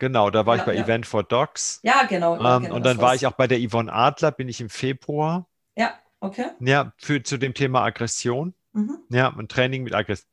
Genau, 0.00 0.30
da 0.30 0.46
war 0.46 0.56
ja, 0.56 0.62
ich 0.62 0.66
bei 0.66 0.74
ja. 0.74 0.82
Event 0.82 1.06
for 1.06 1.22
Dogs. 1.22 1.78
Ja, 1.82 2.04
genau. 2.04 2.34
Ähm, 2.34 2.62
genau 2.62 2.74
und 2.74 2.86
dann 2.86 2.98
war 2.98 3.14
ich 3.14 3.26
auch 3.26 3.32
bei 3.32 3.46
der 3.46 3.60
Yvonne 3.60 3.92
Adler, 3.92 4.32
bin 4.32 4.48
ich 4.48 4.60
im 4.60 4.70
Februar. 4.70 5.46
Ja. 5.76 5.92
Okay. 6.20 6.46
Ja, 6.58 6.92
für, 6.96 7.22
zu 7.22 7.36
dem 7.36 7.52
Thema 7.52 7.84
Aggression. 7.84 8.54
Mhm. 8.72 8.98
Ja, 9.10 9.28
ein 9.28 9.46
Training 9.46 9.84
mit, 9.84 9.94
aggress 9.94 10.26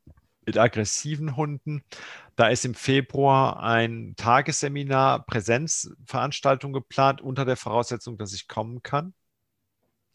mit 0.45 0.57
aggressiven 0.57 1.35
Hunden. 1.35 1.83
Da 2.37 2.47
ist 2.47 2.63
im 2.63 2.75
Februar 2.75 3.61
ein 3.61 4.13
Tagesseminar, 4.15 5.25
Präsenzveranstaltung 5.25 6.71
geplant, 6.71 7.19
unter 7.19 7.43
der 7.43 7.57
Voraussetzung, 7.57 8.17
dass 8.17 8.33
ich 8.33 8.47
kommen 8.47 8.83
kann. 8.83 9.13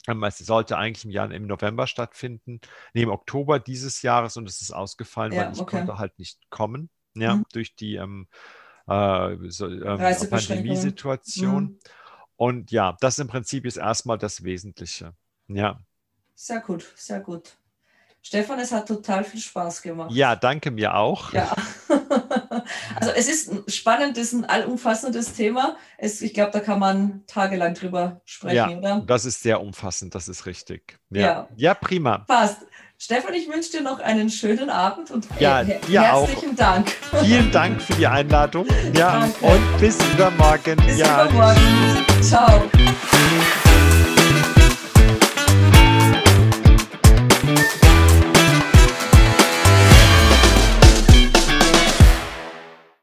Ähm, 0.09 0.23
es 0.25 0.39
sollte 0.39 0.79
eigentlich 0.79 1.05
im, 1.05 1.11
Jahr, 1.11 1.31
im 1.31 1.47
November 1.47 1.87
stattfinden, 1.87 2.61
nee, 2.95 3.03
im 3.03 3.11
Oktober 3.11 3.61
dieses 3.61 4.01
Jahres 4.01 4.39
und 4.39 4.49
es 4.49 4.63
ist 4.63 4.73
ausgefallen, 4.73 5.33
ja, 5.33 5.45
weil 5.45 5.53
ich 5.53 5.61
okay. 5.61 5.77
konnte 5.77 5.99
halt 5.99 6.19
nicht 6.19 6.39
kommen, 6.49 6.89
ja, 7.15 7.37
mhm. 7.37 7.45
durch 7.53 7.77
die 7.77 7.97
ähm, 7.97 8.27
äh, 8.87 9.37
so, 9.49 9.69
ähm, 9.69 9.99
Pandemiesituation. 10.31 11.63
Mhm. 11.65 11.79
Und 12.37 12.71
ja, 12.73 12.97
das 13.01 13.19
im 13.19 13.29
Prinzip 13.29 13.65
ist 13.67 13.77
erstmal 13.77 14.19
das 14.19 14.43
Wesentliche. 14.43 15.13
Ja. 15.49 15.79
Sehr 16.35 16.61
gut, 16.61 16.93
sehr 16.97 17.21
gut. 17.21 17.57
Stefan, 18.25 18.61
es 18.61 18.71
hat 18.71 18.87
total 18.87 19.25
viel 19.25 19.41
Spaß 19.41 19.83
gemacht. 19.83 20.13
Ja, 20.13 20.37
danke 20.37 20.71
mir 20.71 20.95
auch. 20.95 21.33
Ja. 21.33 21.53
also 22.95 23.11
es 23.17 23.29
ist 23.29 23.51
ein 23.51 23.65
spannendes, 23.69 24.33
ein 24.33 24.45
allumfassendes 24.45 25.35
Thema. 25.35 25.77
Es, 25.99 26.23
ich 26.23 26.33
glaube, 26.33 26.53
da 26.53 26.61
kann 26.61 26.79
man 26.79 27.25
tagelang 27.27 27.75
drüber 27.75 28.21
sprechen, 28.25 28.55
ja, 28.55 28.79
oder? 28.79 29.01
Das 29.07 29.25
ist 29.25 29.43
sehr 29.43 29.61
umfassend, 29.61 30.15
das 30.15 30.29
ist 30.29 30.47
richtig. 30.47 30.99
Ja, 31.11 31.21
ja. 31.21 31.49
ja 31.57 31.75
prima. 31.75 32.19
Passt. 32.19 32.59
Stefan, 33.05 33.35
ich 33.35 33.49
wünsche 33.49 33.73
dir 33.73 33.81
noch 33.81 33.99
einen 33.99 34.31
schönen 34.31 34.71
Abend 34.71 35.11
und 35.11 35.27
ja, 35.41 35.59
her 35.59 35.81
herzlichen 35.89 36.53
auch. 36.53 36.57
Dank. 36.57 36.93
Vielen 37.25 37.51
Dank 37.51 37.83
für 37.83 37.95
die 37.95 38.07
Einladung. 38.07 38.65
Ja, 38.97 39.19
Danke. 39.19 39.45
und 39.45 39.81
bis 39.81 39.99
übermorgen. 40.15 40.77
Bis 40.87 40.99
ja. 40.99 41.25
übermorgen. 41.25 41.61
Ciao. 42.21 42.63